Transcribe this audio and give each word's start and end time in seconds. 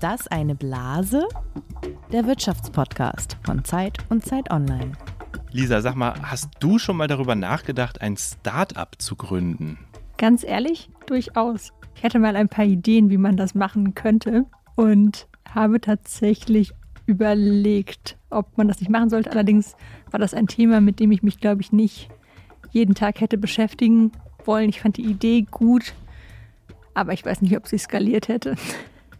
Ist 0.00 0.04
das 0.04 0.28
eine 0.28 0.54
Blase? 0.54 1.28
Der 2.10 2.26
Wirtschaftspodcast 2.26 3.36
von 3.44 3.66
Zeit 3.66 3.98
und 4.08 4.24
Zeit 4.24 4.50
Online. 4.50 4.92
Lisa, 5.52 5.82
sag 5.82 5.94
mal, 5.94 6.14
hast 6.22 6.48
du 6.58 6.78
schon 6.78 6.96
mal 6.96 7.06
darüber 7.06 7.34
nachgedacht, 7.34 8.00
ein 8.00 8.16
Start-up 8.16 8.96
zu 8.98 9.14
gründen? 9.14 9.76
Ganz 10.16 10.42
ehrlich, 10.42 10.88
durchaus. 11.04 11.74
Ich 11.94 12.02
hatte 12.02 12.18
mal 12.18 12.34
ein 12.34 12.48
paar 12.48 12.64
Ideen, 12.64 13.10
wie 13.10 13.18
man 13.18 13.36
das 13.36 13.54
machen 13.54 13.94
könnte 13.94 14.46
und 14.74 15.28
habe 15.54 15.82
tatsächlich 15.82 16.72
überlegt, 17.04 18.16
ob 18.30 18.56
man 18.56 18.68
das 18.68 18.80
nicht 18.80 18.88
machen 18.88 19.10
sollte. 19.10 19.30
Allerdings 19.30 19.76
war 20.10 20.18
das 20.18 20.32
ein 20.32 20.46
Thema, 20.46 20.80
mit 20.80 20.98
dem 20.98 21.12
ich 21.12 21.22
mich, 21.22 21.40
glaube 21.40 21.60
ich, 21.60 21.72
nicht 21.72 22.08
jeden 22.70 22.94
Tag 22.94 23.20
hätte 23.20 23.36
beschäftigen 23.36 24.12
wollen. 24.46 24.70
Ich 24.70 24.80
fand 24.80 24.96
die 24.96 25.04
Idee 25.04 25.42
gut, 25.42 25.92
aber 26.94 27.12
ich 27.12 27.22
weiß 27.22 27.42
nicht, 27.42 27.54
ob 27.54 27.68
sie 27.68 27.76
skaliert 27.76 28.28
hätte. 28.28 28.56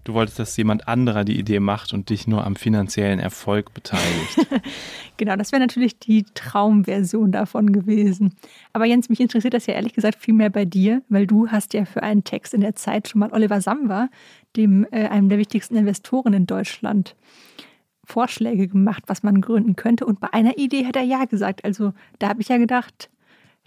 Du 0.04 0.14
wolltest, 0.14 0.38
dass 0.38 0.56
jemand 0.56 0.88
anderer 0.88 1.24
die 1.24 1.38
Idee 1.38 1.60
macht 1.60 1.92
und 1.92 2.08
dich 2.08 2.26
nur 2.26 2.46
am 2.46 2.56
finanziellen 2.56 3.18
Erfolg 3.18 3.74
beteiligt. 3.74 4.46
genau, 5.18 5.36
das 5.36 5.52
wäre 5.52 5.60
natürlich 5.60 5.98
die 5.98 6.24
Traumversion 6.34 7.32
davon 7.32 7.72
gewesen. 7.72 8.34
Aber 8.72 8.86
Jens, 8.86 9.10
mich 9.10 9.20
interessiert 9.20 9.52
das 9.52 9.66
ja 9.66 9.74
ehrlich 9.74 9.92
gesagt 9.92 10.16
viel 10.16 10.32
mehr 10.32 10.48
bei 10.48 10.64
dir, 10.64 11.02
weil 11.10 11.26
du 11.26 11.48
hast 11.48 11.74
ja 11.74 11.84
für 11.84 12.02
einen 12.02 12.24
Text 12.24 12.54
in 12.54 12.62
der 12.62 12.74
Zeit 12.76 13.08
schon 13.08 13.18
mal 13.18 13.32
Oliver 13.32 13.60
Samba, 13.60 14.08
dem 14.56 14.86
äh, 14.90 15.08
einem 15.08 15.28
der 15.28 15.38
wichtigsten 15.38 15.76
Investoren 15.76 16.32
in 16.32 16.46
Deutschland, 16.46 17.14
Vorschläge 18.04 18.68
gemacht, 18.68 19.04
was 19.06 19.22
man 19.22 19.40
gründen 19.40 19.76
könnte. 19.76 20.06
Und 20.06 20.18
bei 20.18 20.32
einer 20.32 20.56
Idee 20.58 20.86
hat 20.86 20.96
er 20.96 21.02
ja 21.02 21.26
gesagt. 21.26 21.64
Also 21.64 21.92
da 22.18 22.30
habe 22.30 22.40
ich 22.40 22.48
ja 22.48 22.56
gedacht, 22.56 23.10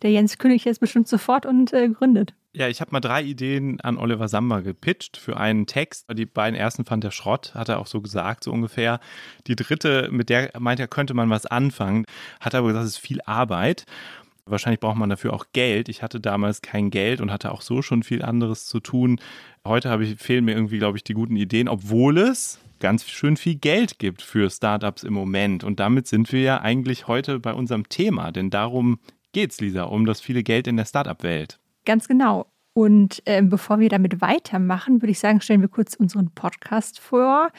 der 0.04 0.12
Jens 0.12 0.38
König 0.38 0.66
jetzt 0.66 0.80
bestimmt 0.80 1.08
sofort 1.08 1.46
und 1.46 1.74
äh, 1.74 1.90
gründet. 1.90 2.34
Ja, 2.56 2.68
ich 2.68 2.82
habe 2.82 2.92
mal 2.92 3.00
drei 3.00 3.24
Ideen 3.24 3.82
an 3.82 3.98
Oliver 3.98 4.28
Samba 4.28 4.60
gepitcht 4.60 5.18
für 5.18 5.38
einen 5.38 5.66
Text. 5.66 6.06
Die 6.14 6.28
beiden 6.28 6.60
ersten 6.60 6.86
fand 6.86 7.04
er 7.04 7.10
Schrott, 7.10 7.56
hat 7.56 7.70
er 7.70 7.80
auch 7.80 7.88
so 7.88 8.00
gesagt, 8.00 8.44
so 8.44 8.52
ungefähr. 8.52 9.00
Die 9.48 9.56
dritte, 9.56 10.10
mit 10.12 10.30
der 10.30 10.52
meint 10.60 10.80
er, 10.80 10.88
könnte 10.88 11.16
man 11.16 11.32
was 11.32 11.48
anfangen, 11.48 12.06
hat 12.40 12.54
aber 12.54 12.68
gesagt, 12.68 12.86
es 12.86 12.92
ist 12.92 12.98
viel 13.00 13.22
Arbeit. 13.26 13.86
Wahrscheinlich 14.46 14.82
braucht 14.82 14.98
man 14.98 15.10
dafür 15.10 15.34
auch 15.34 15.46
Geld. 15.54 15.90
Ich 15.90 16.04
hatte 16.04 16.20
damals 16.20 16.62
kein 16.62 16.92
Geld 16.92 17.22
und 17.22 17.32
hatte 17.32 17.52
auch 17.52 17.62
so 17.62 17.82
schon 17.82 18.04
viel 18.04 18.22
anderes 18.22 18.66
zu 18.66 18.82
tun. 18.82 19.20
Heute 19.66 19.98
ich, 20.02 20.20
fehlen 20.20 20.46
mir 20.46 20.54
irgendwie, 20.54 20.78
glaube 20.78 20.98
ich, 20.98 21.04
die 21.04 21.14
guten 21.14 21.38
Ideen, 21.38 21.68
obwohl 21.70 22.20
es 22.20 22.60
ganz 22.80 23.10
schön 23.10 23.38
viel 23.38 23.56
Geld 23.56 23.98
gibt 23.98 24.22
für 24.22 24.50
Startups 24.50 25.04
im 25.04 25.14
Moment. 25.14 25.64
Und 25.64 25.80
damit 25.80 26.06
sind 26.06 26.32
wir 26.34 26.42
ja 26.42 26.62
eigentlich 26.62 27.08
heute 27.08 27.40
bei 27.40 27.54
unserem 27.54 27.88
Thema, 27.88 28.32
denn 28.34 28.50
darum 28.50 29.00
geht's, 29.34 29.60
Lisa, 29.60 29.84
um 29.84 30.06
das 30.06 30.22
viele 30.22 30.44
Geld 30.44 30.68
in 30.68 30.78
der 30.78 30.86
Startup-Welt. 30.86 31.60
Ganz 31.86 32.08
genau. 32.08 32.48
Und 32.74 33.22
äh, 33.26 33.42
bevor 33.44 33.80
wir 33.80 33.90
damit 33.90 34.22
weitermachen, 34.22 35.02
würde 35.02 35.12
ich 35.12 35.20
sagen, 35.20 35.42
stellen 35.42 35.62
wir 35.62 35.68
kurz 35.68 35.96
unseren 35.96 36.32
Podcast 36.32 37.00
vor. 37.00 37.52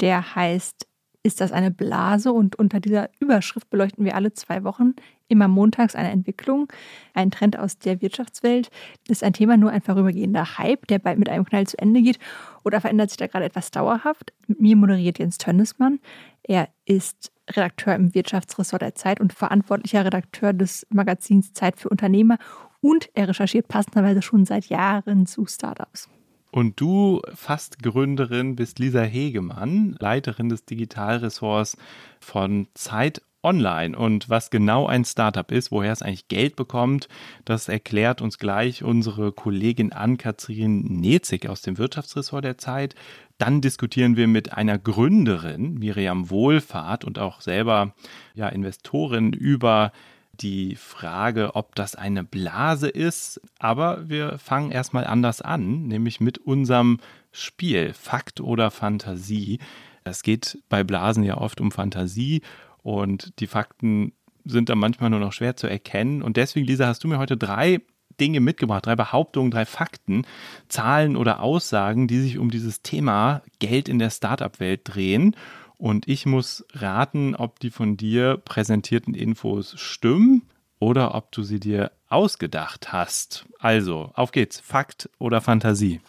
Der 0.00 0.34
heißt 0.34 0.86
Ist 1.24 1.40
das 1.40 1.52
eine 1.52 1.70
Blase? 1.70 2.32
Und 2.32 2.56
unter 2.56 2.80
dieser 2.80 3.10
Überschrift 3.20 3.68
beleuchten 3.70 4.04
wir 4.04 4.14
alle 4.14 4.32
zwei 4.32 4.64
Wochen 4.64 4.94
immer 5.28 5.48
montags 5.48 5.94
eine 5.94 6.10
Entwicklung, 6.10 6.70
ein 7.14 7.30
Trend 7.30 7.58
aus 7.58 7.78
der 7.78 8.00
Wirtschaftswelt. 8.02 8.70
Ist 9.08 9.24
ein 9.24 9.32
Thema 9.32 9.56
nur 9.56 9.70
ein 9.70 9.80
vorübergehender 9.80 10.58
Hype, 10.58 10.86
der 10.86 10.98
bald 10.98 11.18
mit 11.18 11.28
einem 11.28 11.44
Knall 11.44 11.66
zu 11.66 11.78
Ende 11.78 12.02
geht? 12.02 12.18
Oder 12.64 12.80
verändert 12.80 13.10
sich 13.10 13.16
da 13.16 13.26
gerade 13.26 13.46
etwas 13.46 13.70
dauerhaft? 13.70 14.32
Mit 14.46 14.60
mir 14.60 14.76
moderiert 14.76 15.18
Jens 15.18 15.38
Tönnesmann. 15.38 16.00
Er 16.42 16.68
ist 16.84 17.31
Redakteur 17.48 17.94
im 17.94 18.14
Wirtschaftsressort 18.14 18.82
der 18.82 18.94
Zeit 18.94 19.20
und 19.20 19.32
verantwortlicher 19.32 20.04
Redakteur 20.04 20.52
des 20.52 20.86
Magazins 20.90 21.52
Zeit 21.52 21.78
für 21.78 21.88
Unternehmer 21.88 22.38
und 22.80 23.08
er 23.14 23.28
recherchiert 23.28 23.68
passenderweise 23.68 24.22
schon 24.22 24.44
seit 24.44 24.66
Jahren 24.66 25.26
zu 25.26 25.46
Startups. 25.46 26.08
Und 26.50 26.80
du, 26.80 27.22
fast 27.34 27.82
Gründerin, 27.82 28.56
bist 28.56 28.78
Lisa 28.78 29.00
Hegemann, 29.00 29.96
Leiterin 29.98 30.50
des 30.50 30.66
Digitalressorts 30.66 31.78
von 32.20 32.68
Zeit 32.74 33.22
Online. 33.42 33.96
Und 33.96 34.28
was 34.28 34.50
genau 34.50 34.86
ein 34.86 35.04
Startup 35.04 35.50
ist, 35.50 35.72
woher 35.72 35.92
es 35.92 36.02
eigentlich 36.02 36.28
Geld 36.28 36.56
bekommt, 36.56 37.08
das 37.44 37.68
erklärt 37.68 38.20
uns 38.20 38.38
gleich 38.38 38.84
unsere 38.84 39.32
Kollegin 39.32 39.92
Ann-Kathrin 39.92 40.82
Nezig 41.00 41.48
aus 41.48 41.62
dem 41.62 41.78
Wirtschaftsressort 41.78 42.44
der 42.44 42.58
Zeit. 42.58 42.94
Dann 43.42 43.60
diskutieren 43.60 44.16
wir 44.16 44.28
mit 44.28 44.52
einer 44.52 44.78
Gründerin, 44.78 45.74
Miriam 45.74 46.30
Wohlfahrt 46.30 47.04
und 47.04 47.18
auch 47.18 47.40
selber 47.40 47.92
ja, 48.34 48.48
Investorin 48.48 49.32
über 49.32 49.90
die 50.34 50.76
Frage, 50.76 51.56
ob 51.56 51.74
das 51.74 51.96
eine 51.96 52.22
Blase 52.22 52.88
ist. 52.88 53.40
Aber 53.58 54.08
wir 54.08 54.38
fangen 54.38 54.70
erstmal 54.70 55.04
anders 55.04 55.42
an, 55.42 55.88
nämlich 55.88 56.20
mit 56.20 56.38
unserem 56.38 57.00
Spiel 57.32 57.92
Fakt 57.94 58.40
oder 58.40 58.70
Fantasie. 58.70 59.58
Es 60.04 60.22
geht 60.22 60.62
bei 60.68 60.84
Blasen 60.84 61.24
ja 61.24 61.36
oft 61.36 61.60
um 61.60 61.72
Fantasie 61.72 62.42
und 62.84 63.40
die 63.40 63.48
Fakten 63.48 64.12
sind 64.44 64.68
dann 64.68 64.78
manchmal 64.78 65.10
nur 65.10 65.18
noch 65.18 65.32
schwer 65.32 65.56
zu 65.56 65.66
erkennen. 65.66 66.22
Und 66.22 66.36
deswegen, 66.36 66.68
Lisa, 66.68 66.86
hast 66.86 67.02
du 67.02 67.08
mir 67.08 67.18
heute 67.18 67.36
drei 67.36 67.80
Dinge 68.20 68.40
mitgebracht, 68.40 68.86
drei 68.86 68.96
Behauptungen, 68.96 69.50
drei 69.50 69.64
Fakten, 69.64 70.26
Zahlen 70.68 71.16
oder 71.16 71.40
Aussagen, 71.40 72.08
die 72.08 72.20
sich 72.20 72.38
um 72.38 72.50
dieses 72.50 72.82
Thema 72.82 73.42
Geld 73.58 73.88
in 73.88 73.98
der 73.98 74.10
Startup-Welt 74.10 74.82
drehen. 74.84 75.36
Und 75.78 76.06
ich 76.08 76.26
muss 76.26 76.64
raten, 76.74 77.34
ob 77.34 77.58
die 77.58 77.70
von 77.70 77.96
dir 77.96 78.36
präsentierten 78.36 79.14
Infos 79.14 79.74
stimmen 79.80 80.42
oder 80.78 81.14
ob 81.14 81.32
du 81.32 81.42
sie 81.42 81.60
dir 81.60 81.92
ausgedacht 82.08 82.92
hast. 82.92 83.46
Also, 83.58 84.10
auf 84.14 84.32
geht's. 84.32 84.60
Fakt 84.60 85.08
oder 85.18 85.40
Fantasie? 85.40 86.00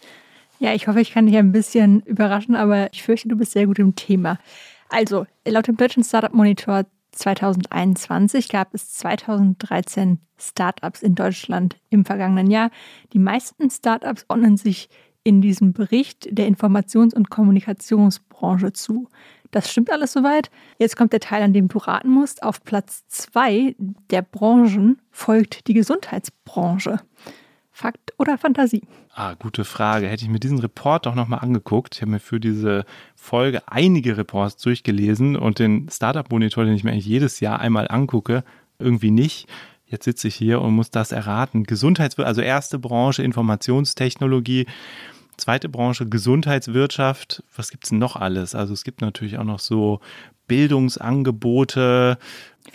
Ja, 0.60 0.74
ich 0.74 0.88
hoffe, 0.88 1.02
ich 1.02 1.12
kann 1.12 1.26
dich 1.28 1.38
ein 1.38 1.52
bisschen 1.52 2.02
überraschen, 2.02 2.56
aber 2.56 2.92
ich 2.94 3.04
fürchte, 3.04 3.28
du 3.28 3.36
bist 3.36 3.52
sehr 3.52 3.68
gut 3.68 3.80
im 3.80 3.96
Thema. 3.96 4.40
Also, 4.90 5.26
laut 5.48 5.68
dem 5.68 5.78
deutschen 5.78 6.04
Startup 6.04 6.34
Monitor 6.34 6.86
2021 7.14 8.50
gab 8.50 8.74
es 8.74 8.92
2013 8.94 10.20
Startups 10.38 11.02
in 11.02 11.16
Deutschland 11.16 11.78
im 11.90 12.06
vergangenen 12.06 12.50
Jahr. 12.50 12.70
Die 13.14 13.20
meisten 13.20 13.70
Startups 13.70 14.26
ordnen 14.28 14.58
sich 14.58 14.90
in 15.24 15.42
diesem 15.42 15.74
Bericht 15.74 16.28
der 16.32 16.48
Informations- 16.48 17.14
und 17.14 17.30
Kommunikationsbranche 17.30 18.74
zu. 18.74 19.08
Das 19.52 19.72
stimmt 19.72 19.92
alles 19.92 20.12
soweit. 20.12 20.50
Jetzt 20.80 20.98
kommt 20.98 21.14
der 21.14 21.20
Teil, 21.20 21.44
an 21.44 21.54
dem 21.54 21.68
du 21.68 21.78
raten 21.78 22.10
musst. 22.10 22.44
Auf 22.44 22.64
Platz 22.64 23.06
zwei 23.08 23.76
der 24.10 24.24
Branchen 24.24 25.00
folgt 25.12 25.68
die 25.68 25.74
Gesundheitsbranche. 25.74 27.00
Fakt 27.76 28.14
oder 28.20 28.38
Fantasie? 28.38 28.84
Ah, 29.16 29.34
gute 29.34 29.66
Frage. 29.66 30.08
Hätte 30.08 30.24
ich 30.24 30.30
mir 30.30 30.40
diesen 30.40 30.60
Report 30.60 31.08
doch 31.08 31.16
nochmal 31.16 31.40
angeguckt. 31.40 31.96
Ich 31.96 32.02
habe 32.02 32.12
mir 32.12 32.20
für 32.20 32.40
diese 32.40 32.86
Folge 33.16 33.64
einige 33.66 34.16
Reports 34.16 34.58
durchgelesen 34.58 35.36
und 35.36 35.58
den 35.58 35.90
Startup-Monitor, 35.90 36.66
den 36.66 36.76
ich 36.76 36.84
mir 36.84 36.92
eigentlich 36.92 37.08
jedes 37.08 37.40
Jahr 37.40 37.60
einmal 37.60 37.88
angucke, 37.90 38.44
irgendwie 38.78 39.10
nicht. 39.10 39.48
Jetzt 39.88 40.06
sitze 40.06 40.28
ich 40.28 40.36
hier 40.36 40.62
und 40.62 40.76
muss 40.76 40.92
das 40.92 41.12
erraten. 41.12 41.64
Gesundheitswirtschaft, 41.64 42.28
also 42.28 42.42
erste 42.42 42.78
Branche, 42.78 43.24
Informationstechnologie. 43.24 44.68
Zweite 45.38 45.70
Branche, 45.70 46.08
Gesundheitswirtschaft. 46.08 47.44
Was 47.56 47.72
gibt 47.72 47.86
es 47.86 47.92
noch 47.92 48.16
alles? 48.16 48.56
Also 48.56 48.74
es 48.74 48.84
gibt 48.84 49.02
natürlich 49.02 49.38
auch 49.38 49.44
noch 49.44 49.60
so 49.60 50.00
Bildungsangebote, 50.48 52.18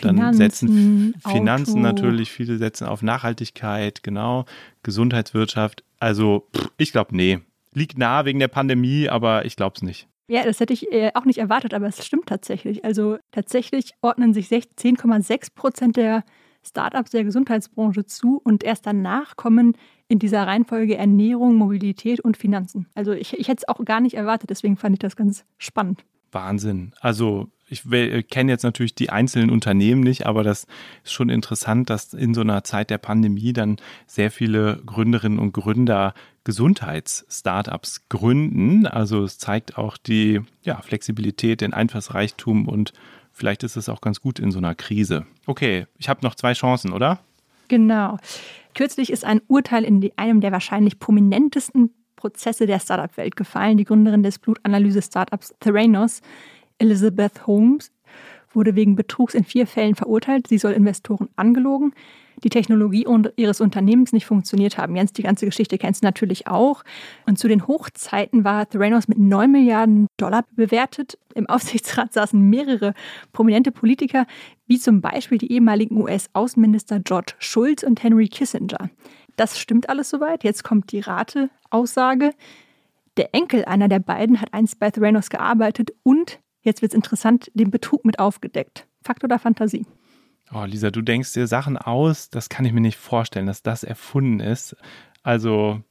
dann 0.01 0.15
Finanzen, 0.15 0.37
setzen 0.37 1.15
Finanzen 1.25 1.71
Auto. 1.71 1.79
natürlich, 1.79 2.31
viele 2.31 2.57
setzen 2.57 2.87
auf 2.87 3.01
Nachhaltigkeit, 3.01 4.03
genau, 4.03 4.45
Gesundheitswirtschaft. 4.83 5.83
Also 5.99 6.47
ich 6.77 6.91
glaube, 6.91 7.15
nee. 7.15 7.39
Liegt 7.73 7.97
nah 7.99 8.25
wegen 8.25 8.39
der 8.39 8.47
Pandemie, 8.47 9.09
aber 9.09 9.45
ich 9.45 9.55
glaube 9.55 9.75
es 9.75 9.83
nicht. 9.83 10.07
Ja, 10.27 10.43
das 10.43 10.59
hätte 10.59 10.73
ich 10.73 10.91
äh, 10.91 11.11
auch 11.13 11.25
nicht 11.25 11.39
erwartet, 11.39 11.73
aber 11.73 11.87
es 11.87 12.05
stimmt 12.05 12.27
tatsächlich. 12.27 12.83
Also 12.83 13.17
tatsächlich 13.31 13.93
ordnen 14.01 14.33
sich 14.33 14.47
10,6 14.47 15.53
Prozent 15.55 15.97
der 15.97 16.23
Startups 16.69 17.11
der 17.11 17.23
Gesundheitsbranche 17.23 18.05
zu 18.05 18.39
und 18.43 18.63
erst 18.63 18.85
danach 18.85 19.35
kommen 19.35 19.73
in 20.07 20.19
dieser 20.19 20.45
Reihenfolge 20.47 20.97
Ernährung, 20.97 21.55
Mobilität 21.55 22.19
und 22.19 22.37
Finanzen. 22.37 22.87
Also 22.95 23.11
ich, 23.11 23.33
ich 23.37 23.47
hätte 23.47 23.63
es 23.65 23.67
auch 23.67 23.83
gar 23.85 24.01
nicht 24.01 24.15
erwartet, 24.15 24.49
deswegen 24.49 24.77
fand 24.77 24.93
ich 24.93 24.99
das 24.99 25.15
ganz 25.15 25.45
spannend. 25.57 26.03
Wahnsinn. 26.31 26.93
Also 26.99 27.49
ich 27.67 27.83
kenne 28.29 28.51
jetzt 28.51 28.63
natürlich 28.63 28.95
die 28.95 29.11
einzelnen 29.11 29.51
Unternehmen 29.51 30.01
nicht, 30.01 30.25
aber 30.25 30.43
das 30.43 30.65
ist 31.03 31.13
schon 31.13 31.29
interessant, 31.29 31.89
dass 31.89 32.13
in 32.13 32.33
so 32.33 32.41
einer 32.41 32.63
Zeit 32.63 32.89
der 32.89 32.97
Pandemie 32.97 33.53
dann 33.53 33.77
sehr 34.07 34.31
viele 34.31 34.81
Gründerinnen 34.85 35.37
und 35.37 35.53
Gründer 35.53 36.13
Gesundheits-Startups 36.45 38.09
gründen. 38.09 38.87
Also 38.87 39.23
es 39.23 39.37
zeigt 39.37 39.77
auch 39.77 39.97
die 39.97 40.41
ja, 40.63 40.81
Flexibilität, 40.81 41.61
den 41.61 41.73
Einfallsreichtum 41.73 42.67
und 42.67 42.93
vielleicht 43.39 43.63
ist 43.63 43.77
es 43.77 43.89
auch 43.89 44.01
ganz 44.01 44.21
gut 44.21 44.37
in 44.37 44.51
so 44.51 44.59
einer 44.59 44.75
Krise. 44.75 45.25
Okay, 45.47 45.87
ich 45.97 46.09
habe 46.09 46.19
noch 46.23 46.35
zwei 46.35 46.53
Chancen, 46.53 46.91
oder? 46.91 47.19
Genau. 47.69 48.17
Kürzlich 48.75 49.11
ist 49.11 49.25
ein 49.25 49.41
Urteil 49.47 49.83
in 49.83 50.11
einem 50.17 50.41
der 50.41 50.51
wahrscheinlich 50.51 50.99
prominentesten 50.99 51.91
Prozesse 52.15 52.67
der 52.67 52.79
Startup-Welt 52.79 53.35
gefallen. 53.35 53.77
Die 53.77 53.85
Gründerin 53.85 54.23
des 54.23 54.39
Blutanalyse-Startups 54.39 55.55
Theranos, 55.59 56.21
Elizabeth 56.77 57.47
Holmes, 57.47 57.91
wurde 58.51 58.75
wegen 58.75 58.95
Betrugs 58.95 59.33
in 59.33 59.43
vier 59.43 59.67
Fällen 59.67 59.95
verurteilt. 59.95 60.47
Sie 60.47 60.57
soll 60.57 60.71
Investoren 60.71 61.29
angelogen, 61.35 61.93
die 62.43 62.49
Technologie 62.49 63.05
ihres 63.35 63.61
Unternehmens 63.61 64.13
nicht 64.13 64.25
funktioniert 64.25 64.77
haben. 64.77 64.95
Jens, 64.95 65.13
die 65.13 65.23
ganze 65.23 65.45
Geschichte 65.45 65.77
kennst 65.77 66.03
du 66.03 66.07
natürlich 66.07 66.47
auch. 66.47 66.83
Und 67.25 67.37
zu 67.37 67.47
den 67.47 67.67
Hochzeiten 67.67 68.43
war 68.43 68.67
Theranos 68.67 69.07
mit 69.07 69.17
9 69.17 69.51
Milliarden 69.51 70.07
Dollar 70.17 70.45
bewertet. 70.55 71.17
Im 71.35 71.45
Aufsichtsrat 71.49 72.13
saßen 72.13 72.39
mehrere 72.39 72.93
prominente 73.33 73.71
Politiker, 73.71 74.25
wie 74.67 74.79
zum 74.79 75.01
Beispiel 75.01 75.37
die 75.37 75.51
ehemaligen 75.51 75.97
US-Außenminister 76.01 76.99
George 76.99 77.33
Schulz 77.39 77.83
und 77.83 78.01
Henry 78.03 78.27
Kissinger. 78.27 78.89
Das 79.35 79.57
stimmt 79.57 79.89
alles 79.89 80.09
soweit. 80.09 80.43
Jetzt 80.43 80.63
kommt 80.63 80.91
die 80.91 80.99
Rateaussage. 80.99 82.31
Der 83.17 83.33
Enkel 83.33 83.65
einer 83.65 83.87
der 83.87 83.99
beiden 83.99 84.39
hat 84.41 84.53
einst 84.53 84.79
bei 84.79 84.91
Theranos 84.91 85.29
gearbeitet 85.29 85.91
und, 86.03 86.39
jetzt 86.61 86.81
wird 86.81 86.91
es 86.91 86.95
interessant, 86.95 87.51
den 87.53 87.71
Betrug 87.71 88.05
mit 88.05 88.19
aufgedeckt. 88.19 88.87
Fakt 89.01 89.23
oder 89.23 89.39
Fantasie? 89.39 89.85
Oh, 90.51 90.63
Lisa, 90.65 90.89
du 90.89 91.01
denkst 91.01 91.33
dir 91.33 91.47
Sachen 91.47 91.77
aus, 91.77 92.29
das 92.29 92.49
kann 92.49 92.65
ich 92.65 92.73
mir 92.73 92.81
nicht 92.81 92.97
vorstellen, 92.97 93.45
dass 93.45 93.61
das 93.61 93.83
erfunden 93.83 94.39
ist. 94.39 94.75
Also, 95.21 95.81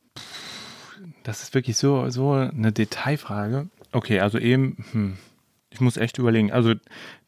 das 1.23 1.43
ist 1.43 1.55
wirklich 1.55 1.77
so, 1.77 2.11
so 2.11 2.33
eine 2.33 2.73
Detailfrage. 2.73 3.69
Okay, 3.93 4.21
also 4.21 4.39
eben, 4.39 4.85
hm, 4.93 5.19
ich 5.71 5.81
muss 5.81 5.97
echt 5.97 6.19
überlegen. 6.19 6.51
Also, 6.51 6.75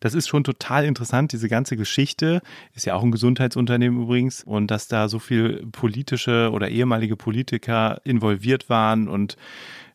das 0.00 0.14
ist 0.14 0.28
schon 0.28 0.44
total 0.44 0.84
interessant, 0.84 1.32
diese 1.32 1.48
ganze 1.48 1.76
Geschichte. 1.76 2.42
Ist 2.74 2.86
ja 2.86 2.94
auch 2.94 3.02
ein 3.02 3.12
Gesundheitsunternehmen 3.12 4.02
übrigens. 4.02 4.42
Und 4.42 4.70
dass 4.70 4.88
da 4.88 5.08
so 5.08 5.18
viel 5.18 5.66
politische 5.70 6.50
oder 6.50 6.68
ehemalige 6.68 7.16
Politiker 7.16 8.00
involviert 8.04 8.68
waren. 8.68 9.08
Und 9.08 9.36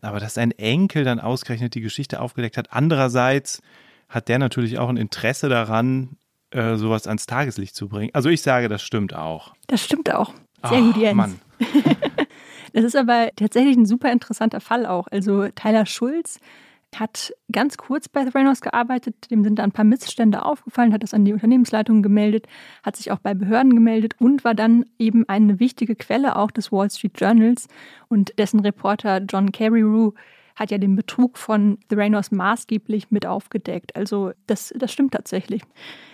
aber 0.06 0.20
dass 0.20 0.38
ein 0.38 0.52
Enkel 0.52 1.04
dann 1.04 1.20
ausgerechnet 1.20 1.76
die 1.76 1.82
Geschichte 1.82 2.22
aufgedeckt 2.22 2.58
hat. 2.58 2.72
Andererseits 2.72 3.62
hat 4.08 4.30
der 4.30 4.40
natürlich 4.40 4.78
auch 4.78 4.90
ein 4.90 4.98
Interesse 4.98 5.50
daran, 5.50 6.18
äh, 6.52 6.76
sowas 6.76 7.08
ans 7.08 7.26
Tageslicht 7.26 7.76
zu 7.76 7.90
bringen. 7.90 8.12
Also 8.14 8.30
ich 8.30 8.42
sage, 8.42 8.70
das 8.70 8.82
stimmt 8.82 9.14
auch. 9.14 9.54
Das 9.68 9.84
stimmt 9.84 10.14
auch. 10.14 10.34
Sehr 10.64 10.80
Ach, 10.80 10.94
gut, 10.94 10.98
Jens. 10.98 11.16
Mann. 11.16 11.40
das 12.74 12.84
ist 12.84 12.96
aber 12.96 13.30
tatsächlich 13.36 13.76
ein 13.76 13.86
super 13.86 14.12
interessanter 14.12 14.62
Fall 14.62 14.86
auch. 14.86 15.08
Also 15.08 15.48
Tyler 15.50 15.86
Schulz 15.86 16.40
hat 17.00 17.34
ganz 17.52 17.78
kurz 17.78 18.10
bei 18.10 18.24
Theranos 18.24 18.62
gearbeitet, 18.62 19.30
dem 19.32 19.44
sind 19.44 19.60
da 19.60 19.64
ein 19.64 19.72
paar 19.72 19.86
Missstände 19.86 20.44
aufgefallen, 20.44 20.94
hat 20.94 21.04
das 21.04 21.14
an 21.14 21.26
die 21.26 21.34
Unternehmensleitung 21.34 22.04
gemeldet, 22.04 22.48
hat 22.84 22.96
sich 22.96 23.12
auch 23.12 23.20
bei 23.20 23.34
Behörden 23.34 23.74
gemeldet 23.74 24.16
und 24.20 24.44
war 24.44 24.56
dann 24.56 24.86
eben 25.00 25.28
eine 25.28 25.60
wichtige 25.60 25.96
Quelle 25.96 26.36
auch 26.36 26.52
des 26.52 26.72
Wall 26.72 26.90
Street 26.90 27.20
Journals 27.20 27.68
und 28.08 28.38
dessen 28.38 28.60
Reporter 28.60 29.22
John 29.30 29.52
Carreyrou 29.52 30.14
hat 30.56 30.72
ja 30.72 30.78
den 30.78 30.96
Betrug 30.96 31.38
von 31.38 31.78
Theranos 31.90 32.32
maßgeblich 32.32 33.12
mit 33.12 33.26
aufgedeckt. 33.26 33.96
Also 33.96 34.32
das, 34.48 34.74
das 34.78 34.92
stimmt 34.92 35.14
tatsächlich. 35.14 35.62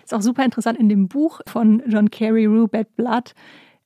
Ist 0.04 0.14
auch 0.14 0.22
super 0.22 0.44
interessant 0.44 0.80
in 0.80 0.90
dem 0.90 1.08
Buch 1.08 1.42
von 1.48 1.84
John 1.88 2.10
Kerry, 2.10 2.46
Rue 2.46 2.68
Bad 2.68 2.96
Blood. 2.96 3.34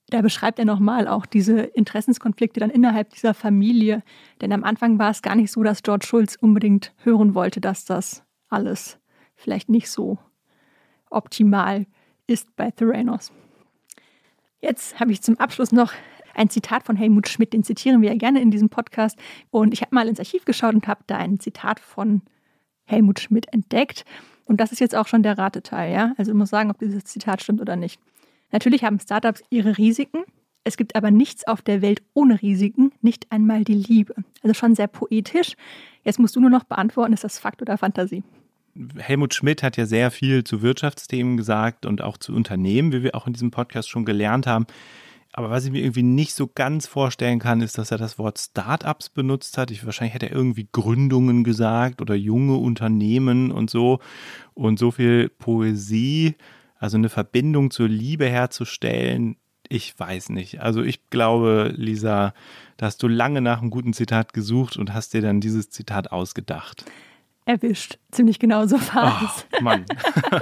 Da 0.10 0.22
beschreibt 0.22 0.60
er 0.60 0.66
nochmal 0.66 1.08
auch 1.08 1.26
diese 1.26 1.62
Interessenskonflikte 1.62 2.60
dann 2.60 2.70
innerhalb 2.70 3.10
dieser 3.10 3.34
Familie. 3.34 4.04
Denn 4.42 4.52
am 4.52 4.64
Anfang 4.64 5.00
war 5.00 5.10
es 5.10 5.22
gar 5.22 5.36
nicht 5.36 5.52
so, 5.52 5.64
dass 5.64 5.84
George 5.84 6.06
Schulz 6.06 6.38
unbedingt 6.40 6.94
hören 7.04 7.34
wollte, 7.34 7.60
dass 7.60 7.86
das 7.86 8.24
alles 8.50 9.00
vielleicht 9.36 9.70
nicht 9.70 9.90
so 9.90 10.20
optimal 11.10 11.88
ist 12.28 12.56
bei 12.56 12.72
Theranos. 12.72 13.32
Jetzt 14.62 15.00
habe 15.00 15.12
ich 15.12 15.22
zum 15.22 15.40
Abschluss 15.40 15.72
noch 15.72 15.94
ein 16.36 16.50
Zitat 16.50 16.84
von 16.84 16.96
Helmut 16.96 17.28
Schmidt, 17.28 17.54
den 17.54 17.64
zitieren 17.64 18.02
wir 18.02 18.10
ja 18.10 18.18
gerne 18.18 18.42
in 18.42 18.52
diesem 18.52 18.70
Podcast. 18.70 19.18
Und 19.52 19.74
ich 19.74 19.82
habe 19.82 19.96
mal 19.96 20.08
ins 20.08 20.20
Archiv 20.20 20.46
geschaut 20.46 20.76
und 20.76 20.88
habe 20.88 21.04
da 21.08 21.18
ein 21.18 21.40
Zitat 21.40 21.80
von 21.80 22.22
Helmut 22.84 23.20
Schmidt 23.20 23.52
entdeckt. 23.54 24.06
Und 24.44 24.60
das 24.60 24.72
ist 24.72 24.80
jetzt 24.80 24.96
auch 24.96 25.08
schon 25.08 25.24
der 25.24 25.38
Rateteil, 25.38 25.92
ja? 25.94 26.14
Also 26.18 26.32
ich 26.32 26.38
muss 26.38 26.50
sagen, 26.50 26.70
ob 26.70 26.78
dieses 26.78 27.06
Zitat 27.06 27.42
stimmt 27.42 27.62
oder 27.62 27.76
nicht. 27.76 28.00
Natürlich 28.56 28.86
haben 28.86 29.02
Startups 29.02 29.44
ihre 29.50 29.78
Risiken. 29.78 30.24
Es 30.64 30.78
gibt 30.78 30.96
aber 30.96 31.12
nichts 31.12 31.46
auf 31.46 31.62
der 31.62 31.82
Welt 31.82 32.02
ohne 32.14 32.42
Risiken, 32.42 32.94
nicht 33.02 33.30
einmal 33.30 33.66
die 33.66 33.74
Liebe. 33.74 34.16
Also 34.44 34.54
schon 34.54 34.76
sehr 34.76 34.88
poetisch. 34.88 35.58
Jetzt 36.06 36.20
musst 36.20 36.38
du 36.38 36.40
nur 36.40 36.50
noch 36.50 36.64
beantworten, 36.64 37.12
ist 37.12 37.26
das 37.26 37.38
Fakt 37.38 37.62
oder 37.62 37.78
Fantasie? 37.78 38.24
Helmut 38.96 39.34
Schmidt 39.34 39.62
hat 39.62 39.76
ja 39.76 39.86
sehr 39.86 40.10
viel 40.10 40.46
zu 40.46 40.62
Wirtschaftsthemen 40.62 41.36
gesagt 41.36 41.86
und 41.86 42.02
auch 42.02 42.16
zu 42.16 42.34
Unternehmen, 42.34 42.94
wie 42.94 43.04
wir 43.04 43.14
auch 43.16 43.28
in 43.28 43.34
diesem 43.34 43.52
Podcast 43.52 43.90
schon 43.90 44.06
gelernt 44.06 44.48
haben. 44.48 44.68
Aber 45.34 45.50
was 45.50 45.66
ich 45.66 45.72
mir 45.72 45.82
irgendwie 45.82 46.04
nicht 46.04 46.34
so 46.34 46.48
ganz 46.48 46.88
vorstellen 46.88 47.40
kann, 47.40 47.60
ist, 47.60 47.78
dass 47.78 47.92
er 47.92 47.98
das 47.98 48.18
Wort 48.18 48.40
Startups 48.40 49.10
benutzt 49.10 49.58
hat. 49.58 49.70
Ich, 49.70 49.86
wahrscheinlich 49.86 50.14
hätte 50.14 50.30
er 50.30 50.36
irgendwie 50.36 50.70
Gründungen 50.72 51.44
gesagt 51.44 52.02
oder 52.02 52.16
junge 52.16 52.56
Unternehmen 52.56 53.52
und 53.52 53.70
so. 53.70 54.00
Und 54.54 54.80
so 54.80 54.92
viel 54.92 55.28
Poesie, 55.28 56.36
also 56.78 56.98
eine 56.98 57.10
Verbindung 57.10 57.72
zur 57.72 57.88
Liebe 57.88 58.28
herzustellen, 58.28 59.38
ich 59.68 59.98
weiß 59.98 60.30
nicht. 60.30 60.62
Also 60.62 60.84
ich 60.84 61.10
glaube, 61.10 61.74
Lisa, 61.76 62.34
da 62.78 62.86
hast 62.86 63.02
du 63.02 63.08
lange 63.08 63.42
nach 63.42 63.62
einem 63.62 63.72
guten 63.72 63.94
Zitat 63.94 64.34
gesucht 64.34 64.78
und 64.78 64.94
hast 64.94 65.14
dir 65.14 65.22
dann 65.22 65.42
dieses 65.42 65.70
Zitat 65.70 66.12
ausgedacht 66.12 66.86
erwischt. 67.46 68.00
Ziemlich 68.12 68.40
genau 68.40 68.66
so 68.66 68.76
war 68.94 69.22
es. 69.24 69.46
Oh, 69.60 69.64
Mann. 69.64 69.86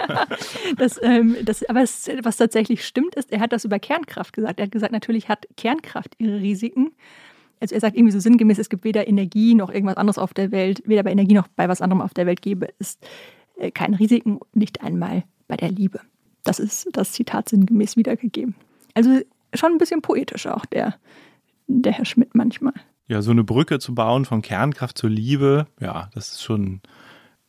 das, 0.78 1.00
ähm, 1.04 1.36
das, 1.44 1.68
aber 1.70 1.82
es, 1.82 2.10
was 2.24 2.38
tatsächlich 2.38 2.86
stimmt, 2.86 3.16
ist, 3.16 3.32
er 3.32 3.42
hat 3.42 3.52
das 3.52 3.66
über 3.66 3.78
Kernkraft 3.78 4.34
gesagt. 4.34 4.60
Er 4.60 4.66
hat 4.66 4.72
gesagt, 4.72 4.94
natürlich 4.94 5.30
hat 5.30 5.46
Kernkraft 5.58 6.16
ihre 6.18 6.40
Risiken. 6.40 6.92
Also 7.60 7.76
er 7.76 7.82
sagt 7.82 7.96
irgendwie 7.96 8.14
so 8.14 8.20
sinngemäß, 8.20 8.58
es 8.58 8.70
gibt 8.70 8.84
weder 8.84 9.08
Energie 9.08 9.54
noch 9.54 9.70
irgendwas 9.70 9.98
anderes 9.98 10.18
auf 10.18 10.34
der 10.34 10.52
Welt, 10.52 10.82
weder 10.86 11.04
bei 11.04 11.12
Energie 11.12 11.34
noch 11.34 11.48
bei 11.50 11.68
was 11.68 11.82
anderem 11.82 12.02
auf 12.02 12.14
der 12.14 12.26
Welt 12.26 12.42
gäbe 12.42 12.70
es 12.80 12.98
äh, 13.58 13.72
keine 13.72 14.00
Risiken, 14.00 14.40
nicht 14.54 14.82
einmal 14.82 15.24
bei 15.48 15.58
der 15.58 15.72
Liebe. 15.72 16.00
Das 16.44 16.60
ist 16.60 16.90
das 16.94 17.14
Zitat 17.14 17.50
sinngemäß 17.50 17.98
wiedergegeben. 17.98 18.56
Also 18.94 19.22
schon 19.54 19.72
ein 19.72 19.78
bisschen 19.78 20.02
poetisch 20.02 20.48
auch 20.48 20.66
der, 20.66 20.96
der 21.68 21.94
Herr 21.94 22.06
Schmidt 22.06 22.36
manchmal 22.36 22.74
ja, 23.08 23.22
so 23.22 23.32
eine 23.32 23.44
Brücke 23.44 23.80
zu 23.80 23.94
bauen 23.94 24.26
von 24.26 24.42
Kernkraft 24.42 24.98
zur 24.98 25.10
Liebe, 25.10 25.68
ja, 25.80 26.10
das 26.14 26.34
ist 26.34 26.44
schon 26.44 26.82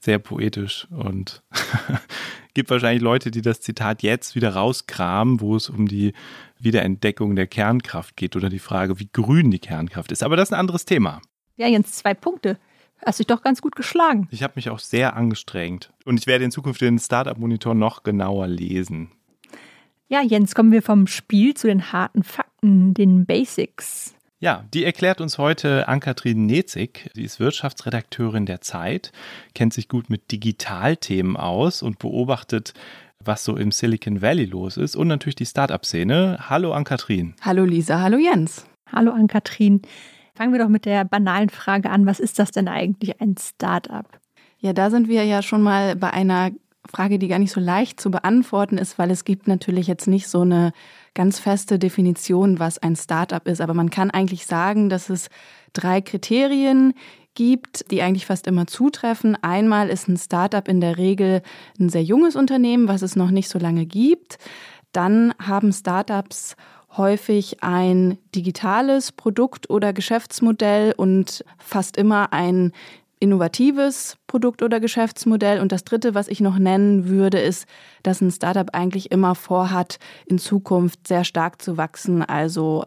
sehr 0.00 0.18
poetisch 0.18 0.86
und 0.90 1.42
gibt 2.54 2.70
wahrscheinlich 2.70 3.02
Leute, 3.02 3.30
die 3.30 3.40
das 3.40 3.60
Zitat 3.60 4.02
jetzt 4.02 4.34
wieder 4.34 4.50
rauskramen, 4.54 5.40
wo 5.40 5.56
es 5.56 5.70
um 5.70 5.88
die 5.88 6.12
Wiederentdeckung 6.58 7.36
der 7.36 7.46
Kernkraft 7.46 8.16
geht 8.16 8.36
oder 8.36 8.50
die 8.50 8.58
Frage, 8.58 8.98
wie 8.98 9.08
grün 9.10 9.50
die 9.50 9.58
Kernkraft 9.58 10.12
ist. 10.12 10.22
Aber 10.22 10.36
das 10.36 10.48
ist 10.48 10.52
ein 10.52 10.60
anderes 10.60 10.84
Thema. 10.84 11.22
Ja, 11.56 11.68
jetzt 11.68 11.96
zwei 11.96 12.12
Punkte. 12.12 12.58
Hast 13.04 13.18
dich 13.18 13.26
doch 13.26 13.42
ganz 13.42 13.60
gut 13.60 13.76
geschlagen. 13.76 14.28
Ich 14.30 14.42
habe 14.42 14.54
mich 14.56 14.70
auch 14.70 14.78
sehr 14.78 15.16
angestrengt. 15.16 15.92
Und 16.04 16.18
ich 16.18 16.26
werde 16.26 16.44
in 16.44 16.50
Zukunft 16.50 16.80
den 16.80 16.98
Startup-Monitor 16.98 17.74
noch 17.74 18.02
genauer 18.02 18.46
lesen. 18.46 19.10
Ja, 20.08 20.22
Jens, 20.22 20.54
kommen 20.54 20.72
wir 20.72 20.82
vom 20.82 21.06
Spiel 21.06 21.54
zu 21.54 21.66
den 21.66 21.92
harten 21.92 22.22
Fakten, 22.22 22.94
den 22.94 23.26
Basics. 23.26 24.14
Ja, 24.38 24.64
die 24.74 24.84
erklärt 24.84 25.22
uns 25.22 25.38
heute 25.38 25.88
Ann-Kathrin 25.88 26.44
Nezig. 26.44 27.10
Sie 27.14 27.22
ist 27.22 27.40
Wirtschaftsredakteurin 27.40 28.44
der 28.44 28.60
Zeit, 28.60 29.12
kennt 29.54 29.72
sich 29.72 29.88
gut 29.88 30.10
mit 30.10 30.30
Digitalthemen 30.32 31.38
aus 31.38 31.82
und 31.82 31.98
beobachtet, 31.98 32.74
was 33.20 33.44
so 33.44 33.56
im 33.56 33.72
Silicon 33.72 34.20
Valley 34.20 34.44
los 34.44 34.76
ist 34.76 34.96
und 34.96 35.08
natürlich 35.08 35.36
die 35.36 35.46
Startup-Szene. 35.46 36.50
Hallo 36.50 36.74
Ann-Kathrin. 36.74 37.34
Hallo 37.40 37.64
Lisa, 37.64 38.00
hallo 38.00 38.18
Jens. 38.18 38.66
Hallo 38.92 39.12
Ann-Kathrin. 39.12 39.80
Fangen 40.36 40.52
wir 40.52 40.58
doch 40.58 40.68
mit 40.68 40.84
der 40.84 41.04
banalen 41.04 41.48
Frage 41.48 41.90
an, 41.90 42.06
was 42.06 42.18
ist 42.18 42.40
das 42.40 42.50
denn 42.50 42.66
eigentlich 42.66 43.20
ein 43.20 43.36
Startup? 43.38 44.06
Ja, 44.58 44.72
da 44.72 44.90
sind 44.90 45.08
wir 45.08 45.24
ja 45.24 45.42
schon 45.42 45.62
mal 45.62 45.94
bei 45.94 46.10
einer 46.10 46.50
Frage, 46.90 47.18
die 47.18 47.28
gar 47.28 47.38
nicht 47.38 47.52
so 47.52 47.60
leicht 47.60 48.00
zu 48.00 48.10
beantworten 48.10 48.76
ist, 48.76 48.98
weil 48.98 49.10
es 49.10 49.24
gibt 49.24 49.46
natürlich 49.46 49.86
jetzt 49.86 50.08
nicht 50.08 50.28
so 50.28 50.40
eine 50.40 50.72
ganz 51.14 51.38
feste 51.38 51.78
Definition, 51.78 52.58
was 52.58 52.78
ein 52.78 52.96
Startup 52.96 53.46
ist. 53.46 53.60
Aber 53.60 53.74
man 53.74 53.90
kann 53.90 54.10
eigentlich 54.10 54.46
sagen, 54.46 54.88
dass 54.88 55.08
es 55.08 55.28
drei 55.72 56.00
Kriterien 56.00 56.94
gibt, 57.34 57.90
die 57.90 58.02
eigentlich 58.02 58.26
fast 58.26 58.46
immer 58.46 58.66
zutreffen. 58.66 59.36
Einmal 59.42 59.88
ist 59.88 60.08
ein 60.08 60.16
Startup 60.16 60.66
in 60.66 60.80
der 60.80 60.98
Regel 60.98 61.42
ein 61.78 61.88
sehr 61.88 62.02
junges 62.02 62.34
Unternehmen, 62.34 62.88
was 62.88 63.02
es 63.02 63.16
noch 63.16 63.30
nicht 63.30 63.48
so 63.48 63.58
lange 63.58 63.86
gibt. 63.86 64.38
Dann 64.92 65.32
haben 65.40 65.72
Startups 65.72 66.56
häufig 66.96 67.62
ein 67.62 68.18
digitales 68.34 69.12
Produkt 69.12 69.70
oder 69.70 69.92
Geschäftsmodell 69.92 70.94
und 70.96 71.44
fast 71.58 71.96
immer 71.96 72.32
ein 72.32 72.72
innovatives 73.20 74.18
Produkt 74.26 74.62
oder 74.62 74.80
Geschäftsmodell. 74.80 75.60
Und 75.60 75.72
das 75.72 75.84
Dritte, 75.84 76.14
was 76.14 76.28
ich 76.28 76.40
noch 76.40 76.58
nennen 76.58 77.08
würde, 77.08 77.38
ist, 77.38 77.66
dass 78.02 78.20
ein 78.20 78.30
Startup 78.30 78.68
eigentlich 78.72 79.10
immer 79.10 79.34
vorhat, 79.34 79.98
in 80.26 80.38
Zukunft 80.38 81.08
sehr 81.08 81.24
stark 81.24 81.62
zu 81.62 81.76
wachsen, 81.76 82.22
also 82.22 82.84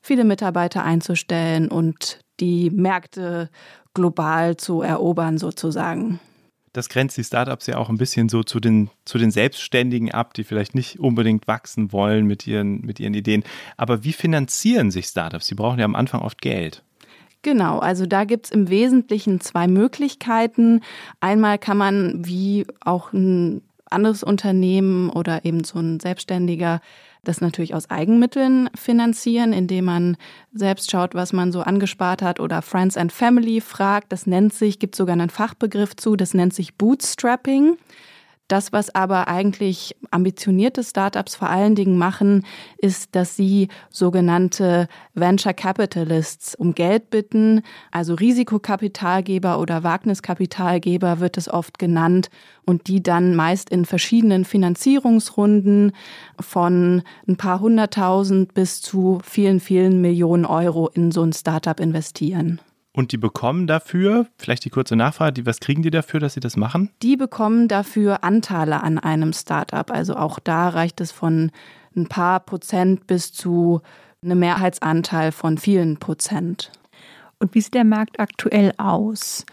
viele 0.00 0.24
Mitarbeiter 0.24 0.84
einzustellen 0.84 1.68
und 1.68 2.20
die 2.38 2.70
Märkte 2.70 3.50
global 3.92 4.56
zu 4.56 4.82
erobern 4.82 5.38
sozusagen. 5.38 6.20
Das 6.72 6.88
grenzt 6.88 7.16
die 7.16 7.24
Startups 7.24 7.66
ja 7.66 7.78
auch 7.78 7.88
ein 7.88 7.98
bisschen 7.98 8.28
so 8.28 8.44
zu 8.44 8.60
den, 8.60 8.90
zu 9.04 9.18
den 9.18 9.32
Selbstständigen 9.32 10.12
ab, 10.12 10.34
die 10.34 10.44
vielleicht 10.44 10.74
nicht 10.74 11.00
unbedingt 11.00 11.48
wachsen 11.48 11.92
wollen 11.92 12.26
mit 12.26 12.46
ihren, 12.46 12.80
mit 12.82 13.00
ihren 13.00 13.14
Ideen. 13.14 13.42
Aber 13.76 14.04
wie 14.04 14.12
finanzieren 14.12 14.90
sich 14.92 15.06
Startups? 15.06 15.46
Sie 15.46 15.56
brauchen 15.56 15.80
ja 15.80 15.84
am 15.84 15.96
Anfang 15.96 16.22
oft 16.22 16.40
Geld. 16.40 16.84
Genau, 17.42 17.78
also 17.78 18.06
da 18.06 18.24
gibt's 18.24 18.50
im 18.50 18.68
Wesentlichen 18.68 19.40
zwei 19.40 19.66
Möglichkeiten. 19.66 20.82
Einmal 21.20 21.58
kann 21.58 21.78
man, 21.78 22.26
wie 22.26 22.66
auch 22.80 23.12
ein 23.12 23.62
anderes 23.86 24.22
Unternehmen 24.22 25.10
oder 25.10 25.44
eben 25.44 25.64
so 25.64 25.78
ein 25.78 25.98
Selbstständiger 26.00 26.80
das 27.24 27.40
natürlich 27.40 27.74
aus 27.74 27.90
Eigenmitteln 27.90 28.70
finanzieren, 28.74 29.52
indem 29.52 29.84
man 29.84 30.16
selbst 30.52 30.90
schaut, 30.90 31.14
was 31.14 31.32
man 31.32 31.52
so 31.52 31.60
angespart 31.60 32.22
hat 32.22 32.40
oder 32.40 32.62
Friends 32.62 32.96
and 32.96 33.12
Family 33.12 33.60
fragt. 33.60 34.12
Das 34.12 34.26
nennt 34.26 34.54
sich, 34.54 34.78
gibt 34.78 34.94
sogar 34.94 35.12
einen 35.14 35.30
Fachbegriff 35.30 35.96
zu, 35.96 36.16
das 36.16 36.34
nennt 36.34 36.54
sich 36.54 36.76
Bootstrapping. 36.76 37.76
Das, 38.50 38.72
was 38.72 38.92
aber 38.92 39.28
eigentlich 39.28 39.94
ambitionierte 40.10 40.82
Startups 40.82 41.36
vor 41.36 41.48
allen 41.48 41.76
Dingen 41.76 41.96
machen, 41.96 42.44
ist, 42.78 43.14
dass 43.14 43.36
sie 43.36 43.68
sogenannte 43.90 44.88
Venture 45.14 45.54
Capitalists 45.54 46.56
um 46.56 46.74
Geld 46.74 47.10
bitten, 47.10 47.62
also 47.92 48.14
Risikokapitalgeber 48.14 49.60
oder 49.60 49.84
Wagniskapitalgeber 49.84 51.20
wird 51.20 51.38
es 51.38 51.48
oft 51.48 51.78
genannt 51.78 52.28
und 52.66 52.88
die 52.88 53.00
dann 53.00 53.36
meist 53.36 53.70
in 53.70 53.84
verschiedenen 53.84 54.44
Finanzierungsrunden 54.44 55.92
von 56.40 57.02
ein 57.28 57.36
paar 57.36 57.60
hunderttausend 57.60 58.52
bis 58.52 58.82
zu 58.82 59.20
vielen, 59.22 59.60
vielen 59.60 60.00
Millionen 60.00 60.44
Euro 60.44 60.88
in 60.88 61.12
so 61.12 61.22
ein 61.22 61.32
Startup 61.32 61.78
investieren. 61.78 62.60
Und 62.92 63.12
die 63.12 63.18
bekommen 63.18 63.66
dafür, 63.66 64.26
vielleicht 64.36 64.64
die 64.64 64.70
kurze 64.70 64.96
Nachfrage, 64.96 65.32
die, 65.32 65.46
was 65.46 65.60
kriegen 65.60 65.82
die 65.82 65.90
dafür, 65.90 66.18
dass 66.18 66.34
sie 66.34 66.40
das 66.40 66.56
machen? 66.56 66.90
Die 67.02 67.16
bekommen 67.16 67.68
dafür 67.68 68.24
Anteile 68.24 68.82
an 68.82 68.98
einem 68.98 69.32
Startup. 69.32 69.90
Also 69.90 70.16
auch 70.16 70.40
da 70.40 70.68
reicht 70.68 71.00
es 71.00 71.12
von 71.12 71.52
ein 71.96 72.08
paar 72.08 72.40
Prozent 72.40 73.06
bis 73.06 73.32
zu 73.32 73.80
einem 74.22 74.40
Mehrheitsanteil 74.40 75.32
von 75.32 75.56
vielen 75.56 75.98
Prozent. 75.98 76.72
Und 77.38 77.54
wie 77.54 77.60
sieht 77.60 77.74
der 77.74 77.84
Markt 77.84 78.18
aktuell 78.18 78.72
aus? 78.76 79.46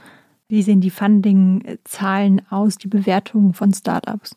Wie 0.50 0.62
sehen 0.62 0.82
die 0.82 0.90
Funding-Zahlen 0.90 2.42
aus, 2.50 2.78
die 2.78 2.88
Bewertungen 2.88 3.54
von 3.54 3.74
Startups? 3.74 4.36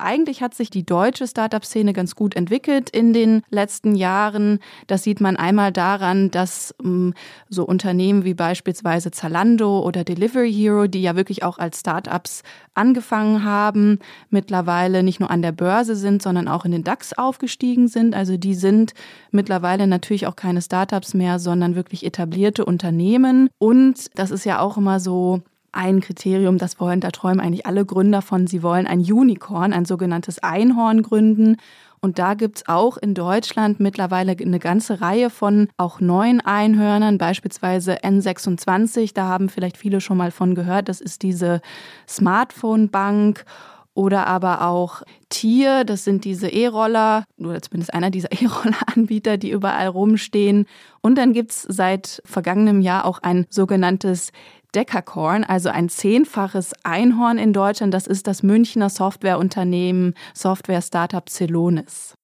Eigentlich 0.00 0.42
hat 0.42 0.54
sich 0.54 0.70
die 0.70 0.84
deutsche 0.84 1.26
Startup-Szene 1.26 1.92
ganz 1.92 2.14
gut 2.14 2.34
entwickelt 2.34 2.90
in 2.90 3.12
den 3.12 3.42
letzten 3.50 3.94
Jahren. 3.94 4.58
Das 4.86 5.02
sieht 5.02 5.20
man 5.20 5.36
einmal 5.36 5.72
daran, 5.72 6.30
dass 6.30 6.74
ähm, 6.82 7.14
so 7.48 7.64
Unternehmen 7.64 8.24
wie 8.24 8.34
beispielsweise 8.34 9.10
Zalando 9.10 9.80
oder 9.80 10.04
Delivery 10.04 10.52
Hero, 10.52 10.86
die 10.86 11.02
ja 11.02 11.16
wirklich 11.16 11.42
auch 11.42 11.58
als 11.58 11.80
Startups 11.80 12.42
angefangen 12.74 13.44
haben, 13.44 13.98
mittlerweile 14.30 15.02
nicht 15.02 15.20
nur 15.20 15.30
an 15.30 15.42
der 15.42 15.52
Börse 15.52 15.96
sind, 15.96 16.22
sondern 16.22 16.48
auch 16.48 16.64
in 16.64 16.72
den 16.72 16.84
DAX 16.84 17.12
aufgestiegen 17.12 17.88
sind. 17.88 18.14
Also 18.14 18.36
die 18.36 18.54
sind 18.54 18.94
mittlerweile 19.30 19.86
natürlich 19.86 20.26
auch 20.26 20.36
keine 20.36 20.62
Startups 20.62 21.14
mehr, 21.14 21.38
sondern 21.38 21.74
wirklich 21.74 22.06
etablierte 22.06 22.64
Unternehmen. 22.64 23.48
Und 23.58 24.06
das 24.14 24.30
ist 24.30 24.44
ja 24.44 24.60
auch 24.60 24.76
immer 24.76 25.00
so 25.00 25.42
ein 25.72 26.00
Kriterium, 26.00 26.58
das 26.58 26.80
wollen, 26.80 27.00
da 27.00 27.10
träumen 27.10 27.40
eigentlich 27.40 27.66
alle 27.66 27.84
Gründer 27.84 28.22
von, 28.22 28.46
sie 28.46 28.62
wollen 28.62 28.86
ein 28.86 29.00
Unicorn, 29.00 29.72
ein 29.72 29.84
sogenanntes 29.84 30.40
Einhorn 30.40 31.02
gründen. 31.02 31.56
Und 32.00 32.18
da 32.18 32.34
gibt's 32.34 32.66
auch 32.66 32.96
in 32.96 33.14
Deutschland 33.14 33.78
mittlerweile 33.78 34.32
eine 34.32 34.58
ganze 34.58 35.02
Reihe 35.02 35.28
von 35.28 35.68
auch 35.76 36.00
neuen 36.00 36.40
Einhörnern, 36.40 37.18
beispielsweise 37.18 37.98
N26, 37.98 39.12
da 39.12 39.26
haben 39.26 39.50
vielleicht 39.50 39.76
viele 39.76 40.00
schon 40.00 40.16
mal 40.16 40.30
von 40.30 40.54
gehört, 40.54 40.88
das 40.88 41.00
ist 41.00 41.22
diese 41.22 41.60
Smartphone-Bank 42.08 43.44
oder 43.92 44.26
aber 44.26 44.66
auch 44.66 45.02
Tier, 45.28 45.84
das 45.84 46.04
sind 46.04 46.24
diese 46.24 46.48
E-Roller, 46.48 47.24
oder 47.38 47.60
zumindest 47.60 47.92
einer 47.92 48.10
dieser 48.10 48.32
E-Roller-Anbieter, 48.42 49.36
die 49.36 49.50
überall 49.50 49.88
rumstehen. 49.88 50.66
Und 51.02 51.16
dann 51.16 51.32
gibt's 51.32 51.66
seit 51.68 52.22
vergangenem 52.24 52.80
Jahr 52.80 53.04
auch 53.04 53.18
ein 53.22 53.46
sogenanntes 53.50 54.32
Decacorn, 54.74 55.44
also 55.44 55.68
ein 55.68 55.88
zehnfaches 55.88 56.72
Einhorn 56.84 57.38
in 57.38 57.52
Deutschland. 57.52 57.92
Das 57.94 58.06
ist 58.06 58.26
das 58.26 58.42
Münchner 58.42 58.88
Softwareunternehmen 58.88 60.14
Software-Startup 60.34 61.28
Celonis. 61.28 62.14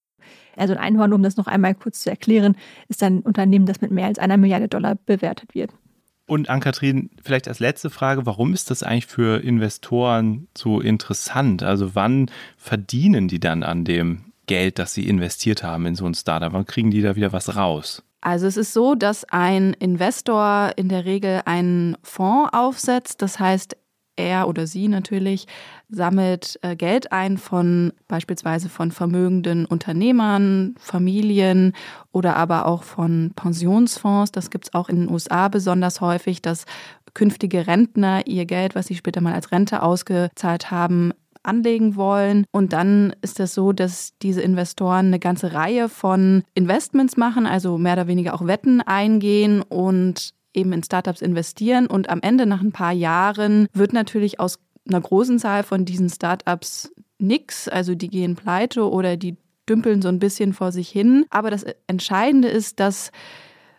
Also 0.56 0.74
ein 0.74 0.80
Einhorn, 0.80 1.12
um 1.12 1.22
das 1.22 1.36
noch 1.36 1.46
einmal 1.46 1.74
kurz 1.74 2.00
zu 2.00 2.10
erklären, 2.10 2.56
ist 2.88 3.02
ein 3.02 3.20
Unternehmen, 3.20 3.66
das 3.66 3.80
mit 3.80 3.90
mehr 3.90 4.06
als 4.06 4.18
einer 4.18 4.36
Milliarde 4.36 4.68
Dollar 4.68 4.94
bewertet 4.94 5.54
wird. 5.54 5.70
Und 6.26 6.48
Ann-Kathrin, 6.48 7.10
vielleicht 7.22 7.46
als 7.46 7.60
letzte 7.60 7.88
Frage, 7.88 8.26
warum 8.26 8.52
ist 8.52 8.70
das 8.70 8.82
eigentlich 8.82 9.06
für 9.06 9.42
Investoren 9.44 10.48
so 10.56 10.80
interessant? 10.80 11.62
Also 11.62 11.94
wann 11.94 12.30
verdienen 12.56 13.28
die 13.28 13.38
dann 13.38 13.62
an 13.62 13.84
dem 13.84 14.32
Geld, 14.46 14.78
das 14.78 14.94
sie 14.94 15.08
investiert 15.08 15.62
haben 15.62 15.86
in 15.86 15.94
so 15.94 16.04
ein 16.04 16.14
Startup? 16.14 16.52
Wann 16.52 16.66
kriegen 16.66 16.90
die 16.90 17.02
da 17.02 17.14
wieder 17.14 17.32
was 17.32 17.54
raus? 17.54 18.02
Also 18.26 18.48
es 18.48 18.56
ist 18.56 18.72
so, 18.72 18.96
dass 18.96 19.22
ein 19.22 19.72
Investor 19.74 20.72
in 20.74 20.88
der 20.88 21.04
Regel 21.04 21.42
einen 21.44 21.96
Fonds 22.02 22.52
aufsetzt. 22.52 23.22
Das 23.22 23.38
heißt, 23.38 23.76
er 24.16 24.48
oder 24.48 24.66
sie 24.66 24.88
natürlich 24.88 25.46
sammelt 25.88 26.58
äh, 26.62 26.74
Geld 26.74 27.12
ein 27.12 27.38
von 27.38 27.92
beispielsweise 28.08 28.68
von 28.68 28.90
vermögenden 28.90 29.64
Unternehmern, 29.64 30.74
Familien 30.80 31.72
oder 32.10 32.34
aber 32.34 32.66
auch 32.66 32.82
von 32.82 33.30
Pensionsfonds. 33.36 34.32
Das 34.32 34.50
gibt 34.50 34.64
es 34.64 34.74
auch 34.74 34.88
in 34.88 35.02
den 35.02 35.10
USA 35.10 35.46
besonders 35.46 36.00
häufig, 36.00 36.42
dass 36.42 36.64
künftige 37.14 37.68
Rentner 37.68 38.26
ihr 38.26 38.44
Geld, 38.44 38.74
was 38.74 38.88
sie 38.88 38.96
später 38.96 39.20
mal 39.20 39.34
als 39.34 39.52
Rente 39.52 39.82
ausgezahlt 39.82 40.72
haben, 40.72 41.12
anlegen 41.46 41.96
wollen. 41.96 42.44
Und 42.50 42.72
dann 42.72 43.14
ist 43.22 43.40
es 43.40 43.54
so, 43.54 43.72
dass 43.72 44.12
diese 44.22 44.42
Investoren 44.42 45.06
eine 45.06 45.18
ganze 45.18 45.52
Reihe 45.52 45.88
von 45.88 46.42
Investments 46.54 47.16
machen, 47.16 47.46
also 47.46 47.78
mehr 47.78 47.94
oder 47.94 48.06
weniger 48.06 48.34
auch 48.34 48.46
Wetten 48.46 48.80
eingehen 48.80 49.62
und 49.62 50.30
eben 50.54 50.72
in 50.72 50.82
Startups 50.82 51.22
investieren. 51.22 51.86
Und 51.86 52.08
am 52.08 52.20
Ende, 52.20 52.46
nach 52.46 52.62
ein 52.62 52.72
paar 52.72 52.92
Jahren, 52.92 53.68
wird 53.72 53.92
natürlich 53.92 54.40
aus 54.40 54.58
einer 54.88 55.00
großen 55.00 55.38
Zahl 55.38 55.62
von 55.62 55.84
diesen 55.84 56.08
Startups 56.08 56.92
nichts. 57.18 57.68
Also 57.68 57.94
die 57.94 58.08
gehen 58.08 58.36
pleite 58.36 58.88
oder 58.88 59.16
die 59.16 59.36
dümpeln 59.68 60.00
so 60.00 60.08
ein 60.08 60.18
bisschen 60.18 60.52
vor 60.52 60.72
sich 60.72 60.88
hin. 60.88 61.26
Aber 61.30 61.50
das 61.50 61.64
Entscheidende 61.86 62.48
ist, 62.48 62.80
dass 62.80 63.10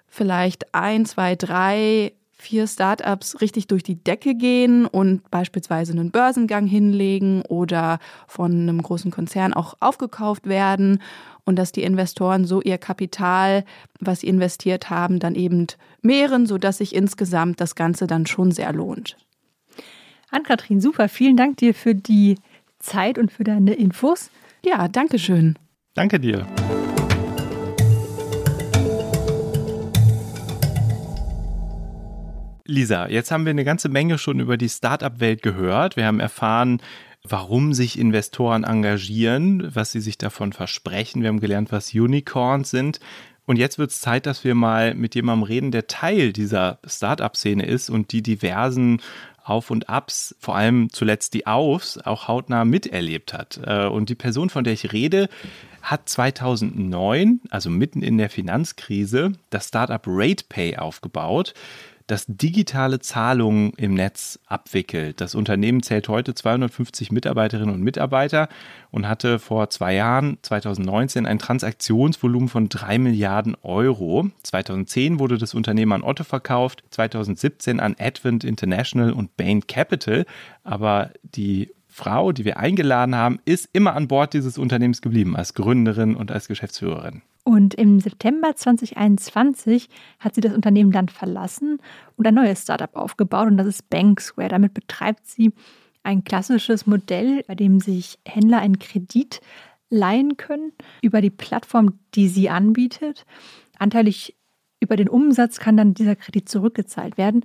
vielleicht 0.07 0.73
ein, 0.73 1.05
zwei, 1.05 1.35
drei 1.35 2.13
vier 2.47 2.65
Startups 2.65 3.41
richtig 3.41 3.67
durch 3.67 3.83
die 3.83 4.01
Decke 4.01 4.33
gehen 4.33 4.85
und 4.85 5.29
beispielsweise 5.29 5.91
einen 5.91 6.11
Börsengang 6.11 6.65
hinlegen 6.65 7.41
oder 7.41 7.99
von 8.25 8.51
einem 8.51 8.81
großen 8.81 9.11
Konzern 9.11 9.53
auch 9.53 9.75
aufgekauft 9.81 10.47
werden 10.47 11.01
und 11.43 11.57
dass 11.57 11.73
die 11.73 11.83
Investoren 11.83 12.45
so 12.45 12.61
ihr 12.61 12.77
Kapital, 12.77 13.65
was 13.99 14.21
sie 14.21 14.27
investiert 14.27 14.89
haben, 14.89 15.19
dann 15.19 15.35
eben 15.35 15.67
mehren, 16.01 16.45
sodass 16.45 16.77
sich 16.77 16.95
insgesamt 16.95 17.59
das 17.59 17.75
Ganze 17.75 18.07
dann 18.07 18.25
schon 18.25 18.51
sehr 18.51 18.71
lohnt. 18.71 19.17
Ann-Kathrin, 20.31 20.79
super. 20.79 21.09
Vielen 21.09 21.35
Dank 21.35 21.57
dir 21.57 21.73
für 21.73 21.95
die 21.95 22.37
Zeit 22.79 23.17
und 23.17 23.29
für 23.29 23.43
deine 23.43 23.73
Infos. 23.73 24.29
Ja, 24.63 24.87
danke 24.87 25.19
schön. 25.19 25.57
Danke 25.95 26.19
dir. 26.19 26.47
Lisa, 32.67 33.07
jetzt 33.07 33.31
haben 33.31 33.45
wir 33.45 33.51
eine 33.51 33.63
ganze 33.63 33.87
Menge 33.87 34.17
schon 34.17 34.39
über 34.39 34.57
die 34.57 34.67
Startup-Welt 34.67 35.41
gehört. 35.41 35.95
Wir 35.95 36.05
haben 36.05 36.19
erfahren, 36.19 36.81
warum 37.23 37.73
sich 37.73 37.97
Investoren 37.97 38.65
engagieren, 38.65 39.73
was 39.73 39.93
sie 39.93 40.01
sich 40.01 40.17
davon 40.17 40.51
versprechen. 40.51 41.21
Wir 41.21 41.29
haben 41.29 41.39
gelernt, 41.39 41.71
was 41.71 41.93
Unicorns 41.93 42.69
sind. 42.69 42.99
Und 43.45 43.57
jetzt 43.57 43.79
wird 43.79 43.91
es 43.91 44.01
Zeit, 44.01 44.25
dass 44.25 44.43
wir 44.43 44.53
mal 44.53 44.93
mit 44.95 45.15
jemandem 45.15 45.43
reden, 45.43 45.71
der 45.71 45.87
Teil 45.87 46.33
dieser 46.33 46.79
Startup-Szene 46.85 47.65
ist 47.65 47.89
und 47.89 48.11
die 48.11 48.21
diversen 48.21 49.01
auf 49.45 49.71
und 49.71 49.87
Abs, 49.87 50.35
vor 50.39 50.57
allem 50.57 50.89
zuletzt 50.91 51.33
die 51.33 51.47
Aufs, 51.47 51.97
auch 51.97 52.27
hautnah 52.27 52.65
miterlebt 52.65 53.33
hat. 53.33 53.61
Äh, 53.65 53.85
und 53.85 54.09
die 54.09 54.15
Person, 54.15 54.49
von 54.49 54.65
der 54.65 54.73
ich 54.73 54.91
rede, 54.91 55.29
hat 55.81 56.09
2009, 56.09 57.39
also 57.49 57.69
mitten 57.69 58.01
in 58.01 58.17
der 58.17 58.29
Finanzkrise, 58.29 59.31
das 59.49 59.69
Startup 59.69 60.03
RatePay 60.05 60.75
aufgebaut 60.75 61.53
das 62.07 62.25
digitale 62.27 62.99
Zahlungen 62.99 63.73
im 63.73 63.93
Netz 63.93 64.39
abwickelt. 64.47 65.19
Das 65.19 65.35
Unternehmen 65.35 65.83
zählt 65.83 66.07
heute 66.07 66.33
250 66.33 67.11
Mitarbeiterinnen 67.11 67.75
und 67.75 67.83
Mitarbeiter 67.83 68.47
und 68.91 69.07
hatte 69.07 69.39
vor 69.39 69.69
zwei 69.69 69.93
Jahren, 69.93 70.37
2019, 70.41 71.25
ein 71.25 71.37
Transaktionsvolumen 71.37 72.47
von 72.47 72.69
drei 72.69 72.97
Milliarden 72.97 73.55
Euro. 73.61 74.29
2010 74.43 75.19
wurde 75.19 75.37
das 75.37 75.53
Unternehmen 75.53 75.91
an 75.91 76.03
Otto 76.03 76.23
verkauft, 76.23 76.83
2017 76.91 77.81
an 77.81 77.95
Advent 77.99 78.45
International 78.45 79.11
und 79.11 79.35
Bain 79.35 79.67
Capital. 79.67 80.25
Aber 80.63 81.11
die 81.23 81.71
Frau, 81.97 82.31
die 82.31 82.45
wir 82.45 82.57
eingeladen 82.57 83.15
haben, 83.15 83.39
ist 83.45 83.69
immer 83.73 83.95
an 83.95 84.07
Bord 84.07 84.33
dieses 84.33 84.59
Unternehmens 84.59 85.01
geblieben, 85.01 85.35
als 85.35 85.55
Gründerin 85.55 86.15
und 86.15 86.31
als 86.31 86.47
Geschäftsführerin. 86.47 87.23
Und 87.43 87.73
im 87.73 87.99
September 87.99 88.55
2021 88.55 89.89
hat 90.19 90.35
sie 90.35 90.41
das 90.41 90.53
Unternehmen 90.53 90.91
dann 90.91 91.09
verlassen 91.09 91.79
und 92.15 92.27
ein 92.27 92.35
neues 92.35 92.61
Startup 92.61 92.95
aufgebaut 92.95 93.47
und 93.47 93.57
das 93.57 93.65
ist 93.65 93.89
Banksquare. 93.89 94.49
Damit 94.49 94.75
betreibt 94.75 95.25
sie 95.25 95.53
ein 96.03 96.23
klassisches 96.23 96.85
Modell, 96.85 97.43
bei 97.47 97.55
dem 97.55 97.79
sich 97.79 98.19
Händler 98.27 98.59
einen 98.59 98.77
Kredit 98.77 99.41
leihen 99.89 100.37
können 100.37 100.73
über 101.01 101.19
die 101.21 101.31
Plattform, 101.31 101.97
die 102.13 102.27
sie 102.27 102.49
anbietet. 102.49 103.25
Anteilig 103.79 104.35
über 104.79 104.97
den 104.97 105.09
Umsatz 105.09 105.57
kann 105.57 105.77
dann 105.77 105.95
dieser 105.95 106.15
Kredit 106.15 106.47
zurückgezahlt 106.47 107.17
werden. 107.17 107.43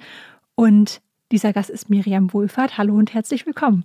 Und 0.54 1.00
Dieser 1.32 1.54
Gast 1.54 1.70
ist 1.70 1.88
Miriam 1.88 2.30
Wohlfahrt. 2.34 2.76
Hallo 2.76 2.94
und 2.94 3.14
herzlich 3.14 3.46
willkommen. 3.46 3.84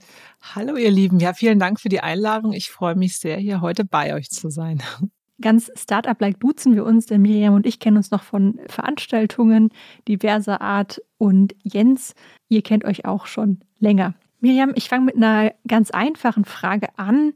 Hallo 0.53 0.75
ihr 0.75 0.91
Lieben, 0.91 1.17
ja 1.21 1.31
vielen 1.31 1.59
Dank 1.59 1.79
für 1.79 1.87
die 1.87 2.01
Einladung. 2.01 2.51
Ich 2.51 2.69
freue 2.69 2.95
mich 2.95 3.17
sehr, 3.19 3.37
hier 3.37 3.61
heute 3.61 3.85
bei 3.85 4.13
euch 4.13 4.29
zu 4.29 4.49
sein. 4.49 4.83
Ganz 5.39 5.71
Startup-like 5.73 6.41
duzen 6.41 6.75
wir 6.75 6.83
uns, 6.83 7.05
denn 7.05 7.21
Miriam 7.21 7.53
und 7.53 7.65
ich 7.65 7.79
kennen 7.79 7.95
uns 7.95 8.11
noch 8.11 8.23
von 8.23 8.59
Veranstaltungen 8.67 9.69
diverser 10.09 10.59
Art 10.59 11.01
und 11.17 11.55
Jens, 11.63 12.15
ihr 12.49 12.63
kennt 12.63 12.83
euch 12.83 13.05
auch 13.05 13.27
schon 13.27 13.61
länger. 13.79 14.13
Miriam, 14.41 14.73
ich 14.75 14.89
fange 14.89 15.05
mit 15.05 15.15
einer 15.15 15.53
ganz 15.65 15.91
einfachen 15.91 16.43
Frage 16.43 16.89
an, 16.97 17.31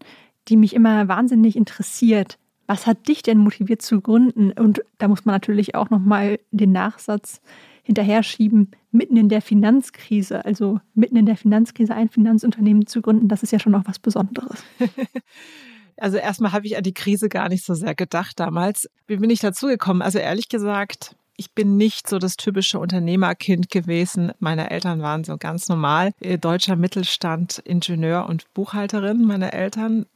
die 0.49 0.57
mich 0.57 0.75
immer 0.75 1.07
wahnsinnig 1.07 1.55
interessiert. 1.55 2.37
Was 2.67 2.85
hat 2.85 3.07
dich 3.07 3.23
denn 3.23 3.37
motiviert 3.37 3.81
zu 3.81 4.01
gründen? 4.01 4.51
Und 4.51 4.81
da 4.97 5.07
muss 5.07 5.23
man 5.23 5.35
natürlich 5.35 5.73
auch 5.75 5.89
noch 5.89 5.99
mal 5.99 6.37
den 6.51 6.73
Nachsatz 6.73 7.39
hinterher 7.83 8.23
schieben, 8.23 8.71
mitten 8.91 9.17
in 9.17 9.29
der 9.29 9.41
Finanzkrise, 9.41 10.45
also 10.45 10.79
mitten 10.93 11.15
in 11.15 11.25
der 11.25 11.38
Finanzkrise 11.38 11.95
ein 11.95 12.09
Finanzunternehmen 12.09 12.88
zu 12.88 13.01
gründen, 13.01 13.27
das 13.27 13.43
ist 13.43 13.51
ja 13.51 13.59
schon 13.59 13.75
auch 13.75 13.83
was 13.85 14.00
Besonderes. 14.00 14.63
Also 15.97 16.17
erstmal 16.17 16.51
habe 16.51 16.65
ich 16.65 16.75
an 16.77 16.83
die 16.83 16.95
Krise 16.95 17.29
gar 17.29 17.47
nicht 17.47 17.63
so 17.63 17.75
sehr 17.75 17.93
gedacht 17.93 18.39
damals. 18.39 18.89
Wie 19.05 19.17
bin 19.17 19.29
ich 19.29 19.39
dazu 19.39 19.67
gekommen? 19.67 20.01
Also 20.01 20.17
ehrlich 20.17 20.50
gesagt, 20.50 21.15
ich 21.38 21.53
bin 21.53 21.77
nicht 21.77 22.09
so 22.09 22.17
das 22.17 22.38
typische 22.38 22.79
Unternehmerkind 22.79 23.69
gewesen. 23.69 24.31
Meine 24.39 24.71
Eltern 24.71 25.03
waren 25.03 25.23
so 25.23 25.38
ganz 25.38 25.69
normal 25.69 26.11
äh, 26.19 26.39
deutscher 26.39 26.75
Mittelstand, 26.75 27.59
Ingenieur 27.59 28.27
und 28.27 28.51
Buchhalterin, 28.55 29.25
meine 29.25 29.53
Eltern 29.53 30.07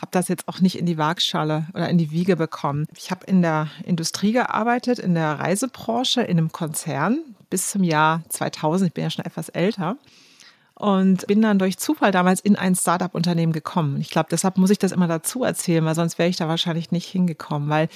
habe 0.00 0.10
das 0.12 0.28
jetzt 0.28 0.48
auch 0.48 0.60
nicht 0.60 0.78
in 0.78 0.86
die 0.86 0.98
Waagschale 0.98 1.66
oder 1.74 1.88
in 1.88 1.98
die 1.98 2.10
Wiege 2.10 2.36
bekommen. 2.36 2.86
Ich 2.96 3.10
habe 3.10 3.26
in 3.26 3.42
der 3.42 3.68
Industrie 3.84 4.32
gearbeitet, 4.32 4.98
in 4.98 5.14
der 5.14 5.38
Reisebranche, 5.38 6.22
in 6.22 6.38
einem 6.38 6.52
Konzern 6.52 7.20
bis 7.50 7.70
zum 7.70 7.82
Jahr 7.82 8.22
2000. 8.28 8.88
Ich 8.88 8.94
bin 8.94 9.04
ja 9.04 9.10
schon 9.10 9.24
etwas 9.24 9.48
älter 9.48 9.96
und 10.74 11.26
bin 11.26 11.42
dann 11.42 11.58
durch 11.58 11.78
Zufall 11.78 12.12
damals 12.12 12.40
in 12.40 12.54
ein 12.54 12.76
Startup-Unternehmen 12.76 13.52
gekommen. 13.52 14.00
Ich 14.00 14.10
glaube, 14.10 14.28
deshalb 14.30 14.58
muss 14.58 14.70
ich 14.70 14.78
das 14.78 14.92
immer 14.92 15.08
dazu 15.08 15.42
erzählen, 15.42 15.84
weil 15.84 15.96
sonst 15.96 16.18
wäre 16.18 16.28
ich 16.28 16.36
da 16.36 16.46
wahrscheinlich 16.46 16.92
nicht 16.92 17.08
hingekommen, 17.08 17.68
weil 17.68 17.88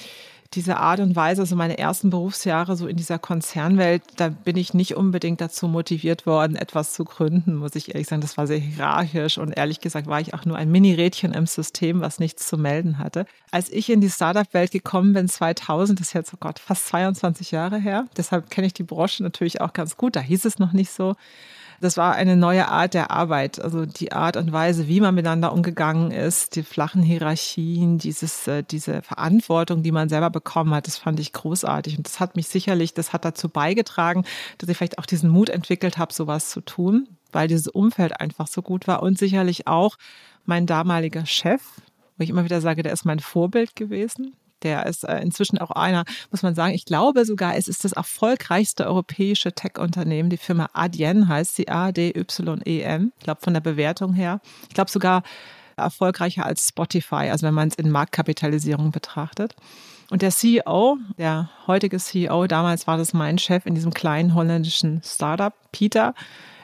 diese 0.55 0.77
Art 0.77 0.99
und 0.99 1.15
Weise, 1.15 1.41
also 1.41 1.55
meine 1.55 1.77
ersten 1.77 2.09
Berufsjahre 2.09 2.75
so 2.75 2.87
in 2.87 2.95
dieser 2.95 3.19
Konzernwelt, 3.19 4.03
da 4.17 4.29
bin 4.29 4.57
ich 4.57 4.73
nicht 4.73 4.95
unbedingt 4.95 5.41
dazu 5.41 5.67
motiviert 5.67 6.25
worden, 6.25 6.55
etwas 6.55 6.93
zu 6.93 7.05
gründen, 7.05 7.55
muss 7.55 7.75
ich 7.75 7.93
ehrlich 7.93 8.07
sagen. 8.07 8.21
Das 8.21 8.37
war 8.37 8.47
sehr 8.47 8.59
hierarchisch 8.59 9.37
und 9.37 9.51
ehrlich 9.51 9.81
gesagt 9.81 10.07
war 10.07 10.21
ich 10.21 10.33
auch 10.33 10.45
nur 10.45 10.57
ein 10.57 10.71
Mini-Rädchen 10.71 11.33
im 11.33 11.47
System, 11.47 12.01
was 12.01 12.19
nichts 12.19 12.47
zu 12.47 12.57
melden 12.57 12.99
hatte. 12.99 13.25
Als 13.51 13.69
ich 13.69 13.89
in 13.89 14.01
die 14.01 14.09
Startup-Welt 14.09 14.71
gekommen 14.71 15.13
bin, 15.13 15.27
2000, 15.27 15.99
das 15.99 16.07
ist 16.07 16.13
jetzt, 16.13 16.33
oh 16.33 16.37
Gott, 16.39 16.59
fast 16.59 16.87
22 16.87 17.51
Jahre 17.51 17.77
her, 17.77 18.07
deshalb 18.17 18.49
kenne 18.49 18.67
ich 18.67 18.73
die 18.73 18.83
Branche 18.83 19.23
natürlich 19.23 19.61
auch 19.61 19.73
ganz 19.73 19.97
gut, 19.97 20.15
da 20.15 20.19
hieß 20.19 20.45
es 20.45 20.59
noch 20.59 20.73
nicht 20.73 20.91
so 20.91 21.15
das 21.83 21.97
war 21.97 22.15
eine 22.15 22.37
neue 22.37 22.69
Art 22.69 22.93
der 22.93 23.11
Arbeit. 23.11 23.59
Also 23.59 23.85
die 23.85 24.13
Art 24.13 24.37
und 24.37 24.53
Weise, 24.53 24.87
wie 24.87 25.01
man 25.01 25.13
miteinander 25.13 25.51
umgegangen 25.51 26.11
ist, 26.11 26.55
die 26.55 26.63
flachen 26.63 27.03
Hierarchien, 27.03 27.97
dieses, 27.97 28.47
äh, 28.47 28.63
diese 28.63 29.01
Verantwortung, 29.01 29.83
die 29.83 29.91
man 29.91 30.07
selber 30.07 30.29
bekommen 30.29 30.73
hat, 30.73 30.87
das 30.87 30.97
fand 30.97 31.19
ich 31.19 31.33
großartig. 31.33 31.97
Und 31.97 32.07
das 32.07 32.21
hat 32.21 32.37
mich 32.37 32.47
sicherlich, 32.47 32.93
das 32.93 33.11
hat 33.11 33.25
dazu 33.25 33.49
beigetragen, 33.49 34.23
dass 34.57 34.69
ich 34.69 34.77
vielleicht 34.77 34.97
auch 34.97 35.05
diesen 35.05 35.29
Mut 35.29 35.49
entwickelt 35.49 35.97
habe, 35.97 36.13
sowas 36.13 36.49
zu 36.49 36.61
tun, 36.61 37.09
weil 37.33 37.49
dieses 37.49 37.67
Umfeld 37.67 38.19
einfach 38.19 38.47
so 38.47 38.61
gut 38.61 38.87
war. 38.87 39.03
Und 39.03 39.17
sicherlich 39.17 39.67
auch 39.67 39.97
mein 40.45 40.65
damaliger 40.65 41.25
Chef, 41.25 41.61
wo 42.17 42.23
ich 42.23 42.29
immer 42.29 42.45
wieder 42.45 42.61
sage, 42.61 42.83
der 42.83 42.93
ist 42.93 43.03
mein 43.03 43.19
Vorbild 43.19 43.75
gewesen. 43.75 44.35
Der 44.63 44.85
ist 44.85 45.03
äh, 45.03 45.19
inzwischen 45.19 45.57
auch 45.57 45.71
einer, 45.71 46.05
muss 46.31 46.43
man 46.43 46.55
sagen, 46.55 46.73
ich 46.73 46.85
glaube 46.85 47.25
sogar, 47.25 47.55
es 47.55 47.67
ist 47.67 47.83
das 47.83 47.93
erfolgreichste 47.93 48.85
europäische 48.87 49.53
Tech-Unternehmen. 49.53 50.29
Die 50.29 50.37
Firma 50.37 50.69
Adyen 50.73 51.27
heißt 51.27 51.55
sie, 51.55 51.67
A-D-Y-E-N. 51.67 53.13
Ich 53.17 53.23
glaube 53.23 53.41
von 53.41 53.53
der 53.53 53.61
Bewertung 53.61 54.13
her. 54.13 54.41
Ich 54.67 54.73
glaube 54.73 54.91
sogar 54.91 55.23
erfolgreicher 55.75 56.45
als 56.45 56.67
Spotify, 56.67 57.29
also 57.29 57.47
wenn 57.47 57.53
man 57.53 57.67
es 57.67 57.75
in 57.75 57.89
Marktkapitalisierung 57.89 58.91
betrachtet. 58.91 59.55
Und 60.09 60.21
der 60.21 60.31
CEO, 60.31 60.97
der 61.17 61.49
heutige 61.65 61.97
CEO, 61.97 62.45
damals 62.47 62.85
war 62.85 62.97
das 62.97 63.13
mein 63.13 63.37
Chef 63.37 63.65
in 63.65 63.73
diesem 63.73 63.93
kleinen 63.93 64.35
holländischen 64.35 65.01
Startup, 65.03 65.53
Peter, 65.71 66.13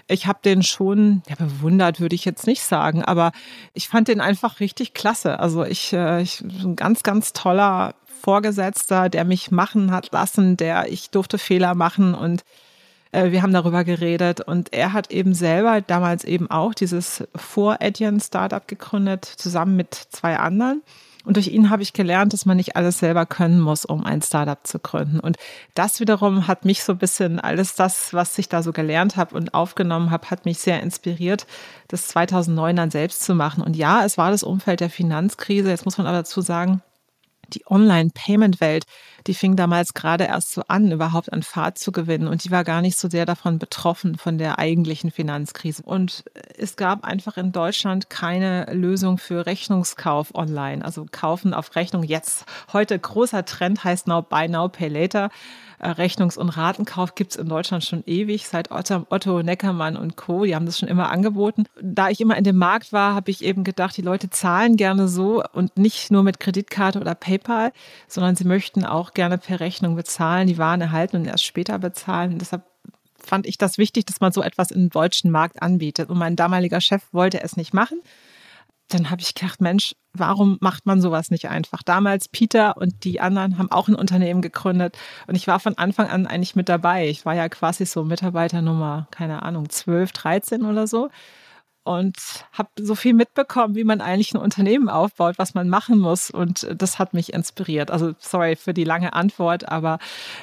ich 0.09 0.27
habe 0.27 0.39
den 0.43 0.63
schon 0.63 1.21
ja, 1.29 1.35
bewundert, 1.35 2.01
würde 2.01 2.15
ich 2.15 2.25
jetzt 2.25 2.47
nicht 2.47 2.63
sagen, 2.63 3.03
aber 3.03 3.31
ich 3.73 3.87
fand 3.87 4.07
den 4.07 4.21
einfach 4.21 4.59
richtig 4.59 4.93
klasse. 4.93 5.39
Also 5.39 5.63
ich, 5.63 5.93
äh, 5.93 6.21
ich 6.21 6.41
ein 6.41 6.75
ganz, 6.75 7.03
ganz 7.03 7.31
toller 7.31 7.93
Vorgesetzter, 8.21 9.07
der 9.07 9.23
mich 9.23 9.51
machen 9.51 9.91
hat 9.91 10.11
lassen, 10.11 10.57
der 10.57 10.91
ich 10.91 11.11
durfte 11.11 11.37
Fehler 11.37 11.75
machen 11.75 12.15
und 12.15 12.43
äh, 13.11 13.31
wir 13.31 13.41
haben 13.43 13.53
darüber 13.53 13.83
geredet 13.83 14.41
und 14.41 14.73
er 14.73 14.93
hat 14.93 15.11
eben 15.11 15.33
selber 15.33 15.81
damals 15.81 16.23
eben 16.23 16.49
auch 16.49 16.73
dieses 16.73 17.23
Vor-Edian 17.35 18.19
Startup 18.19 18.67
gegründet, 18.67 19.25
zusammen 19.25 19.75
mit 19.75 19.93
zwei 19.93 20.37
anderen. 20.37 20.81
Und 21.25 21.35
durch 21.35 21.49
ihn 21.49 21.69
habe 21.69 21.83
ich 21.83 21.93
gelernt, 21.93 22.33
dass 22.33 22.45
man 22.45 22.57
nicht 22.57 22.75
alles 22.75 22.99
selber 22.99 23.25
können 23.25 23.59
muss, 23.59 23.83
um 23.83 24.05
ein 24.05 24.21
Startup 24.21 24.65
zu 24.65 24.79
gründen. 24.79 25.19
Und 25.19 25.37
das 25.73 25.99
wiederum 25.99 26.47
hat 26.47 26.63
mich 26.63 26.83
so 26.83 26.93
ein 26.93 26.97
bisschen, 26.97 27.39
alles 27.39 27.75
das, 27.75 28.13
was 28.13 28.37
ich 28.37 28.47
da 28.47 28.63
so 28.63 28.71
gelernt 28.71 29.17
habe 29.17 29.35
und 29.35 29.53
aufgenommen 29.53 30.11
habe, 30.11 30.29
hat 30.29 30.45
mich 30.45 30.59
sehr 30.59 30.81
inspiriert, 30.81 31.45
das 31.89 32.07
2009 32.07 32.75
dann 32.75 32.91
selbst 32.91 33.23
zu 33.23 33.35
machen. 33.35 33.63
Und 33.63 33.75
ja, 33.75 34.05
es 34.05 34.17
war 34.17 34.31
das 34.31 34.43
Umfeld 34.43 34.79
der 34.79 34.89
Finanzkrise. 34.89 35.69
Jetzt 35.69 35.85
muss 35.85 35.97
man 35.97 36.07
aber 36.07 36.17
dazu 36.17 36.41
sagen, 36.41 36.81
die 37.53 37.65
Online-Payment-Welt, 37.67 38.85
die 39.27 39.33
fing 39.33 39.55
damals 39.55 39.93
gerade 39.93 40.25
erst 40.25 40.53
so 40.53 40.63
an, 40.67 40.91
überhaupt 40.91 41.31
an 41.33 41.43
Fahrt 41.43 41.77
zu 41.77 41.91
gewinnen. 41.91 42.27
Und 42.27 42.43
die 42.43 42.51
war 42.51 42.63
gar 42.63 42.81
nicht 42.81 42.97
so 42.97 43.09
sehr 43.09 43.25
davon 43.25 43.59
betroffen, 43.59 44.17
von 44.17 44.37
der 44.37 44.59
eigentlichen 44.59 45.11
Finanzkrise. 45.11 45.83
Und 45.83 46.23
es 46.57 46.75
gab 46.75 47.03
einfach 47.03 47.37
in 47.37 47.51
Deutschland 47.51 48.09
keine 48.09 48.65
Lösung 48.73 49.17
für 49.17 49.45
Rechnungskauf 49.45 50.33
online. 50.35 50.83
Also 50.83 51.05
kaufen 51.11 51.53
auf 51.53 51.75
Rechnung. 51.75 52.03
Jetzt, 52.03 52.45
heute 52.73 52.97
großer 52.97 53.45
Trend 53.45 53.83
heißt 53.83 54.07
Now 54.07 54.21
Buy 54.21 54.47
Now 54.47 54.69
Pay 54.69 54.87
Later. 54.89 55.29
Rechnungs- 55.81 56.37
und 56.37 56.49
Ratenkauf 56.49 57.15
gibt 57.15 57.31
es 57.31 57.37
in 57.37 57.47
Deutschland 57.47 57.83
schon 57.83 58.03
ewig, 58.05 58.47
seit 58.47 58.71
Otto, 58.71 59.05
Otto 59.09 59.41
Neckermann 59.41 59.95
und 59.95 60.17
Co. 60.17 60.43
Die 60.43 60.55
haben 60.55 60.65
das 60.65 60.79
schon 60.79 60.89
immer 60.89 61.09
angeboten. 61.09 61.65
Da 61.81 62.09
ich 62.09 62.19
immer 62.19 62.37
in 62.37 62.43
dem 62.43 62.57
Markt 62.57 62.91
war, 62.91 63.15
habe 63.15 63.31
ich 63.31 63.43
eben 63.43 63.63
gedacht, 63.63 63.95
die 63.95 64.01
Leute 64.01 64.29
zahlen 64.29 64.75
gerne 64.75 65.07
so 65.07 65.43
und 65.53 65.77
nicht 65.77 66.11
nur 66.11 66.23
mit 66.23 66.39
Kreditkarte 66.39 66.99
oder 66.99 67.15
PayPal, 67.15 67.71
sondern 68.07 68.35
sie 68.35 68.45
möchten 68.45 68.85
auch 68.85 69.13
gerne 69.13 69.37
per 69.37 69.59
Rechnung 69.59 69.95
bezahlen, 69.95 70.47
die 70.47 70.57
Waren 70.57 70.81
erhalten 70.81 71.17
und 71.17 71.25
erst 71.25 71.45
später 71.45 71.79
bezahlen. 71.79 72.33
Und 72.33 72.41
deshalb 72.41 72.63
fand 73.17 73.45
ich 73.45 73.57
das 73.57 73.77
wichtig, 73.77 74.05
dass 74.05 74.19
man 74.19 74.31
so 74.31 74.41
etwas 74.41 74.71
im 74.71 74.89
deutschen 74.89 75.31
Markt 75.31 75.61
anbietet. 75.61 76.09
Und 76.09 76.17
mein 76.17 76.35
damaliger 76.35 76.81
Chef 76.81 77.03
wollte 77.11 77.41
es 77.41 77.55
nicht 77.55 77.73
machen 77.73 77.99
dann 78.89 79.09
habe 79.09 79.21
ich 79.21 79.33
gedacht, 79.33 79.61
Mensch, 79.61 79.95
warum 80.13 80.57
macht 80.61 80.85
man 80.85 81.01
sowas 81.01 81.31
nicht 81.31 81.47
einfach? 81.47 81.83
Damals 81.83 82.27
Peter 82.27 82.77
und 82.77 83.03
die 83.03 83.21
anderen 83.21 83.57
haben 83.57 83.71
auch 83.71 83.87
ein 83.87 83.95
Unternehmen 83.95 84.41
gegründet 84.41 84.97
und 85.27 85.35
ich 85.35 85.47
war 85.47 85.59
von 85.59 85.77
Anfang 85.77 86.07
an 86.09 86.27
eigentlich 86.27 86.55
mit 86.55 86.69
dabei. 86.69 87.07
Ich 87.07 87.25
war 87.25 87.35
ja 87.35 87.47
quasi 87.49 87.85
so 87.85 88.03
Mitarbeiter 88.03 88.61
Nummer, 88.61 89.07
keine 89.11 89.43
Ahnung, 89.43 89.69
12, 89.69 90.11
13 90.11 90.65
oder 90.65 90.87
so 90.87 91.09
und 91.89 92.45
habe 92.53 92.69
so 92.79 92.93
viel 92.93 93.15
mitbekommen, 93.15 93.73
wie 93.73 93.83
man 93.83 93.99
eigentlich 93.99 94.35
ein 94.35 94.37
Unternehmen 94.37 94.89
aufbaut, 94.89 95.39
was 95.39 95.55
man 95.55 95.69
machen 95.69 95.97
muss 95.97 96.29
und 96.29 96.67
das 96.75 96.99
hat 96.99 97.15
mich 97.15 97.33
inspiriert. 97.33 97.89
Also 97.89 98.13
sorry 98.19 98.55
für 98.55 98.75
die 98.75 98.83
lange 98.83 99.13
Antwort, 99.13 99.67
aber 99.67 99.97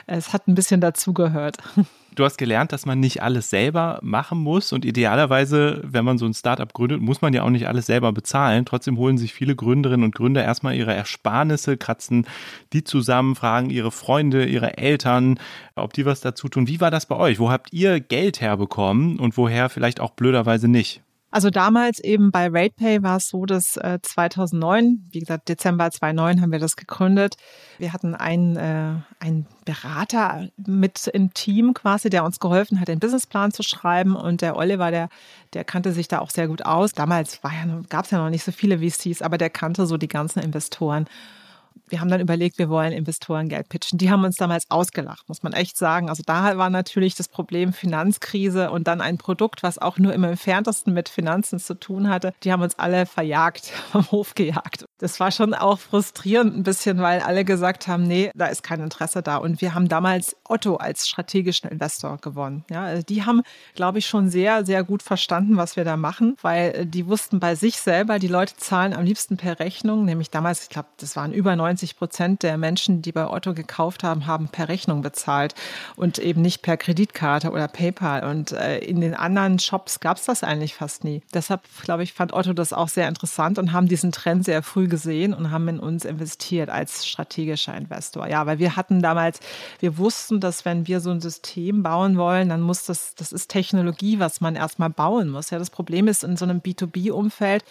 es 0.08 0.32
hat 0.32 0.48
ein 0.48 0.56
bisschen 0.56 0.80
dazugehört. 0.80 1.58
Du 2.16 2.24
hast 2.24 2.38
gelernt, 2.38 2.72
dass 2.72 2.86
man 2.86 2.98
nicht 2.98 3.22
alles 3.22 3.50
selber 3.50 3.98
machen 4.00 4.38
muss 4.38 4.72
und 4.72 4.86
idealerweise, 4.86 5.82
wenn 5.84 6.02
man 6.06 6.16
so 6.16 6.24
ein 6.24 6.32
Startup 6.32 6.72
gründet, 6.72 7.02
muss 7.02 7.20
man 7.20 7.34
ja 7.34 7.42
auch 7.42 7.50
nicht 7.50 7.68
alles 7.68 7.84
selber 7.84 8.10
bezahlen. 8.10 8.64
Trotzdem 8.64 8.96
holen 8.96 9.18
sich 9.18 9.34
viele 9.34 9.54
Gründerinnen 9.54 10.02
und 10.02 10.14
Gründer 10.14 10.42
erstmal 10.42 10.76
ihre 10.76 10.94
Ersparnisse, 10.94 11.76
kratzen 11.76 12.26
die 12.72 12.84
zusammen, 12.84 13.34
fragen 13.34 13.68
ihre 13.68 13.92
Freunde, 13.92 14.46
ihre 14.46 14.78
Eltern, 14.78 15.38
ob 15.74 15.92
die 15.92 16.06
was 16.06 16.22
dazu 16.22 16.48
tun. 16.48 16.68
Wie 16.68 16.80
war 16.80 16.90
das 16.90 17.04
bei 17.04 17.16
euch? 17.16 17.38
Wo 17.38 17.50
habt 17.50 17.74
ihr 17.74 18.00
Geld 18.00 18.40
herbekommen 18.40 19.18
und 19.18 19.36
woher 19.36 19.68
vielleicht 19.68 20.00
auch 20.00 20.12
blöderweise 20.12 20.68
nicht? 20.68 21.02
Also 21.30 21.50
damals 21.50 21.98
eben 21.98 22.30
bei 22.30 22.46
RatePay 22.46 23.02
war 23.02 23.16
es 23.16 23.28
so, 23.28 23.46
dass 23.46 23.76
äh, 23.76 23.98
2009, 24.00 25.08
wie 25.10 25.18
gesagt, 25.18 25.48
Dezember 25.48 25.90
2009 25.90 26.40
haben 26.40 26.52
wir 26.52 26.60
das 26.60 26.76
gegründet. 26.76 27.36
Wir 27.78 27.92
hatten 27.92 28.14
einen, 28.14 28.56
äh, 28.56 28.94
einen 29.18 29.46
Berater 29.64 30.48
mit 30.56 31.08
im 31.08 31.34
Team 31.34 31.74
quasi, 31.74 32.10
der 32.10 32.24
uns 32.24 32.38
geholfen 32.38 32.80
hat, 32.80 32.88
den 32.88 33.00
Businessplan 33.00 33.52
zu 33.52 33.64
schreiben. 33.64 34.14
Und 34.14 34.40
der 34.40 34.56
Oliver, 34.56 34.90
der, 34.90 35.08
der 35.52 35.64
kannte 35.64 35.92
sich 35.92 36.06
da 36.06 36.20
auch 36.20 36.30
sehr 36.30 36.46
gut 36.46 36.64
aus. 36.64 36.92
Damals 36.92 37.40
ja, 37.42 37.80
gab 37.88 38.04
es 38.04 38.12
ja 38.12 38.18
noch 38.18 38.30
nicht 38.30 38.44
so 38.44 38.52
viele 38.52 38.78
VCs, 38.78 39.20
aber 39.20 39.36
der 39.36 39.50
kannte 39.50 39.86
so 39.86 39.96
die 39.96 40.08
ganzen 40.08 40.40
Investoren. 40.40 41.06
Wir 41.88 42.00
haben 42.00 42.08
dann 42.08 42.20
überlegt, 42.20 42.58
wir 42.58 42.68
wollen 42.68 42.92
Investoren 42.92 43.48
Geld 43.48 43.68
pitchen. 43.68 43.98
Die 43.98 44.10
haben 44.10 44.24
uns 44.24 44.36
damals 44.36 44.70
ausgelacht, 44.70 45.28
muss 45.28 45.42
man 45.42 45.52
echt 45.52 45.76
sagen. 45.76 46.08
Also 46.08 46.22
da 46.26 46.56
war 46.58 46.70
natürlich 46.70 47.14
das 47.14 47.28
Problem 47.28 47.72
Finanzkrise 47.72 48.70
und 48.70 48.88
dann 48.88 49.00
ein 49.00 49.18
Produkt, 49.18 49.62
was 49.62 49.78
auch 49.78 49.98
nur 49.98 50.12
im 50.12 50.24
entferntesten 50.24 50.92
mit 50.92 51.08
Finanzen 51.08 51.58
zu 51.58 51.74
tun 51.74 52.08
hatte. 52.08 52.32
Die 52.42 52.52
haben 52.52 52.62
uns 52.62 52.78
alle 52.78 53.06
verjagt, 53.06 53.66
vom 53.92 54.10
Hof 54.10 54.34
gejagt. 54.34 54.84
Das 54.98 55.20
war 55.20 55.30
schon 55.30 55.54
auch 55.54 55.78
frustrierend 55.78 56.56
ein 56.56 56.62
bisschen, 56.62 56.98
weil 56.98 57.20
alle 57.20 57.44
gesagt 57.44 57.86
haben, 57.86 58.04
nee, 58.04 58.30
da 58.34 58.46
ist 58.46 58.62
kein 58.62 58.80
Interesse 58.80 59.22
da. 59.22 59.36
Und 59.36 59.60
wir 59.60 59.74
haben 59.74 59.88
damals 59.88 60.36
Otto 60.48 60.76
als 60.76 61.08
strategischen 61.08 61.70
Investor 61.70 62.18
gewonnen. 62.18 62.64
Ja, 62.70 62.84
also 62.84 63.02
die 63.02 63.24
haben, 63.24 63.42
glaube 63.74 63.98
ich, 63.98 64.06
schon 64.06 64.28
sehr, 64.28 64.64
sehr 64.64 64.82
gut 64.82 65.02
verstanden, 65.02 65.56
was 65.56 65.76
wir 65.76 65.84
da 65.84 65.96
machen, 65.96 66.36
weil 66.42 66.86
die 66.86 67.06
wussten 67.06 67.40
bei 67.40 67.54
sich 67.54 67.78
selber, 67.80 68.18
die 68.18 68.28
Leute 68.28 68.56
zahlen 68.56 68.92
am 68.92 69.04
liebsten 69.04 69.36
per 69.36 69.60
Rechnung, 69.60 70.04
nämlich 70.04 70.30
damals, 70.30 70.64
ich 70.64 70.68
glaube, 70.70 70.88
das 70.98 71.14
waren 71.14 71.32
über 71.32 71.54
90 71.54 71.75
Prozent 71.96 72.42
der 72.42 72.56
Menschen, 72.56 73.02
die 73.02 73.12
bei 73.12 73.28
Otto 73.28 73.54
gekauft 73.54 74.02
haben, 74.02 74.26
haben 74.26 74.48
per 74.48 74.68
Rechnung 74.68 75.02
bezahlt 75.02 75.54
und 75.96 76.18
eben 76.18 76.42
nicht 76.42 76.62
per 76.62 76.76
Kreditkarte 76.76 77.50
oder 77.50 77.68
PayPal. 77.68 78.24
Und 78.24 78.52
äh, 78.52 78.78
in 78.78 79.00
den 79.00 79.14
anderen 79.14 79.58
Shops 79.58 80.00
gab 80.00 80.16
es 80.16 80.24
das 80.24 80.42
eigentlich 80.42 80.74
fast 80.74 81.04
nie. 81.04 81.22
Deshalb, 81.34 81.62
glaube 81.82 82.02
ich, 82.02 82.12
fand 82.12 82.32
Otto 82.32 82.52
das 82.52 82.72
auch 82.72 82.88
sehr 82.88 83.08
interessant 83.08 83.58
und 83.58 83.72
haben 83.72 83.88
diesen 83.88 84.12
Trend 84.12 84.44
sehr 84.44 84.62
früh 84.62 84.88
gesehen 84.88 85.34
und 85.34 85.50
haben 85.50 85.68
in 85.68 85.80
uns 85.80 86.04
investiert 86.04 86.70
als 86.70 87.06
strategischer 87.06 87.76
Investor. 87.76 88.28
Ja, 88.28 88.46
weil 88.46 88.58
wir 88.58 88.76
hatten 88.76 89.02
damals, 89.02 89.40
wir 89.80 89.98
wussten, 89.98 90.40
dass 90.40 90.64
wenn 90.64 90.86
wir 90.86 91.00
so 91.00 91.10
ein 91.10 91.20
System 91.20 91.82
bauen 91.82 92.16
wollen, 92.16 92.48
dann 92.48 92.60
muss 92.60 92.84
das, 92.84 93.14
das 93.14 93.32
ist 93.32 93.50
Technologie, 93.50 94.18
was 94.18 94.40
man 94.40 94.56
erstmal 94.56 94.90
bauen 94.90 95.28
muss. 95.28 95.50
Ja, 95.50 95.58
das 95.58 95.70
Problem 95.70 96.08
ist 96.08 96.24
in 96.24 96.36
so 96.36 96.44
einem 96.44 96.60
B2B-Umfeld, 96.60 97.64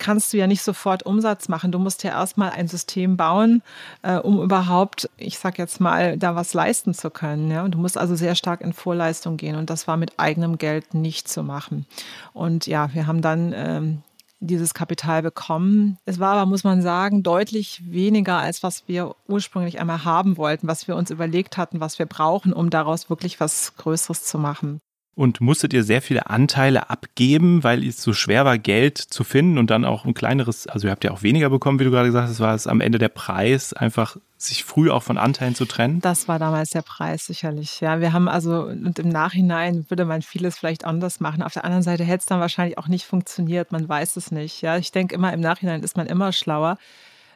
kannst 0.00 0.32
du 0.32 0.38
ja 0.38 0.48
nicht 0.48 0.62
sofort 0.62 1.04
Umsatz 1.04 1.48
machen. 1.48 1.70
Du 1.70 1.78
musst 1.78 2.02
ja 2.02 2.10
erstmal 2.10 2.50
ein 2.50 2.66
System 2.66 3.16
bauen, 3.16 3.62
äh, 4.02 4.16
um 4.16 4.42
überhaupt, 4.42 5.08
ich 5.16 5.38
sag 5.38 5.58
jetzt 5.58 5.80
mal, 5.80 6.18
da 6.18 6.34
was 6.34 6.54
leisten 6.54 6.94
zu 6.94 7.10
können. 7.10 7.50
Ja? 7.50 7.62
Und 7.62 7.74
du 7.74 7.78
musst 7.78 7.96
also 7.96 8.16
sehr 8.16 8.34
stark 8.34 8.62
in 8.62 8.72
Vorleistung 8.72 9.36
gehen. 9.36 9.54
Und 9.54 9.70
das 9.70 9.86
war 9.86 9.96
mit 9.96 10.18
eigenem 10.18 10.58
Geld 10.58 10.94
nicht 10.94 11.28
zu 11.28 11.44
machen. 11.44 11.86
Und 12.32 12.66
ja, 12.66 12.92
wir 12.94 13.06
haben 13.06 13.22
dann 13.22 13.52
ähm, 13.54 14.02
dieses 14.40 14.74
Kapital 14.74 15.22
bekommen. 15.22 15.98
Es 16.06 16.18
war 16.18 16.34
aber, 16.34 16.46
muss 16.46 16.64
man 16.64 16.82
sagen, 16.82 17.22
deutlich 17.22 17.82
weniger, 17.84 18.38
als 18.38 18.62
was 18.62 18.88
wir 18.88 19.14
ursprünglich 19.28 19.80
einmal 19.80 20.04
haben 20.04 20.38
wollten, 20.38 20.66
was 20.66 20.88
wir 20.88 20.96
uns 20.96 21.10
überlegt 21.10 21.58
hatten, 21.58 21.80
was 21.80 21.98
wir 21.98 22.06
brauchen, 22.06 22.52
um 22.52 22.70
daraus 22.70 23.10
wirklich 23.10 23.38
was 23.38 23.76
Größeres 23.76 24.24
zu 24.24 24.38
machen. 24.38 24.80
Und 25.20 25.42
musstet 25.42 25.74
ihr 25.74 25.84
sehr 25.84 26.00
viele 26.00 26.30
Anteile 26.30 26.88
abgeben, 26.88 27.62
weil 27.62 27.86
es 27.86 28.00
so 28.00 28.14
schwer 28.14 28.46
war, 28.46 28.56
Geld 28.56 28.96
zu 28.96 29.22
finden 29.22 29.58
und 29.58 29.68
dann 29.68 29.84
auch 29.84 30.06
ein 30.06 30.14
kleineres, 30.14 30.66
also 30.66 30.88
ihr 30.88 30.90
habt 30.92 31.04
ja 31.04 31.10
auch 31.10 31.22
weniger 31.22 31.50
bekommen, 31.50 31.78
wie 31.78 31.84
du 31.84 31.90
gerade 31.90 32.08
gesagt 32.08 32.30
hast, 32.30 32.40
war 32.40 32.54
es 32.54 32.66
am 32.66 32.80
Ende 32.80 32.96
der 32.96 33.10
Preis, 33.10 33.74
einfach 33.74 34.16
sich 34.38 34.64
früh 34.64 34.90
auch 34.90 35.02
von 35.02 35.18
Anteilen 35.18 35.54
zu 35.54 35.66
trennen? 35.66 36.00
Das 36.00 36.26
war 36.26 36.38
damals 36.38 36.70
der 36.70 36.80
Preis, 36.80 37.26
sicherlich. 37.26 37.82
Ja, 37.82 38.00
wir 38.00 38.14
haben 38.14 38.28
also, 38.28 38.62
und 38.62 38.98
im 38.98 39.10
Nachhinein 39.10 39.84
würde 39.90 40.06
man 40.06 40.22
vieles 40.22 40.56
vielleicht 40.56 40.86
anders 40.86 41.20
machen. 41.20 41.42
Auf 41.42 41.52
der 41.52 41.66
anderen 41.66 41.82
Seite 41.82 42.02
hätte 42.02 42.20
es 42.20 42.24
dann 42.24 42.40
wahrscheinlich 42.40 42.78
auch 42.78 42.88
nicht 42.88 43.04
funktioniert. 43.04 43.72
Man 43.72 43.86
weiß 43.86 44.16
es 44.16 44.30
nicht. 44.30 44.62
Ja, 44.62 44.78
ich 44.78 44.90
denke 44.90 45.14
immer, 45.14 45.34
im 45.34 45.40
Nachhinein 45.40 45.82
ist 45.82 45.98
man 45.98 46.06
immer 46.06 46.32
schlauer. 46.32 46.78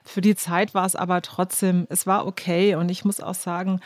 Für 0.05 0.23
die 0.23 0.37
Zeit 0.37 0.73
war 0.73 0.87
es 0.87 0.97
aber 0.97 1.20
trotzdem, 1.20 1.87
es 1.90 2.07
war 2.07 2.27
okay. 2.27 2.77
Und 2.77 2.90
ich 2.90 3.05
muss 3.05 3.20
auch 3.20 3.35
sagen, 3.35 3.81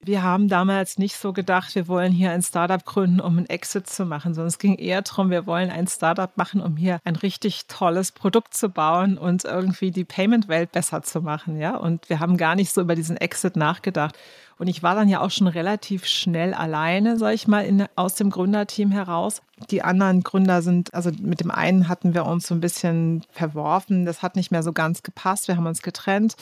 wir 0.00 0.22
haben 0.22 0.48
damals 0.48 0.98
nicht 0.98 1.16
so 1.16 1.32
gedacht, 1.32 1.74
wir 1.74 1.88
wollen 1.88 2.12
hier 2.12 2.30
ein 2.30 2.42
Startup 2.42 2.84
gründen, 2.84 3.20
um 3.20 3.38
einen 3.38 3.48
Exit 3.48 3.88
zu 3.88 4.04
machen, 4.04 4.34
sondern 4.34 4.48
es 4.48 4.58
ging 4.58 4.76
eher 4.76 5.02
darum, 5.02 5.30
wir 5.30 5.46
wollen 5.46 5.70
ein 5.70 5.88
Startup 5.88 6.36
machen, 6.36 6.60
um 6.60 6.76
hier 6.76 7.00
ein 7.04 7.16
richtig 7.16 7.66
tolles 7.66 8.12
Produkt 8.12 8.54
zu 8.54 8.68
bauen 8.68 9.18
und 9.18 9.44
irgendwie 9.44 9.90
die 9.90 10.04
Payment-Welt 10.04 10.72
besser 10.72 11.02
zu 11.02 11.22
machen. 11.22 11.58
Ja? 11.58 11.76
Und 11.76 12.08
wir 12.08 12.20
haben 12.20 12.36
gar 12.36 12.54
nicht 12.54 12.72
so 12.72 12.80
über 12.82 12.94
diesen 12.94 13.16
Exit 13.16 13.56
nachgedacht. 13.56 14.16
Und 14.58 14.68
ich 14.68 14.82
war 14.82 14.94
dann 14.94 15.08
ja 15.08 15.20
auch 15.20 15.30
schon 15.30 15.48
relativ 15.48 16.06
schnell 16.06 16.54
alleine, 16.54 17.18
sag 17.18 17.34
ich 17.34 17.46
mal, 17.46 17.64
in, 17.64 17.86
aus 17.94 18.14
dem 18.14 18.30
Gründerteam 18.30 18.90
heraus. 18.90 19.42
Die 19.70 19.82
anderen 19.82 20.22
Gründer 20.22 20.62
sind, 20.62 20.94
also 20.94 21.10
mit 21.20 21.40
dem 21.40 21.50
einen 21.50 21.88
hatten 21.88 22.14
wir 22.14 22.24
uns 22.24 22.46
so 22.46 22.54
ein 22.54 22.60
bisschen 22.60 23.22
verworfen. 23.30 24.06
Das 24.06 24.22
hat 24.22 24.36
nicht 24.36 24.50
mehr 24.50 24.62
so 24.62 24.72
ganz 24.72 25.02
gepasst. 25.02 25.48
Wir 25.48 25.56
haben 25.56 25.66
uns 25.66 25.82
getrennt. 25.82 26.36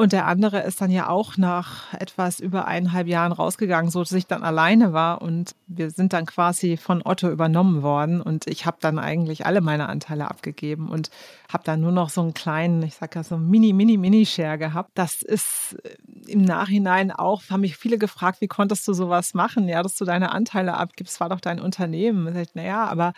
Und 0.00 0.14
der 0.14 0.26
andere 0.26 0.62
ist 0.62 0.80
dann 0.80 0.90
ja 0.90 1.10
auch 1.10 1.36
nach 1.36 1.92
etwas 1.92 2.40
über 2.40 2.66
eineinhalb 2.66 3.06
Jahren 3.06 3.32
rausgegangen, 3.32 3.90
so 3.90 4.00
dass 4.00 4.12
ich 4.12 4.26
dann 4.26 4.42
alleine 4.42 4.94
war. 4.94 5.20
Und 5.20 5.54
wir 5.66 5.90
sind 5.90 6.14
dann 6.14 6.24
quasi 6.24 6.78
von 6.78 7.02
Otto 7.04 7.28
übernommen 7.28 7.82
worden. 7.82 8.22
Und 8.22 8.46
ich 8.46 8.64
habe 8.64 8.78
dann 8.80 8.98
eigentlich 8.98 9.44
alle 9.44 9.60
meine 9.60 9.90
Anteile 9.90 10.30
abgegeben 10.30 10.88
und 10.88 11.10
habe 11.52 11.64
dann 11.64 11.82
nur 11.82 11.92
noch 11.92 12.08
so 12.08 12.22
einen 12.22 12.32
kleinen, 12.32 12.82
ich 12.82 12.94
sage 12.94 13.16
ja 13.16 13.24
so 13.24 13.36
mini, 13.36 13.74
mini, 13.74 13.98
mini 13.98 14.24
Share 14.24 14.56
gehabt. 14.56 14.92
Das 14.94 15.20
ist 15.20 15.76
äh, 15.84 16.32
im 16.32 16.44
Nachhinein 16.46 17.12
auch, 17.12 17.42
haben 17.50 17.60
mich 17.60 17.76
viele 17.76 17.98
gefragt, 17.98 18.40
wie 18.40 18.48
konntest 18.48 18.88
du 18.88 18.94
sowas 18.94 19.34
machen? 19.34 19.68
Ja, 19.68 19.82
dass 19.82 19.96
du 19.96 20.06
deine 20.06 20.32
Anteile 20.32 20.78
abgibst, 20.78 21.20
war 21.20 21.28
doch 21.28 21.40
dein 21.40 21.60
Unternehmen. 21.60 22.26
Ich 22.28 22.46
sag, 22.46 22.56
naja, 22.56 22.86
aber 22.86 23.12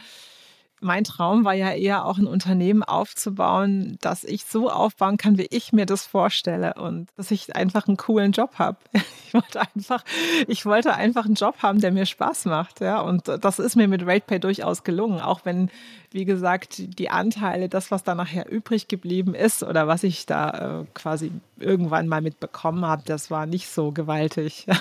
mein 0.82 1.04
Traum 1.04 1.44
war 1.44 1.54
ja 1.54 1.70
eher 1.70 2.04
auch 2.04 2.18
ein 2.18 2.26
Unternehmen 2.26 2.82
aufzubauen, 2.82 3.96
das 4.00 4.24
ich 4.24 4.44
so 4.44 4.68
aufbauen 4.68 5.16
kann, 5.16 5.38
wie 5.38 5.46
ich 5.50 5.72
mir 5.72 5.86
das 5.86 6.06
vorstelle 6.06 6.74
und 6.74 7.08
dass 7.16 7.30
ich 7.30 7.54
einfach 7.54 7.86
einen 7.86 7.96
coolen 7.96 8.32
Job 8.32 8.58
habe. 8.58 8.78
Ich 9.32 9.34
wollte 9.34 9.62
einfach, 9.62 10.04
ich 10.46 10.66
wollte 10.66 10.94
einfach 10.94 11.24
einen 11.24 11.36
Job 11.36 11.62
haben, 11.62 11.80
der 11.80 11.90
mir 11.90 12.04
Spaß 12.04 12.44
macht, 12.44 12.82
ja. 12.82 13.00
Und 13.00 13.28
das 13.28 13.58
ist 13.58 13.76
mir 13.76 13.88
mit 13.88 14.02
RatePay 14.02 14.38
durchaus 14.38 14.84
gelungen, 14.84 15.22
auch 15.22 15.46
wenn, 15.46 15.70
wie 16.10 16.26
gesagt, 16.26 16.98
die 16.98 17.08
Anteile, 17.08 17.70
das, 17.70 17.90
was 17.90 18.04
da 18.04 18.14
nachher 18.14 18.52
übrig 18.52 18.88
geblieben 18.88 19.34
ist 19.34 19.62
oder 19.62 19.88
was 19.88 20.02
ich 20.02 20.26
da 20.26 20.82
äh, 20.82 20.84
quasi 20.92 21.32
irgendwann 21.58 22.08
mal 22.08 22.20
mitbekommen 22.20 22.84
habe, 22.84 23.04
das 23.06 23.30
war 23.30 23.46
nicht 23.46 23.68
so 23.68 23.90
gewaltig. 23.90 24.66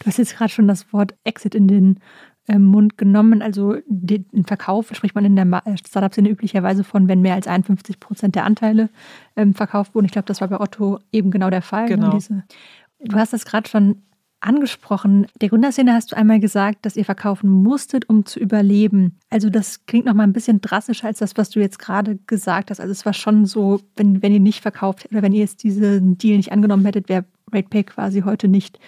Du 0.00 0.06
hast 0.06 0.18
jetzt 0.18 0.36
gerade 0.36 0.50
schon 0.50 0.68
das 0.68 0.92
Wort 0.92 1.14
Exit 1.24 1.54
in 1.54 1.66
den 1.66 2.00
Mund 2.58 2.98
genommen. 2.98 3.42
Also 3.42 3.76
den 3.86 4.26
Verkauf 4.46 4.88
spricht 4.92 5.14
man 5.14 5.24
in 5.24 5.36
der 5.36 5.46
äh, 5.64 5.76
Startup-Szene 5.76 6.28
üblicherweise 6.28 6.84
von, 6.84 7.08
wenn 7.08 7.20
mehr 7.20 7.34
als 7.34 7.46
51 7.46 8.00
Prozent 8.00 8.34
der 8.34 8.44
Anteile 8.44 8.88
ähm, 9.36 9.54
verkauft 9.54 9.94
wurden. 9.94 10.06
Ich 10.06 10.12
glaube, 10.12 10.26
das 10.26 10.40
war 10.40 10.48
bei 10.48 10.60
Otto 10.60 10.98
eben 11.12 11.30
genau 11.30 11.50
der 11.50 11.62
Fall. 11.62 11.84
Ne, 11.84 11.96
genau. 11.96 12.10
Diese, 12.10 12.44
du 13.00 13.16
hast 13.16 13.32
das 13.32 13.44
gerade 13.44 13.68
schon 13.68 14.02
angesprochen. 14.40 15.26
Der 15.40 15.50
Gründerszene 15.50 15.92
hast 15.92 16.12
du 16.12 16.16
einmal 16.16 16.40
gesagt, 16.40 16.86
dass 16.86 16.96
ihr 16.96 17.04
verkaufen 17.04 17.50
musstet, 17.50 18.08
um 18.08 18.24
zu 18.24 18.40
überleben. 18.40 19.18
Also 19.28 19.50
das 19.50 19.84
klingt 19.86 20.06
noch 20.06 20.14
mal 20.14 20.22
ein 20.22 20.32
bisschen 20.32 20.60
drastischer 20.60 21.08
als 21.08 21.18
das, 21.18 21.36
was 21.36 21.50
du 21.50 21.60
jetzt 21.60 21.78
gerade 21.78 22.18
gesagt 22.26 22.70
hast. 22.70 22.80
Also 22.80 22.90
es 22.90 23.04
war 23.04 23.12
schon 23.12 23.44
so, 23.44 23.80
wenn, 23.96 24.22
wenn 24.22 24.32
ihr 24.32 24.40
nicht 24.40 24.62
verkauft 24.62 25.06
oder 25.10 25.22
wenn 25.22 25.32
ihr 25.32 25.40
jetzt 25.40 25.62
diesen 25.62 26.16
Deal 26.16 26.38
nicht 26.38 26.52
angenommen 26.52 26.86
hättet, 26.86 27.08
wäre 27.08 27.26
RatePay 27.52 27.84
quasi 27.84 28.22
heute 28.22 28.48
nicht 28.48 28.78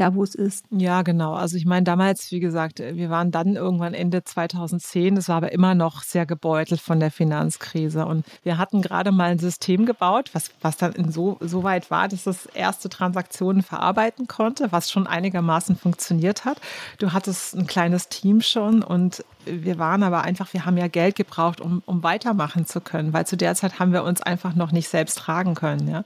da, 0.00 0.14
wo 0.14 0.22
es 0.22 0.34
ist. 0.34 0.64
Ja, 0.70 1.02
genau. 1.02 1.34
Also 1.34 1.56
ich 1.56 1.66
meine, 1.66 1.84
damals, 1.84 2.30
wie 2.30 2.40
gesagt, 2.40 2.78
wir 2.80 3.10
waren 3.10 3.30
dann 3.30 3.56
irgendwann 3.56 3.94
Ende 3.94 4.24
2010. 4.24 5.16
Es 5.16 5.28
war 5.28 5.36
aber 5.36 5.52
immer 5.52 5.74
noch 5.74 6.02
sehr 6.02 6.26
gebeutelt 6.26 6.80
von 6.80 7.00
der 7.00 7.10
Finanzkrise. 7.10 8.06
Und 8.06 8.24
wir 8.42 8.58
hatten 8.58 8.82
gerade 8.82 9.12
mal 9.12 9.30
ein 9.30 9.38
System 9.38 9.86
gebaut, 9.86 10.30
was, 10.32 10.50
was 10.60 10.76
dann 10.76 10.92
in 10.92 11.10
so, 11.10 11.36
so 11.40 11.62
weit 11.62 11.90
war, 11.90 12.08
dass 12.08 12.26
es 12.26 12.46
erste 12.46 12.88
Transaktionen 12.88 13.62
verarbeiten 13.62 14.28
konnte, 14.28 14.70
was 14.70 14.90
schon 14.90 15.06
einigermaßen 15.06 15.76
funktioniert 15.76 16.44
hat. 16.44 16.60
Du 16.98 17.12
hattest 17.12 17.54
ein 17.54 17.66
kleines 17.66 18.08
Team 18.08 18.40
schon 18.40 18.82
und 18.82 19.24
wir 19.44 19.78
waren 19.78 20.02
aber 20.02 20.22
einfach, 20.22 20.52
wir 20.52 20.64
haben 20.66 20.76
ja 20.76 20.88
Geld 20.88 21.16
gebraucht, 21.16 21.60
um, 21.60 21.82
um 21.86 22.02
weitermachen 22.02 22.66
zu 22.66 22.80
können, 22.80 23.12
weil 23.12 23.26
zu 23.26 23.36
der 23.36 23.54
Zeit 23.54 23.78
haben 23.78 23.92
wir 23.92 24.04
uns 24.04 24.20
einfach 24.20 24.54
noch 24.54 24.72
nicht 24.72 24.88
selbst 24.88 25.18
tragen 25.18 25.54
können. 25.54 25.88
Ja. 25.88 26.04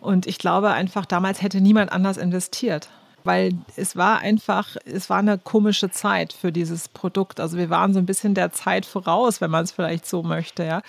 Und 0.00 0.26
ich 0.26 0.38
glaube 0.38 0.70
einfach, 0.70 1.06
damals 1.06 1.42
hätte 1.42 1.60
niemand 1.60 1.90
anders 1.92 2.16
investiert 2.16 2.88
weil 3.28 3.52
es 3.76 3.94
war 3.94 4.20
einfach, 4.20 4.76
es 4.86 5.10
war 5.10 5.18
eine 5.18 5.36
komische 5.36 5.90
Zeit 5.90 6.32
für 6.32 6.50
dieses 6.50 6.88
Produkt. 6.88 7.40
Also 7.40 7.58
wir 7.58 7.68
waren 7.68 7.92
so 7.92 7.98
ein 7.98 8.06
bisschen 8.06 8.32
der 8.32 8.52
Zeit 8.52 8.86
voraus, 8.86 9.42
wenn 9.42 9.50
man 9.50 9.64
es 9.64 9.72
vielleicht 9.72 10.06
so 10.06 10.22
möchte, 10.22 10.64
ja. 10.64 10.80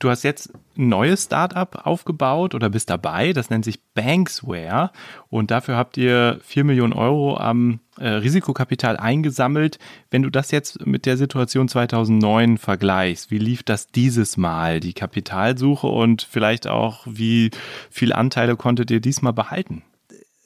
Du 0.00 0.10
hast 0.10 0.24
jetzt 0.24 0.52
ein 0.76 0.88
neues 0.88 1.24
Startup 1.24 1.86
aufgebaut 1.86 2.56
oder 2.56 2.70
bist 2.70 2.90
dabei, 2.90 3.32
das 3.32 3.50
nennt 3.50 3.64
sich 3.64 3.80
Banksware 3.94 4.90
und 5.28 5.52
dafür 5.52 5.76
habt 5.76 5.96
ihr 5.96 6.40
4 6.42 6.64
Millionen 6.64 6.92
Euro 6.92 7.36
am 7.36 7.78
äh, 7.98 8.08
Risikokapital 8.08 8.96
eingesammelt. 8.96 9.78
Wenn 10.10 10.24
du 10.24 10.30
das 10.30 10.50
jetzt 10.50 10.86
mit 10.86 11.06
der 11.06 11.16
Situation 11.16 11.68
2009 11.68 12.58
vergleichst, 12.58 13.30
wie 13.30 13.38
lief 13.38 13.62
das 13.62 13.88
dieses 13.88 14.36
Mal, 14.36 14.80
die 14.80 14.92
Kapitalsuche 14.92 15.86
und 15.86 16.22
vielleicht 16.22 16.66
auch, 16.66 17.06
wie 17.06 17.52
viele 17.90 18.16
Anteile 18.16 18.56
konntet 18.56 18.90
ihr 18.90 19.00
diesmal 19.00 19.32
behalten? 19.32 19.84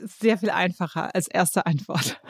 Sehr 0.05 0.39
viel 0.39 0.51
einfacher 0.51 1.15
als 1.15 1.29
erste 1.29 1.67
Antwort. 1.67 2.21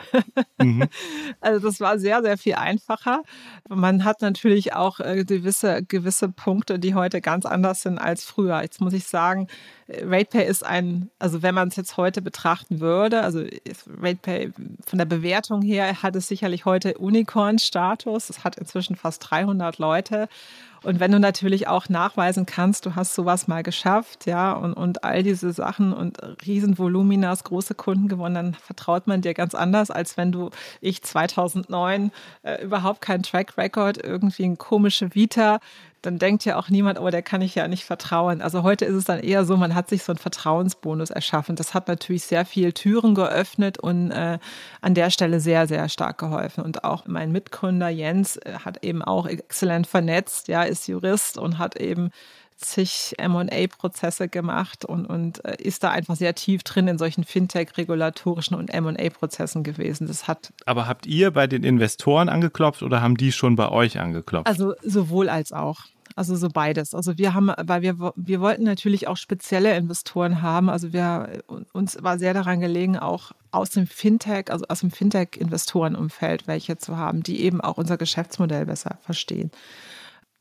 Mhm. 0.59 0.87
Also 1.41 1.67
das 1.67 1.79
war 1.79 1.99
sehr, 1.99 2.21
sehr 2.21 2.37
viel 2.37 2.55
einfacher. 2.55 3.23
Man 3.67 4.03
hat 4.03 4.21
natürlich 4.21 4.73
auch 4.73 4.99
äh, 4.99 5.25
gewisse, 5.25 5.83
gewisse 5.83 6.29
Punkte, 6.29 6.79
die 6.79 6.95
heute 6.95 7.21
ganz 7.21 7.45
anders 7.45 7.81
sind 7.81 7.97
als 7.97 8.23
früher. 8.23 8.61
Jetzt 8.61 8.79
muss 8.79 8.93
ich 8.93 9.05
sagen, 9.05 9.47
RatePay 9.87 10.45
ist 10.45 10.65
ein, 10.65 11.09
also 11.19 11.41
wenn 11.41 11.55
man 11.55 11.67
es 11.67 11.75
jetzt 11.75 11.97
heute 11.97 12.21
betrachten 12.21 12.79
würde, 12.79 13.21
also 13.21 13.43
RatePay 14.01 14.51
von 14.85 14.99
der 14.99 15.05
Bewertung 15.05 15.61
her 15.61 16.01
hat 16.01 16.15
es 16.15 16.27
sicherlich 16.27 16.65
heute 16.65 16.97
Unicorn-Status. 16.97 18.29
Es 18.29 18.43
hat 18.43 18.57
inzwischen 18.57 18.95
fast 18.95 19.29
300 19.29 19.77
Leute. 19.77 20.29
Und 20.83 20.99
wenn 20.99 21.11
du 21.11 21.19
natürlich 21.19 21.67
auch 21.67 21.87
nachweisen 21.87 22.45
kannst, 22.45 22.85
du 22.85 22.95
hast 22.95 23.15
sowas 23.15 23.47
mal 23.47 23.63
geschafft, 23.63 24.25
ja, 24.25 24.51
und, 24.51 24.73
und 24.73 25.03
all 25.03 25.23
diese 25.23 25.53
Sachen 25.53 25.93
und 25.93 26.17
Riesenvoluminas, 26.45 27.45
große 27.45 27.73
Kunden 27.73 28.09
gewonnen, 28.09 28.35
dann 28.35 28.53
vertraut 28.53 29.07
man 29.07 29.21
dir 29.21 29.33
ganz 29.33 29.55
anders, 29.55 29.91
als 29.91 30.17
wenn 30.17 30.33
du, 30.33 30.49
ich 30.81 31.01
2009, 31.01 32.11
äh, 32.43 32.61
überhaupt 32.63 32.99
kein 32.99 33.23
Track 33.23 33.57
Record, 33.57 33.97
irgendwie 34.03 34.43
eine 34.43 34.57
komische 34.57 35.15
Vita, 35.15 35.59
dann 36.03 36.19
denkt 36.19 36.43
ja 36.45 36.57
auch 36.57 36.69
niemand, 36.69 36.99
oh, 36.99 37.09
der 37.09 37.21
kann 37.21 37.41
ich 37.41 37.55
ja 37.55 37.67
nicht 37.67 37.85
vertrauen. 37.85 38.41
Also 38.41 38.61
heute 38.61 38.85
ist 38.85 38.95
es 38.95 39.05
dann 39.05 39.19
eher 39.19 39.45
so, 39.45 39.55
man 39.57 39.73
hat 39.73 39.89
sich 39.89 40.03
so 40.03 40.11
einen 40.11 40.19
Vertrauensbonus 40.19 41.09
erschaffen. 41.09 41.55
Das 41.55 41.73
hat 41.73 41.87
natürlich 41.87 42.23
sehr 42.23 42.45
viel 42.45 42.73
Türen 42.73 43.15
geöffnet 43.15 43.79
und 43.79 44.11
äh, 44.11 44.37
an 44.81 44.93
der 44.93 45.09
Stelle 45.09 45.39
sehr, 45.39 45.65
sehr 45.65 45.87
stark 45.87 46.17
geholfen. 46.17 46.63
Und 46.63 46.83
auch 46.83 47.05
mein 47.07 47.31
Mitgründer 47.31 47.89
Jens 47.89 48.35
äh, 48.37 48.53
hat 48.65 48.83
eben 48.83 49.01
auch 49.01 49.25
exzellent 49.25 49.87
vernetzt, 49.87 50.49
ja, 50.49 50.63
ist 50.63 50.87
Jurist 50.87 51.37
und 51.37 51.57
hat 51.57 51.77
eben 51.77 52.11
zig 52.57 53.15
MA-Prozesse 53.19 54.27
gemacht 54.27 54.85
und, 54.85 55.05
und 55.05 55.43
äh, 55.45 55.55
ist 55.59 55.83
da 55.83 55.91
einfach 55.91 56.15
sehr 56.15 56.35
tief 56.35 56.63
drin 56.63 56.87
in 56.87 56.97
solchen 56.97 57.23
Fintech-regulatorischen 57.23 58.55
und 58.55 58.73
MA-Prozessen 58.73 59.63
gewesen. 59.63 60.07
Das 60.07 60.27
hat 60.27 60.53
Aber 60.65 60.87
habt 60.87 61.05
ihr 61.05 61.31
bei 61.31 61.47
den 61.47 61.63
Investoren 61.63 62.29
angeklopft 62.29 62.83
oder 62.83 63.01
haben 63.01 63.15
die 63.17 63.31
schon 63.31 63.55
bei 63.55 63.69
euch 63.69 63.99
angeklopft? 63.99 64.47
Also 64.47 64.73
sowohl 64.81 65.29
als 65.29 65.53
auch. 65.53 65.81
Also 66.15 66.35
so 66.35 66.49
beides. 66.49 66.93
Also 66.93 67.17
wir 67.17 67.33
haben, 67.33 67.51
weil 67.57 67.81
wir, 67.81 68.13
wir 68.15 68.39
wollten 68.39 68.63
natürlich 68.63 69.07
auch 69.07 69.17
spezielle 69.17 69.75
Investoren 69.75 70.41
haben. 70.41 70.69
Also 70.69 70.93
wir, 70.93 71.43
uns 71.73 71.97
war 72.01 72.19
sehr 72.19 72.33
daran 72.33 72.59
gelegen, 72.59 72.97
auch 72.97 73.31
aus 73.51 73.71
dem 73.71 73.87
Fintech, 73.87 74.51
also 74.51 74.65
aus 74.69 74.81
dem 74.81 74.91
Fintech-Investorenumfeld 74.91 76.47
welche 76.47 76.77
zu 76.77 76.97
haben, 76.97 77.23
die 77.23 77.41
eben 77.41 77.61
auch 77.61 77.77
unser 77.77 77.97
Geschäftsmodell 77.97 78.65
besser 78.65 78.99
verstehen. 79.01 79.51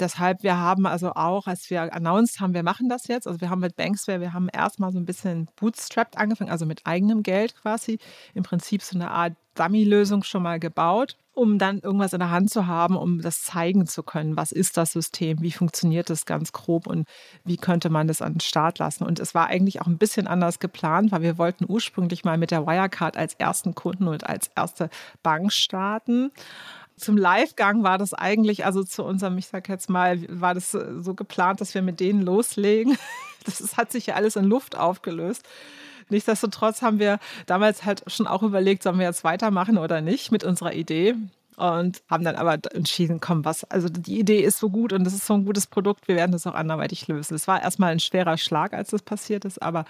Deshalb, 0.00 0.42
wir 0.42 0.56
haben 0.56 0.86
also 0.86 1.12
auch, 1.12 1.46
als 1.46 1.70
wir 1.70 1.94
announced 1.94 2.40
haben, 2.40 2.54
wir 2.54 2.62
machen 2.62 2.88
das 2.88 3.06
jetzt, 3.06 3.26
also 3.26 3.40
wir 3.40 3.50
haben 3.50 3.60
mit 3.60 3.76
Banksware, 3.76 4.20
wir 4.20 4.32
haben 4.32 4.48
erstmal 4.52 4.90
so 4.90 4.98
ein 4.98 5.04
bisschen 5.04 5.48
bootstrapped 5.56 6.18
angefangen, 6.18 6.50
also 6.50 6.66
mit 6.66 6.80
eigenem 6.86 7.22
Geld 7.22 7.54
quasi, 7.54 7.98
im 8.34 8.42
Prinzip 8.42 8.82
so 8.82 8.96
eine 8.96 9.10
Art 9.10 9.34
Dummy-Lösung 9.54 10.22
schon 10.22 10.42
mal 10.42 10.58
gebaut, 10.58 11.16
um 11.34 11.58
dann 11.58 11.80
irgendwas 11.80 12.12
in 12.12 12.18
der 12.18 12.30
Hand 12.30 12.50
zu 12.50 12.66
haben, 12.66 12.96
um 12.96 13.20
das 13.20 13.42
zeigen 13.42 13.86
zu 13.86 14.02
können. 14.02 14.36
Was 14.36 14.52
ist 14.52 14.76
das 14.76 14.92
System? 14.92 15.40
Wie 15.40 15.52
funktioniert 15.52 16.10
das 16.10 16.26
ganz 16.26 16.52
grob 16.52 16.86
und 16.86 17.08
wie 17.44 17.56
könnte 17.56 17.90
man 17.90 18.08
das 18.08 18.22
an 18.22 18.34
den 18.34 18.40
Start 18.40 18.78
lassen? 18.78 19.04
Und 19.04 19.18
es 19.18 19.34
war 19.34 19.46
eigentlich 19.46 19.80
auch 19.80 19.86
ein 19.86 19.98
bisschen 19.98 20.26
anders 20.26 20.58
geplant, 20.58 21.12
weil 21.12 21.22
wir 21.22 21.38
wollten 21.38 21.64
ursprünglich 21.68 22.24
mal 22.24 22.38
mit 22.38 22.50
der 22.50 22.66
Wirecard 22.66 23.16
als 23.16 23.34
ersten 23.34 23.74
Kunden 23.74 24.08
und 24.08 24.26
als 24.26 24.50
erste 24.54 24.90
Bank 25.22 25.52
starten 25.52 26.30
zum 27.02 27.16
Livegang 27.16 27.82
war 27.82 27.98
das 27.98 28.14
eigentlich, 28.14 28.64
also 28.64 28.84
zu 28.84 29.04
unserem, 29.04 29.36
ich 29.38 29.48
sag 29.48 29.68
jetzt 29.68 29.90
mal, 29.90 30.20
war 30.28 30.54
das 30.54 30.70
so 30.70 31.14
geplant, 31.14 31.60
dass 31.60 31.74
wir 31.74 31.82
mit 31.82 32.00
denen 32.00 32.22
loslegen. 32.22 32.96
Das 33.44 33.76
hat 33.76 33.90
sich 33.90 34.06
ja 34.06 34.14
alles 34.14 34.36
in 34.36 34.44
Luft 34.44 34.76
aufgelöst. 34.76 35.44
Nichtsdestotrotz 36.12 36.82
haben 36.82 36.98
wir 36.98 37.18
damals 37.46 37.84
halt 37.84 38.04
schon 38.06 38.26
auch 38.26 38.42
überlegt, 38.42 38.82
sollen 38.82 38.98
wir 38.98 39.06
jetzt 39.06 39.24
weitermachen 39.24 39.78
oder 39.78 40.00
nicht 40.00 40.30
mit 40.30 40.44
unserer 40.44 40.74
Idee. 40.74 41.14
Und 41.56 42.02
haben 42.08 42.24
dann 42.24 42.36
aber 42.36 42.58
entschieden, 42.74 43.20
komm, 43.20 43.44
was, 43.44 43.64
also 43.64 43.88
die 43.88 44.18
Idee 44.18 44.40
ist 44.40 44.58
so 44.58 44.70
gut 44.70 44.92
und 44.92 45.04
das 45.04 45.12
ist 45.12 45.26
so 45.26 45.34
ein 45.34 45.44
gutes 45.44 45.66
Produkt, 45.66 46.08
wir 46.08 46.16
werden 46.16 46.32
das 46.32 46.46
auch 46.46 46.54
anderweitig 46.54 47.08
lösen. 47.08 47.34
Es 47.34 47.46
war 47.46 47.62
erstmal 47.62 47.92
ein 47.92 48.00
schwerer 48.00 48.38
Schlag, 48.38 48.72
als 48.72 48.90
das 48.90 49.02
passiert 49.02 49.44
ist, 49.44 49.60
aber 49.60 49.84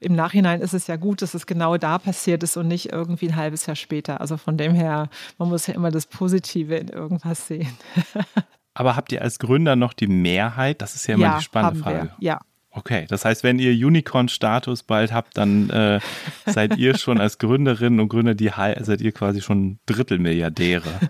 im 0.00 0.14
Nachhinein 0.14 0.60
ist 0.60 0.74
es 0.74 0.86
ja 0.86 0.96
gut, 0.96 1.22
dass 1.22 1.34
es 1.34 1.46
genau 1.46 1.76
da 1.76 1.98
passiert 1.98 2.42
ist 2.42 2.56
und 2.56 2.68
nicht 2.68 2.92
irgendwie 2.92 3.28
ein 3.28 3.36
halbes 3.36 3.66
Jahr 3.66 3.74
später. 3.74 4.20
Also 4.20 4.36
von 4.36 4.56
dem 4.56 4.74
her, 4.74 5.08
man 5.38 5.48
muss 5.48 5.66
ja 5.66 5.74
immer 5.74 5.90
das 5.90 6.06
Positive 6.06 6.76
in 6.76 6.88
irgendwas 6.88 7.46
sehen. 7.46 7.76
Aber 8.74 8.94
habt 8.94 9.10
ihr 9.10 9.22
als 9.22 9.40
Gründer 9.40 9.74
noch 9.74 9.92
die 9.92 10.06
Mehrheit? 10.06 10.82
Das 10.82 10.94
ist 10.94 11.08
ja 11.08 11.14
immer 11.14 11.24
ja, 11.24 11.38
die 11.38 11.44
spannende 11.44 11.80
Frage. 11.80 11.98
Wir. 11.98 12.14
Ja, 12.20 12.40
Okay, 12.78 13.06
das 13.08 13.24
heißt, 13.24 13.42
wenn 13.42 13.58
ihr 13.58 13.72
Unicorn-Status 13.72 14.84
bald 14.84 15.12
habt, 15.12 15.36
dann 15.36 15.68
äh, 15.70 15.98
seid 16.46 16.76
ihr 16.76 16.96
schon 16.96 17.20
als 17.20 17.38
Gründerinnen 17.38 17.98
und 17.98 18.08
Gründer 18.08 18.36
die 18.36 18.52
seid 18.80 19.00
ihr 19.00 19.10
quasi 19.10 19.40
schon 19.40 19.80
Drittelmilliardäre. 19.86 21.00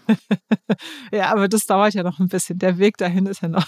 ja, 1.13 1.31
aber 1.31 1.47
das 1.47 1.67
dauert 1.67 1.93
ja 1.93 2.03
noch 2.03 2.21
ein 2.21 2.29
bisschen. 2.29 2.59
Der 2.59 2.79
Weg 2.79 2.97
dahin 2.97 3.27
ist 3.27 3.43
ja 3.43 3.49
noch. 3.49 3.67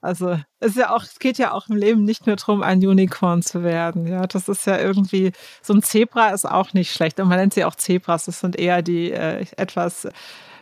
Also 0.00 0.40
es 0.58 0.70
ist 0.70 0.76
ja 0.76 0.90
auch, 0.90 1.04
es 1.04 1.20
geht 1.20 1.38
ja 1.38 1.52
auch 1.52 1.68
im 1.68 1.76
Leben 1.76 2.02
nicht 2.02 2.26
nur 2.26 2.34
darum, 2.34 2.64
ein 2.64 2.84
Unicorn 2.84 3.42
zu 3.42 3.62
werden. 3.62 4.08
Ja, 4.08 4.26
das 4.26 4.48
ist 4.48 4.66
ja 4.66 4.80
irgendwie 4.80 5.30
so 5.62 5.72
ein 5.72 5.82
Zebra 5.84 6.30
ist 6.30 6.46
auch 6.46 6.72
nicht 6.72 6.92
schlecht. 6.92 7.20
Und 7.20 7.28
man 7.28 7.38
nennt 7.38 7.54
sie 7.54 7.64
auch 7.64 7.76
Zebras. 7.76 8.24
Das 8.24 8.40
sind 8.40 8.56
eher 8.56 8.82
die 8.82 9.12
äh, 9.12 9.46
etwas 9.56 10.08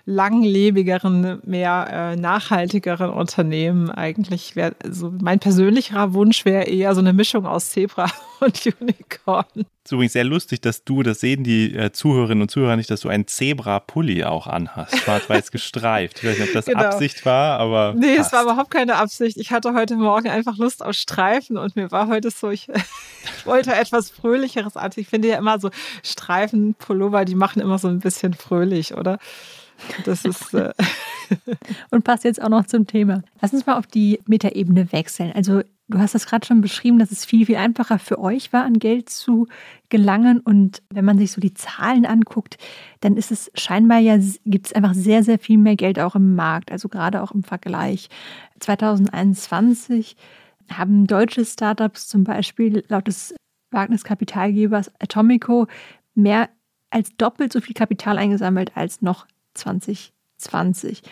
langlebigeren, 0.08 1.38
mehr 1.44 1.86
äh, 1.90 2.16
nachhaltigeren 2.16 3.10
Unternehmen 3.10 3.90
eigentlich 3.90 4.56
wäre, 4.56 4.74
also 4.82 5.12
mein 5.20 5.38
persönlicher 5.38 6.14
Wunsch 6.14 6.46
wäre 6.46 6.64
eher 6.64 6.94
so 6.94 7.00
eine 7.00 7.12
Mischung 7.12 7.44
aus 7.44 7.68
Zebra 7.68 8.06
und 8.40 8.58
Unicorn. 8.80 9.44
Es 9.54 9.64
ist 9.84 9.92
übrigens 9.92 10.14
sehr 10.14 10.24
lustig, 10.24 10.62
dass 10.62 10.82
du, 10.84 11.02
das 11.02 11.20
sehen 11.20 11.44
die 11.44 11.74
äh, 11.74 11.92
Zuhörerinnen 11.92 12.40
und 12.40 12.50
Zuhörer 12.50 12.76
nicht, 12.76 12.90
dass 12.90 13.00
du 13.00 13.10
einen 13.10 13.26
Zebra-Pulli 13.26 14.24
auch 14.24 14.46
anhast, 14.46 14.96
schwarz-weiß 14.96 15.50
gestreift. 15.50 16.20
Ich 16.22 16.24
weiß 16.24 16.38
nicht, 16.38 16.48
ob 16.48 16.54
das 16.54 16.64
genau. 16.64 16.84
Absicht 16.84 17.26
war, 17.26 17.60
aber. 17.60 17.92
Nee, 17.94 18.16
passt. 18.16 18.28
es 18.28 18.32
war 18.32 18.44
überhaupt 18.44 18.70
keine 18.70 18.96
Absicht. 18.96 19.36
Ich 19.36 19.50
hatte 19.50 19.74
heute 19.74 19.96
Morgen 19.96 20.28
einfach 20.28 20.56
Lust 20.56 20.82
auf 20.82 20.94
Streifen 20.94 21.58
und 21.58 21.76
mir 21.76 21.90
war 21.90 22.08
heute 22.08 22.30
so, 22.30 22.48
ich, 22.48 22.70
ich 22.70 23.44
wollte 23.46 23.74
etwas 23.74 24.08
Fröhlicheres 24.08 24.78
an. 24.78 24.90
Ich 24.96 25.08
finde 25.08 25.28
ja 25.28 25.36
immer 25.36 25.60
so 25.60 25.68
Streifen-Pullover, 26.02 27.26
die 27.26 27.34
machen 27.34 27.60
immer 27.60 27.78
so 27.78 27.88
ein 27.88 27.98
bisschen 27.98 28.32
fröhlich, 28.32 28.94
oder? 28.94 29.18
Das 30.04 30.24
ist. 30.24 30.54
Äh 30.54 30.72
und 31.90 32.04
passt 32.04 32.24
jetzt 32.24 32.40
auch 32.42 32.48
noch 32.48 32.66
zum 32.66 32.86
Thema. 32.86 33.22
Lass 33.40 33.52
uns 33.52 33.66
mal 33.66 33.76
auf 33.76 33.86
die 33.86 34.20
Metaebene 34.26 34.92
wechseln. 34.92 35.32
Also, 35.34 35.62
du 35.88 35.98
hast 35.98 36.14
das 36.14 36.26
gerade 36.26 36.46
schon 36.46 36.60
beschrieben, 36.60 36.98
dass 36.98 37.10
es 37.10 37.24
viel, 37.24 37.46
viel 37.46 37.56
einfacher 37.56 37.98
für 37.98 38.18
euch 38.18 38.52
war, 38.52 38.64
an 38.64 38.78
Geld 38.78 39.08
zu 39.08 39.46
gelangen. 39.88 40.40
Und 40.40 40.82
wenn 40.90 41.04
man 41.04 41.18
sich 41.18 41.32
so 41.32 41.40
die 41.40 41.54
Zahlen 41.54 42.06
anguckt, 42.06 42.58
dann 43.00 43.16
ist 43.16 43.30
es 43.30 43.50
scheinbar 43.54 43.98
ja, 43.98 44.18
gibt 44.44 44.66
es 44.66 44.72
einfach 44.72 44.94
sehr, 44.94 45.22
sehr 45.22 45.38
viel 45.38 45.58
mehr 45.58 45.76
Geld 45.76 45.98
auch 45.98 46.14
im 46.14 46.34
Markt. 46.34 46.72
Also, 46.72 46.88
gerade 46.88 47.22
auch 47.22 47.32
im 47.32 47.42
Vergleich. 47.42 48.08
2021 48.60 50.16
haben 50.70 51.06
deutsche 51.06 51.44
Startups 51.44 52.08
zum 52.08 52.24
Beispiel 52.24 52.84
laut 52.88 53.06
des 53.06 53.34
Wagniskapitalgebers 53.70 54.90
Atomico 54.98 55.66
mehr 56.14 56.48
als 56.90 57.14
doppelt 57.16 57.52
so 57.52 57.60
viel 57.60 57.74
Kapital 57.74 58.18
eingesammelt 58.18 58.72
als 58.74 59.02
noch 59.02 59.26
2020. 59.54 61.02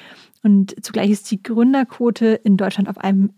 Und 0.43 0.77
zugleich 0.85 1.11
ist 1.11 1.31
die 1.31 1.43
Gründerquote 1.43 2.27
in 2.27 2.57
Deutschland 2.57 2.89
auf 2.89 2.99
einem 2.99 3.33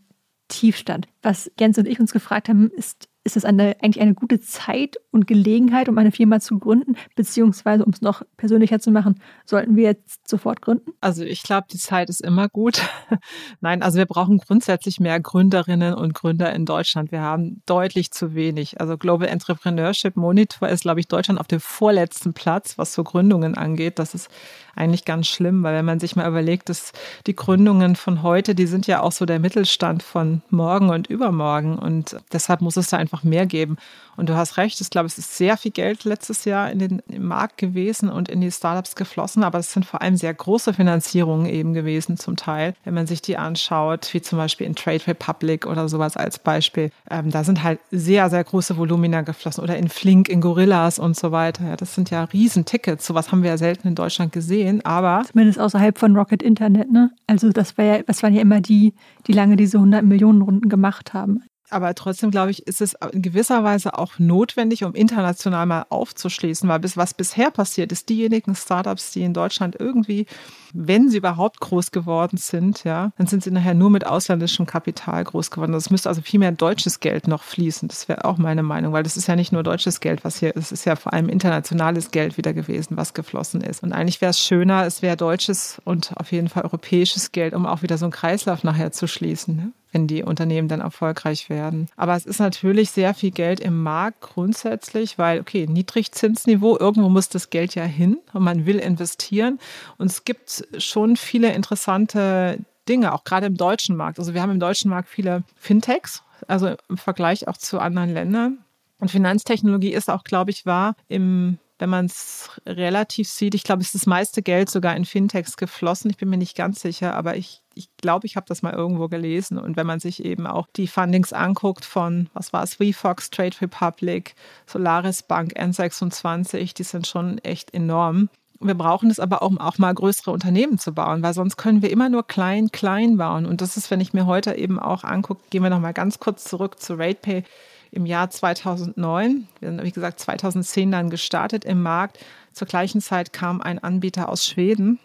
Tiefstand. 0.49 1.07
Was 1.23 1.51
Jens 1.59 1.79
und 1.79 1.87
ich 1.87 2.01
uns 2.01 2.13
gefragt 2.13 2.49
haben, 2.49 2.71
ist, 2.71 3.09
ist 3.25 3.37
es 3.37 3.45
eine, 3.45 3.77
eigentlich 3.83 4.01
eine 4.01 4.15
gute 4.15 4.41
Zeit 4.41 4.97
und 5.11 5.27
Gelegenheit, 5.27 5.89
um 5.91 5.99
eine 5.99 6.11
Firma 6.11 6.41
zu 6.41 6.59
gründen? 6.59 6.97
Beziehungsweise, 7.15 7.85
um 7.85 7.93
es 7.93 8.01
noch 8.01 8.23
persönlicher 8.39 8.79
zu 8.79 8.91
machen, 8.91 9.21
sollten 9.45 9.77
wir 9.77 9.85
jetzt 9.85 10.27
sofort 10.27 10.63
gründen? 10.63 10.93
Also 11.01 11.23
ich 11.25 11.43
glaube, 11.43 11.67
die 11.71 11.77
Zeit 11.77 12.09
ist 12.09 12.23
immer 12.23 12.49
gut. 12.49 12.81
Nein, 13.61 13.83
also 13.83 13.99
wir 13.99 14.07
brauchen 14.07 14.39
grundsätzlich 14.39 15.01
mehr 15.01 15.21
Gründerinnen 15.21 15.93
und 15.93 16.15
Gründer 16.15 16.53
in 16.55 16.65
Deutschland. 16.65 17.13
Wir 17.13 17.21
haben 17.21 17.63
deutlich 17.67 18.11
zu 18.11 18.35
wenig. 18.35 18.81
Also 18.81 18.97
Global 18.97 19.29
Entrepreneurship 19.29 20.17
Monitor 20.17 20.69
ist, 20.69 20.83
glaube 20.83 21.01
ich, 21.01 21.09
Deutschland 21.09 21.39
auf 21.41 21.49
dem 21.49 21.61
vorletzten 21.61 22.33
Platz, 22.33 22.79
was 22.79 22.95
so 22.95 23.05
Gründungen 23.05 23.55
angeht. 23.55 23.99
Das 23.99 24.15
ist 24.15 24.31
eigentlich 24.79 25.05
ganz 25.05 25.27
schlimm, 25.27 25.63
weil 25.63 25.75
wenn 25.75 25.85
man 25.85 26.01
sich 26.01 26.17
mal 26.17 26.29
überlegt, 26.29 26.69
dass 26.69 26.93
die 27.27 27.37
Gründungen 27.37 27.97
von 27.97 28.23
heute, 28.23 28.55
die 28.55 28.67
sind 28.67 28.87
ja 28.87 29.01
auch 29.01 29.13
so 29.13 29.27
der 29.27 29.39
Mittelstand 29.39 30.03
von 30.03 30.43
morgen 30.51 30.91
und 30.91 31.09
übermorgen. 31.09 31.79
Und 31.79 32.17
deshalb 32.33 32.61
muss 32.61 32.77
es 32.77 32.91
da 32.91 32.97
einfach 32.97 33.25
mehr 33.25 33.47
geben. 33.47 33.77
Und 34.19 34.29
du 34.29 34.35
hast 34.35 34.57
recht, 34.57 34.81
ich 34.81 34.91
glaube, 34.91 35.07
es 35.07 35.17
ist 35.17 35.37
sehr 35.37 35.57
viel 35.57 35.71
Geld 35.71 36.03
letztes 36.03 36.45
Jahr 36.45 36.73
in 36.73 36.81
den 36.81 37.03
Markt 37.19 37.57
gewesen 37.57 38.09
und 38.09 38.29
in 38.29 38.41
die 38.41 38.51
Startups 38.51 38.97
geflossen, 38.97 39.45
aber 39.45 39.61
es 39.61 39.73
sind 39.73 39.87
vor 39.87 40.03
allem 40.03 40.17
sehr 40.17 40.35
große 40.35 40.75
Finanzierungen 40.75 41.47
eben 41.47 41.73
gewesen 41.73 42.17
zum 42.17 42.35
Teil. 42.35 42.75
Wenn 42.83 42.95
man 42.95 43.07
sich 43.07 43.23
die 43.23 43.37
anschaut, 43.37 44.13
wie 44.13 44.21
zum 44.21 44.39
Beispiel 44.39 44.67
in 44.67 44.75
Trade 44.75 45.07
Republic 45.07 45.67
oder 45.67 45.89
sowas 45.89 46.17
als 46.17 46.41
Beispiel, 46.41 46.91
ähm, 47.09 47.31
da 47.31 47.45
sind 47.45 47.63
halt 47.63 47.79
sehr, 47.93 48.29
sehr 48.29 48.43
große 48.43 48.77
Volumina 48.77 49.21
geflossen 49.21 49.63
oder 49.63 49.77
in 49.77 49.89
Flink, 49.89 50.29
in 50.29 50.41
Gorillas 50.41 50.99
und 50.99 51.17
so 51.17 51.31
weiter. 51.31 51.65
Ja, 51.65 51.77
das 51.77 51.95
sind 51.95 52.11
ja 52.11 52.25
Riesentickets. 52.25 53.07
Sowas 53.07 53.31
haben 53.31 53.45
wir 53.45 53.51
ja 53.51 53.57
selten 53.57 53.87
in 53.87 53.95
Deutschland 53.95 54.33
gesehen, 54.33 54.85
aber. 54.85 55.23
Zumindest 55.31 55.61
außerhalb 55.61 55.97
von 55.97 56.17
Rocket 56.17 56.43
Internet, 56.43 56.91
ne? 56.91 57.13
Also 57.29 57.51
das 57.51 57.79
war 57.79 57.85
ja, 57.85 58.03
das 58.03 58.25
waren 58.25 58.35
ja 58.35 58.43
immer 58.43 58.61
die, 58.61 58.95
die 59.29 59.33
lange 59.33 59.55
diese 59.55 59.77
100 59.77 60.05
Millionen 60.05 60.43
Runden 60.43 60.69
gemacht 60.69 61.15
haben. 61.15 61.45
Aber 61.71 61.95
trotzdem, 61.95 62.31
glaube 62.31 62.51
ich, 62.51 62.67
ist 62.67 62.81
es 62.81 62.95
in 63.13 63.23
gewisser 63.23 63.63
Weise 63.65 63.99
auch 63.99 64.19
notwendig, 64.19 64.85
um 64.85 64.95
international 64.95 65.67
mal 65.67 65.87
aufzuschließen, 65.91 66.69
weil 66.69 66.81
bis, 66.81 66.97
was 66.97 67.15
bisher 67.15 67.51
passiert 67.51 67.93
ist, 67.93 68.09
diejenigen 68.09 68.55
Startups, 68.55 69.13
die 69.13 69.23
in 69.23 69.35
Deutschland 69.35 69.77
irgendwie, 69.79 70.27
wenn 70.73 71.09
sie 71.11 71.19
überhaupt 71.19 71.61
groß 71.61 71.91
geworden 71.91 72.37
sind, 72.37 72.85
ja, 72.85 73.13
dann 73.19 73.27
sind 73.27 73.43
sie 73.43 73.51
nachher 73.51 73.75
nur 73.75 73.91
mit 73.91 74.07
ausländischem 74.07 74.67
Kapital 74.67 75.25
groß 75.25 75.51
geworden. 75.51 75.75
Es 75.75 75.91
müsste 75.91 76.09
also 76.09 76.23
viel 76.23 76.41
mehr 76.41 76.53
deutsches 76.53 77.01
Geld 77.01 77.29
noch 77.29 77.43
fließen. 77.43 77.89
Das 77.89 78.09
wäre 78.09 78.25
auch 78.25 78.39
meine 78.39 78.63
Meinung, 78.63 78.93
weil 78.93 79.03
das 79.03 79.17
ist 79.17 79.29
ja 79.29 79.37
nicht 79.37 79.53
nur 79.53 79.63
deutsches 79.63 80.01
Geld, 80.01 80.25
was 80.25 80.39
hier 80.39 80.55
ist, 80.55 80.67
es 80.67 80.73
ist 80.73 80.85
ja 80.85 80.97
vor 80.97 81.13
allem 81.13 81.29
internationales 81.29 82.11
Geld 82.11 82.37
wieder 82.37 82.53
gewesen, 82.53 82.97
was 82.97 83.15
geflossen 83.15 83.61
ist. 83.61 83.83
Und 83.83 83.93
eigentlich 83.93 84.21
wäre 84.21 84.31
es 84.31 84.41
schöner, 84.41 84.85
es 84.87 85.03
wäre 85.03 85.17
deutsches 85.17 85.81
und 85.85 86.13
auf 86.17 86.33
jeden 86.33 86.49
Fall 86.49 86.65
europäisches 86.65 87.33
Geld, 87.33 87.55
um 87.55 87.67
auch 87.67 87.83
wieder 87.83 87.99
so 87.99 88.07
einen 88.07 88.13
Kreislauf 88.13 88.65
nachher 88.65 88.93
zu 88.93 89.07
schließen. 89.07 89.57
Ne? 89.57 89.73
Wenn 89.93 90.07
die 90.07 90.23
Unternehmen 90.23 90.69
dann 90.69 90.81
erfolgreich 90.81 91.49
werden. 91.49 91.89
Aber 91.97 92.15
es 92.15 92.27
ist 92.27 92.41
natürlich 92.41 92.91
sehr 92.91 93.15
viel 93.15 93.31
Geld 93.31 93.61
im 93.61 93.83
Markt 93.83 94.21
grundsätzlich, 94.21 95.19
weil, 95.19 95.41
okay, 95.41 95.67
Niedrigzinsniveau, 95.67 96.79
irgendwo 96.79 97.09
muss 97.09 97.29
das 97.29 97.51
Geld 97.51 97.75
ja 97.75 97.85
hin 97.85 98.19
und 98.33 98.43
man 98.43 98.67
will 98.67 98.79
investieren. 98.79 99.59
Und 99.97 100.11
es 100.11 100.25
gibt 100.25 100.67
schon 100.79 101.17
viele 101.17 101.53
interessante 101.53 102.59
Dinge, 102.89 103.13
auch 103.13 103.25
gerade 103.25 103.47
im 103.47 103.57
deutschen 103.57 103.97
Markt. 103.97 104.19
Also 104.19 104.35
wir 104.35 104.43
haben 104.43 104.51
im 104.51 104.61
deutschen 104.61 104.91
Markt 104.91 105.09
viele 105.09 105.43
Fintechs, 105.57 106.23
also 106.47 106.75
im 106.89 106.97
Vergleich 106.97 107.49
auch 107.49 107.57
zu 107.57 107.79
anderen 107.79 108.13
Ländern. 108.13 108.59
Und 109.01 109.11
Finanztechnologie 109.11 109.93
ist 109.93 110.11
auch, 110.11 110.25
glaube 110.25 110.51
ich, 110.51 110.67
war 110.67 110.97
im 111.09 111.59
wenn 111.79 111.91
man 111.91 112.07
es 112.07 112.51
relativ 112.67 113.29
sieht, 113.29 113.55
ich 113.55 113.63
glaube, 113.63 113.83
es 113.83 113.89
ist 113.89 114.03
das 114.03 114.07
meiste 114.07 114.43
Geld 114.43 114.69
sogar 114.69 114.97
in 114.97 115.05
Fintechs 115.05 115.57
geflossen. 115.57 116.11
Ich 116.11 116.17
bin 116.17 116.29
mir 116.29 116.37
nicht 116.37 116.57
ganz 116.57 116.81
sicher, 116.81 117.15
aber 117.15 117.37
ich, 117.37 117.63
ich 117.79 117.89
glaube, 117.97 118.27
ich 118.27 118.37
habe 118.37 118.47
das 118.47 118.63
mal 118.63 118.75
irgendwo 118.75 119.09
gelesen. 119.09 119.59
Und 119.59 119.77
wenn 119.77 119.87
man 119.87 120.01
sich 120.01 120.25
eben 120.25 120.47
auch 120.47 120.67
die 120.77 120.89
Fundings 120.89 121.33
anguckt 121.33 121.85
von, 121.85 122.29
was 122.35 122.53
war 122.53 122.65
es, 122.65 122.81
WeFox, 122.81 123.31
Trade 123.31 123.57
Republic, 123.61 124.35
Solaris 124.67 125.23
Bank, 125.23 125.53
N26, 125.57 126.75
die 126.75 126.83
sind 126.83 127.07
schon 127.07 127.39
echt 127.39 127.73
enorm. 127.73 128.29
Wir 128.61 128.75
brauchen 128.75 129.09
es 129.09 129.21
aber 129.21 129.43
auch, 129.43 129.49
um 129.49 129.59
auch 129.59 129.79
mal 129.79 129.95
größere 129.95 130.33
Unternehmen 130.33 130.79
zu 130.79 130.93
bauen, 130.93 131.23
weil 131.23 131.33
sonst 131.33 131.57
können 131.57 131.81
wir 131.81 131.91
immer 131.91 132.09
nur 132.09 132.27
klein, 132.27 132.73
klein 132.73 133.17
bauen. 133.17 133.47
Und 133.47 133.61
das 133.61 133.77
ist, 133.77 133.91
wenn 133.93 134.01
ich 134.01 134.13
mir 134.13 134.27
heute 134.27 134.57
eben 134.57 134.81
auch 134.81 135.05
angucke, 135.05 135.43
gehen 135.51 135.63
wir 135.63 135.71
noch 135.71 135.81
mal 135.81 135.93
ganz 135.93 136.19
kurz 136.19 136.43
zurück 136.43 136.81
zu 136.81 136.95
RatePay 136.95 137.45
im 137.93 138.05
Jahr 138.05 138.29
2009. 138.29 139.47
Wir 139.61 139.69
sind, 139.71 139.85
wie 139.85 139.93
gesagt, 139.93 140.19
2010 140.19 140.91
dann 140.91 141.09
gestartet 141.09 141.65
im 141.65 141.83
Markt. 141.83 142.19
Zur 142.53 142.67
gleichen 142.67 143.01
Zeit 143.01 143.33
kam 143.33 143.61
ein 143.61 143.79
Anbieter 143.79 144.29
aus 144.29 144.45
Schweden 144.45 144.99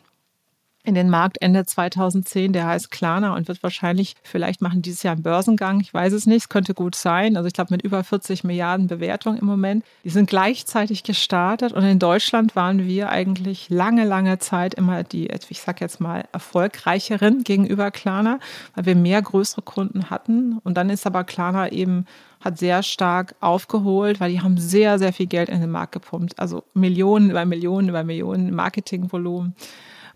in 0.85 0.95
den 0.95 1.09
Markt 1.09 1.41
Ende 1.41 1.65
2010, 1.65 2.51
der 2.51 2.67
heißt 2.67 2.91
Klarna 2.91 3.35
und 3.35 3.47
wird 3.47 3.63
wahrscheinlich, 3.63 4.15
vielleicht 4.21 4.61
machen 4.61 4.81
dieses 4.81 5.03
Jahr 5.03 5.13
einen 5.13 5.23
Börsengang, 5.23 5.79
ich 5.79 5.93
weiß 5.93 6.11
es 6.11 6.25
nicht, 6.25 6.43
es 6.43 6.49
könnte 6.49 6.73
gut 6.73 6.95
sein. 6.95 7.37
Also 7.37 7.47
ich 7.47 7.53
glaube 7.53 7.73
mit 7.73 7.81
über 7.83 8.03
40 8.03 8.43
Milliarden 8.43 8.87
Bewertung 8.87 9.37
im 9.37 9.45
Moment. 9.45 9.85
Die 10.03 10.09
sind 10.09 10.29
gleichzeitig 10.29 11.03
gestartet 11.03 11.71
und 11.71 11.83
in 11.83 11.99
Deutschland 11.99 12.55
waren 12.57 12.85
wir 12.85 13.09
eigentlich 13.09 13.69
lange, 13.69 14.03
lange 14.03 14.39
Zeit 14.39 14.73
immer 14.73 15.03
die, 15.03 15.29
ich 15.49 15.61
sag 15.61 15.79
jetzt 15.79 16.01
mal, 16.01 16.25
erfolgreicheren 16.33 17.43
gegenüber 17.43 17.89
Klarna, 17.89 18.39
weil 18.75 18.85
wir 18.85 18.95
mehr 18.95 19.21
größere 19.21 19.61
Kunden 19.61 20.09
hatten. 20.09 20.59
Und 20.63 20.75
dann 20.75 20.89
ist 20.89 21.07
aber 21.07 21.23
Klarna 21.23 21.71
eben 21.71 22.05
hat 22.41 22.57
sehr 22.57 22.83
stark 22.83 23.35
aufgeholt, 23.39 24.19
weil 24.19 24.31
die 24.31 24.41
haben 24.41 24.57
sehr, 24.57 24.99
sehr 24.99 25.13
viel 25.13 25.27
Geld 25.27 25.47
in 25.47 25.61
den 25.61 25.71
Markt 25.71 25.93
gepumpt. 25.93 26.37
Also 26.39 26.63
Millionen 26.73 27.29
über 27.29 27.45
Millionen 27.45 27.87
über 27.87 28.03
Millionen 28.03 28.53
Marketingvolumen 28.53 29.55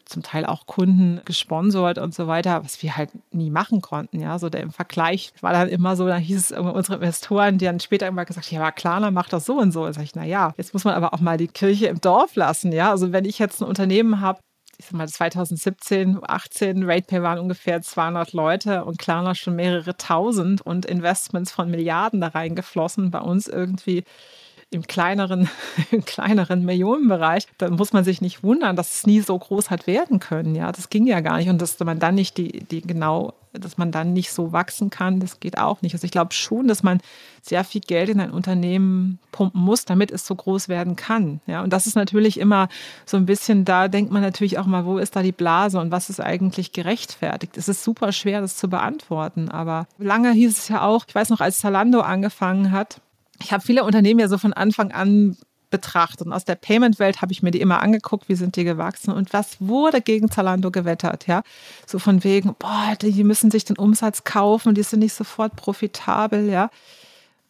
zum 0.08 0.24
Teil 0.24 0.46
auch 0.46 0.66
Kunden 0.66 1.22
gesponsert 1.26 1.98
und 1.98 2.14
so 2.14 2.28
weiter, 2.28 2.64
was 2.64 2.82
wir 2.82 2.96
halt 2.96 3.12
nie 3.32 3.50
machen 3.50 3.82
konnten. 3.82 4.20
Ja, 4.20 4.40
so 4.40 4.50
der 4.50 4.62
im 4.62 4.72
Vergleich 4.72 5.34
war 5.42 5.54
dann 5.54 5.70
immer 5.70 5.96
so, 5.96 6.08
da 6.08 6.18
hieß 6.18 6.52
es 6.52 6.58
unsere 6.58 6.96
Investoren, 6.96 7.58
die 7.58 7.66
dann 7.66 7.80
später 7.80 8.08
immer 8.08 8.26
gesagt, 8.26 8.52
ja, 8.52 8.62
aber 8.62 8.72
Klarna 8.72 9.12
macht 9.12 9.34
das 9.34 9.46
so 9.46 9.60
und 9.60 9.72
so. 9.72 9.86
Da 9.86 9.94
sag 9.94 10.04
ich, 10.04 10.16
na 10.16 10.26
ja, 10.26 10.54
jetzt 10.58 10.74
muss 10.74 10.84
man 10.84 10.96
aber 10.96 11.14
auch 11.14 11.20
mal 11.20 11.38
die 11.38 11.48
Kirche 11.48 11.88
im 11.88 12.02
Dorf 12.02 12.36
lassen. 12.36 12.72
Ja, 12.72 12.92
also 12.92 13.12
wenn 13.12 13.26
ich 13.26 13.40
jetzt 13.40 13.62
ein 13.62 13.68
Unternehmen 13.68 14.22
habe, 14.22 14.40
ich 14.78 14.86
sag 14.86 14.94
mal 14.94 15.08
2017, 15.08 16.20
18, 16.22 16.84
RatePay 16.84 17.24
waren 17.24 17.40
ungefähr 17.40 17.82
200 17.82 18.34
Leute 18.34 18.86
und 18.86 19.00
Klarna 19.00 19.34
schon 19.34 19.56
mehrere 19.56 19.98
tausend 19.98 20.62
und 20.62 20.86
Investments 20.86 21.52
von 21.52 21.70
Milliarden 21.70 22.22
da 22.22 22.28
reingeflossen. 22.28 23.10
Bei 23.10 23.20
uns 23.20 23.48
irgendwie 23.48 24.04
im 24.70 24.84
kleineren, 24.84 25.50
im 25.92 26.04
kleineren 26.04 26.66
Millionenbereich, 26.66 27.48
da 27.58 27.70
muss 27.70 27.94
man 27.94 28.04
sich 28.04 28.22
nicht 28.22 28.44
wundern, 28.44 28.76
dass 28.76 28.96
es 28.96 29.08
nie 29.08 29.22
so 29.22 29.38
groß 29.38 29.70
hat 29.70 29.88
werden 29.88 30.20
können. 30.20 30.56
Ja, 30.56 30.72
das 30.72 30.90
ging 30.90 31.08
ja 31.08 31.22
gar 31.22 31.38
nicht. 31.38 31.50
Und 31.50 31.62
dass 31.62 31.80
man 31.80 32.00
dann 32.00 32.16
nicht 32.16 32.38
die, 32.38 32.66
die 32.66 32.82
genau, 32.82 33.34
dass 33.54 33.78
man 33.78 33.92
dann 33.92 34.14
nicht 34.14 34.32
so 34.32 34.52
wachsen 34.52 34.90
kann, 34.90 35.20
das 35.20 35.40
geht 35.40 35.58
auch 35.58 35.82
nicht. 35.82 35.94
Also 35.94 36.06
ich 36.06 36.12
glaube 36.12 36.34
schon, 36.34 36.68
dass 36.68 36.84
man 36.84 37.00
sehr 37.42 37.64
viel 37.64 37.82
Geld 37.82 38.10
in 38.10 38.20
ein 38.20 38.32
Unternehmen 38.32 39.20
pumpen 39.32 39.62
muss, 39.62 39.86
damit 39.86 40.12
es 40.12 40.28
so 40.28 40.36
groß 40.36 40.68
werden 40.68 40.98
kann. 40.98 41.40
Ja, 41.48 41.64
und 41.64 41.72
das 41.72 41.88
ist 41.88 41.96
natürlich 41.96 42.38
immer 42.38 42.68
so 43.06 43.16
ein 43.16 43.26
bisschen, 43.26 43.64
da 43.64 43.88
denkt 43.88 44.12
man 44.12 44.22
natürlich 44.22 44.60
auch 44.60 44.66
mal, 44.66 44.86
wo 44.86 44.98
ist 44.98 45.16
da 45.16 45.24
die 45.24 45.32
Blase 45.32 45.80
und 45.80 45.92
was 45.92 46.10
ist 46.10 46.20
eigentlich 46.20 46.74
gerechtfertigt? 46.74 47.58
Es 47.58 47.70
ist 47.70 47.84
super 47.84 48.12
schwer, 48.12 48.42
das 48.42 48.58
zu 48.58 48.68
beantworten. 48.68 49.50
Aber 49.50 49.88
lange 49.98 50.34
hieß 50.34 50.58
es 50.58 50.68
ja 50.68 50.82
auch, 50.82 51.06
ich 51.08 51.16
weiß 51.16 51.30
noch, 51.30 51.40
als 51.40 51.60
Zalando 51.60 52.02
angefangen 52.02 52.72
hat, 52.72 53.00
ich 53.42 53.52
habe 53.52 53.64
viele 53.64 53.84
Unternehmen 53.84 54.20
ja 54.20 54.28
so 54.28 54.38
von 54.38 54.54
Anfang 54.54 54.92
an 54.92 55.38
betrachtet. 55.70 56.28
Und 56.28 56.34
aus 56.34 56.46
der 56.46 56.56
Payment-Welt 56.56 57.22
habe 57.22 57.32
ich 57.32 57.44
mir 57.44 57.52
die 57.52 57.62
immer 57.62 57.82
angeguckt, 57.82 58.30
wie 58.30 58.36
sind 58.36 58.56
die 58.56 58.64
gewachsen 58.64 59.12
und 59.12 59.34
was 59.34 59.58
wurde 59.60 60.02
gegen 60.02 60.32
Zalando 60.32 60.72
gewettert, 60.72 61.28
ja. 61.28 61.44
So 61.86 62.00
von 62.00 62.24
wegen, 62.24 62.56
boah, 62.58 62.96
die 63.02 63.24
müssen 63.24 63.52
sich 63.52 63.66
den 63.66 63.78
Umsatz 63.78 64.24
kaufen, 64.24 64.76
die 64.76 64.84
sind 64.84 65.00
nicht 65.00 65.14
sofort 65.14 65.56
profitabel, 65.56 66.50
ja. 66.50 66.70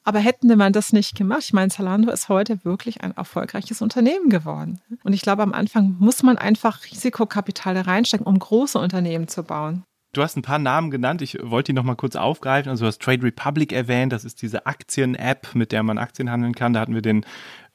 Aber 0.03 0.19
hätten 0.19 0.55
man 0.57 0.71
das 0.71 0.93
nicht 0.93 1.15
gemacht, 1.15 1.43
ich 1.43 1.53
meine, 1.53 1.69
Zalando 1.69 2.09
ist 2.11 2.29
heute 2.29 2.63
wirklich 2.63 3.01
ein 3.01 3.11
erfolgreiches 3.11 3.81
Unternehmen 3.81 4.29
geworden. 4.29 4.79
Und 5.03 5.11
ich 5.11 5.21
glaube, 5.21 5.43
am 5.43 5.53
Anfang 5.53 5.97
muss 5.99 6.23
man 6.23 6.37
einfach 6.37 6.85
Risikokapital 6.85 7.77
reinstecken, 7.77 8.25
um 8.25 8.39
große 8.39 8.79
Unternehmen 8.79 9.27
zu 9.27 9.43
bauen. 9.43 9.83
Du 10.17 10.23
hast 10.23 10.35
ein 10.35 10.41
paar 10.41 10.57
Namen 10.57 10.89
genannt. 10.89 11.21
Ich 11.21 11.37
wollte 11.43 11.71
die 11.71 11.75
noch 11.75 11.83
mal 11.83 11.93
kurz 11.93 12.15
aufgreifen. 12.15 12.71
Also 12.71 12.85
du 12.85 12.87
hast 12.87 12.99
Trade 12.99 13.21
Republic 13.21 13.71
erwähnt. 13.71 14.11
Das 14.11 14.25
ist 14.25 14.41
diese 14.41 14.65
Aktien-App, 14.65 15.53
mit 15.53 15.71
der 15.71 15.83
man 15.83 15.99
Aktien 15.99 16.31
handeln 16.31 16.55
kann. 16.55 16.73
Da 16.73 16.79
hatten 16.79 16.95
wir 16.95 17.03
den 17.03 17.23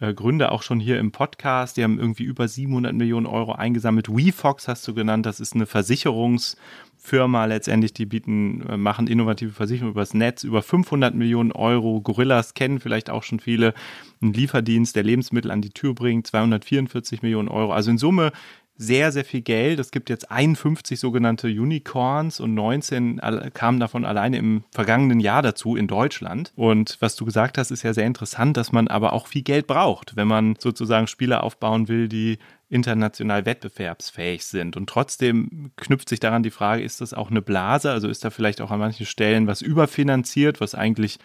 äh, 0.00 0.12
Gründer 0.12 0.50
auch 0.50 0.62
schon 0.62 0.80
hier 0.80 0.98
im 0.98 1.12
Podcast. 1.12 1.76
Die 1.76 1.84
haben 1.84 2.00
irgendwie 2.00 2.24
über 2.24 2.48
700 2.48 2.94
Millionen 2.94 3.26
Euro 3.26 3.52
eingesammelt. 3.52 4.08
WeFox 4.08 4.66
hast 4.66 4.88
du 4.88 4.92
genannt. 4.92 5.24
Das 5.24 5.38
ist 5.38 5.54
eine 5.54 5.66
Versicherungsfirma 5.66 7.44
letztendlich. 7.44 7.92
Die 7.92 8.06
bieten, 8.06 8.68
äh, 8.68 8.76
machen 8.76 9.06
innovative 9.06 9.52
Versicherungen 9.52 9.92
übers 9.92 10.12
Netz. 10.12 10.42
Über 10.42 10.62
500 10.62 11.14
Millionen 11.14 11.52
Euro. 11.52 12.00
Gorillas 12.00 12.54
kennen 12.54 12.80
vielleicht 12.80 13.08
auch 13.08 13.22
schon 13.22 13.38
viele. 13.38 13.72
Ein 14.20 14.32
Lieferdienst, 14.32 14.96
der 14.96 15.04
Lebensmittel 15.04 15.52
an 15.52 15.62
die 15.62 15.70
Tür 15.70 15.94
bringt. 15.94 16.26
244 16.26 17.22
Millionen 17.22 17.46
Euro. 17.46 17.72
Also 17.72 17.92
in 17.92 17.98
Summe 17.98 18.32
sehr, 18.76 19.12
sehr 19.12 19.24
viel 19.24 19.42
Geld. 19.42 19.78
Es 19.78 19.90
gibt 19.90 20.10
jetzt 20.10 20.30
51 20.30 20.98
sogenannte 20.98 21.48
Unicorns 21.48 22.40
und 22.40 22.54
19 22.54 23.20
kamen 23.54 23.78
davon 23.78 24.04
alleine 24.04 24.38
im 24.38 24.64
vergangenen 24.70 25.20
Jahr 25.20 25.42
dazu 25.42 25.76
in 25.76 25.86
Deutschland. 25.86 26.52
Und 26.56 26.96
was 27.00 27.14
du 27.16 27.24
gesagt 27.24 27.58
hast, 27.58 27.70
ist 27.70 27.82
ja 27.82 27.94
sehr 27.94 28.06
interessant, 28.06 28.56
dass 28.56 28.72
man 28.72 28.88
aber 28.88 29.12
auch 29.12 29.26
viel 29.26 29.42
Geld 29.42 29.66
braucht, 29.66 30.16
wenn 30.16 30.26
man 30.26 30.56
sozusagen 30.58 31.06
Spiele 31.06 31.42
aufbauen 31.42 31.88
will, 31.88 32.08
die 32.08 32.38
international 32.70 33.44
wettbewerbsfähig 33.44 34.44
sind. 34.46 34.76
Und 34.76 34.88
trotzdem 34.88 35.70
knüpft 35.76 36.08
sich 36.08 36.20
daran 36.20 36.42
die 36.42 36.50
Frage, 36.50 36.82
ist 36.82 37.02
das 37.02 37.12
auch 37.12 37.30
eine 37.30 37.42
Blase? 37.42 37.90
Also 37.90 38.08
ist 38.08 38.24
da 38.24 38.30
vielleicht 38.30 38.62
auch 38.62 38.70
an 38.70 38.80
manchen 38.80 39.06
Stellen 39.06 39.46
was 39.46 39.60
überfinanziert, 39.60 40.60
was 40.60 40.74
eigentlich 40.74 41.18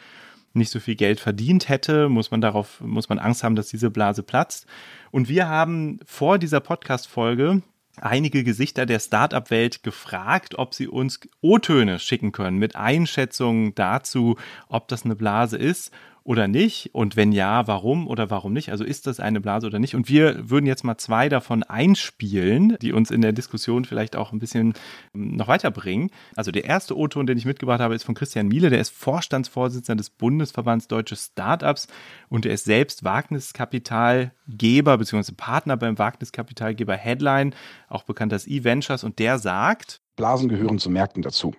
nicht 0.54 0.72
so 0.72 0.80
viel 0.80 0.96
Geld 0.96 1.20
verdient 1.20 1.70
hätte, 1.70 2.10
muss 2.10 2.32
man 2.32 2.42
darauf, 2.42 2.82
muss 2.82 3.10
man 3.10 3.20
Angst 3.20 3.44
haben, 3.44 3.56
dass 3.56 3.70
diese 3.70 3.90
Blase 3.90 4.24
platzt. 4.24 4.66
Und 5.12 5.30
wir 5.30 5.48
haben 5.48 6.00
vor 6.06 6.40
dieser 6.40 6.60
Podcast-Folge 6.60 7.62
einige 8.00 8.44
Gesichter 8.44 8.86
der 8.86 9.00
Startup-Welt 9.00 9.84
gefragt, 9.84 10.56
ob 10.58 10.74
sie 10.74 10.88
uns 10.88 11.20
O-Töne 11.42 12.00
schicken 12.00 12.32
können 12.32 12.58
mit 12.58 12.76
Einschätzungen 12.76 13.74
dazu, 13.76 14.38
ob 14.68 14.88
das 14.88 15.06
eine 15.06 15.16
Blase 15.16 15.58
ist 15.58 15.92
oder 16.28 16.50
nicht? 16.50 16.94
Und 16.94 17.16
wenn 17.16 17.32
ja, 17.32 17.68
warum 17.68 18.06
oder 18.06 18.30
warum 18.30 18.52
nicht? 18.52 18.70
Also 18.70 18.84
ist 18.84 19.08
das 19.08 19.22
eine 19.22 19.40
Blase 19.40 19.66
oder 19.66 19.80
nicht? 19.80 19.96
Und 19.96 20.10
wir 20.10 20.50
würden 20.50 20.66
jetzt 20.66 20.84
mal 20.84 20.98
zwei 20.98 21.30
davon 21.30 21.64
einspielen, 21.64 22.78
die 22.82 22.92
uns 22.92 23.12
in 23.12 23.22
der 23.22 23.32
Diskussion 23.32 23.86
vielleicht 23.86 24.18
auch 24.18 24.34
ein 24.34 24.40
bisschen 24.40 24.74
ähm, 25.16 25.38
noch 25.38 25.48
weiterbringen. 25.48 26.12
Also 26.36 26.52
der 26.52 26.66
erste 26.66 26.98
O-Ton, 26.98 27.28
den 27.28 27.38
ich 27.38 27.46
mitgebracht 27.46 27.80
habe, 27.80 27.96
ist 27.96 28.04
von 28.04 28.14
Christian 28.14 28.50
Miele. 28.50 28.70
Der 28.70 28.82
ist 28.82 28.90
Vorstandsvorsitzender 28.90 29.96
des 29.96 30.10
Bundesverbands 30.10 30.90
Deutsche 30.90 31.16
Startups 31.16 31.88
und 32.28 32.46
er 32.46 32.56
ist 32.56 32.66
selbst 32.66 33.06
Wagniskapitalgeber 33.06 34.98
bzw. 34.98 35.32
Partner 35.32 35.78
beim 35.78 35.98
Wagniskapitalgeber 35.98 36.96
Headline, 36.96 37.56
auch 37.88 38.04
bekannt 38.04 38.34
als 38.34 38.48
E-Ventures. 38.48 39.06
Und 39.06 39.20
der 39.20 39.40
sagt, 39.40 40.02
Blasen 40.18 40.50
gehören 40.50 40.78
zu 40.78 40.90
Märkten 40.90 41.22
dazu. 41.24 41.56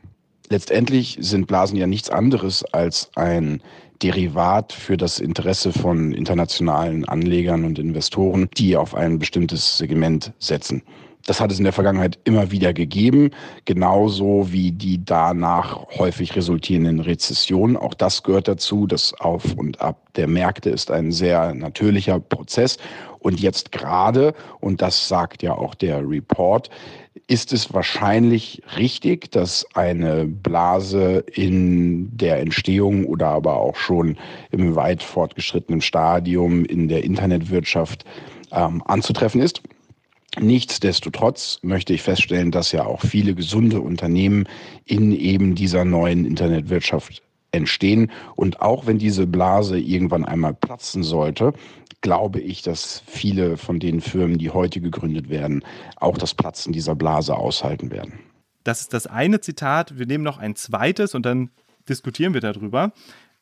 Letztendlich 0.51 1.19
sind 1.21 1.47
Blasen 1.47 1.77
ja 1.77 1.87
nichts 1.87 2.11
anderes 2.11 2.65
als 2.65 3.11
ein 3.17 3.63
Derivat 4.03 4.73
für 4.73 4.97
das 4.97 5.19
Interesse 5.19 5.73
von 5.73 6.13
internationalen 6.13 7.05
Anlegern 7.05 7.65
und 7.65 7.79
Investoren, 7.79 8.49
die 8.57 8.77
auf 8.77 8.95
ein 8.95 9.19
bestimmtes 9.19 9.79
Segment 9.79 10.33
setzen. 10.39 10.83
Das 11.27 11.41
hat 11.41 11.53
es 11.53 11.59
in 11.59 11.65
der 11.65 11.75
Vergangenheit 11.75 12.19
immer 12.25 12.51
wieder 12.51 12.73
gegeben, 12.73 13.31
genauso 13.67 14.51
wie 14.51 14.73
die 14.73 15.05
danach 15.05 15.87
häufig 15.99 16.35
resultierenden 16.37 17.01
Rezessionen. 17.01 17.77
Auch 17.77 17.95
das 17.95 18.23
gehört 18.23 18.49
dazu. 18.49 18.87
Das 18.87 19.13
Auf 19.21 19.55
und 19.55 19.81
Ab 19.81 20.09
der 20.17 20.27
Märkte 20.27 20.71
ist 20.71 20.91
ein 20.91 21.13
sehr 21.13 21.55
natürlicher 21.55 22.19
Prozess. 22.19 22.79
Und 23.19 23.41
jetzt 23.41 23.73
gerade, 23.73 24.33
und 24.61 24.81
das 24.81 25.09
sagt 25.09 25.43
ja 25.43 25.53
auch 25.53 25.75
der 25.75 26.09
Report, 26.09 26.71
ist 27.27 27.53
es 27.53 27.75
wahrscheinlich 27.75 28.63
richtig, 28.77 29.31
dass 29.31 29.67
eine 29.75 30.25
Blase 30.25 31.25
in 31.35 32.17
der 32.17 32.41
Entstehung 32.41 33.05
oder 33.05 33.27
aber 33.29 33.57
auch 33.59 33.77
schon 33.77 34.17
im 34.51 34.77
weit 34.77 35.03
fortgeschrittenen 35.03 35.83
Stadium 35.83 36.65
in 36.65 36.89
der 36.89 37.05
Internetwirtschaft 37.05 38.05
ähm, 38.51 38.83
anzutreffen 38.87 39.43
ist. 39.43 39.63
Nichtsdestotrotz 40.41 41.59
möchte 41.63 41.93
ich 41.93 42.03
feststellen, 42.03 42.51
dass 42.51 42.73
ja 42.73 42.85
auch 42.85 43.01
viele 43.01 43.35
gesunde 43.35 43.81
Unternehmen 43.81 44.49
in 44.85 45.13
eben 45.13 45.55
dieser 45.55 45.85
neuen 45.85 46.25
Internetwirtschaft 46.25 47.23
entstehen. 47.51 48.11
Und 48.37 48.61
auch 48.61 48.87
wenn 48.87 48.99
diese 48.99 49.27
Blase 49.27 49.79
irgendwann 49.79 50.25
einmal 50.25 50.55
platzen 50.55 51.03
sollte, 51.03 51.53
glaube 52.01 52.41
ich, 52.41 52.63
dass 52.63 53.03
viele 53.07 53.57
von 53.57 53.81
den 53.81 54.01
Firmen, 54.01 54.39
die 54.39 54.51
heute 54.51 54.81
gegründet 54.81 55.29
werden, 55.29 55.65
auch 55.97 56.17
das 56.17 56.35
Platzen 56.35 56.73
dieser 56.73 56.95
Blase 56.95 57.37
aushalten 57.37 57.91
werden. 57.91 58.15
Das 58.65 58.81
ist 58.81 58.93
das 58.93 59.07
eine 59.07 59.41
Zitat. 59.41 59.99
Wir 59.99 60.07
nehmen 60.07 60.25
noch 60.25 60.39
ein 60.39 60.55
zweites 60.55 61.15
und 61.15 61.25
dann 61.27 61.51
diskutieren 61.89 62.35
wir 62.35 62.41
darüber. 62.41 62.93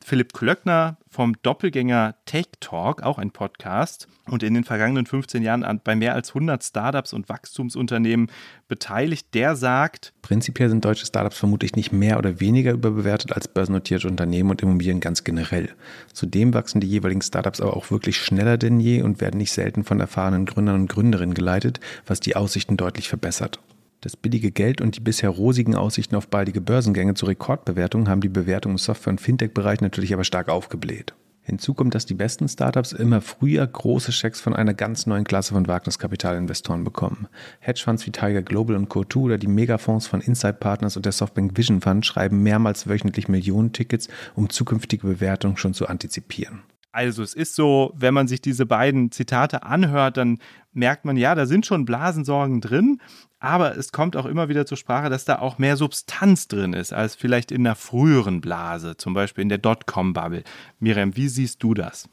Philipp 0.07 0.31
Klöckner 0.31 0.95
vom 1.09 1.35
Doppelgänger 1.41 2.15
Tech 2.23 2.45
Talk, 2.61 3.03
auch 3.03 3.17
ein 3.17 3.31
Podcast, 3.31 4.07
und 4.29 4.41
in 4.41 4.53
den 4.53 4.63
vergangenen 4.63 5.05
15 5.05 5.43
Jahren 5.43 5.81
bei 5.83 5.97
mehr 5.97 6.13
als 6.13 6.29
100 6.29 6.63
Startups 6.63 7.11
und 7.11 7.27
Wachstumsunternehmen 7.27 8.31
beteiligt, 8.69 9.27
der 9.33 9.57
sagt, 9.57 10.13
Prinzipiell 10.21 10.69
sind 10.69 10.85
deutsche 10.85 11.05
Startups 11.05 11.37
vermutlich 11.37 11.75
nicht 11.75 11.91
mehr 11.91 12.17
oder 12.19 12.39
weniger 12.39 12.71
überbewertet 12.71 13.33
als 13.33 13.49
börsennotierte 13.49 14.07
Unternehmen 14.07 14.49
und 14.49 14.61
Immobilien 14.61 15.01
ganz 15.01 15.25
generell. 15.25 15.71
Zudem 16.13 16.53
wachsen 16.53 16.79
die 16.79 16.87
jeweiligen 16.87 17.21
Startups 17.21 17.59
aber 17.59 17.75
auch 17.75 17.91
wirklich 17.91 18.15
schneller 18.15 18.57
denn 18.57 18.79
je 18.79 19.01
und 19.01 19.19
werden 19.19 19.37
nicht 19.37 19.51
selten 19.51 19.83
von 19.83 19.99
erfahrenen 19.99 20.45
Gründern 20.45 20.75
und 20.75 20.87
Gründerinnen 20.87 21.33
geleitet, 21.33 21.81
was 22.05 22.21
die 22.21 22.37
Aussichten 22.37 22.77
deutlich 22.77 23.09
verbessert. 23.09 23.59
Das 24.01 24.15
billige 24.15 24.51
Geld 24.51 24.79
und 24.79 24.95
die 24.95 24.99
bisher 24.99 25.29
rosigen 25.29 25.75
Aussichten 25.75 26.15
auf 26.15 26.27
baldige 26.27 26.61
Börsengänge 26.61 27.15
zur 27.15 27.29
Rekordbewertung 27.29 28.07
haben 28.07 28.21
die 28.21 28.29
Bewertung 28.29 28.73
im 28.73 28.77
Software- 28.77 29.11
und 29.11 29.21
Fintech-Bereich 29.21 29.81
natürlich 29.81 30.13
aber 30.13 30.23
stark 30.23 30.49
aufgebläht. 30.49 31.15
Hinzu 31.41 31.73
kommt, 31.73 31.95
dass 31.95 32.05
die 32.05 32.13
besten 32.13 32.47
Startups 32.49 32.91
immer 32.91 33.21
früher 33.21 33.65
große 33.65 34.11
Schecks 34.11 34.41
von 34.41 34.53
einer 34.53 34.73
ganz 34.73 35.07
neuen 35.07 35.23
Klasse 35.23 35.53
von 35.53 35.67
Wagniskapitalinvestoren 35.67 36.83
bekommen. 36.83 37.27
Hedgefonds 37.61 38.05
wie 38.05 38.11
Tiger 38.11 38.41
Global 38.41 38.75
und 38.75 38.89
Co2 38.89 39.17
oder 39.17 39.37
die 39.37 39.47
Megafonds 39.47 40.07
von 40.07 40.19
Insight 40.19 40.59
Partners 40.59 40.97
und 40.97 41.05
der 41.05 41.13
Softbank 41.13 41.57
Vision 41.57 41.79
Fund 41.79 42.05
schreiben 42.05 42.43
mehrmals 42.43 42.87
wöchentlich 42.87 43.29
Millionen 43.29 43.71
Tickets, 43.71 44.09
um 44.35 44.49
zukünftige 44.49 45.07
Bewertungen 45.07 45.55
schon 45.55 45.73
zu 45.73 45.87
antizipieren. 45.87 46.63
Also 46.91 47.23
es 47.23 47.33
ist 47.33 47.55
so, 47.55 47.93
wenn 47.95 48.13
man 48.13 48.27
sich 48.27 48.41
diese 48.41 48.65
beiden 48.65 49.11
Zitate 49.11 49.63
anhört, 49.63 50.17
dann 50.17 50.39
merkt 50.73 51.05
man, 51.05 51.15
ja, 51.15 51.35
da 51.35 51.45
sind 51.45 51.65
schon 51.65 51.85
Blasensorgen 51.85 52.59
drin, 52.59 52.99
aber 53.39 53.77
es 53.77 53.91
kommt 53.91 54.15
auch 54.15 54.25
immer 54.25 54.49
wieder 54.49 54.65
zur 54.65 54.77
Sprache, 54.77 55.09
dass 55.09 55.25
da 55.25 55.39
auch 55.39 55.57
mehr 55.57 55.77
Substanz 55.77 56.47
drin 56.47 56.73
ist, 56.73 56.93
als 56.93 57.15
vielleicht 57.15 57.51
in 57.51 57.65
einer 57.65 57.75
früheren 57.75 58.41
Blase, 58.41 58.97
zum 58.97 59.13
Beispiel 59.13 59.43
in 59.43 59.49
der 59.49 59.59
Dotcom-Bubble. 59.59 60.43
Miriam, 60.79 61.15
wie 61.15 61.27
siehst 61.27 61.61
du 61.61 61.73
das? 61.73 62.09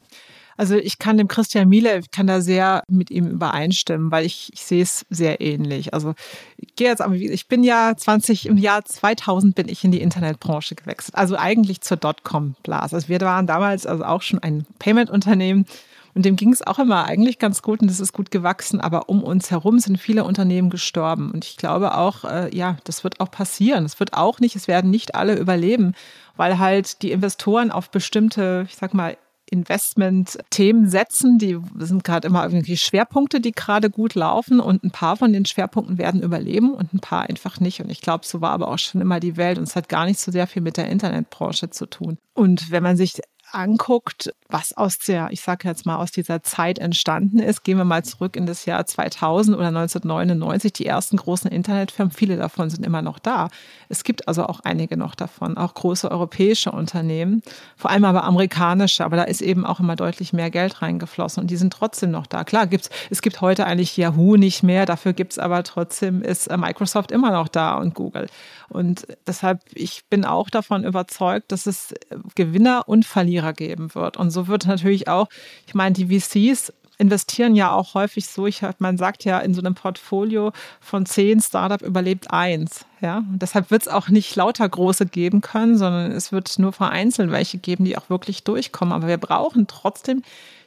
Also 0.57 0.77
ich 0.77 0.99
kann 0.99 1.19
dem 1.19 1.29
Christian 1.29 1.69
Miele, 1.69 1.99
ich 1.99 2.11
kann 2.11 2.27
da 2.27 2.41
sehr 2.41 2.85
mit 2.89 3.11
ihm 3.11 3.27
übereinstimmen, 3.27 4.11
weil 4.11 4.25
ich, 4.25 4.51
ich 4.53 4.63
sehe 4.63 4.83
es 4.83 5.05
sehr 5.11 5.41
ähnlich. 5.41 5.95
Also 5.95 6.15
ich 6.57 6.77
gehe 6.77 6.89
jetzt 6.89 7.05
ich 7.05 7.49
bin 7.49 7.65
ja 7.65 7.95
20, 7.97 8.47
im 8.47 8.57
Jahr 8.57 8.85
2000 8.85 9.55
bin 9.55 9.69
ich 9.69 9.83
in 9.85 9.91
die 9.91 10.01
Internetbranche 10.01 10.75
gewechselt. 10.75 11.17
Also 11.17 11.37
eigentlich 11.37 11.81
zur 11.81 11.97
Dotcom-Blase. 11.97 12.95
Also 12.95 13.09
wir 13.09 13.21
waren 13.21 13.47
damals 13.47 13.87
also 13.87 14.05
auch 14.05 14.23
schon 14.23 14.39
ein 14.39 14.67
Payment-Unternehmen 14.79 15.67
und 16.15 16.25
dem 16.25 16.37
ging 16.37 16.53
es 16.53 16.65
auch 16.65 16.79
immer 16.79 17.07
eigentlich 17.07 17.39
ganz 17.39 17.61
gut 17.61 17.81
und 17.81 17.89
das 17.89 18.01
ist 18.01 18.13
gut 18.13 18.31
gewachsen. 18.31 18.81
Aber 18.81 19.09
um 19.09 19.23
uns 19.23 19.51
herum 19.51 19.79
sind 19.81 19.99
viele 19.99 20.25
Unternehmen 20.25 20.71
gestorben. 20.71 21.33
Und 21.33 21.45
ich 21.45 21.57
glaube 21.57 21.97
auch, 21.97 22.25
äh, 22.25 22.57
ja, 22.57 22.77
das 22.85 23.03
wird 23.03 23.21
auch 23.21 23.31
passieren. 23.31 23.85
Es 23.85 23.99
wird 23.99 24.15
auch 24.15 24.39
nicht, 24.39 24.55
es 24.55 24.69
werden 24.69 24.91
nicht 24.91 25.15
alle 25.17 25.37
überleben, 25.37 25.95
weil 26.37 26.59
halt 26.59 27.03
die 27.03 27.11
Investoren 27.11 27.73
auf 27.73 27.91
bestimmte, 27.91 28.65
ich 28.69 28.77
sag 28.77 28.95
mal, 28.95 29.17
Investment-Themen 29.51 30.89
setzen. 30.89 31.39
Die 31.39 31.59
sind 31.79 32.05
gerade 32.05 32.29
immer 32.29 32.45
irgendwie 32.45 32.77
Schwerpunkte, 32.77 33.41
die 33.41 33.53
gerade 33.53 33.91
gut 33.91 34.15
laufen 34.15 34.61
und 34.61 34.85
ein 34.85 34.91
paar 34.91 35.17
von 35.17 35.33
den 35.33 35.45
Schwerpunkten 35.45 35.99
werden 35.99 36.23
überleben 36.23 36.75
und 36.75 36.95
ein 36.95 37.01
paar 37.01 37.29
einfach 37.29 37.61
nicht. 37.61 37.81
Und 37.81 37.91
ich 37.91 38.01
glaube, 38.01 38.25
so 38.25 38.41
war 38.41 38.53
aber 38.53 38.69
auch 38.69 38.79
schon 38.79 39.01
immer 39.01 39.21
die 39.21 39.37
Welt 39.37 39.59
und 39.59 39.65
es 39.65 39.77
hat 39.77 39.89
gar 39.89 40.07
nicht 40.07 40.21
so 40.21 40.33
sehr 40.33 40.47
viel 40.47 40.63
mit 40.63 40.77
der 40.77 40.89
Internetbranche 40.89 41.71
zu 41.71 41.87
tun. 41.87 42.19
Und 42.35 42.71
wenn 42.71 42.83
man 42.83 42.97
sich 42.97 43.21
anguckt, 43.53 44.35
was 44.49 44.77
aus 44.77 44.99
der, 44.99 45.29
ich 45.31 45.41
sage 45.41 45.67
jetzt 45.67 45.87
mal, 45.87 45.97
aus 45.97 46.13
dieser 46.13 46.43
Zeit 46.43 46.79
entstanden 46.79 47.39
ist, 47.39 47.65
gehen 47.65 47.79
wir 47.79 47.85
mal 47.85 48.05
zurück 48.05 48.37
in 48.37 48.45
das 48.45 48.67
Jahr 48.67 48.85
2000 48.85 49.57
oder 49.57 49.69
1999, 49.69 50.73
die 50.73 50.87
ersten 50.87 51.17
großen 51.17 51.51
Internetfirmen, 51.51 52.13
viele 52.13 52.37
davon 52.37 52.69
sind 52.69 52.85
immer 52.85 53.01
noch 53.01 53.19
da. 53.19 53.49
Es 53.89 54.05
gibt 54.05 54.29
also 54.29 54.45
auch 54.45 54.61
einige 54.61 54.97
noch 54.99 55.15
davon, 55.15 55.57
auch 55.57 55.73
große 55.75 56.11
europäische 56.11 56.73
Unternehmen, 56.73 57.43
vor 57.77 57.91
allem 57.91 58.05
aber 58.05 58.25
amerikanische, 58.25 59.05
aber 59.05 59.17
da 59.17 59.25
ist 59.25 59.41
eben 59.41 59.65
auch 59.65 59.81
immer 59.81 59.97
deutlich 59.97 60.35
mehr 60.35 60.51
Geld 60.51 60.83
reingeflossen 60.83 61.43
und 61.43 61.51
die 61.51 61.57
sind 61.57 61.73
trotzdem 61.73 62.11
noch 62.11 62.27
da. 62.27 62.45
Klar, 62.45 62.67
gibt's, 62.67 62.91
es 63.11 63.23
gibt 63.23 63.41
heute 63.41 63.65
eigentlich 63.65 63.97
Yahoo 63.97 64.37
nicht 64.37 64.63
mehr, 64.63 64.85
dafür 64.85 65.15
gibt 65.15 65.33
es 65.33 65.39
aber 65.39 65.63
trotzdem, 65.63 66.23
ist 66.23 66.49
äh, 66.49 66.57
Microsoft 66.59 67.13
immer 67.13 67.31
noch 67.31 67.49
da 67.49 67.77
und 67.77 67.95
Google. 67.95 68.27
Und 68.69 69.07
deshalb, 69.27 69.61
ich 69.73 70.05
bin 70.11 70.25
auch 70.25 70.51
davon 70.51 70.85
überzeugt, 70.85 71.53
dass 71.53 71.67
es 71.67 71.95
Gewinner 72.35 72.85
und 72.87 73.07
Verlierer 73.07 73.53
geben 73.53 73.95
wird. 73.95 74.17
Und 74.17 74.31
so 74.31 74.44
wird 74.47 74.67
natürlich 74.67 75.09
auch, 75.09 75.29
ich 75.67 75.75
meine, 75.75 75.95
die 75.95 76.07
VCs 76.07 76.73
investieren 76.99 77.57
ja 77.57 77.73
auch 77.73 77.95
häufig 77.95 78.27
so, 78.27 78.47
ich, 78.47 78.63
man 78.79 78.97
sagt 78.97 79.25
ja, 79.25 79.39
in 79.41 79.55
so 79.55 79.61
einem 79.61 79.75
Portfolio 79.75 80.53
von 80.81 81.07
zehn 81.07 81.41
Startup 81.41 81.83
überlebt 81.83 82.31
eins. 82.31 82.87
Ja? 83.01 83.19
Und 83.19 83.43
deshalb 83.43 83.71
wird 83.71 83.83
es 83.83 83.89
auch 83.89 84.09
nicht 84.09 84.37
lauter 84.37 84.69
große 84.69 85.07
geben 85.07 85.41
können, 85.41 85.77
sondern 85.77 86.13
es 86.13 86.31
wird 86.31 86.59
nur 86.59 86.73
vereinzelt 86.73 87.31
welche 87.31 87.59
geben, 87.59 87.85
die 87.85 87.99
auch 87.99 88.11
wirklich 88.11 88.45
durchkommen. 88.45 88.95
Aber 88.95 89.09
wir 89.09 89.19
brauchen 89.19 89.67
trotzdem 89.67 90.23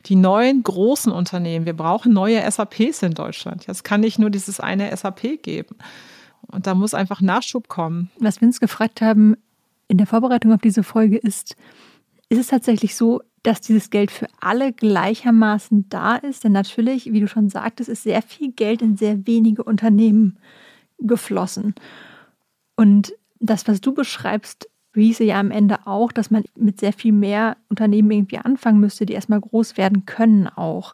die 0.06 0.16
neuen 0.16 0.64
großen 0.64 1.12
Unternehmen. 1.12 1.66
Wir 1.66 1.76
brauchen 1.76 2.14
neue 2.14 2.50
SAPs 2.50 3.04
in 3.04 3.14
Deutschland. 3.14 3.66
Es 3.68 3.84
kann 3.84 4.02
nicht 4.02 4.20
nur 4.20 4.30
dieses 4.30 4.60
eine 4.60 4.96
SAP 4.96 5.42
geben. 5.42 5.76
Und 6.48 6.68
da 6.68 6.76
muss 6.76 6.94
einfach 6.94 7.22
Nachschub 7.22 7.68
kommen. 7.68 8.10
Was 8.20 8.42
wir 8.42 8.48
uns 8.48 8.60
gefragt 8.60 9.02
haben 9.02 9.36
in 9.88 9.98
der 9.98 10.08
Vorbereitung 10.08 10.54
auf 10.54 10.62
diese 10.62 10.84
Folge 10.84 11.18
ist, 11.18 11.56
ist 12.30 12.40
es 12.40 12.48
tatsächlich 12.48 12.96
so, 12.96 13.22
dass 13.48 13.62
dieses 13.62 13.90
Geld 13.90 14.12
für 14.12 14.28
alle 14.42 14.74
gleichermaßen 14.74 15.88
da 15.90 16.16
ist? 16.18 16.44
Denn 16.44 16.52
natürlich, 16.52 17.14
wie 17.14 17.22
du 17.22 17.28
schon 17.28 17.50
sagtest, 17.50 17.90
ist 17.90 18.04
sehr 18.04 18.22
viel 18.22 18.52
Geld 18.52 18.82
in 18.82 18.98
sehr 18.98 19.26
wenige 19.26 19.64
Unternehmen 19.64 20.38
geflossen. 21.00 21.74
Und 22.76 23.14
das, 23.40 23.68
was 23.68 23.80
du 23.80 23.94
beschreibst, 23.94 24.70
hieße 24.94 25.24
ja 25.24 25.40
am 25.40 25.52
Ende 25.52 25.86
auch, 25.86 26.12
dass 26.12 26.30
man 26.30 26.44
mit 26.56 26.80
sehr 26.80 26.92
viel 26.92 27.14
mehr 27.14 27.56
Unternehmen 27.70 28.12
irgendwie 28.12 28.40
anfangen 28.40 28.80
müsste, 28.80 29.06
die 29.06 29.14
erstmal 29.14 29.40
groß 29.40 29.78
werden 29.78 30.06
können 30.06 30.48
auch. 30.48 30.94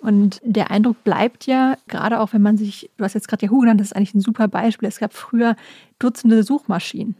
Und 0.00 0.40
der 0.44 0.70
Eindruck 0.70 1.04
bleibt 1.04 1.46
ja, 1.46 1.76
gerade 1.86 2.20
auch 2.20 2.32
wenn 2.32 2.42
man 2.42 2.56
sich, 2.56 2.90
du 2.96 3.04
hast 3.04 3.14
jetzt 3.14 3.28
gerade 3.28 3.46
Yahoo 3.46 3.60
genannt, 3.60 3.80
das 3.80 3.88
ist 3.88 3.96
eigentlich 3.96 4.14
ein 4.14 4.20
super 4.20 4.48
Beispiel. 4.48 4.88
Es 4.88 4.98
gab 4.98 5.14
früher 5.14 5.54
Dutzende 5.98 6.42
Suchmaschinen. 6.42 7.14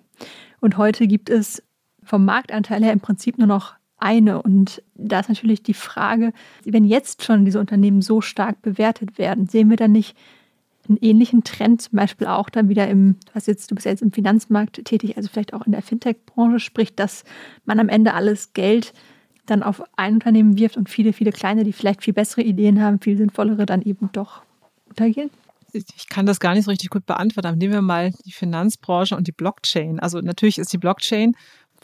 Und 0.61 0.77
heute 0.77 1.07
gibt 1.07 1.31
es 1.31 1.63
vom 2.03 2.25
Marktanteil 2.25 2.83
her 2.83 2.93
im 2.93 3.01
Prinzip 3.01 3.39
nur 3.39 3.47
noch 3.47 3.75
eine. 3.99 4.43
Und 4.43 4.83
da 4.95 5.21
ist 5.21 5.29
natürlich 5.29 5.63
die 5.63 5.75
Frage, 5.75 6.33
wenn 6.65 6.85
jetzt 6.85 7.25
schon 7.25 7.45
diese 7.45 7.61
Unternehmen 7.61 8.03
so 8.03 8.21
stark 8.21 8.63
bewertet 8.63 9.19
werden, 9.19 9.47
sehen 9.47 9.71
wir 9.71 9.77
dann 9.77 9.93
nicht 9.93 10.17
einen 10.89 10.99
ähnlichen 11.01 11.45
Trend, 11.45 11.83
zum 11.83 11.97
Beispiel 11.97 12.27
auch 12.27 12.51
dann 12.51 12.69
wieder 12.69 12.89
im, 12.89 13.17
hast 13.35 13.47
jetzt, 13.47 13.71
du 13.71 13.75
bist 13.75 13.87
ja 13.87 13.91
jetzt 13.91 14.03
im 14.03 14.13
Finanzmarkt 14.13 14.85
tätig, 14.85 15.17
also 15.17 15.31
vielleicht 15.33 15.55
auch 15.55 15.65
in 15.67 15.73
der 15.73 15.83
Fintech-Branche, 15.83 16.61
sprich, 16.61 16.95
dass 16.95 17.25
man 17.65 17.81
am 17.81 17.89
Ende 17.89 18.13
alles 18.13 18.53
Geld 18.53 18.93
dann 19.47 19.63
auf 19.63 19.83
ein 19.97 20.15
Unternehmen 20.15 20.59
wirft 20.59 20.77
und 20.77 20.89
viele, 20.89 21.13
viele 21.13 21.33
kleine, 21.33 21.65
die 21.65 21.73
vielleicht 21.73 22.03
viel 22.03 22.15
bessere 22.15 22.43
Ideen 22.43 22.83
haben, 22.83 23.01
viel 23.01 23.17
sinnvollere, 23.17 23.67
dann 23.67 23.83
eben 23.83 24.11
doch 24.13 24.43
untergehen? 24.89 25.31
Ich 25.73 26.09
kann 26.09 26.25
das 26.25 26.39
gar 26.39 26.55
nicht 26.55 26.65
so 26.65 26.71
richtig 26.71 26.91
gut 26.91 27.05
beantworten. 27.05 27.49
Aber 27.49 27.57
nehmen 27.57 27.73
wir 27.73 27.83
mal 27.83 28.13
die 28.25 28.33
Finanzbranche 28.33 29.17
und 29.17 29.27
die 29.27 29.33
Blockchain. 29.33 29.99
Also 29.99 30.21
natürlich 30.21 30.59
ist 30.59 30.73
die 30.73 30.79
Blockchain, 30.79 31.35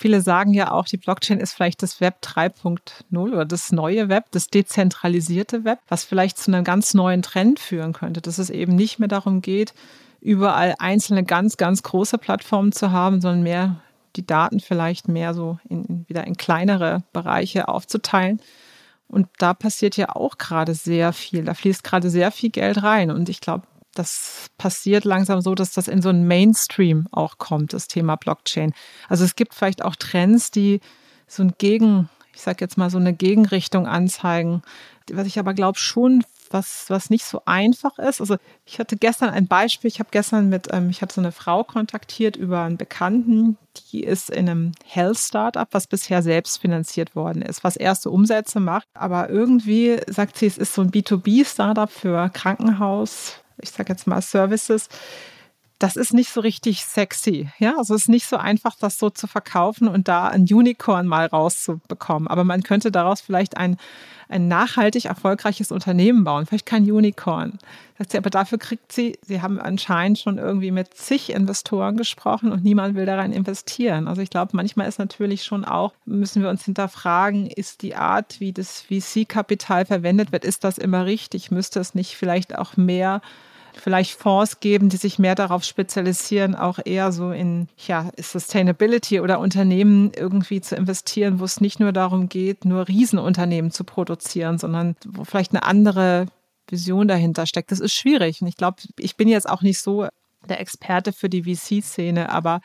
viele 0.01 0.23
sagen 0.23 0.55
ja 0.55 0.73
auch, 0.73 0.87
die 0.87 0.97
Blockchain 0.97 1.41
ist 1.41 1.53
vielleicht 1.53 1.83
das 1.83 2.01
Web 2.01 2.19
3.0 2.23 2.79
oder 3.13 3.45
das 3.45 3.71
neue 3.71 4.09
Web, 4.09 4.27
das 4.31 4.49
dezentralisierte 4.49 5.65
Web, 5.65 5.79
was 5.89 6.05
vielleicht 6.05 6.39
zu 6.39 6.51
einem 6.51 6.65
ganz 6.65 6.95
neuen 6.95 7.23
Trend 7.23 7.61
führen 7.61 7.93
könnte, 7.93 8.23
dass 8.23 8.39
es 8.39 8.49
eben 8.49 8.75
nicht 8.75 8.99
mehr 8.99 9.09
darum 9.09 9.43
geht, 9.43 9.75
überall 10.21 10.75
einzelne 10.79 11.23
ganz, 11.23 11.57
ganz 11.59 11.83
große 11.83 12.19
Plattformen 12.19 12.73
zu 12.73 12.93
haben, 12.93 13.21
sondern 13.21 13.43
mehr 13.43 13.83
die 14.17 14.27
Daten 14.27 14.61
vielleicht 14.61 15.07
mehr 15.07 15.35
so 15.35 15.59
in, 15.69 16.05
wieder 16.09 16.27
in 16.27 16.37
kleinere 16.37 17.03
Bereiche 17.13 17.69
aufzuteilen. 17.69 18.41
Und 19.07 19.29
da 19.39 19.55
passiert 19.55 19.97
ja 19.97 20.15
auch 20.17 20.39
gerade 20.39 20.75
sehr 20.75 21.13
viel. 21.13 21.45
Da 21.45 21.55
fließt 21.55 21.85
gerade 21.85 22.11
sehr 22.11 22.31
viel 22.31 22.51
Geld 22.51 22.83
rein. 22.83 23.11
Und 23.11 23.29
ich 23.29 23.41
glaube, 23.41 23.67
das 24.01 24.47
passiert 24.57 25.05
langsam 25.05 25.43
so, 25.43 25.55
dass 25.55 25.73
das 25.73 25.87
in 25.87 26.01
so 26.01 26.09
einen 26.09 26.27
Mainstream 26.27 27.07
auch 27.13 27.37
kommt, 27.37 27.75
das 27.75 27.87
Thema 27.87 28.17
Blockchain. 28.17 28.73
Also 29.11 29.25
es 29.25 29.37
gibt 29.37 29.55
vielleicht 29.55 29.85
auch 29.85 29.95
Trends, 29.95 30.51
die 30.51 30.81
so 31.27 31.43
ein 31.43 31.53
Gegen, 31.59 32.09
ich 32.35 32.41
sage 32.41 32.65
jetzt 32.65 32.79
mal 32.79 32.89
so 32.89 32.97
eine 32.97 33.13
Gegenrichtung 33.13 33.87
anzeigen. 33.87 34.63
Was 35.13 35.27
ich 35.27 35.39
aber 35.39 35.53
glaube 35.53 35.79
schon 35.79 36.25
was, 36.51 36.87
was 36.89 37.11
nicht 37.11 37.25
so 37.25 37.43
einfach 37.45 37.99
ist. 37.99 38.21
Also 38.21 38.37
ich 38.65 38.79
hatte 38.79 38.97
gestern 38.97 39.31
ein 39.31 39.47
Beispiel, 39.47 39.89
ich 39.89 40.01
habe 40.01 40.09
gestern 40.11 40.49
mit, 40.49 40.69
ähm, 40.73 40.91
ich 40.91 41.01
hatte 41.01 41.15
so 41.15 41.21
eine 41.21 41.31
Frau 41.31 41.63
kontaktiert 41.63 42.37
über 42.37 42.63
einen 42.63 42.77
Bekannten, 42.77 43.57
die 43.93 44.03
ist 44.03 44.31
in 44.31 44.49
einem 44.49 44.73
Health-Startup, 44.85 45.69
was 45.71 45.87
bisher 45.87 46.23
selbst 46.23 46.59
finanziert 46.59 47.15
worden 47.15 47.43
ist, 47.43 47.63
was 47.63 47.77
erste 47.77 48.11
Umsätze 48.11 48.59
macht. 48.59 48.89
Aber 48.95 49.31
irgendwie 49.31 50.01
sagt 50.09 50.39
sie, 50.39 50.47
es 50.47 50.59
ist 50.59 50.75
so 50.75 50.83
ein 50.83 50.91
B2B-Startup 50.91 51.91
für 51.91 52.29
Krankenhaus, 52.31 53.35
ich 53.63 53.71
sage 53.71 53.93
jetzt 53.93 54.07
mal 54.07 54.23
Services 54.23 54.89
das 55.81 55.97
ist 55.97 56.13
nicht 56.13 56.31
so 56.31 56.43
richtig 56.43 56.85
sexy. 56.85 57.49
Ja, 57.59 57.79
also 57.79 57.95
es 57.95 58.03
ist 58.03 58.09
nicht 58.09 58.27
so 58.27 58.37
einfach, 58.37 58.77
das 58.79 58.99
so 58.99 59.09
zu 59.09 59.27
verkaufen 59.27 59.89
und 59.89 60.09
da 60.09 60.29
ein 60.29 60.43
Unicorn 60.43 61.07
mal 61.07 61.25
rauszubekommen. 61.25 62.29
Aber 62.29 62.45
man 62.45 62.63
könnte 62.63 62.93
daraus 62.93 63.23
vielleicht 63.23 63.57
ein, 63.57 63.79
ein 64.29 64.47
nachhaltig 64.47 65.07
erfolgreiches 65.07 65.73
Unternehmen 65.73 66.23
bauen. 66.23 66.45
Vielleicht 66.45 66.67
kein 66.67 66.83
Unicorn. 66.83 67.59
Aber 68.15 68.29
dafür 68.29 68.59
kriegt 68.59 68.93
sie, 68.93 69.19
sie 69.23 69.41
haben 69.41 69.59
anscheinend 69.59 70.19
schon 70.19 70.37
irgendwie 70.37 70.71
mit 70.71 70.93
zig 70.93 71.31
Investoren 71.31 71.97
gesprochen 71.97 72.53
und 72.53 72.63
niemand 72.63 72.95
will 72.95 73.07
daran 73.07 73.33
investieren. 73.33 74.07
Also 74.07 74.21
ich 74.21 74.29
glaube, 74.29 74.51
manchmal 74.53 74.87
ist 74.87 74.99
natürlich 74.99 75.45
schon 75.45 75.65
auch, 75.65 75.95
müssen 76.05 76.43
wir 76.43 76.51
uns 76.51 76.63
hinterfragen, 76.63 77.47
ist 77.47 77.81
die 77.81 77.97
Art, 77.97 78.39
wie 78.39 78.53
das 78.53 78.83
VC-Kapital 78.83 79.87
verwendet 79.87 80.31
wird, 80.31 80.45
ist 80.45 80.63
das 80.63 80.77
immer 80.77 81.07
richtig? 81.07 81.51
Müsste 81.51 81.81
es 81.81 81.95
nicht 81.95 82.17
vielleicht 82.17 82.59
auch 82.59 82.77
mehr 82.77 83.23
vielleicht 83.75 84.19
Fonds 84.19 84.61
geben, 84.61 84.89
die 84.89 84.97
sich 84.97 85.19
mehr 85.19 85.35
darauf 85.35 85.65
spezialisieren, 85.65 86.55
auch 86.55 86.79
eher 86.85 87.13
so 87.13 87.31
in 87.31 87.69
ja, 87.87 88.11
Sustainability 88.19 89.21
oder 89.21 89.41
Unternehmen 89.41 90.13
irgendwie 90.15 90.61
zu 90.61 90.77
investieren, 90.77 91.41
wo 91.41 91.45
es 91.45 91.61
nicht 91.61 91.81
nur 91.81 91.93
darum 91.93 92.29
geht, 92.29 92.65
nur 92.65 92.89
Riesenunternehmen 92.89 93.71
zu 93.71 93.85
produzieren, 93.85 94.59
sondern 94.59 94.97
wo 95.07 95.25
vielleicht 95.25 95.53
eine 95.53 95.65
andere 95.65 96.27
Vision 96.69 97.09
dahinter 97.09 97.47
steckt. 97.47 97.73
Das 97.73 97.81
ist 97.81 97.95
schwierig. 97.95 98.41
Und 98.43 98.49
ich 98.49 98.57
glaube, 98.57 98.79
ich 98.99 99.17
bin 99.17 99.29
jetzt 99.29 99.49
auch 99.49 99.63
nicht 99.63 99.81
so 99.81 100.09
der 100.49 100.61
Experte 100.61 101.13
für 101.13 101.29
die 101.29 101.43
VC-Szene, 101.43 102.31
aber 102.31 102.61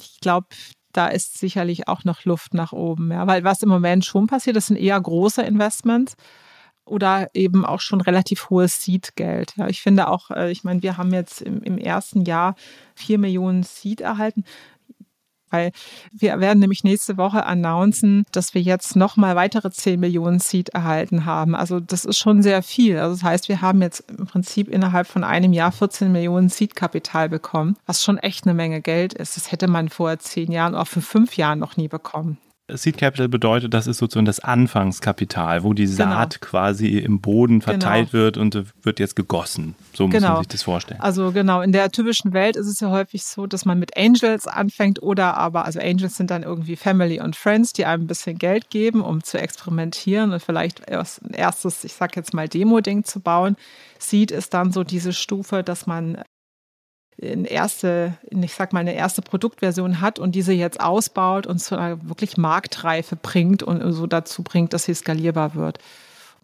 ich 0.00 0.20
glaube, 0.20 0.48
da 0.92 1.08
ist 1.08 1.38
sicherlich 1.38 1.88
auch 1.88 2.04
noch 2.04 2.24
Luft 2.24 2.54
nach 2.54 2.72
oben. 2.72 3.10
Ja, 3.12 3.26
weil 3.26 3.44
was 3.44 3.62
im 3.62 3.68
Moment 3.68 4.04
schon 4.04 4.26
passiert, 4.26 4.56
das 4.56 4.66
sind 4.66 4.76
eher 4.76 5.00
große 5.00 5.42
Investments 5.42 6.16
oder 6.88 7.28
eben 7.34 7.64
auch 7.64 7.80
schon 7.80 8.00
relativ 8.00 8.50
hohes 8.50 8.82
Seed-Geld. 8.82 9.54
Ja, 9.56 9.68
ich 9.68 9.82
finde 9.82 10.08
auch, 10.08 10.30
äh, 10.30 10.50
ich 10.50 10.64
meine, 10.64 10.82
wir 10.82 10.96
haben 10.96 11.12
jetzt 11.12 11.42
im, 11.42 11.62
im 11.62 11.78
ersten 11.78 12.24
Jahr 12.24 12.54
vier 12.94 13.18
Millionen 13.18 13.62
Seed 13.62 14.00
erhalten 14.00 14.44
weil 15.50 15.72
wir 16.12 16.40
werden 16.40 16.58
nämlich 16.58 16.84
nächste 16.84 17.16
Woche 17.16 17.46
announcen, 17.46 18.24
dass 18.32 18.54
wir 18.54 18.62
jetzt 18.62 18.96
nochmal 18.96 19.36
weitere 19.36 19.70
10 19.70 19.98
Millionen 19.98 20.40
Seed 20.40 20.70
erhalten 20.70 21.24
haben. 21.24 21.54
Also 21.54 21.80
das 21.80 22.04
ist 22.04 22.18
schon 22.18 22.42
sehr 22.42 22.62
viel. 22.62 22.98
Also 22.98 23.14
das 23.14 23.24
heißt, 23.24 23.48
wir 23.48 23.62
haben 23.62 23.82
jetzt 23.82 24.04
im 24.10 24.26
Prinzip 24.26 24.68
innerhalb 24.68 25.06
von 25.06 25.24
einem 25.24 25.52
Jahr 25.52 25.72
14 25.72 26.12
Millionen 26.12 26.48
Seed-Kapital 26.48 27.28
bekommen, 27.28 27.76
was 27.86 28.02
schon 28.02 28.18
echt 28.18 28.46
eine 28.46 28.54
Menge 28.54 28.80
Geld 28.80 29.14
ist. 29.14 29.36
Das 29.36 29.52
hätte 29.52 29.68
man 29.68 29.88
vor 29.88 30.18
zehn 30.18 30.52
Jahren, 30.52 30.74
auch 30.74 30.88
für 30.88 31.02
fünf 31.02 31.36
Jahren 31.36 31.58
noch 31.58 31.76
nie 31.76 31.88
bekommen. 31.88 32.38
Seed 32.70 32.98
Capital 32.98 33.28
bedeutet, 33.28 33.72
das 33.72 33.86
ist 33.86 33.98
sozusagen 33.98 34.26
das 34.26 34.40
Anfangskapital, 34.40 35.62
wo 35.62 35.72
die 35.72 35.84
genau. 35.84 35.96
Saat 35.96 36.40
genau. 36.40 36.50
quasi 36.50 36.98
im 36.98 37.20
Boden 37.20 37.62
verteilt 37.62 38.10
genau. 38.10 38.24
wird 38.24 38.36
und 38.36 38.64
wird 38.82 39.00
jetzt 39.00 39.16
gegossen. 39.16 39.74
So 39.94 40.06
muss 40.06 40.16
genau. 40.16 40.34
man 40.34 40.38
sich 40.38 40.48
das 40.48 40.62
vorstellen. 40.64 41.00
Also 41.00 41.32
genau, 41.32 41.62
in 41.62 41.72
der 41.72 41.90
typischen 41.90 42.34
Welt 42.34 42.56
ist 42.56 42.66
es 42.66 42.80
ja 42.80 42.90
häufig 42.90 43.24
so, 43.24 43.46
dass 43.46 43.64
man 43.64 43.78
mit 43.78 43.96
Angels 43.96 44.46
anfängt 44.46 45.02
oder 45.02 45.36
aber, 45.36 45.64
also 45.64 45.80
Angels 45.80 46.16
sind 46.16 46.30
dann 46.30 46.42
irgendwie 46.42 46.76
Family 46.76 47.20
und 47.20 47.36
Friends, 47.36 47.72
die 47.72 47.86
einem 47.86 48.04
ein 48.04 48.06
bisschen 48.06 48.36
Geld 48.36 48.68
geben, 48.68 49.00
um 49.00 49.24
zu 49.24 49.38
experimentieren 49.38 50.32
und 50.32 50.42
vielleicht 50.42 50.88
erst 50.88 51.22
ein 51.24 51.32
erstes, 51.32 51.84
ich 51.84 51.94
sag 51.94 52.16
jetzt 52.16 52.34
mal 52.34 52.48
Demo-Ding 52.48 53.04
zu 53.04 53.20
bauen. 53.20 53.56
Seed 53.98 54.30
ist 54.30 54.52
dann 54.52 54.72
so 54.72 54.84
diese 54.84 55.12
Stufe, 55.14 55.62
dass 55.62 55.86
man 55.86 56.22
eine 57.22 57.48
erste, 57.48 58.14
ich 58.30 58.54
sag 58.54 58.72
mal, 58.72 58.80
eine 58.80 58.94
erste 58.94 59.22
Produktversion 59.22 60.00
hat 60.00 60.18
und 60.18 60.34
diese 60.34 60.52
jetzt 60.52 60.80
ausbaut 60.80 61.46
und 61.46 61.58
zu 61.58 61.76
einer 61.76 62.08
wirklich 62.08 62.36
Marktreife 62.36 63.16
bringt 63.16 63.62
und 63.62 63.92
so 63.92 64.06
dazu 64.06 64.42
bringt, 64.42 64.72
dass 64.72 64.84
sie 64.84 64.94
skalierbar 64.94 65.54
wird. 65.54 65.78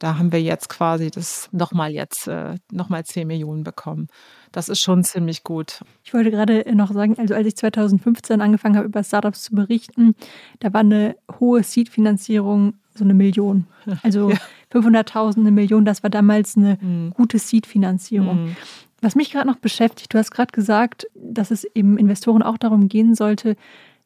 Da 0.00 0.18
haben 0.18 0.32
wir 0.32 0.42
jetzt 0.42 0.68
quasi 0.68 1.10
das 1.10 1.48
nochmal 1.52 1.92
jetzt 1.92 2.26
äh, 2.26 2.56
nochmal 2.72 3.04
10 3.04 3.28
Millionen 3.28 3.62
bekommen. 3.62 4.08
Das 4.50 4.68
ist 4.68 4.80
schon 4.80 5.04
ziemlich 5.04 5.44
gut. 5.44 5.80
Ich 6.02 6.12
wollte 6.12 6.30
gerade 6.30 6.64
noch 6.74 6.92
sagen, 6.92 7.16
also 7.18 7.34
als 7.34 7.46
ich 7.46 7.56
2015 7.56 8.40
angefangen 8.40 8.76
habe, 8.76 8.86
über 8.86 9.04
Startups 9.04 9.42
zu 9.42 9.54
berichten, 9.54 10.14
da 10.58 10.72
war 10.72 10.80
eine 10.80 11.16
hohe 11.38 11.62
Seed-Finanzierung 11.62 12.74
so 12.94 13.04
eine 13.04 13.14
Million. 13.14 13.66
Also 14.02 14.30
ja. 14.30 14.36
500.000, 14.72 15.38
eine 15.38 15.50
Million, 15.50 15.84
das 15.84 16.02
war 16.02 16.10
damals 16.10 16.56
eine 16.56 16.78
mhm. 16.80 17.10
gute 17.10 17.38
Seed-Finanzierung. 17.38 18.44
Mhm. 18.44 18.56
Was 19.04 19.16
mich 19.16 19.30
gerade 19.30 19.46
noch 19.46 19.58
beschäftigt, 19.58 20.14
du 20.14 20.18
hast 20.18 20.30
gerade 20.30 20.52
gesagt, 20.52 21.06
dass 21.14 21.50
es 21.50 21.64
eben 21.74 21.98
Investoren 21.98 22.42
auch 22.42 22.56
darum 22.56 22.88
gehen 22.88 23.14
sollte, 23.14 23.54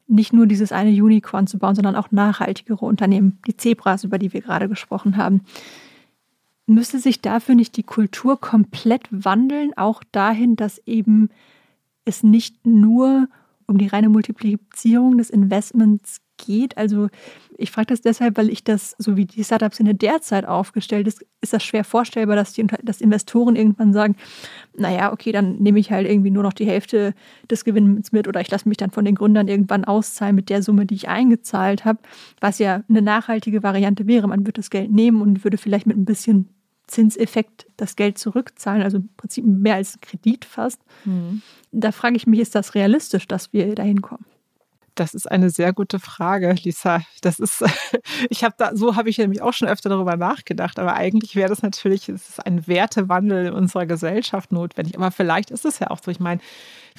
nicht 0.07 0.33
nur 0.33 0.45
dieses 0.45 0.73
eine 0.73 0.89
Unicorn 0.89 1.47
zu 1.47 1.57
bauen, 1.57 1.73
sondern 1.73 1.95
auch 1.95 2.11
nachhaltigere 2.11 2.85
Unternehmen, 2.85 3.39
die 3.47 3.55
Zebras, 3.55 4.03
über 4.03 4.17
die 4.17 4.33
wir 4.33 4.41
gerade 4.41 4.67
gesprochen 4.67 5.15
haben. 5.15 5.45
Müsste 6.65 6.99
sich 6.99 7.21
dafür 7.21 7.55
nicht 7.55 7.77
die 7.77 7.83
Kultur 7.83 8.41
komplett 8.41 9.07
wandeln, 9.09 9.71
auch 9.77 10.03
dahin, 10.11 10.57
dass 10.57 10.85
eben 10.85 11.29
es 12.03 12.21
nicht 12.21 12.65
nur 12.65 13.29
um 13.67 13.77
die 13.77 13.87
reine 13.87 14.09
Multiplizierung 14.09 15.17
des 15.17 15.29
Investments 15.29 16.19
geht? 16.45 16.77
Also 16.77 17.09
ich 17.57 17.71
frage 17.71 17.87
das 17.87 18.01
deshalb, 18.01 18.37
weil 18.37 18.49
ich 18.49 18.63
das, 18.63 18.95
so 18.97 19.15
wie 19.17 19.25
die 19.25 19.43
Startups 19.43 19.79
in 19.79 19.85
der 19.85 19.93
derzeit 19.93 20.45
aufgestellt 20.45 21.07
ist, 21.07 21.23
ist 21.41 21.53
das 21.53 21.63
schwer 21.63 21.83
vorstellbar, 21.83 22.35
dass 22.35 22.53
die 22.53 22.65
dass 22.83 23.01
Investoren 23.01 23.55
irgendwann 23.55 23.93
sagen, 23.93 24.15
naja, 24.75 25.11
okay, 25.13 25.31
dann 25.31 25.57
nehme 25.57 25.79
ich 25.79 25.91
halt 25.91 26.07
irgendwie 26.07 26.31
nur 26.31 26.43
noch 26.43 26.53
die 26.53 26.65
Hälfte 26.65 27.13
des 27.49 27.65
Gewinns 27.65 28.11
mit 28.11 28.27
oder 28.27 28.41
ich 28.41 28.49
lasse 28.49 28.67
mich 28.67 28.77
dann 28.77 28.91
von 28.91 29.05
den 29.05 29.15
Gründern 29.15 29.47
irgendwann 29.47 29.85
auszahlen 29.85 30.35
mit 30.35 30.49
der 30.49 30.63
Summe, 30.63 30.85
die 30.85 30.95
ich 30.95 31.09
eingezahlt 31.09 31.85
habe, 31.85 31.99
was 32.39 32.59
ja 32.59 32.83
eine 32.89 33.01
nachhaltige 33.01 33.61
Variante 33.61 34.07
wäre. 34.07 34.27
Man 34.27 34.41
würde 34.41 34.53
das 34.53 34.69
Geld 34.69 34.91
nehmen 34.91 35.21
und 35.21 35.43
würde 35.43 35.57
vielleicht 35.57 35.85
mit 35.85 35.97
ein 35.97 36.05
bisschen 36.05 36.49
Zinseffekt 36.87 37.67
das 37.77 37.95
Geld 37.95 38.17
zurückzahlen, 38.17 38.81
also 38.81 38.97
im 38.97 39.09
Prinzip 39.15 39.45
mehr 39.45 39.75
als 39.75 39.99
Kredit 40.01 40.45
fast. 40.45 40.81
Mhm. 41.05 41.41
Da 41.71 41.91
frage 41.91 42.15
ich 42.15 42.25
mich, 42.25 42.39
ist 42.39 42.55
das 42.55 42.75
realistisch, 42.75 43.27
dass 43.27 43.53
wir 43.53 43.75
dahin 43.75 44.01
kommen? 44.01 44.25
Das 44.99 45.13
ist 45.13 45.31
eine 45.31 45.49
sehr 45.49 45.71
gute 45.71 45.97
Frage, 45.97 46.53
Lisa. 46.61 47.01
Das 47.21 47.39
ist, 47.39 47.63
ich 48.29 48.43
habe 48.43 48.55
da, 48.57 48.75
so 48.75 48.97
habe 48.97 49.09
ich 49.09 49.17
nämlich 49.17 49.41
auch 49.41 49.53
schon 49.53 49.69
öfter 49.69 49.87
darüber 49.87 50.17
nachgedacht. 50.17 50.77
Aber 50.77 50.95
eigentlich 50.95 51.37
wäre 51.37 51.47
das 51.47 51.61
natürlich, 51.61 52.09
es 52.09 52.29
ist 52.29 52.45
ein 52.45 52.67
Wertewandel 52.67 53.45
in 53.47 53.53
unserer 53.53 53.85
Gesellschaft 53.85 54.51
notwendig. 54.51 54.97
Aber 54.97 55.11
vielleicht 55.11 55.51
ist 55.51 55.63
es 55.63 55.79
ja 55.79 55.89
auch 55.89 55.99
so. 56.03 56.11
Ich 56.11 56.19
meine, 56.19 56.41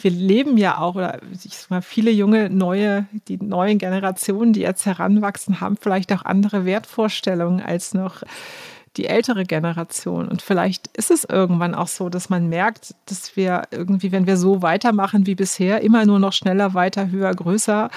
wir 0.01 0.11
leben 0.11 0.57
ja 0.57 0.79
auch, 0.79 0.95
oder 0.95 1.21
ich 1.45 1.59
sag 1.59 1.71
mal, 1.71 1.83
viele 1.83 2.11
junge, 2.11 2.49
neue, 2.49 3.07
die 3.29 3.37
neuen 3.37 3.77
Generationen, 3.77 4.55
die 4.55 4.61
jetzt 4.61 4.87
heranwachsen, 4.87 5.61
haben 5.61 5.77
vielleicht 5.77 6.11
auch 6.15 6.25
andere 6.25 6.65
Wertvorstellungen 6.65 7.61
als 7.61 7.93
noch 7.93 8.23
die 8.97 9.07
ältere 9.07 9.45
Generation. 9.45 10.27
Und 10.27 10.43
vielleicht 10.43 10.89
ist 10.97 11.13
es 11.13 11.25
irgendwann 11.25 11.77
auch 11.77 11.87
so, 11.87 12.09
dass 12.09 12.29
man 12.29 12.49
merkt, 12.49 12.95
dass 13.07 13.37
wir 13.37 13.63
irgendwie, 13.71 14.11
wenn 14.11 14.27
wir 14.27 14.37
so 14.37 14.63
weitermachen 14.63 15.27
wie 15.27 15.37
bisher, 15.37 15.81
immer 15.83 16.05
nur 16.07 16.19
noch 16.19 16.33
schneller, 16.33 16.75
weiter, 16.75 17.09
höher, 17.11 17.33
größer, 17.33 17.89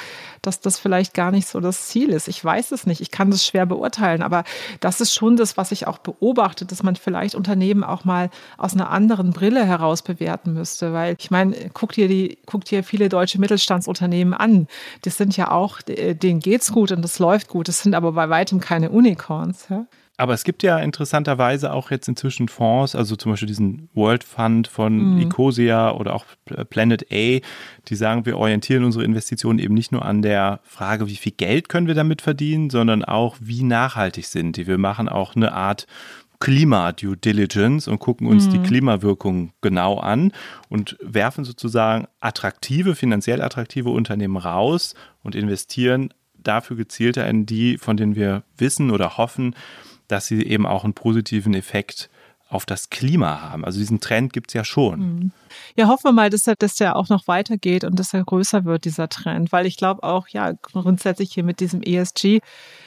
dass 0.44 0.60
das 0.60 0.78
vielleicht 0.78 1.16
gar 1.16 1.32
nicht 1.32 1.48
so 1.48 1.60
das 1.60 1.88
Ziel 1.88 2.10
ist. 2.10 2.28
Ich 2.28 2.44
weiß 2.46 2.72
es 2.72 2.86
nicht. 2.86 3.02
Ich 3.02 3.10
kann 3.10 3.32
das 3.32 3.44
schwer 3.44 3.66
beurteilen. 3.66 4.22
Aber 4.22 4.44
das 4.82 5.02
ist 5.02 5.16
schon 5.16 5.36
das, 5.36 5.58
was 5.58 5.72
ich 5.72 5.88
auch 5.88 5.98
beobachte, 5.98 6.66
dass 6.66 6.84
man 6.84 6.96
vielleicht 6.96 7.34
Unternehmen 7.34 7.84
auch 7.84 8.06
mal 8.06 8.30
aus 8.58 8.74
einer 8.74 8.92
anderen 8.92 9.32
Brille 9.32 9.66
heraus 9.66 10.04
bewerten 10.04 10.54
müsste. 10.54 10.94
Weil 10.94 11.16
ich 11.18 11.32
meine, 11.32 11.56
guckt 11.74 11.96
dir 11.96 12.08
die, 12.08 12.38
guckt 12.46 12.70
dir 12.70 12.84
viele 12.84 13.10
deutsche 13.10 13.40
Mittelstandsunternehmen 13.40 14.36
an. 14.36 14.68
Das 15.02 15.18
sind 15.18 15.36
ja 15.38 15.50
auch, 15.50 15.82
denen 15.82 16.40
geht's 16.40 16.72
gut 16.72 16.92
und 16.92 17.02
das 17.02 17.18
läuft 17.18 17.48
gut. 17.48 17.68
Das 17.68 17.82
sind 17.82 17.96
aber 17.96 18.12
bei 18.12 18.30
weitem 18.30 18.60
keine 18.60 18.92
Unicorns. 18.92 19.66
Ja? 19.72 19.88
Aber 20.16 20.34
es 20.34 20.44
gibt 20.44 20.62
ja 20.62 20.78
interessanterweise 20.78 21.74
auch 21.74 21.90
jetzt 21.90 22.08
inzwischen 22.08 22.48
Fonds, 22.48 22.96
also 22.96 23.16
zum 23.16 23.32
Beispiel 23.32 23.48
diesen 23.48 23.90
World 23.96 24.24
Fund 24.24 24.68
von 24.68 25.16
mhm. 25.16 25.22
Ecosia 25.22 25.92
oder 25.92 26.14
auch 26.14 26.26
Planet 26.70 27.08
A, 27.12 27.40
die 27.88 27.96
sagen, 27.96 28.26
wir 28.26 28.38
orientieren 28.38 28.84
unsere 28.84 29.06
Investitionen 29.06 29.58
eben 29.58 29.74
nicht 29.74 29.92
nur 29.92 30.06
an 30.06 30.22
der 30.22 30.60
Frage, 30.64 31.08
wie 31.08 31.16
viel 31.16 31.32
Geld 31.32 31.68
können 31.68 31.88
wir 31.88 31.96
damit 31.96 32.22
verdienen, 32.22 32.70
sondern 32.70 33.04
auch, 33.04 33.38
wie 33.40 33.64
nachhaltig 33.64 34.28
sind 34.28 34.56
die. 34.58 34.68
Wir 34.68 34.78
machen 34.78 35.10
auch 35.10 35.36
eine 35.36 35.52
Art 35.52 35.88
Klima-Due 36.40 37.18
Diligence 37.18 37.88
und 37.88 38.00
gucken 38.00 38.28
uns 38.28 38.48
mhm. 38.48 38.52
die 38.52 38.60
Klimawirkung 38.60 39.54
genau 39.62 39.98
an 39.98 40.32
und 40.70 40.98
werfen 41.02 41.44
sozusagen 41.44 42.08
attraktive, 42.20 42.96
finanziell 42.96 43.42
attraktive 43.42 43.90
Unternehmen 43.90 44.38
raus 44.38 44.94
und 45.24 45.36
investieren 45.36 46.14
dafür 46.36 46.76
gezielter 46.76 47.26
in 47.28 47.46
die, 47.46 47.78
von 47.78 47.98
denen 47.98 48.16
wir 48.16 48.44
wissen 48.58 48.92
oder 48.92 49.18
hoffen, 49.18 49.56
dass 50.08 50.28
sie 50.28 50.44
eben 50.44 50.66
auch 50.66 50.84
einen 50.84 50.94
positiven 50.94 51.54
Effekt 51.54 52.10
auf 52.54 52.66
das 52.66 52.90
Klima 52.90 53.42
haben. 53.42 53.66
Also 53.66 53.80
diesen 53.80 54.00
Trend 54.00 54.32
gibt 54.32 54.52
es 54.52 54.54
ja 54.54 54.64
schon. 54.64 55.00
Mhm. 55.00 55.32
Ja, 55.76 55.88
hoffen 55.88 56.06
wir 56.06 56.12
mal, 56.12 56.30
dass, 56.30 56.44
dass 56.44 56.76
der 56.76 56.96
auch 56.96 57.10
noch 57.10 57.28
weitergeht 57.28 57.84
und 57.84 57.98
dass 57.98 58.14
er 58.14 58.24
größer 58.24 58.64
wird, 58.64 58.86
dieser 58.86 59.10
Trend. 59.10 59.52
Weil 59.52 59.66
ich 59.66 59.76
glaube 59.76 60.04
auch, 60.04 60.28
ja, 60.28 60.52
grundsätzlich 60.62 61.34
hier 61.34 61.44
mit 61.44 61.60
diesem 61.60 61.82
ESG 61.82 62.42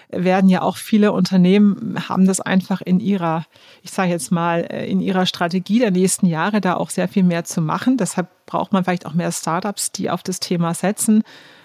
werden 0.08 0.48
ja 0.48 0.62
auch 0.62 0.76
viele 0.76 1.10
Unternehmen 1.10 2.08
haben 2.08 2.26
das 2.26 2.40
einfach 2.40 2.80
in 2.80 3.00
ihrer, 3.00 3.44
ich 3.82 3.90
sage 3.90 4.10
jetzt 4.10 4.30
mal, 4.30 4.60
äh, 4.70 4.86
in 4.86 5.00
ihrer 5.00 5.26
Strategie 5.26 5.80
der 5.80 5.90
nächsten 5.90 6.26
Jahre 6.26 6.60
da 6.60 6.74
auch 6.74 6.90
sehr 6.90 7.08
viel 7.08 7.24
mehr 7.24 7.44
zu 7.44 7.60
machen. 7.60 7.96
Deshalb 7.96 8.28
braucht 8.46 8.72
man 8.72 8.84
vielleicht 8.84 9.06
auch 9.06 9.14
mehr 9.14 9.32
Startups, 9.32 9.90
die 9.90 10.10
auf 10.10 10.22
das 10.22 10.38
Thema 10.38 10.74
setzen, 10.74 11.24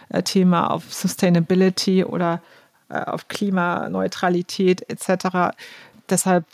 äh, 0.10 0.24
Thema 0.24 0.72
auf 0.72 0.92
Sustainability 0.92 2.04
oder 2.04 2.42
auf 2.92 3.28
Klimaneutralität 3.28 4.90
etc. 4.90 5.56
Deshalb 6.10 6.46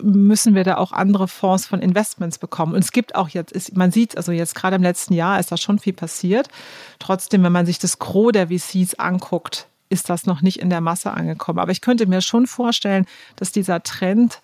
müssen 0.00 0.54
wir 0.54 0.64
da 0.64 0.76
auch 0.76 0.92
andere 0.92 1.28
Fonds 1.28 1.66
von 1.66 1.80
Investments 1.80 2.38
bekommen. 2.38 2.74
Und 2.74 2.80
es 2.80 2.92
gibt 2.92 3.14
auch 3.14 3.28
jetzt, 3.28 3.52
ist, 3.52 3.76
man 3.76 3.90
sieht, 3.90 4.16
also 4.16 4.32
jetzt 4.32 4.54
gerade 4.54 4.76
im 4.76 4.82
letzten 4.82 5.14
Jahr 5.14 5.40
ist 5.40 5.52
da 5.52 5.56
schon 5.56 5.78
viel 5.78 5.92
passiert. 5.92 6.48
Trotzdem, 6.98 7.42
wenn 7.42 7.52
man 7.52 7.66
sich 7.66 7.78
das 7.78 7.98
Gros 7.98 8.32
der 8.32 8.48
VCs 8.48 8.94
anguckt, 8.94 9.66
ist 9.88 10.08
das 10.08 10.26
noch 10.26 10.40
nicht 10.40 10.60
in 10.60 10.70
der 10.70 10.80
Masse 10.80 11.10
angekommen. 11.10 11.58
Aber 11.58 11.72
ich 11.72 11.80
könnte 11.80 12.06
mir 12.06 12.22
schon 12.22 12.46
vorstellen, 12.46 13.06
dass 13.36 13.52
dieser 13.52 13.82
Trend 13.82 14.40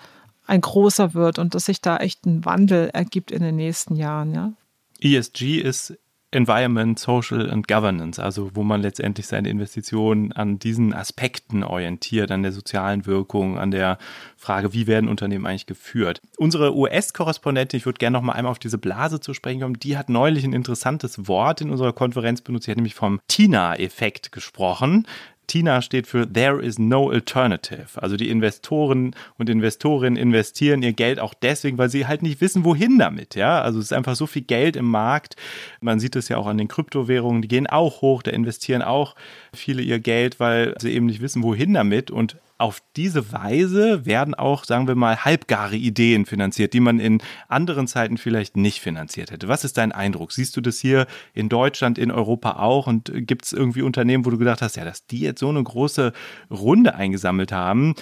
ein 0.47 0.61
großer 0.61 1.15
wird 1.15 1.39
und 1.39 1.55
dass 1.55 1.67
sich 1.67 1.81
da 1.81 1.99
echt 1.99 2.27
ein 2.27 2.45
Wandel 2.45 2.91
ergibt 2.93 3.31
in 3.31 3.43
den 3.43 3.57
nächsten 3.57 3.97
Jahren. 3.97 4.35
Ja? 4.35 4.53
ESG 5.01 5.59
ist 5.59 5.97
Environment, 6.37 6.99
Social 6.99 7.51
and 7.51 7.67
Governance, 7.67 8.23
also 8.23 8.51
wo 8.55 8.63
man 8.63 8.83
letztendlich 8.83 9.27
seine 9.27 9.49
Investitionen 9.49 10.33
an 10.33 10.59
diesen 10.59 10.95
Aspekten 10.95 11.65
orientiert, 11.65 12.31
an 12.31 12.43
der 12.43 12.53
sozialen 12.53 13.07
Wirkung, 13.07 13.59
an 13.59 13.71
der 13.71 13.99
Frage, 14.37 14.73
wie 14.73 14.87
werden 14.87 15.09
Unternehmen 15.09 15.47
eigentlich 15.47 15.67
geführt. 15.67 16.21
Unsere 16.37 16.77
US-Korrespondentin, 16.77 17.79
ich 17.79 17.87
würde 17.87 17.99
gerne 17.99 18.17
noch 18.17 18.23
mal 18.23 18.35
einmal 18.35 18.53
auf 18.53 18.59
diese 18.59 18.79
Blase 18.79 19.19
zu 19.19 19.35
sprechen 19.35 19.61
kommen, 19.61 19.79
die 19.79 19.97
hat 19.97 20.09
neulich 20.09 20.45
ein 20.45 20.53
interessantes 20.53 21.27
Wort 21.27 21.61
in 21.61 21.71
unserer 21.71 21.93
Konferenz 21.93 22.43
benutzt, 22.43 22.67
sie 22.67 22.71
hat 22.71 22.77
nämlich 22.77 22.95
vom 22.95 23.21
Tina-Effekt 23.29 24.31
gesprochen. 24.31 25.07
TINA 25.47 25.83
steht 25.83 26.07
für 26.07 26.31
There 26.31 26.63
is 26.63 26.79
no 26.79 27.11
alternative. 27.11 28.03
Also 28.03 28.17
die 28.17 28.31
Investoren 28.31 29.15
und 29.39 29.49
Investorinnen 29.49 30.17
investieren 30.17 30.83
ihr 30.83 30.93
Geld 30.93 31.21
auch 31.21 31.35
deswegen, 31.35 31.79
weil 31.79 31.89
sie 31.89 32.07
halt 32.07 32.23
nicht 32.23 32.41
wissen, 32.41 32.65
wohin 32.65 32.99
damit. 32.99 33.35
Ja, 33.35 33.61
also 33.63 33.79
es 33.79 33.87
ist 33.87 33.93
einfach 33.93 34.17
so 34.17 34.27
viel 34.27 34.43
Geld 34.43 34.77
im 34.77 34.87
Markt. 34.91 35.37
Man 35.81 36.01
sieht 36.01 36.17
es 36.17 36.29
ja 36.29 36.37
auch 36.37 36.47
an 36.47 36.59
den 36.59 36.69
Kryptowährungen, 36.69 37.43
die 37.43 37.49
gehen 37.49 37.67
auch 37.67 38.03
hoch, 38.03 38.23
da 38.23 38.31
investieren 38.31 38.83
auch 38.83 39.15
viele 39.55 39.83
ihr 39.83 39.99
Geld, 39.99 40.41
weil 40.41 40.75
sie 40.81 40.93
eben 40.93 41.07
nicht 41.07 41.21
wissen, 41.21 41.43
wohin 41.43 41.75
damit. 41.75 42.11
Und 42.11 42.37
auf 42.59 42.83
diese 42.97 43.33
Weise 43.33 44.07
werden 44.07 44.35
auch, 44.35 44.65
sagen 44.65 44.89
wir 44.89 44.95
mal, 44.95 45.25
halbgare 45.25 45.77
Ideen 45.77 46.25
finanziert, 46.25 46.73
die 46.73 46.81
man 46.81 46.99
in 46.99 47.23
anderen 47.49 47.87
Zeiten 47.87 48.17
vielleicht 48.17 48.57
nicht 48.57 48.81
finanziert 48.81 49.31
hätte. 49.31 49.49
Was 49.49 49.65
ist 49.65 49.77
dein 49.77 49.93
Eindruck? 49.93 50.33
Siehst 50.33 50.57
du 50.57 50.61
das 50.61 50.79
hier 50.79 51.07
in 51.35 51.49
Deutschland, 51.49 51.99
in 51.99 52.11
Europa 52.11 52.57
auch? 52.57 52.87
Und 52.87 53.13
gibt 53.15 53.45
es 53.45 53.53
irgendwie 53.53 53.83
Unternehmen, 53.83 54.25
wo 54.25 54.31
du 54.31 54.39
gedacht 54.39 54.63
hast, 54.63 54.77
ja, 54.77 54.85
dass 54.85 55.07
die 55.07 55.21
jetzt 55.21 55.41
so 55.41 55.49
eine 55.49 55.63
große 55.63 56.13
Runde 56.51 56.95
eingesammelt 56.95 57.53
haben, 57.53 57.95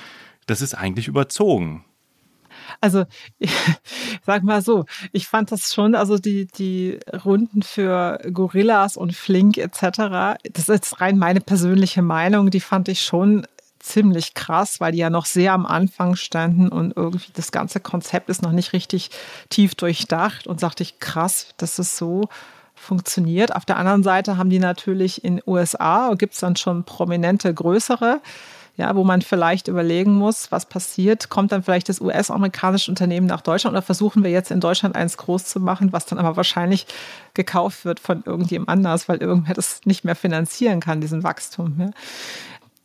das 0.47 0.61
ist 0.61 0.75
eigentlich 0.75 1.09
überzogen. 1.09 1.85
Also, 2.81 3.05
ich 3.39 3.51
sag 4.27 4.43
mal 4.43 4.63
so, 4.63 4.85
ich 5.13 5.27
fand 5.27 5.53
das 5.53 5.75
schon, 5.75 5.95
also 5.95 6.19
die, 6.19 6.47
die 6.47 6.99
Runden 7.25 7.63
für 7.63 8.19
Gorillas 8.33 8.97
und 8.97 9.15
Flink 9.15 9.59
etc., 9.59 10.39
das 10.53 10.69
ist 10.69 11.01
rein 11.01 11.19
meine 11.19 11.41
persönliche 11.41 12.03
Meinung, 12.03 12.51
die 12.51 12.61
fand 12.61 12.89
ich 12.89 13.01
schon 13.01 13.47
ziemlich 13.85 14.35
krass, 14.35 14.81
weil 14.81 14.93
die 14.93 14.99
ja 14.99 15.11
noch 15.11 15.27
sehr 15.27 15.53
am 15.53 15.67
Anfang 15.67 16.17
standen 16.17 16.69
und 16.69 16.97
irgendwie 16.97 17.31
das 17.35 17.53
ganze 17.53 17.81
Konzept 17.81 18.31
ist 18.31 18.43
noch 18.43 18.53
nicht 18.53 18.73
richtig 18.73 19.11
tief 19.51 19.75
durchdacht 19.75 20.47
und 20.47 20.59
sagte 20.59 20.83
ich, 20.83 20.99
krass, 21.01 21.49
dass 21.59 21.79
es 21.79 21.97
so 21.97 22.29
funktioniert. 22.75 23.55
Auf 23.55 23.65
der 23.65 23.77
anderen 23.77 24.03
Seite 24.03 24.37
haben 24.37 24.51
die 24.51 24.59
natürlich 24.59 25.23
in 25.23 25.41
USA, 25.47 26.15
gibt 26.15 26.35
es 26.35 26.41
dann 26.41 26.57
schon 26.57 26.85
prominente, 26.85 27.53
größere, 27.53 28.21
ja, 28.77 28.97
wo 28.97 29.05
man 29.05 29.23
vielleicht 29.23 29.69
überlegen 29.69 30.15
muss, 30.15 30.51
was 30.51 30.67
passiert. 30.67 31.29
Kommt 31.29 31.53
dann 31.53 31.63
vielleicht 31.63 31.89
das 31.89 32.01
US-amerikanische 32.01 32.91
Unternehmen 32.91 33.27
nach 33.29 33.41
Deutschland 33.41 33.75
oder 33.75 33.83
versuchen 33.83 34.25
wir 34.25 34.33
jetzt 34.33 34.51
in 34.51 34.59
Deutschland 34.59 34.97
eins 34.97 35.17
groß 35.17 35.45
zu 35.45 35.61
machen, 35.61 35.93
was 35.93 36.07
dann 36.07 36.19
aber 36.19 36.37
wahrscheinlich 36.37 36.87
gekauft 37.35 37.85
wird 37.85 38.01
von 38.01 38.25
irgendjemand 38.27 38.71
anders, 38.71 39.09
weil 39.09 39.19
irgendwer 39.19 39.55
das 39.55 39.83
nicht 39.85 40.05
mehr 40.05 40.17
finanzieren 40.17 40.81
kann, 40.81 41.01
diesen 41.01 41.23
Wachstum. 41.23 41.77
Ja 41.79 41.91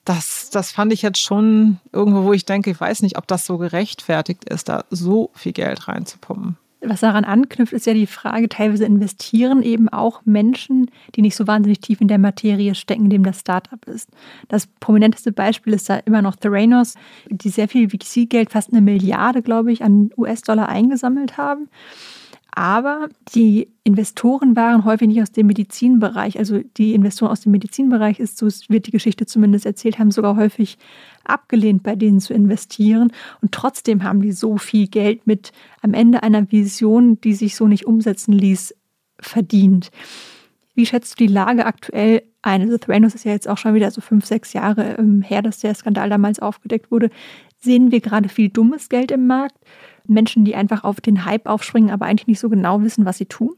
das, 0.06 0.50
das 0.50 0.72
fand 0.72 0.92
ich 0.94 1.02
jetzt 1.02 1.22
schon 1.22 1.78
irgendwo, 1.92 2.24
wo 2.24 2.34
ich 2.34 2.46
denke, 2.46 2.72
ich 2.72 2.80
weiß 2.80 3.02
nicht, 3.02 3.18
ob 3.18 3.28
das 3.28 3.46
so 3.46 3.58
gerechtfertigt 3.58 4.50
ist, 4.50 4.70
da 4.70 4.86
so 4.90 5.30
viel 5.34 5.54
Geld 5.54 5.88
reinzupumpen. 5.88 6.58
Was 6.82 7.02
daran 7.02 7.26
anknüpft, 7.26 7.74
ist 7.74 7.86
ja 7.88 7.94
die 7.94 8.08
Frage, 8.08 8.48
teilweise 8.48 8.86
investieren 8.86 9.62
eben 9.64 9.90
auch 9.90 10.22
Menschen, 10.24 10.90
die 11.14 11.22
nicht 11.22 11.36
so 11.36 11.46
wahnsinnig 11.46 11.82
tief 11.82 12.00
in 12.00 12.08
der 12.08 12.20
Materie 12.20 12.74
stecken, 12.74 13.06
in 13.06 13.10
dem 13.10 13.24
das 13.24 13.42
Startup 13.42 13.86
ist. 13.86 14.10
Das 14.48 14.68
prominenteste 14.80 15.34
Beispiel 15.34 15.74
ist 15.74 15.90
da 15.90 15.98
immer 15.98 16.22
noch 16.22 16.38
Theranos, 16.38 16.96
die 17.30 17.50
sehr 17.50 17.68
viel 17.68 17.90
VC-Geld, 17.90 18.52
fast 18.52 18.72
eine 18.72 18.80
Milliarde, 18.80 19.42
glaube 19.42 19.74
ich, 19.74 19.84
an 19.84 20.12
US-Dollar 20.18 20.70
eingesammelt 20.70 21.38
haben. 21.38 21.68
Aber 22.52 23.10
die 23.36 23.70
Investoren 23.84 24.56
waren 24.56 24.84
häufig 24.84 25.08
nicht 25.08 25.22
aus 25.22 25.32
dem 25.32 25.48
Medizinbereich. 25.48 26.40
Also 26.40 26.62
die 26.78 26.94
Investoren 26.94 27.32
aus 27.32 27.42
dem 27.42 27.52
Medizinbereich 27.52 28.20
ist, 28.20 28.38
so 28.38 28.48
wird 28.70 28.88
die 28.88 28.92
Geschichte 28.92 29.26
zumindest 29.26 29.66
erzählt, 29.66 30.00
haben 30.00 30.12
sogar 30.12 30.36
häufig 30.36 30.78
abgelehnt, 31.24 31.84
bei 31.84 31.96
denen 31.96 32.20
zu 32.20 32.34
investieren. 32.34 33.12
Und 33.42 33.52
trotzdem 33.52 34.04
haben 34.04 34.22
die 34.22 34.32
so 34.32 34.58
viel 34.58 34.88
Geld 34.88 35.28
mit 35.28 35.52
am 35.82 35.94
Ende 35.94 36.24
einer 36.24 36.52
Vision, 36.52 37.22
die 37.22 37.34
sich 37.34 37.56
so 37.56 37.68
nicht 37.68 37.86
umsetzen 37.86 38.34
ließ, 38.34 38.76
verdient. 39.20 39.92
Wie 40.74 40.86
schätzt 40.86 41.20
du 41.20 41.28
die 41.28 41.34
Lage 41.34 41.66
aktuell 41.66 42.24
ein? 42.42 42.62
Also 42.62 42.78
Theranos 42.78 43.14
ist 43.14 43.26
ja 43.26 43.32
jetzt 43.32 43.48
auch 43.48 43.58
schon 43.58 43.74
wieder 43.74 43.92
so 43.92 44.02
fünf, 44.02 44.26
sechs 44.26 44.54
Jahre 44.54 44.96
ähm, 44.98 45.22
her, 45.22 45.42
dass 45.42 45.60
der 45.60 45.76
Skandal 45.76 46.10
damals 46.10 46.40
aufgedeckt 46.40 46.90
wurde. 46.90 47.10
Sehen 47.58 47.92
wir 47.92 48.00
gerade 48.00 48.30
viel 48.30 48.50
dummes 48.50 48.90
Geld 48.90 49.12
im 49.12 49.28
Markt? 49.28 49.58
Menschen, 50.10 50.46
die 50.46 50.56
einfach 50.56 50.84
auf 50.84 51.02
den 51.02 51.26
Hype 51.26 51.48
aufspringen, 51.48 51.92
aber 51.92 52.06
eigentlich 52.06 52.28
nicht 52.28 52.40
so 52.40 52.50
genau 52.50 52.82
wissen, 52.82 53.06
was 53.06 53.18
sie 53.18 53.26
tun? 53.26 53.56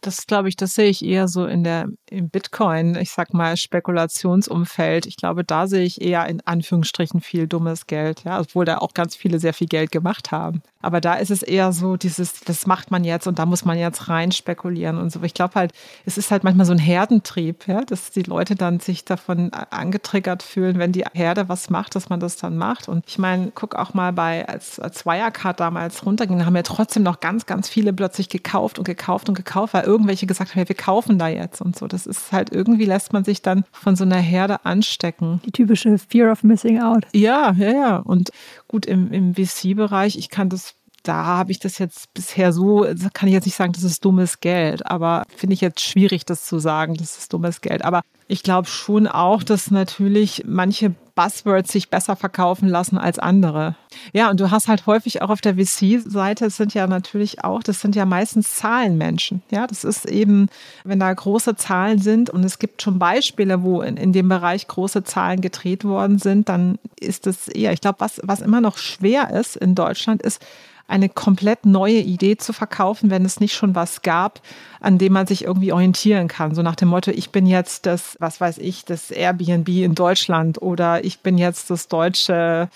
Das 0.00 0.26
glaube 0.26 0.48
ich, 0.48 0.56
das 0.56 0.74
sehe 0.74 0.88
ich 0.88 1.04
eher 1.04 1.28
so 1.28 1.46
in 1.46 1.62
der 1.62 1.88
im 2.10 2.28
Bitcoin, 2.28 2.96
ich 2.96 3.12
sag 3.12 3.32
mal 3.34 3.56
Spekulationsumfeld. 3.56 5.06
Ich 5.06 5.16
glaube, 5.16 5.44
da 5.44 5.68
sehe 5.68 5.84
ich 5.84 6.00
eher 6.00 6.26
in 6.26 6.40
Anführungsstrichen 6.44 7.20
viel 7.20 7.46
dummes 7.46 7.86
Geld, 7.86 8.24
ja, 8.24 8.40
obwohl 8.40 8.64
da 8.64 8.78
auch 8.78 8.94
ganz 8.94 9.14
viele 9.14 9.38
sehr 9.38 9.54
viel 9.54 9.68
Geld 9.68 9.92
gemacht 9.92 10.32
haben. 10.32 10.62
Aber 10.82 11.00
da 11.00 11.14
ist 11.14 11.30
es 11.30 11.42
eher 11.42 11.72
so 11.72 11.96
dieses, 11.96 12.40
das 12.40 12.66
macht 12.66 12.90
man 12.90 13.04
jetzt 13.04 13.26
und 13.26 13.38
da 13.38 13.46
muss 13.46 13.64
man 13.64 13.78
jetzt 13.78 14.08
rein 14.08 14.32
spekulieren 14.32 14.98
und 14.98 15.10
so. 15.10 15.22
Ich 15.22 15.34
glaube 15.34 15.54
halt, 15.54 15.72
es 16.04 16.18
ist 16.18 16.30
halt 16.30 16.44
manchmal 16.44 16.66
so 16.66 16.72
ein 16.72 16.78
Herdentrieb, 16.78 17.66
ja, 17.66 17.82
dass 17.82 18.10
die 18.10 18.22
Leute 18.22 18.54
dann 18.54 18.80
sich 18.80 19.04
davon 19.04 19.52
angetriggert 19.52 20.42
fühlen, 20.42 20.78
wenn 20.78 20.92
die 20.92 21.04
Herde 21.12 21.48
was 21.48 21.70
macht, 21.70 21.94
dass 21.94 22.08
man 22.08 22.20
das 22.20 22.36
dann 22.36 22.56
macht. 22.56 22.88
Und 22.88 23.04
ich 23.06 23.18
meine, 23.18 23.52
guck 23.54 23.74
auch 23.74 23.94
mal 23.94 24.12
bei, 24.12 24.46
als, 24.48 24.78
als 24.80 25.06
Wirecard 25.06 25.60
damals 25.60 26.04
runterging, 26.04 26.44
haben 26.44 26.56
ja 26.56 26.62
trotzdem 26.62 27.02
noch 27.02 27.20
ganz, 27.20 27.46
ganz 27.46 27.68
viele 27.68 27.92
plötzlich 27.92 28.28
gekauft 28.28 28.78
und 28.78 28.84
gekauft 28.84 29.28
und 29.28 29.34
gekauft, 29.34 29.74
weil 29.74 29.84
irgendwelche 29.84 30.26
gesagt 30.26 30.50
haben, 30.50 30.60
ja, 30.60 30.68
wir 30.68 30.76
kaufen 30.76 31.18
da 31.18 31.28
jetzt 31.28 31.60
und 31.60 31.76
so. 31.76 31.86
Das 31.86 32.06
ist 32.06 32.32
halt 32.32 32.52
irgendwie 32.52 32.84
lässt 32.84 33.12
man 33.12 33.24
sich 33.24 33.42
dann 33.42 33.64
von 33.72 33.96
so 33.96 34.04
einer 34.04 34.16
Herde 34.16 34.64
anstecken. 34.64 35.40
Die 35.46 35.52
typische 35.52 35.98
Fear 35.98 36.32
of 36.32 36.42
Missing 36.42 36.80
Out. 36.80 37.06
Ja, 37.12 37.52
ja, 37.52 37.70
ja. 37.70 37.96
Und 37.98 38.30
gut, 38.68 38.86
im, 38.86 39.12
im 39.12 39.34
VC-Bereich, 39.34 40.16
ich 40.16 40.28
kann 40.28 40.48
das 40.48 40.71
da 41.02 41.24
habe 41.24 41.52
ich 41.52 41.58
das 41.58 41.78
jetzt 41.78 42.12
bisher 42.14 42.52
so, 42.52 42.86
kann 43.12 43.28
ich 43.28 43.34
jetzt 43.34 43.46
nicht 43.46 43.56
sagen, 43.56 43.72
das 43.72 43.82
ist 43.82 44.04
dummes 44.04 44.40
Geld, 44.40 44.86
aber 44.86 45.24
finde 45.36 45.54
ich 45.54 45.60
jetzt 45.60 45.80
schwierig, 45.80 46.24
das 46.24 46.44
zu 46.44 46.58
sagen, 46.58 46.94
das 46.94 47.18
ist 47.18 47.32
dummes 47.32 47.60
Geld. 47.60 47.84
Aber 47.84 48.02
ich 48.28 48.42
glaube 48.42 48.68
schon 48.68 49.06
auch, 49.06 49.42
dass 49.42 49.70
natürlich 49.70 50.44
manche 50.46 50.94
Buzzwords 51.14 51.70
sich 51.70 51.90
besser 51.90 52.16
verkaufen 52.16 52.68
lassen 52.68 52.96
als 52.96 53.18
andere. 53.18 53.76
Ja, 54.12 54.30
und 54.30 54.40
du 54.40 54.50
hast 54.50 54.68
halt 54.68 54.86
häufig 54.86 55.20
auch 55.20 55.28
auf 55.28 55.40
der 55.40 55.56
VC-Seite, 55.56 56.46
es 56.46 56.56
sind 56.56 56.72
ja 56.72 56.86
natürlich 56.86 57.44
auch, 57.44 57.62
das 57.62 57.80
sind 57.80 57.94
ja 57.94 58.06
meistens 58.06 58.56
Zahlenmenschen. 58.56 59.42
Ja, 59.50 59.66
das 59.66 59.84
ist 59.84 60.06
eben, 60.06 60.48
wenn 60.84 61.00
da 61.00 61.12
große 61.12 61.56
Zahlen 61.56 61.98
sind 61.98 62.30
und 62.30 62.44
es 62.44 62.58
gibt 62.58 62.80
schon 62.80 62.98
Beispiele, 62.98 63.62
wo 63.62 63.82
in, 63.82 63.96
in 63.96 64.12
dem 64.12 64.28
Bereich 64.28 64.66
große 64.66 65.04
Zahlen 65.04 65.40
gedreht 65.40 65.84
worden 65.84 66.18
sind, 66.18 66.48
dann 66.48 66.78
ist 66.98 67.26
das 67.26 67.48
eher, 67.48 67.72
ich 67.72 67.80
glaube, 67.80 68.00
was, 68.00 68.20
was 68.24 68.40
immer 68.40 68.60
noch 68.60 68.78
schwer 68.78 69.30
ist 69.38 69.56
in 69.56 69.74
Deutschland, 69.74 70.22
ist, 70.22 70.40
eine 70.88 71.08
komplett 71.08 71.64
neue 71.66 71.98
Idee 71.98 72.36
zu 72.36 72.52
verkaufen, 72.52 73.10
wenn 73.10 73.24
es 73.24 73.40
nicht 73.40 73.54
schon 73.54 73.74
was 73.74 74.02
gab, 74.02 74.40
an 74.80 74.98
dem 74.98 75.12
man 75.12 75.26
sich 75.26 75.44
irgendwie 75.44 75.72
orientieren 75.72 76.28
kann. 76.28 76.54
So 76.54 76.62
nach 76.62 76.76
dem 76.76 76.88
Motto, 76.88 77.10
ich 77.10 77.30
bin 77.30 77.46
jetzt 77.46 77.86
das, 77.86 78.16
was 78.20 78.40
weiß 78.40 78.58
ich, 78.58 78.84
das 78.84 79.10
Airbnb 79.10 79.68
in 79.68 79.94
Deutschland 79.94 80.60
oder 80.60 81.04
ich 81.04 81.20
bin 81.20 81.38
jetzt 81.38 81.70
das 81.70 81.88
deutsche 81.88 82.68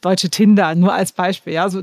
deutsche 0.00 0.30
Tinder, 0.30 0.76
nur 0.76 0.94
als 0.94 1.10
Beispiel. 1.10 1.54
Ja, 1.54 1.68
so, 1.68 1.82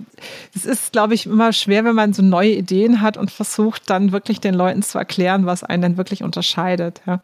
es 0.55 0.63
ist, 0.63 0.93
glaube 0.93 1.13
ich, 1.13 1.25
immer 1.25 1.51
schwer, 1.51 1.83
wenn 1.83 1.95
man 1.95 2.13
so 2.13 2.21
neue 2.21 2.51
Ideen 2.51 3.01
hat 3.01 3.17
und 3.17 3.29
versucht, 3.29 3.89
dann 3.89 4.13
wirklich 4.13 4.39
den 4.39 4.53
Leuten 4.53 4.83
zu 4.83 4.97
erklären, 4.97 5.45
was 5.45 5.65
einen 5.65 5.81
dann 5.81 5.97
wirklich 5.97 6.23
unterscheidet. 6.23 7.01
Ja 7.05 7.19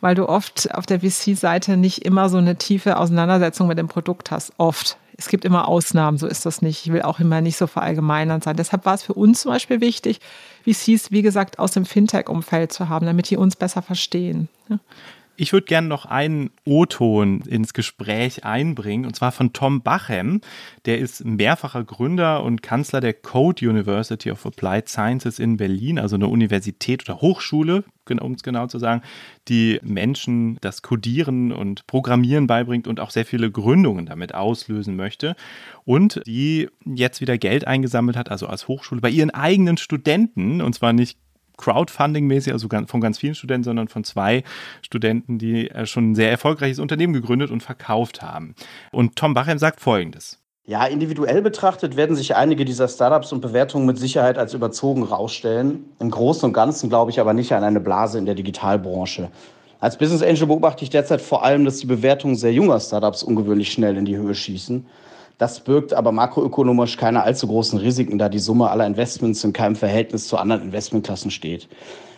weil 0.00 0.14
du 0.14 0.28
oft 0.28 0.72
auf 0.74 0.86
der 0.86 1.00
VC-Seite 1.00 1.76
nicht 1.76 2.04
immer 2.04 2.28
so 2.28 2.38
eine 2.38 2.56
tiefe 2.56 2.98
Auseinandersetzung 2.98 3.66
mit 3.66 3.78
dem 3.78 3.88
Produkt 3.88 4.30
hast. 4.30 4.52
Oft 4.56 4.96
Es 5.20 5.28
gibt 5.28 5.44
immer 5.44 5.66
Ausnahmen, 5.66 6.16
so 6.16 6.28
ist 6.28 6.46
das 6.46 6.62
nicht. 6.62 6.86
Ich 6.86 6.92
will 6.92 7.02
auch 7.02 7.18
immer 7.18 7.40
nicht 7.40 7.56
so 7.56 7.66
verallgemeinern 7.66 8.40
sein. 8.40 8.56
Deshalb 8.56 8.86
war 8.86 8.94
es 8.94 9.02
für 9.02 9.14
uns 9.14 9.40
zum 9.40 9.50
Beispiel 9.50 9.80
wichtig, 9.80 10.20
VCs, 10.62 11.10
wie 11.10 11.22
gesagt, 11.22 11.58
aus 11.58 11.72
dem 11.72 11.84
Fintech-Umfeld 11.84 12.72
zu 12.72 12.88
haben, 12.88 13.04
damit 13.04 13.28
die 13.28 13.36
uns 13.36 13.56
besser 13.56 13.82
verstehen. 13.82 14.48
Ich 15.40 15.52
würde 15.52 15.66
gerne 15.66 15.86
noch 15.86 16.04
einen 16.04 16.50
O-Ton 16.64 17.42
ins 17.42 17.72
Gespräch 17.72 18.44
einbringen, 18.44 19.06
und 19.06 19.14
zwar 19.14 19.30
von 19.30 19.52
Tom 19.52 19.82
Bachem. 19.82 20.40
Der 20.84 20.98
ist 20.98 21.24
mehrfacher 21.24 21.84
Gründer 21.84 22.42
und 22.42 22.60
Kanzler 22.60 23.00
der 23.00 23.14
Code 23.14 23.68
University 23.70 24.32
of 24.32 24.44
Applied 24.44 24.88
Sciences 24.88 25.38
in 25.38 25.56
Berlin, 25.56 26.00
also 26.00 26.16
eine 26.16 26.26
Universität 26.26 27.08
oder 27.08 27.20
Hochschule, 27.20 27.84
um 28.20 28.32
es 28.32 28.42
genau 28.42 28.66
zu 28.66 28.80
sagen, 28.80 29.02
die 29.46 29.78
Menschen 29.84 30.58
das 30.60 30.82
Codieren 30.82 31.52
und 31.52 31.86
Programmieren 31.86 32.48
beibringt 32.48 32.88
und 32.88 32.98
auch 32.98 33.10
sehr 33.10 33.24
viele 33.24 33.48
Gründungen 33.52 34.06
damit 34.06 34.34
auslösen 34.34 34.96
möchte. 34.96 35.36
Und 35.84 36.20
die 36.26 36.68
jetzt 36.84 37.20
wieder 37.20 37.38
Geld 37.38 37.64
eingesammelt 37.64 38.16
hat, 38.16 38.28
also 38.28 38.48
als 38.48 38.66
Hochschule, 38.66 39.00
bei 39.00 39.10
ihren 39.10 39.30
eigenen 39.30 39.76
Studenten, 39.76 40.60
und 40.62 40.74
zwar 40.74 40.92
nicht 40.92 41.16
Crowdfunding-mäßig, 41.58 42.52
also 42.52 42.68
von 42.86 43.00
ganz 43.00 43.18
vielen 43.18 43.34
Studenten, 43.34 43.64
sondern 43.64 43.88
von 43.88 44.04
zwei 44.04 44.44
Studenten, 44.82 45.38
die 45.38 45.70
äh, 45.70 45.86
schon 45.86 46.12
ein 46.12 46.14
sehr 46.14 46.30
erfolgreiches 46.30 46.78
Unternehmen 46.78 47.12
gegründet 47.12 47.50
und 47.50 47.62
verkauft 47.62 48.22
haben. 48.22 48.54
Und 48.92 49.16
Tom 49.16 49.34
Bachem 49.34 49.58
sagt 49.58 49.80
Folgendes. 49.80 50.38
Ja, 50.68 50.84
individuell 50.84 51.40
betrachtet 51.40 51.96
werden 51.96 52.14
sich 52.14 52.36
einige 52.36 52.66
dieser 52.66 52.88
Startups 52.88 53.32
und 53.32 53.40
Bewertungen 53.40 53.86
mit 53.86 53.98
Sicherheit 53.98 54.36
als 54.36 54.52
überzogen 54.52 55.02
rausstellen. 55.02 55.86
Im 55.98 56.10
Großen 56.10 56.44
und 56.44 56.52
Ganzen 56.52 56.90
glaube 56.90 57.10
ich 57.10 57.20
aber 57.20 57.32
nicht 57.32 57.52
an 57.52 57.64
eine 57.64 57.80
Blase 57.80 58.18
in 58.18 58.26
der 58.26 58.34
Digitalbranche. 58.34 59.30
Als 59.80 59.96
Business 59.96 60.22
Angel 60.22 60.46
beobachte 60.46 60.84
ich 60.84 60.90
derzeit 60.90 61.22
vor 61.22 61.42
allem, 61.42 61.64
dass 61.64 61.78
die 61.78 61.86
Bewertungen 61.86 62.36
sehr 62.36 62.52
junger 62.52 62.80
Startups 62.80 63.22
ungewöhnlich 63.22 63.72
schnell 63.72 63.96
in 63.96 64.04
die 64.04 64.18
Höhe 64.18 64.34
schießen. 64.34 64.84
Das 65.38 65.60
birgt 65.60 65.94
aber 65.94 66.10
makroökonomisch 66.10 66.96
keine 66.96 67.22
allzu 67.22 67.46
großen 67.46 67.78
Risiken, 67.78 68.18
da 68.18 68.28
die 68.28 68.40
Summe 68.40 68.70
aller 68.70 68.86
Investments 68.86 69.44
in 69.44 69.52
keinem 69.52 69.76
Verhältnis 69.76 70.26
zu 70.26 70.36
anderen 70.36 70.62
Investmentklassen 70.62 71.30
steht. 71.30 71.68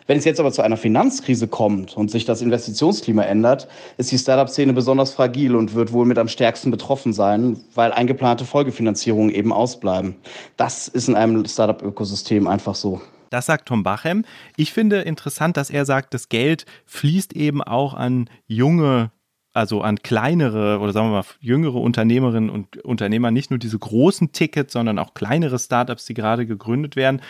Wenn 0.06 0.18
es 0.18 0.24
jetzt 0.24 0.40
aber 0.40 0.50
zu 0.50 0.62
einer 0.62 0.78
Finanzkrise 0.78 1.46
kommt 1.46 1.96
und 1.96 2.10
sich 2.10 2.24
das 2.24 2.42
Investitionsklima 2.42 3.22
ändert, 3.22 3.68
ist 3.96 4.10
die 4.10 4.18
Startup-Szene 4.18 4.72
besonders 4.72 5.12
fragil 5.12 5.54
und 5.54 5.74
wird 5.74 5.92
wohl 5.92 6.06
mit 6.06 6.18
am 6.18 6.26
stärksten 6.26 6.70
betroffen 6.70 7.12
sein, 7.12 7.62
weil 7.74 7.92
eingeplante 7.92 8.44
Folgefinanzierungen 8.44 9.30
eben 9.30 9.52
ausbleiben. 9.52 10.16
Das 10.56 10.88
ist 10.88 11.08
in 11.08 11.14
einem 11.14 11.44
Startup-Ökosystem 11.44 12.48
einfach 12.48 12.74
so. 12.74 13.00
Das 13.28 13.46
sagt 13.46 13.68
Tom 13.68 13.84
Bachem. 13.84 14.24
Ich 14.56 14.72
finde 14.72 15.02
interessant, 15.02 15.56
dass 15.56 15.70
er 15.70 15.84
sagt, 15.84 16.14
das 16.14 16.28
Geld 16.28 16.64
fließt 16.86 17.34
eben 17.34 17.62
auch 17.62 17.94
an 17.94 18.28
junge 18.48 19.12
also 19.52 19.82
an 19.82 20.02
kleinere 20.02 20.78
oder 20.78 20.92
sagen 20.92 21.08
wir 21.08 21.18
mal 21.18 21.24
jüngere 21.40 21.76
Unternehmerinnen 21.76 22.50
und 22.50 22.78
Unternehmer, 22.84 23.30
nicht 23.30 23.50
nur 23.50 23.58
diese 23.58 23.78
großen 23.78 24.32
Tickets, 24.32 24.72
sondern 24.72 24.98
auch 24.98 25.14
kleinere 25.14 25.58
Startups, 25.58 26.04
die 26.04 26.14
gerade 26.14 26.46
gegründet 26.46 26.96
werden. 26.96 27.20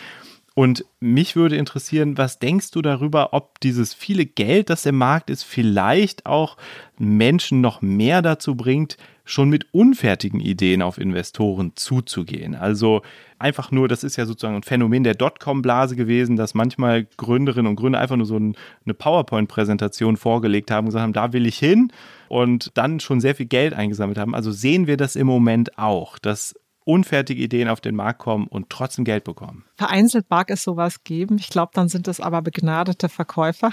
Und 0.53 0.85
mich 0.99 1.35
würde 1.35 1.55
interessieren, 1.55 2.17
was 2.17 2.37
denkst 2.37 2.71
du 2.71 2.81
darüber, 2.81 3.33
ob 3.33 3.59
dieses 3.61 3.93
viele 3.93 4.25
Geld, 4.25 4.69
das 4.69 4.85
im 4.85 4.97
Markt 4.97 5.29
ist, 5.29 5.43
vielleicht 5.43 6.25
auch 6.25 6.57
Menschen 6.97 7.61
noch 7.61 7.81
mehr 7.81 8.21
dazu 8.21 8.55
bringt, 8.55 8.97
schon 9.25 9.49
mit 9.49 9.67
unfertigen 9.73 10.39
Ideen 10.39 10.81
auf 10.81 10.97
Investoren 10.97 11.73
zuzugehen. 11.75 12.55
Also 12.55 13.01
einfach 13.39 13.71
nur, 13.71 13.87
das 13.87 14.03
ist 14.03 14.15
ja 14.15 14.25
sozusagen 14.25 14.55
ein 14.55 14.63
Phänomen 14.63 15.03
der 15.03 15.15
Dotcom-Blase 15.15 15.95
gewesen, 15.95 16.35
dass 16.35 16.53
manchmal 16.53 17.05
Gründerinnen 17.17 17.69
und 17.69 17.75
Gründer 17.75 17.99
einfach 17.99 18.15
nur 18.15 18.25
so 18.25 18.35
eine 18.35 18.93
PowerPoint-Präsentation 18.93 20.17
vorgelegt 20.17 20.71
haben 20.71 20.85
und 20.85 20.89
gesagt 20.89 21.03
haben, 21.03 21.13
da 21.13 21.33
will 21.33 21.45
ich 21.45 21.57
hin 21.57 21.91
und 22.27 22.71
dann 22.75 22.99
schon 22.99 23.19
sehr 23.21 23.35
viel 23.35 23.47
Geld 23.47 23.73
eingesammelt 23.73 24.17
haben. 24.17 24.35
Also 24.35 24.51
sehen 24.51 24.87
wir 24.87 24.97
das 24.97 25.15
im 25.15 25.27
Moment 25.27 25.77
auch, 25.77 26.17
dass 26.19 26.55
unfertige 26.83 27.41
Ideen 27.41 27.67
auf 27.67 27.81
den 27.81 27.95
Markt 27.95 28.19
kommen 28.19 28.47
und 28.47 28.69
trotzdem 28.69 29.05
Geld 29.05 29.23
bekommen. 29.23 29.65
Vereinzelt 29.75 30.25
mag 30.29 30.49
es 30.49 30.63
sowas 30.63 31.03
geben. 31.03 31.37
Ich 31.39 31.49
glaube, 31.49 31.71
dann 31.73 31.89
sind 31.89 32.07
es 32.07 32.19
aber 32.19 32.41
begnadete 32.41 33.09
Verkäufer. 33.09 33.71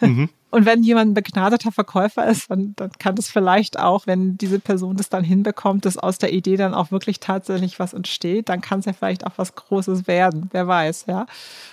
Mhm. 0.00 0.28
Und 0.50 0.64
wenn 0.64 0.82
jemand 0.82 1.10
ein 1.10 1.14
begnadeter 1.14 1.70
Verkäufer 1.72 2.26
ist, 2.26 2.50
dann, 2.50 2.72
dann 2.76 2.90
kann 2.98 3.14
das 3.16 3.28
vielleicht 3.28 3.78
auch, 3.78 4.06
wenn 4.06 4.38
diese 4.38 4.58
Person 4.58 4.96
das 4.96 5.10
dann 5.10 5.22
hinbekommt, 5.22 5.84
dass 5.84 5.98
aus 5.98 6.16
der 6.16 6.32
Idee 6.32 6.56
dann 6.56 6.72
auch 6.72 6.90
wirklich 6.90 7.20
tatsächlich 7.20 7.78
was 7.78 7.92
entsteht, 7.92 8.48
dann 8.48 8.62
kann 8.62 8.80
es 8.80 8.86
ja 8.86 8.94
vielleicht 8.94 9.26
auch 9.26 9.32
was 9.36 9.54
Großes 9.54 10.06
werden. 10.06 10.48
Wer 10.52 10.66
weiß, 10.66 11.04
ja. 11.06 11.26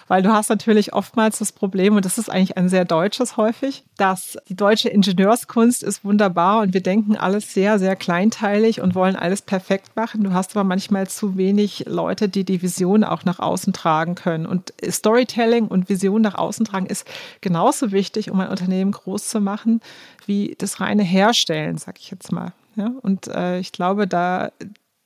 Weil 0.10 0.22
du 0.22 0.34
hast 0.34 0.50
natürlich 0.50 0.94
oftmals 0.94 1.40
das 1.40 1.54
Problem, 1.54 1.96
und 1.96 2.04
das 2.04 2.18
ist 2.18 2.30
eigentlich 2.30 2.58
ein 2.58 2.68
sehr 2.68 2.84
deutsches 2.84 3.38
häufig, 3.38 3.86
dass 3.96 4.38
die 4.50 4.56
deutsche 4.56 4.90
Ingenieurskunst 4.90 5.82
ist 5.82 6.04
wunderbar 6.04 6.62
und 6.62 6.74
wir 6.74 6.82
denken 6.82 7.16
alles 7.16 7.54
sehr, 7.54 7.80
sehr 7.80 7.96
kleinteilig 7.96 8.82
und 8.82 8.94
wollen 8.94 9.16
alles 9.16 9.42
perfekt 9.42 9.96
machen. 9.96 10.24
Du 10.24 10.34
hast 10.34 10.56
aber 10.56 10.66
manchmal 10.66 11.08
zu 11.08 11.38
wenig 11.38 11.86
Leute, 11.88 12.28
die 12.28 12.44
die 12.44 12.62
Vision 12.62 13.06
auch 13.06 13.24
nach 13.24 13.40
außen 13.40 13.72
tragen 13.72 14.16
können. 14.16 14.46
Und 14.46 14.74
Storytelling 14.84 15.68
und 15.68 15.88
Vision 15.88 16.22
nach 16.22 16.36
außen 16.36 16.66
tragen 16.66 16.88
ist 16.88 17.08
genauso 17.40 17.92
wichtig, 17.92 18.30
um 18.30 18.40
ein 18.42 18.50
Unternehmen 18.50 18.65
groß 18.68 19.30
zu 19.30 19.40
machen, 19.40 19.82
wie 20.26 20.56
das 20.58 20.80
reine 20.80 21.04
Herstellen, 21.04 21.78
sag 21.78 22.00
ich 22.00 22.12
jetzt 22.12 22.32
mal. 22.32 22.54
Ja, 22.76 22.92
und 23.02 23.28
äh, 23.28 23.60
ich 23.60 23.72
glaube, 23.72 24.08
da 24.08 24.52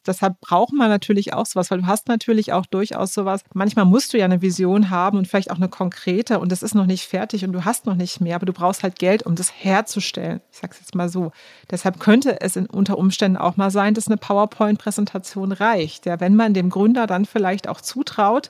deshalb 0.10 0.39
braucht 0.41 0.74
man 0.74 0.89
natürlich 0.89 1.34
auch 1.34 1.45
sowas, 1.45 1.72
weil 1.72 1.80
du 1.80 1.88
hast 1.88 2.07
natürlich 2.07 2.51
auch 2.51 2.66
durchaus 2.66 3.14
sowas. 3.14 3.43
Manchmal 3.53 3.86
musst 3.86 4.14
du 4.14 4.18
ja 4.18 4.26
eine 4.26 4.41
Vision 4.41 4.89
haben 4.89 5.18
und 5.18 5.28
vielleicht 5.28 5.51
auch 5.51 5.57
eine 5.57 5.70
konkrete 5.70 6.39
und 6.39 6.51
das 6.51 6.64
ist 6.64 6.76
noch 6.76 6.86
nicht 6.86 7.05
fertig 7.07 7.45
und 7.45 7.53
du 7.53 7.66
hast 7.66 7.86
noch 7.86 7.95
nicht 7.95 8.20
mehr, 8.20 8.36
aber 8.36 8.45
du 8.45 8.53
brauchst 8.53 8.84
halt 8.84 8.97
Geld, 8.99 9.24
um 9.24 9.36
das 9.36 9.51
herzustellen. 9.53 10.41
Ich 10.51 10.57
sage 10.57 10.74
es 10.74 10.80
jetzt 10.80 10.95
mal 10.95 11.10
so. 11.10 11.32
Deshalb 11.70 11.99
könnte 11.99 12.41
es 12.41 12.55
in, 12.55 12.66
unter 12.66 12.97
Umständen 12.97 13.38
auch 13.38 13.57
mal 13.57 13.72
sein, 13.72 13.93
dass 13.93 14.07
eine 14.07 14.18
PowerPoint-Präsentation 14.18 15.51
reicht. 15.51 16.05
Ja, 16.05 16.20
wenn 16.20 16.36
man 16.36 16.53
dem 16.53 16.70
Gründer 16.70 17.07
dann 17.07 17.26
vielleicht 17.26 17.68
auch 17.68 17.82
zutraut, 17.82 18.49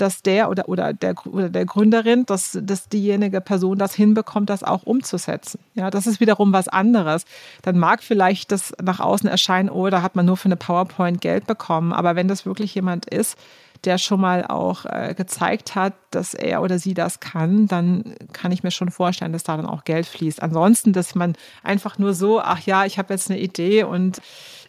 dass 0.00 0.22
der 0.22 0.48
oder, 0.48 0.68
oder, 0.68 0.92
der, 0.92 1.14
oder 1.26 1.48
der 1.48 1.66
Gründerin, 1.66 2.24
dass, 2.26 2.58
dass 2.60 2.88
diejenige 2.88 3.40
Person 3.40 3.78
das 3.78 3.94
hinbekommt, 3.94 4.48
das 4.48 4.62
auch 4.62 4.84
umzusetzen. 4.84 5.60
Ja, 5.74 5.90
das 5.90 6.06
ist 6.06 6.20
wiederum 6.20 6.52
was 6.52 6.68
anderes. 6.68 7.24
Dann 7.62 7.78
mag 7.78 8.02
vielleicht 8.02 8.52
das 8.52 8.72
nach 8.82 9.00
außen 9.00 9.28
erscheinen, 9.28 9.68
oh, 9.68 9.90
da 9.90 10.02
hat 10.02 10.16
man 10.16 10.26
nur 10.26 10.36
für 10.36 10.46
eine 10.46 10.56
PowerPoint 10.56 11.20
Geld 11.20 11.46
bekommen. 11.46 11.92
Aber 11.92 12.16
wenn 12.16 12.28
das 12.28 12.46
wirklich 12.46 12.74
jemand 12.74 13.06
ist, 13.06 13.36
der 13.84 13.98
schon 13.98 14.20
mal 14.20 14.46
auch 14.46 14.84
äh, 14.84 15.14
gezeigt 15.16 15.74
hat, 15.74 15.94
dass 16.10 16.34
er 16.34 16.62
oder 16.62 16.78
sie 16.78 16.94
das 16.94 17.20
kann, 17.20 17.66
dann 17.66 18.14
kann 18.32 18.52
ich 18.52 18.62
mir 18.62 18.70
schon 18.70 18.90
vorstellen, 18.90 19.32
dass 19.32 19.44
da 19.44 19.56
dann 19.56 19.66
auch 19.66 19.84
Geld 19.84 20.06
fließt. 20.06 20.42
Ansonsten, 20.42 20.92
dass 20.92 21.14
man 21.14 21.34
einfach 21.62 21.98
nur 21.98 22.14
so, 22.14 22.40
ach 22.40 22.60
ja, 22.60 22.84
ich 22.84 22.98
habe 22.98 23.12
jetzt 23.14 23.30
eine 23.30 23.40
Idee 23.40 23.84
und 23.84 24.20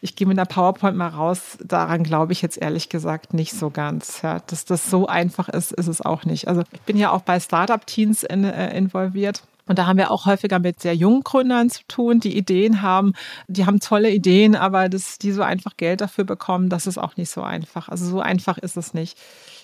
ich 0.01 0.15
gehe 0.15 0.27
mit 0.27 0.37
einer 0.37 0.45
PowerPoint 0.45 0.95
mal 0.95 1.09
raus, 1.09 1.57
daran 1.63 2.03
glaube 2.03 2.31
ich 2.31 2.41
jetzt 2.41 2.57
ehrlich 2.57 2.89
gesagt 2.89 3.33
nicht 3.33 3.53
so 3.53 3.69
ganz. 3.69 4.21
Ja, 4.21 4.39
dass 4.47 4.65
das 4.65 4.89
so 4.89 5.07
einfach 5.07 5.49
ist, 5.49 5.71
ist 5.73 5.87
es 5.87 6.01
auch 6.01 6.23
nicht. 6.25 6.47
Also 6.47 6.63
ich 6.71 6.81
bin 6.81 6.97
ja 6.97 7.11
auch 7.11 7.21
bei 7.21 7.39
Startup-Teams 7.39 8.23
in, 8.23 8.43
äh, 8.43 8.75
involviert. 8.77 9.43
Und 9.69 9.77
da 9.77 9.85
haben 9.85 9.99
wir 9.99 10.09
auch 10.09 10.25
häufiger 10.25 10.57
mit 10.57 10.81
sehr 10.81 10.95
jungen 10.95 11.21
Gründern 11.21 11.69
zu 11.69 11.83
tun, 11.87 12.19
die 12.19 12.35
Ideen 12.35 12.81
haben. 12.81 13.13
Die 13.47 13.67
haben 13.67 13.79
tolle 13.79 14.09
Ideen, 14.09 14.55
aber 14.55 14.89
dass 14.89 15.19
die 15.19 15.31
so 15.31 15.43
einfach 15.43 15.77
Geld 15.77 16.01
dafür 16.01 16.23
bekommen, 16.23 16.69
das 16.69 16.87
ist 16.87 16.97
auch 16.97 17.17
nicht 17.17 17.29
so 17.29 17.43
einfach. 17.43 17.87
Also 17.87 18.07
so 18.07 18.19
einfach 18.19 18.57
ist 18.57 18.77
es 18.77 18.95
nicht. 18.95 19.15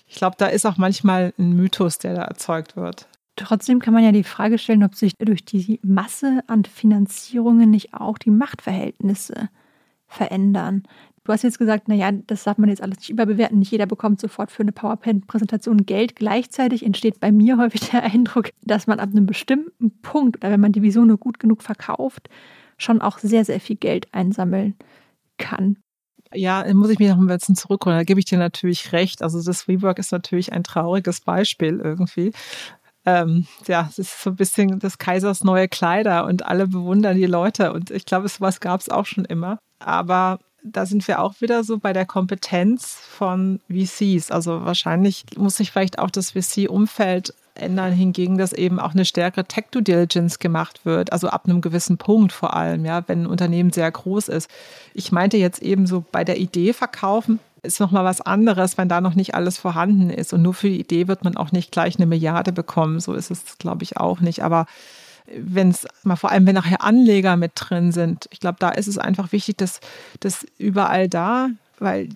Ich 0.07 0.17
glaube, 0.17 0.35
da 0.37 0.45
ist 0.45 0.63
auch 0.67 0.77
manchmal 0.77 1.33
ein 1.39 1.53
Mythos, 1.53 1.97
der 1.97 2.13
da 2.13 2.21
erzeugt 2.21 2.75
wird. 2.75 3.07
Trotzdem 3.35 3.79
kann 3.79 3.95
man 3.95 4.03
ja 4.03 4.11
die 4.11 4.23
Frage 4.23 4.59
stellen, 4.59 4.83
ob 4.83 4.93
sich 4.93 5.17
durch 5.17 5.43
die 5.43 5.79
Masse 5.81 6.41
an 6.45 6.65
Finanzierungen 6.65 7.71
nicht 7.71 7.95
auch 7.95 8.19
die 8.19 8.29
Machtverhältnisse 8.29 9.49
verändern. 10.07 10.83
Du 11.25 11.33
hast 11.33 11.41
jetzt 11.41 11.57
gesagt, 11.57 11.87
naja, 11.87 12.11
das 12.11 12.43
darf 12.43 12.59
man 12.59 12.69
jetzt 12.69 12.83
alles 12.83 12.99
nicht 12.99 13.09
überbewerten. 13.09 13.57
Nicht 13.57 13.71
jeder 13.71 13.87
bekommt 13.87 14.21
sofort 14.21 14.51
für 14.51 14.61
eine 14.61 14.71
PowerPoint-Präsentation 14.71 15.87
Geld. 15.87 16.15
Gleichzeitig 16.15 16.85
entsteht 16.85 17.19
bei 17.19 17.31
mir 17.31 17.57
häufig 17.59 17.89
der 17.89 18.03
Eindruck, 18.03 18.51
dass 18.61 18.85
man 18.85 18.99
ab 18.99 19.09
einem 19.09 19.25
bestimmten 19.25 19.99
Punkt 20.01 20.37
oder 20.37 20.51
wenn 20.51 20.59
man 20.59 20.71
die 20.71 20.83
Vision 20.83 21.07
nur 21.07 21.17
gut 21.17 21.39
genug 21.39 21.63
verkauft, 21.63 22.29
schon 22.77 23.01
auch 23.01 23.17
sehr, 23.17 23.43
sehr 23.43 23.59
viel 23.59 23.75
Geld 23.75 24.07
einsammeln 24.13 24.75
kann. 25.37 25.77
Ja, 26.31 26.63
muss 26.73 26.89
ich 26.89 26.99
mich 26.99 27.09
noch 27.09 27.17
ein 27.17 27.25
bisschen 27.25 27.55
zurückholen. 27.55 27.97
Da 27.97 28.03
gebe 28.03 28.19
ich 28.19 28.25
dir 28.25 28.37
natürlich 28.37 28.91
recht. 28.91 29.23
Also 29.23 29.41
das 29.41 29.67
WeWork 29.67 29.97
ist 29.97 30.11
natürlich 30.11 30.53
ein 30.53 30.63
trauriges 30.63 31.21
Beispiel 31.21 31.79
irgendwie. 31.83 32.33
Ähm, 33.05 33.47
ja, 33.67 33.87
es 33.89 33.97
ist 33.97 34.21
so 34.21 34.31
ein 34.31 34.35
bisschen 34.35 34.79
des 34.79 34.99
Kaisers 34.99 35.43
neue 35.43 35.67
Kleider 35.67 36.25
und 36.25 36.45
alle 36.45 36.67
bewundern 36.67 37.15
die 37.15 37.25
Leute. 37.25 37.73
Und 37.73 37.89
ich 37.89 38.05
glaube, 38.05 38.27
sowas 38.27 38.59
gab 38.59 38.79
es 38.81 38.89
auch 38.89 39.05
schon 39.07 39.25
immer. 39.25 39.57
Aber 39.79 40.39
da 40.71 40.85
sind 40.85 41.07
wir 41.07 41.21
auch 41.21 41.41
wieder 41.41 41.63
so 41.63 41.77
bei 41.77 41.93
der 41.93 42.05
Kompetenz 42.05 42.97
von 43.09 43.59
VCs. 43.69 44.31
Also 44.31 44.65
wahrscheinlich 44.65 45.25
muss 45.37 45.57
sich 45.57 45.71
vielleicht 45.71 45.99
auch 45.99 46.09
das 46.09 46.31
VC-Umfeld 46.31 47.33
ändern, 47.53 47.93
hingegen, 47.93 48.37
dass 48.37 48.51
eben 48.51 48.79
auch 48.79 48.93
eine 48.93 49.05
stärkere 49.05 49.45
Tech-Due 49.45 49.81
Diligence 49.81 50.39
gemacht 50.39 50.81
wird, 50.85 51.13
also 51.13 51.29
ab 51.29 51.45
einem 51.45 51.61
gewissen 51.61 51.97
Punkt 51.97 52.33
vor 52.33 52.53
allem, 52.53 52.83
ja, 52.83 53.03
wenn 53.07 53.23
ein 53.23 53.27
Unternehmen 53.27 53.71
sehr 53.71 53.89
groß 53.89 54.27
ist. 54.27 54.49
Ich 54.93 55.13
meinte 55.13 55.37
jetzt 55.37 55.61
eben 55.61 55.87
so 55.87 56.03
bei 56.11 56.25
der 56.25 56.37
Idee 56.37 56.73
verkaufen, 56.73 57.39
ist 57.63 57.79
nochmal 57.79 58.03
was 58.03 58.21
anderes, 58.21 58.77
wenn 58.77 58.89
da 58.89 59.01
noch 59.01 59.15
nicht 59.15 59.35
alles 59.35 59.57
vorhanden 59.57 60.09
ist. 60.09 60.33
Und 60.33 60.41
nur 60.41 60.53
für 60.53 60.69
die 60.69 60.79
Idee 60.79 61.07
wird 61.07 61.23
man 61.23 61.37
auch 61.37 61.51
nicht 61.51 61.71
gleich 61.71 61.95
eine 61.95 62.05
Milliarde 62.05 62.51
bekommen. 62.51 62.99
So 62.99 63.13
ist 63.13 63.31
es, 63.31 63.57
glaube 63.57 63.83
ich, 63.83 63.97
auch 63.97 64.19
nicht. 64.19 64.43
Aber 64.43 64.67
wenn 65.27 65.69
es 65.69 65.87
mal 66.03 66.15
vor 66.15 66.31
allem, 66.31 66.45
wenn 66.45 66.55
nachher 66.55 66.83
Anleger 66.83 67.35
mit 67.37 67.53
drin 67.55 67.91
sind. 67.91 68.27
Ich 68.31 68.39
glaube, 68.39 68.57
da 68.59 68.69
ist 68.69 68.87
es 68.87 68.97
einfach 68.97 69.31
wichtig, 69.31 69.57
dass 69.57 69.79
das 70.19 70.45
überall 70.57 71.09
da, 71.09 71.49
weil 71.79 72.09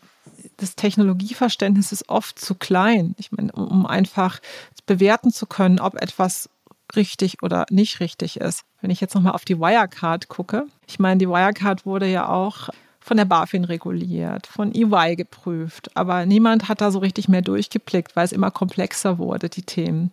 das 0.58 0.76
Technologieverständnis 0.76 1.92
ist 1.92 2.10
oft 2.10 2.40
zu 2.40 2.56
klein. 2.56 3.16
Ich 3.18 3.32
meine, 3.32 3.52
um 3.52 3.86
einfach 3.86 4.40
bewerten 4.86 5.32
zu 5.32 5.46
können, 5.46 5.80
ob 5.80 5.96
etwas 5.96 6.50
richtig 6.96 7.44
oder 7.44 7.66
nicht 7.70 8.00
richtig 8.00 8.40
ist. 8.40 8.64
Wenn 8.82 8.90
ich 8.90 9.02
jetzt 9.02 9.16
nochmal 9.16 9.34
auf 9.34 9.46
die 9.46 9.60
Wirecard 9.60 10.28
gucke, 10.28 10.66
ich 10.88 11.00
meine, 11.00 11.18
die 11.20 11.30
Wirecard 11.30 11.86
wurde 11.86 12.08
ja 12.08 12.28
auch 12.28 12.70
von 13.00 13.18
der 13.18 13.26
BaFin 13.26 13.64
reguliert, 13.64 14.48
von 14.48 14.74
EY 14.74 15.16
geprüft, 15.16 15.96
aber 15.96 16.26
niemand 16.26 16.68
hat 16.68 16.82
da 16.82 16.92
so 16.92 17.00
richtig 17.00 17.28
mehr 17.28 17.42
durchgeblickt, 17.42 18.16
weil 18.16 18.26
es 18.26 18.32
immer 18.32 18.52
komplexer 18.52 19.18
wurde, 19.18 19.50
die 19.50 19.64
Themen. 19.64 20.12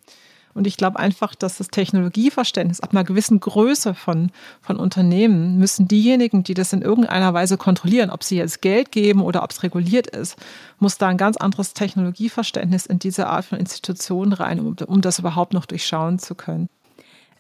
Und 0.57 0.67
ich 0.67 0.79
glaube 0.79 0.99
einfach, 0.99 1.35
dass 1.35 1.59
das 1.59 1.69
Technologieverständnis 1.69 2.81
ab 2.81 2.93
einer 2.93 3.05
gewissen 3.05 3.41
Größe 3.41 3.93
von, 3.93 4.31
von 4.63 4.79
Unternehmen 4.79 5.59
müssen 5.59 5.87
diejenigen, 5.87 6.45
die 6.45 6.55
das 6.55 6.73
in 6.73 6.81
irgendeiner 6.81 7.35
Weise 7.35 7.59
kontrollieren, 7.59 8.09
ob 8.09 8.25
sie 8.25 8.39
jetzt 8.39 8.63
Geld 8.63 8.91
geben 8.91 9.21
oder 9.21 9.43
ob 9.43 9.51
es 9.51 9.63
reguliert 9.63 10.07
ist, 10.07 10.37
muss 10.79 10.97
da 10.97 11.09
ein 11.09 11.19
ganz 11.19 11.37
anderes 11.37 11.75
Technologieverständnis 11.75 12.87
in 12.87 12.99
diese 12.99 13.27
Art 13.27 13.45
von 13.45 13.59
Institutionen 13.59 14.33
rein, 14.33 14.59
um, 14.59 14.77
um 14.87 15.01
das 15.03 15.19
überhaupt 15.19 15.53
noch 15.53 15.67
durchschauen 15.67 16.19
zu 16.19 16.35
können. 16.35 16.71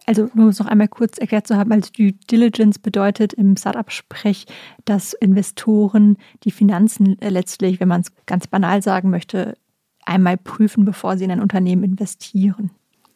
Also 0.05 0.29
nur 0.35 0.45
um 0.45 0.51
es 0.51 0.59
noch 0.59 0.67
einmal 0.67 0.89
kurz 0.89 1.17
erklärt 1.17 1.47
zu 1.47 1.57
haben, 1.57 1.73
als 1.73 1.93
Due 1.93 2.13
Diligence 2.13 2.79
bedeutet 2.79 3.33
im 3.33 3.57
Startup-Sprech, 3.57 4.45
dass 4.85 5.15
Investoren 5.15 6.19
die 6.45 6.51
Finanzen 6.51 7.17
letztlich, 7.23 7.81
wenn 7.81 7.89
man 7.89 8.03
es 8.03 8.13
ganz 8.27 8.47
banal 8.47 8.83
sagen 8.83 9.09
möchte, 9.09 9.57
einmal 10.05 10.37
prüfen, 10.37 10.85
bevor 10.85 11.17
sie 11.17 11.25
in 11.25 11.31
ein 11.31 11.41
Unternehmen 11.41 11.83
investieren 11.83 12.71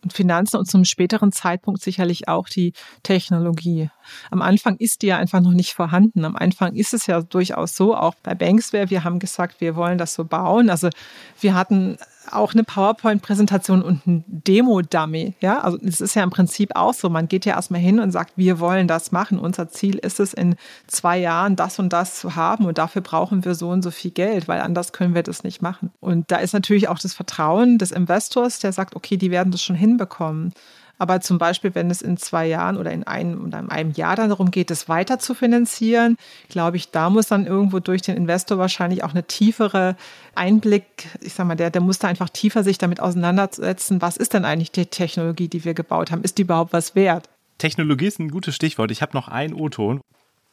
Finanzen 0.09 0.57
und 0.57 0.70
zum 0.70 0.84
späteren 0.84 1.32
Zeitpunkt 1.32 1.82
sicherlich 1.82 2.28
auch 2.28 2.48
die 2.48 2.72
Technologie. 3.03 3.90
Am 4.30 4.42
Anfang 4.42 4.76
ist 4.76 5.03
die 5.03 5.09
ja 5.09 5.18
einfach 5.18 5.40
noch 5.40 5.53
nicht 5.53 5.74
vorhanden. 5.74 6.24
Am 6.24 6.36
Anfang 6.36 6.74
ist 6.74 6.94
es 6.94 7.07
ja 7.07 7.20
durchaus 7.20 7.76
so, 7.76 7.94
auch 7.94 8.14
bei 8.22 8.34
Banksware, 8.34 8.90
wir 8.90 9.05
haben 9.05 9.18
gesagt, 9.18 9.61
wir 9.61 9.76
wollen 9.76 9.98
das 9.98 10.14
so 10.14 10.24
bauen. 10.24 10.70
Also 10.70 10.88
wir 11.40 11.55
hatten 11.55 11.98
auch 12.30 12.52
eine 12.52 12.64
PowerPoint-Präsentation 12.64 13.82
und 13.82 14.06
ein 14.06 14.24
Demo-Dummy. 14.26 15.34
Ja, 15.40 15.60
also 15.60 15.78
es 15.84 16.00
ist 16.00 16.14
ja 16.14 16.22
im 16.22 16.30
Prinzip 16.30 16.76
auch 16.76 16.94
so. 16.94 17.08
Man 17.08 17.28
geht 17.28 17.44
ja 17.44 17.54
erstmal 17.54 17.80
hin 17.80 18.00
und 18.00 18.12
sagt, 18.12 18.32
wir 18.36 18.60
wollen 18.60 18.88
das 18.88 19.12
machen. 19.12 19.38
Unser 19.38 19.68
Ziel 19.68 19.96
ist 19.96 20.20
es, 20.20 20.34
in 20.34 20.56
zwei 20.86 21.18
Jahren 21.18 21.56
das 21.56 21.78
und 21.78 21.92
das 21.92 22.20
zu 22.20 22.36
haben 22.36 22.66
und 22.66 22.78
dafür 22.78 23.02
brauchen 23.02 23.44
wir 23.44 23.54
so 23.54 23.70
und 23.70 23.82
so 23.82 23.90
viel 23.90 24.10
Geld, 24.10 24.48
weil 24.48 24.60
anders 24.60 24.92
können 24.92 25.14
wir 25.14 25.22
das 25.22 25.44
nicht 25.44 25.62
machen. 25.62 25.90
Und 26.00 26.30
da 26.30 26.36
ist 26.36 26.52
natürlich 26.52 26.88
auch 26.88 26.98
das 26.98 27.14
Vertrauen 27.14 27.78
des 27.78 27.92
Investors, 27.92 28.58
der 28.58 28.72
sagt, 28.72 28.96
okay, 28.96 29.16
die 29.16 29.30
werden 29.30 29.50
das 29.50 29.62
schon 29.62 29.76
hinbekommen. 29.76 30.52
Aber 31.01 31.22
zum 31.22 31.38
Beispiel, 31.38 31.74
wenn 31.74 31.90
es 31.90 32.03
in 32.03 32.18
zwei 32.18 32.46
Jahren 32.46 32.76
oder 32.76 32.92
in 32.92 33.05
einem 33.05 33.46
oder 33.46 33.59
in 33.59 33.70
einem 33.70 33.92
Jahr 33.92 34.16
dann 34.16 34.28
darum 34.28 34.51
geht, 34.51 34.70
es 34.70 34.86
weiter 34.86 35.18
zu 35.18 35.32
finanzieren, 35.32 36.18
glaube 36.51 36.76
ich, 36.76 36.90
da 36.90 37.09
muss 37.09 37.28
dann 37.28 37.46
irgendwo 37.46 37.80
durch 37.80 38.03
den 38.03 38.18
Investor 38.18 38.59
wahrscheinlich 38.59 39.03
auch 39.03 39.12
eine 39.12 39.24
tiefere 39.24 39.96
Einblick, 40.34 40.84
ich 41.22 41.32
sag 41.32 41.46
mal, 41.46 41.55
der, 41.55 41.70
der 41.70 41.80
muss 41.80 42.01
da 42.01 42.09
einfach 42.09 42.28
tiefer 42.28 42.62
sich 42.62 42.76
damit 42.76 43.01
auseinandersetzen, 43.01 44.03
was 44.03 44.18
ist 44.18 44.34
denn 44.34 44.44
eigentlich 44.44 44.72
die 44.72 44.84
Technologie, 44.84 45.48
die 45.48 45.64
wir 45.64 45.72
gebaut 45.72 46.11
haben? 46.11 46.22
Ist 46.22 46.36
die 46.36 46.42
überhaupt 46.42 46.74
was 46.74 46.94
wert? 46.94 47.30
Technologie 47.57 48.07
ist 48.07 48.18
ein 48.18 48.30
gutes 48.30 48.55
Stichwort. 48.55 48.90
Ich 48.90 49.01
habe 49.01 49.14
noch 49.14 49.28
einen 49.28 49.55
O-Ton. 49.55 50.03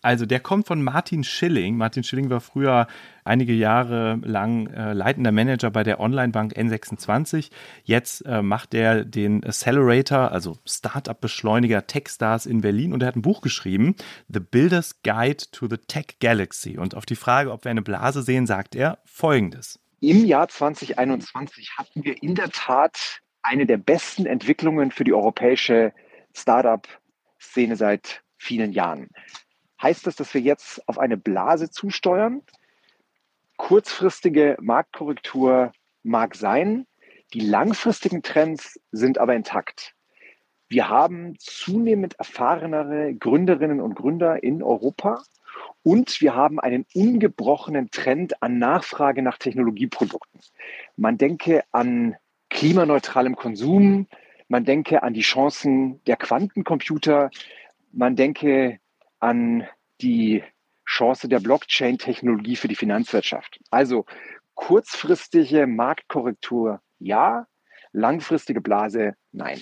Also 0.02 0.26
der 0.26 0.39
kommt 0.39 0.68
von 0.68 0.84
Martin 0.84 1.24
Schilling. 1.24 1.76
Martin 1.76 2.04
Schilling 2.04 2.30
war 2.30 2.39
früher 2.39 2.88
einige 3.24 3.54
Jahre 3.54 4.20
lang 4.24 4.68
äh, 4.68 4.93
leitender 4.93 5.32
Manager 5.32 5.72
bei 5.72 5.84
der 5.84 6.00
Online-Bank 6.00 6.54
N26. 6.54 7.50
Jetzt 7.84 8.22
äh, 8.22 8.41
macht 8.41 8.74
er 8.74 9.04
den 9.04 9.43
Accelerator, 9.43 10.32
also 10.32 10.58
Startup-Beschleuniger 10.66 11.88
Techstars 11.88 12.45
in 12.45 12.62
Berlin 12.62 12.93
und 12.93 13.02
er 13.02 13.08
hat 13.08 13.16
ein 13.16 13.24
Buch 13.24 13.41
geschrieben, 13.41 13.95
The 14.30 14.39
Builder's 14.39 15.02
Guide 15.02 15.45
to 15.52 15.68
the 15.68 15.78
Tech 15.78 16.20
Galaxy. 16.20 16.78
Und 16.78 16.93
auf 16.93 17.06
die 17.06 17.16
Frage, 17.16 17.52
ob 17.52 17.66
wir 17.66 17.72
eine 17.72 17.82
Blase 17.82 18.22
sehen, 18.22 18.45
sagt 18.45 18.76
er 18.76 19.00
folgendes. 19.04 19.80
Im 20.00 20.26
Jahr 20.26 20.48
2021 20.48 21.72
hatten 21.76 22.04
wir 22.04 22.22
in 22.22 22.36
der 22.36 22.52
Tat 22.52 23.20
eine 23.41 23.66
der 23.66 23.78
besten 23.78 24.28
Entwicklungen 24.28 24.91
für 24.91 25.04
die 25.04 25.14
europäische 25.14 25.91
Startup-Szene 26.36 27.76
seit 27.76 28.22
vielen 28.38 28.72
Jahren. 28.72 29.08
Heißt 29.82 30.07
das, 30.07 30.15
dass 30.15 30.34
wir 30.34 30.41
jetzt 30.41 30.88
auf 30.88 30.97
eine 30.97 31.17
Blase 31.17 31.69
zusteuern? 31.69 32.41
Kurzfristige 33.57 34.57
Marktkorrektur 34.61 35.71
mag 36.03 36.36
sein, 36.36 36.86
die 37.34 37.41
langfristigen 37.41 38.23
Trends 38.23 38.80
sind 38.91 39.17
aber 39.17 39.36
intakt. 39.36 39.93
Wir 40.69 40.89
haben 40.89 41.36
zunehmend 41.39 42.15
erfahrenere 42.19 43.13
Gründerinnen 43.13 43.80
und 43.80 43.95
Gründer 43.95 44.43
in 44.43 44.61
Europa 44.61 45.23
und 45.84 46.21
wir 46.21 46.36
haben 46.36 46.59
einen 46.59 46.86
ungebrochenen 46.93 47.89
Trend 47.91 48.41
an 48.43 48.57
Nachfrage 48.57 49.21
nach 49.21 49.38
Technologieprodukten. 49.38 50.41
Man 50.95 51.17
denke 51.17 51.63
an 51.71 52.15
klimaneutralem 52.49 53.36
Konsum, 53.36 54.07
man 54.49 54.65
denke 54.65 55.03
an 55.03 55.13
die 55.13 55.21
Chancen 55.21 56.03
der 56.05 56.17
Quantencomputer, 56.17 57.30
man 57.91 58.15
denke 58.15 58.80
an 59.20 59.68
die 60.01 60.43
Chance 60.86 61.28
der 61.28 61.39
Blockchain-Technologie 61.39 62.55
für 62.55 62.68
die 62.68 62.76
Finanzwirtschaft. 62.76 63.59
Also 63.70 64.05
kurzfristige 64.55 65.68
Marktkorrektur 65.68 66.82
ja, 66.99 67.45
langfristige 67.91 68.61
Blase 68.61 69.13
nein. 69.32 69.61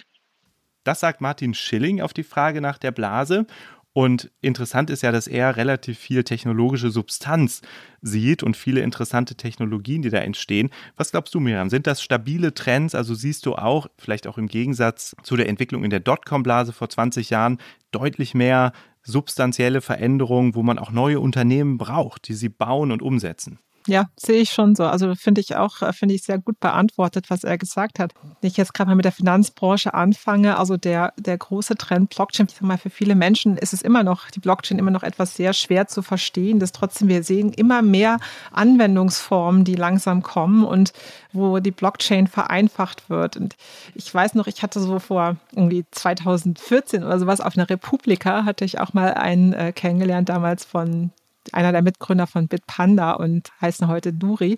Das 0.83 0.99
sagt 0.99 1.19
Martin 1.19 1.53
Schilling 1.53 2.01
auf 2.01 2.13
die 2.13 2.23
Frage 2.23 2.61
nach 2.61 2.77
der 2.77 2.91
Blase. 2.91 3.47
Und 3.91 4.29
interessant 4.41 4.89
ist 4.89 5.03
ja, 5.03 5.13
dass 5.13 5.25
er 5.25 5.55
relativ 5.55 5.97
viel 5.97 6.25
technologische 6.25 6.91
Substanz 6.91 7.61
sieht 8.01 8.43
und 8.43 8.57
viele 8.57 8.81
interessante 8.81 9.35
Technologien, 9.35 10.01
die 10.01 10.09
da 10.09 10.17
entstehen. 10.17 10.69
Was 10.97 11.11
glaubst 11.11 11.33
du, 11.33 11.39
Miriam? 11.39 11.69
Sind 11.69 11.87
das 11.87 12.01
stabile 12.01 12.53
Trends? 12.53 12.93
Also 12.93 13.15
siehst 13.15 13.45
du 13.45 13.55
auch, 13.55 13.87
vielleicht 13.97 14.27
auch 14.27 14.37
im 14.37 14.47
Gegensatz 14.47 15.15
zu 15.23 15.37
der 15.37 15.47
Entwicklung 15.47 15.85
in 15.85 15.91
der 15.91 16.01
Dotcom-Blase 16.01 16.73
vor 16.73 16.89
20 16.89 17.29
Jahren, 17.29 17.57
deutlich 17.91 18.33
mehr 18.33 18.73
substanzielle 19.05 19.81
Veränderungen, 19.81 20.55
wo 20.55 20.63
man 20.63 20.79
auch 20.79 20.91
neue 20.91 21.19
Unternehmen 21.19 21.77
braucht, 21.77 22.27
die 22.27 22.33
sie 22.33 22.49
bauen 22.49 22.91
und 22.91 23.01
umsetzen. 23.01 23.59
Ja, 23.87 24.05
sehe 24.15 24.41
ich 24.41 24.51
schon 24.51 24.75
so. 24.75 24.83
Also 24.85 25.13
finde 25.13 25.41
ich 25.41 25.55
auch, 25.55 25.81
äh, 25.81 25.93
finde 25.93 26.15
ich 26.15 26.23
sehr 26.23 26.39
gut 26.39 26.59
beantwortet, 26.59 27.29
was 27.29 27.43
er 27.43 27.57
gesagt 27.57 27.99
hat. 27.99 28.13
Wenn 28.41 28.49
ich 28.49 28.57
jetzt 28.57 28.73
gerade 28.73 28.89
mal 28.89 28.95
mit 28.95 29.05
der 29.05 29.11
Finanzbranche 29.11 29.93
anfange, 29.93 30.57
also 30.57 30.75
der, 30.75 31.13
der 31.17 31.37
große 31.37 31.75
Trend 31.75 32.09
Blockchain, 32.09 32.47
ich 32.49 32.55
sag 32.55 32.63
mal, 32.63 32.79
für 32.79 32.89
viele 32.89 33.13
Menschen 33.13 33.57
ist 33.57 33.73
es 33.73 33.83
immer 33.83 34.03
noch, 34.03 34.31
die 34.31 34.39
Blockchain 34.39 34.79
immer 34.79 34.91
noch 34.91 35.03
etwas 35.03 35.35
sehr 35.35 35.53
schwer 35.53 35.87
zu 35.87 36.01
verstehen. 36.01 36.59
Das 36.59 36.71
trotzdem, 36.71 37.09
wir 37.09 37.23
sehen 37.23 37.53
immer 37.53 37.83
mehr 37.83 38.19
Anwendungsformen, 38.51 39.63
die 39.65 39.75
langsam 39.75 40.23
kommen 40.23 40.63
und 40.65 40.93
wo 41.31 41.59
die 41.59 41.71
Blockchain 41.71 42.25
vereinfacht 42.25 43.09
wird. 43.09 43.37
Und 43.37 43.55
ich 43.93 44.11
weiß 44.11 44.33
noch, 44.33 44.47
ich 44.47 44.63
hatte 44.63 44.79
so 44.79 44.97
vor 44.97 45.35
irgendwie 45.55 45.85
2014 45.91 47.03
oder 47.03 47.19
sowas 47.19 47.39
auf 47.39 47.55
einer 47.55 47.69
Republika, 47.69 48.45
hatte 48.45 48.65
ich 48.65 48.79
auch 48.79 48.93
mal 48.93 49.13
einen 49.13 49.53
äh, 49.53 49.71
kennengelernt, 49.73 50.29
damals 50.29 50.65
von 50.65 51.11
einer 51.55 51.71
der 51.71 51.81
Mitgründer 51.81 52.27
von 52.27 52.47
Bitpanda 52.47 53.13
und 53.13 53.51
heißen 53.61 53.87
heute 53.87 54.13
Duri. 54.13 54.57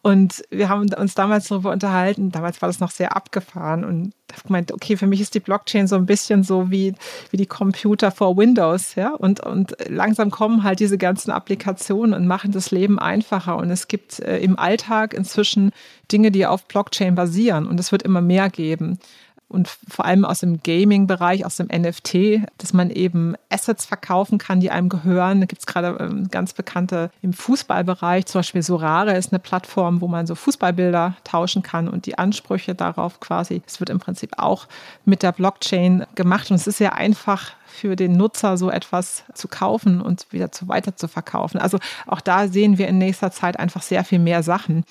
Und 0.00 0.44
wir 0.50 0.68
haben 0.68 0.88
uns 0.94 1.14
damals 1.14 1.48
darüber 1.48 1.72
unterhalten, 1.72 2.30
damals 2.30 2.62
war 2.62 2.68
das 2.68 2.78
noch 2.78 2.90
sehr 2.90 3.16
abgefahren 3.16 3.84
und 3.84 4.14
habe 4.32 4.46
gemeint, 4.46 4.72
okay, 4.72 4.96
für 4.96 5.08
mich 5.08 5.20
ist 5.20 5.34
die 5.34 5.40
Blockchain 5.40 5.88
so 5.88 5.96
ein 5.96 6.06
bisschen 6.06 6.44
so 6.44 6.70
wie, 6.70 6.94
wie 7.30 7.36
die 7.36 7.46
Computer 7.46 8.12
vor 8.12 8.36
Windows, 8.36 8.94
ja, 8.94 9.10
und, 9.10 9.40
und 9.40 9.74
langsam 9.88 10.30
kommen 10.30 10.62
halt 10.62 10.78
diese 10.78 10.98
ganzen 10.98 11.32
Applikationen 11.32 12.14
und 12.14 12.28
machen 12.28 12.52
das 12.52 12.70
Leben 12.70 12.98
einfacher. 12.98 13.56
Und 13.56 13.70
es 13.70 13.88
gibt 13.88 14.20
äh, 14.20 14.38
im 14.38 14.58
Alltag 14.58 15.14
inzwischen 15.14 15.72
Dinge, 16.12 16.30
die 16.30 16.46
auf 16.46 16.66
Blockchain 16.66 17.16
basieren 17.16 17.66
und 17.66 17.80
es 17.80 17.90
wird 17.90 18.04
immer 18.04 18.20
mehr 18.20 18.50
geben 18.50 19.00
und 19.48 19.68
vor 19.88 20.04
allem 20.04 20.24
aus 20.24 20.40
dem 20.40 20.62
Gaming-Bereich, 20.62 21.46
aus 21.46 21.56
dem 21.56 21.68
NFT, 21.68 22.46
dass 22.58 22.72
man 22.74 22.90
eben 22.90 23.34
Assets 23.48 23.86
verkaufen 23.86 24.38
kann, 24.38 24.60
die 24.60 24.70
einem 24.70 24.90
gehören. 24.90 25.40
Da 25.40 25.46
gibt 25.46 25.60
es 25.60 25.66
gerade 25.66 25.96
ähm, 26.00 26.28
ganz 26.30 26.52
bekannte 26.52 27.10
im 27.22 27.32
Fußballbereich, 27.32 28.26
zum 28.26 28.40
Beispiel 28.40 28.62
Sorare 28.62 29.16
ist 29.16 29.32
eine 29.32 29.38
Plattform, 29.38 30.00
wo 30.00 30.08
man 30.08 30.26
so 30.26 30.34
Fußballbilder 30.34 31.16
tauschen 31.24 31.62
kann 31.62 31.88
und 31.88 32.06
die 32.06 32.18
Ansprüche 32.18 32.74
darauf 32.74 33.20
quasi, 33.20 33.62
es 33.66 33.80
wird 33.80 33.90
im 33.90 33.98
Prinzip 33.98 34.32
auch 34.36 34.66
mit 35.04 35.22
der 35.22 35.32
Blockchain 35.32 36.04
gemacht 36.14 36.50
und 36.50 36.56
es 36.56 36.66
ist 36.66 36.78
sehr 36.78 36.94
einfach 36.94 37.52
für 37.66 37.96
den 37.96 38.16
Nutzer 38.16 38.56
so 38.56 38.70
etwas 38.70 39.24
zu 39.34 39.48
kaufen 39.48 40.00
und 40.00 40.26
wieder 40.30 40.52
zu 40.52 40.68
weiter 40.68 40.96
zu 40.96 41.08
verkaufen. 41.08 41.58
Also 41.58 41.78
auch 42.06 42.20
da 42.20 42.48
sehen 42.48 42.76
wir 42.76 42.88
in 42.88 42.98
nächster 42.98 43.30
Zeit 43.30 43.58
einfach 43.58 43.82
sehr 43.82 44.04
viel 44.04 44.18
mehr 44.18 44.42
Sachen. 44.42 44.84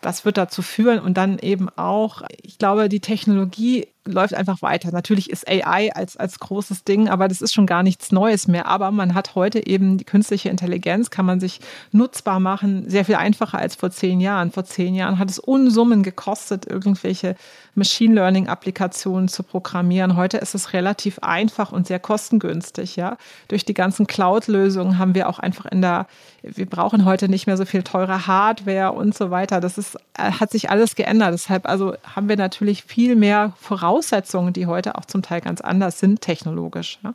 Das 0.00 0.24
wird 0.24 0.36
dazu 0.36 0.60
führen 0.60 1.00
und 1.00 1.14
dann 1.16 1.38
eben 1.38 1.70
auch, 1.70 2.22
ich 2.42 2.58
glaube, 2.58 2.90
die 2.90 3.00
Technologie 3.00 3.88
läuft 4.04 4.34
einfach 4.34 4.62
weiter. 4.62 4.90
Natürlich 4.92 5.30
ist 5.30 5.48
AI 5.48 5.92
als, 5.94 6.16
als 6.16 6.38
großes 6.38 6.84
Ding, 6.84 7.08
aber 7.08 7.28
das 7.28 7.40
ist 7.40 7.54
schon 7.54 7.66
gar 7.66 7.82
nichts 7.82 8.12
Neues 8.12 8.46
mehr. 8.48 8.66
Aber 8.66 8.90
man 8.90 9.14
hat 9.14 9.34
heute 9.34 9.66
eben 9.66 9.98
die 9.98 10.04
künstliche 10.04 10.48
Intelligenz, 10.48 11.10
kann 11.10 11.26
man 11.26 11.40
sich 11.40 11.60
nutzbar 11.92 12.40
machen, 12.40 12.88
sehr 12.88 13.04
viel 13.04 13.14
einfacher 13.14 13.58
als 13.58 13.76
vor 13.76 13.90
zehn 13.90 14.20
Jahren. 14.20 14.50
Vor 14.50 14.64
zehn 14.64 14.94
Jahren 14.94 15.18
hat 15.18 15.30
es 15.30 15.38
Unsummen 15.38 16.02
gekostet, 16.02 16.66
irgendwelche 16.66 17.36
Machine 17.74 18.14
Learning 18.14 18.48
Applikationen 18.48 19.28
zu 19.28 19.42
programmieren. 19.42 20.16
Heute 20.16 20.38
ist 20.38 20.54
es 20.54 20.72
relativ 20.72 21.18
einfach 21.20 21.72
und 21.72 21.86
sehr 21.86 21.98
kostengünstig. 21.98 22.96
Ja, 22.96 23.16
durch 23.48 23.64
die 23.64 23.74
ganzen 23.74 24.06
Cloud-Lösungen 24.06 24.98
haben 24.98 25.14
wir 25.14 25.28
auch 25.28 25.38
einfach 25.38 25.66
in 25.66 25.82
der, 25.82 26.06
wir 26.42 26.66
brauchen 26.66 27.04
heute 27.04 27.28
nicht 27.28 27.46
mehr 27.46 27.56
so 27.56 27.64
viel 27.64 27.82
teure 27.82 28.26
Hardware 28.26 28.92
und 28.92 29.16
so 29.16 29.30
weiter. 29.30 29.60
Das 29.60 29.78
ist, 29.78 29.96
äh, 30.16 30.30
hat 30.30 30.50
sich 30.50 30.70
alles 30.70 30.94
geändert. 30.94 31.32
Deshalb 31.32 31.68
also 31.68 31.94
haben 32.14 32.28
wir 32.28 32.36
natürlich 32.36 32.84
viel 32.84 33.16
mehr 33.16 33.52
Voraussetzungen, 33.94 34.52
die 34.52 34.66
heute 34.66 34.96
auch 34.96 35.04
zum 35.04 35.22
Teil 35.22 35.40
ganz 35.40 35.60
anders 35.60 36.00
sind 36.00 36.20
technologisch. 36.20 36.98
Ja. 37.04 37.12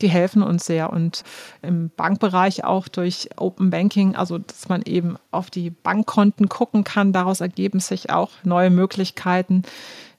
Die 0.00 0.08
helfen 0.08 0.44
uns 0.44 0.64
sehr 0.64 0.92
und 0.92 1.24
im 1.60 1.90
Bankbereich 1.96 2.62
auch 2.62 2.86
durch 2.86 3.30
Open 3.36 3.70
Banking, 3.70 4.14
also 4.14 4.38
dass 4.38 4.68
man 4.68 4.82
eben 4.82 5.16
auf 5.32 5.50
die 5.50 5.70
Bankkonten 5.70 6.48
gucken 6.48 6.84
kann. 6.84 7.12
Daraus 7.12 7.40
ergeben 7.40 7.80
sich 7.80 8.10
auch 8.10 8.30
neue 8.44 8.70
Möglichkeiten 8.70 9.64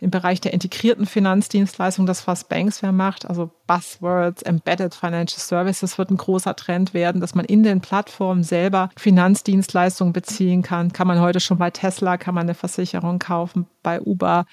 im 0.01 0.09
Bereich 0.09 0.41
der 0.41 0.51
integrierten 0.51 1.05
Finanzdienstleistungen, 1.05 2.07
das 2.07 2.25
was 2.25 2.43
Banksware 2.43 2.91
macht, 2.91 3.27
also 3.27 3.51
Buzzwords, 3.67 4.41
Embedded 4.41 4.95
Financial 4.95 5.39
Services 5.39 5.97
wird 5.97 6.09
ein 6.09 6.17
großer 6.17 6.55
Trend 6.55 6.95
werden, 6.95 7.21
dass 7.21 7.35
man 7.35 7.45
in 7.45 7.61
den 7.61 7.81
Plattformen 7.81 8.43
selber 8.43 8.89
Finanzdienstleistungen 8.97 10.11
beziehen 10.11 10.63
kann. 10.63 10.91
Kann 10.91 11.07
man 11.07 11.21
heute 11.21 11.39
schon 11.39 11.59
bei 11.59 11.69
Tesla, 11.69 12.17
kann 12.17 12.33
man 12.33 12.43
eine 12.43 12.55
Versicherung 12.55 13.19
kaufen, 13.19 13.67
bei 13.83 14.01
Uber. 14.01 14.45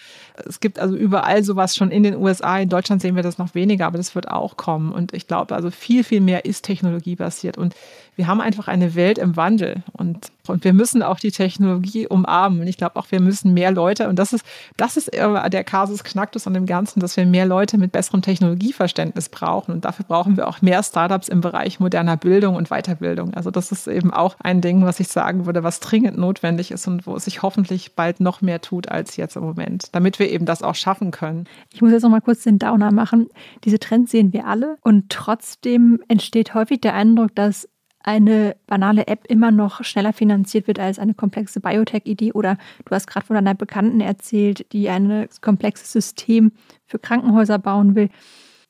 Es 0.46 0.61
gibt 0.61 0.78
also 0.78 0.94
überall 0.94 1.42
sowas 1.42 1.74
schon 1.74 1.90
in 1.90 2.03
den 2.03 2.16
USA. 2.16 2.59
In 2.59 2.68
Deutschland 2.68 3.01
sehen 3.01 3.16
wir 3.16 3.22
das 3.22 3.38
noch 3.38 3.55
weniger, 3.55 3.86
aber 3.86 3.96
das 3.96 4.14
wird 4.14 4.28
auch 4.28 4.57
kommen. 4.59 4.92
Und 4.92 5.14
ich 5.14 5.26
glaube, 5.26 5.55
also 5.55 5.70
viel, 5.70 6.05
viel 6.05 6.20
mehr 6.20 6.44
ist 6.44 6.64
technologiebasiert. 6.64 7.57
Und 7.57 7.74
wir 8.19 8.27
haben 8.27 8.41
einfach 8.41 8.66
eine 8.66 8.97
Welt 8.97 9.16
im 9.16 9.37
Wandel. 9.37 9.85
Und 9.93 10.33
und 10.49 10.64
wir 10.64 10.73
müssen 10.73 11.03
auch 11.03 11.19
die 11.19 11.31
Technologie 11.31 12.07
umarmen. 12.07 12.61
Und 12.61 12.66
ich 12.66 12.77
glaube 12.77 12.97
auch, 12.97 13.11
wir 13.11 13.21
müssen 13.21 13.55
mehr 13.55 13.71
Leute, 13.71 14.09
und 14.09 14.19
das 14.19 14.33
ist, 14.33 14.45
das 14.77 14.97
ist 14.97 15.12
der 15.12 15.64
Kasus 15.64 16.05
Knacktus 16.05 16.47
an 16.47 16.55
dem 16.55 16.66
Ganzen, 16.66 17.01
dass 17.01 17.16
wir 17.16 17.27
mehr 17.27 17.47
Leute 17.47 17.79
mit 17.79 17.93
besserem 17.93 18.23
Technologieverständnis 18.23 19.29
brauchen. 19.29 19.73
Und 19.73 19.85
dafür 19.85 20.05
brauchen 20.07 20.37
wir 20.37 20.49
auch 20.49 20.62
mehr 20.62 20.83
Startups 20.83 21.29
im 21.29 21.41
Bereich 21.41 21.81
moderner 21.81 22.16
Bildung 22.16 22.57
und 22.57 22.69
Weiterbildung. 22.69 23.35
Also 23.35 23.51
das 23.51 23.73
ist 23.73 23.87
eben 23.87 24.12
auch 24.12 24.37
ein 24.41 24.61
Ding, 24.61 24.85
was 24.85 25.01
ich 25.01 25.09
sagen 25.09 25.47
würde, 25.47 25.62
was 25.62 25.81
dringend 25.81 26.19
notwendig 26.19 26.71
ist 26.71 26.87
und 26.87 27.07
wo 27.07 27.16
es 27.16 27.25
sich 27.25 27.43
hoffentlich 27.43 27.95
bald 27.95 28.21
noch 28.21 28.41
mehr 28.41 28.61
tut 28.61 28.89
als 28.89 29.16
jetzt 29.16 29.37
im 29.37 29.43
Moment, 29.43 29.89
damit 29.93 30.19
wir 30.19 30.31
eben 30.31 30.47
das 30.47 30.62
auch 30.62 30.75
schaffen 30.75 31.11
können. 31.11 31.45
Ich 31.73 31.83
muss 31.83 31.93
jetzt 31.93 32.03
noch 32.03 32.11
mal 32.11 32.21
kurz 32.21 32.43
den 32.43 32.59
Downer 32.59 32.93
machen. 32.93 33.29
Diese 33.64 33.79
Trends 33.79 34.11
sehen 34.11 34.33
wir 34.33 34.47
alle 34.47 34.77
und 34.83 35.11
trotzdem 35.11 36.01
entsteht 36.09 36.55
häufig 36.55 36.81
der 36.81 36.95
Eindruck, 36.95 37.35
dass 37.35 37.69
eine 38.09 38.56
banale 38.66 39.06
App 39.06 39.26
immer 39.28 39.50
noch 39.50 39.84
schneller 39.84 40.14
finanziert 40.14 40.66
wird 40.66 40.78
als 40.78 40.98
eine 40.98 41.12
komplexe 41.12 41.61
Biotech-Idee. 41.61 42.32
Oder 42.32 42.56
du 42.86 42.94
hast 42.94 43.06
gerade 43.06 43.26
von 43.26 43.34
deiner 43.34 43.54
Bekannten 43.54 44.00
erzählt, 44.00 44.72
die 44.72 44.88
ein 44.88 45.28
komplexes 45.42 45.92
System 45.92 46.52
für 46.86 46.98
Krankenhäuser 46.98 47.59
bauen 47.59 47.94
will. 47.94 48.09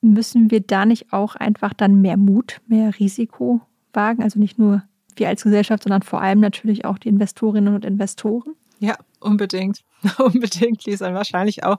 Müssen 0.01 0.51
wir 0.51 0.59
da 0.59 0.85
nicht 0.85 1.13
auch 1.13 1.35
einfach 1.35 1.73
dann 1.73 2.01
mehr 2.01 2.17
Mut, 2.17 2.59
mehr 2.67 2.99
Risiko 2.99 3.61
wagen? 3.93 4.23
Also 4.23 4.41
nicht 4.41 4.59
nur 4.59 4.83
wir 5.15 5.29
als 5.29 5.43
Gesellschaft, 5.43 5.83
sondern 5.83 6.01
vor 6.01 6.21
allem 6.21 6.41
natürlich 6.41 6.83
auch 6.83 6.97
die 6.97 7.07
Investorinnen 7.07 7.73
und 7.73 7.85
Investoren? 7.85 8.55
Ja, 8.79 8.95
unbedingt. 9.19 9.81
Unbedingt, 10.17 10.85
Lisa. 10.85 11.13
Wahrscheinlich 11.13 11.63
auch 11.65 11.77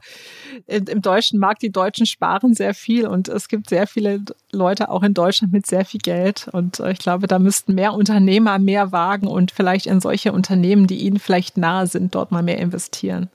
im 0.66 1.00
deutschen 1.00 1.38
Markt. 1.38 1.62
Die 1.62 1.72
Deutschen 1.72 2.04
sparen 2.04 2.52
sehr 2.52 2.74
viel 2.74 3.06
und 3.06 3.28
es 3.28 3.48
gibt 3.48 3.70
sehr 3.70 3.86
viele 3.86 4.20
Leute 4.52 4.90
auch 4.90 5.02
in 5.02 5.14
Deutschland 5.14 5.52
mit 5.52 5.66
sehr 5.66 5.86
viel 5.86 6.00
Geld. 6.00 6.48
Und 6.52 6.80
ich 6.80 6.98
glaube, 6.98 7.26
da 7.26 7.38
müssten 7.38 7.74
mehr 7.74 7.94
Unternehmer 7.94 8.58
mehr 8.58 8.92
wagen 8.92 9.26
und 9.26 9.50
vielleicht 9.50 9.86
in 9.86 10.00
solche 10.00 10.32
Unternehmen, 10.32 10.86
die 10.86 10.98
ihnen 10.98 11.18
vielleicht 11.18 11.56
nahe 11.56 11.86
sind, 11.86 12.14
dort 12.14 12.30
mal 12.30 12.42
mehr 12.42 12.58
investieren. 12.58 13.30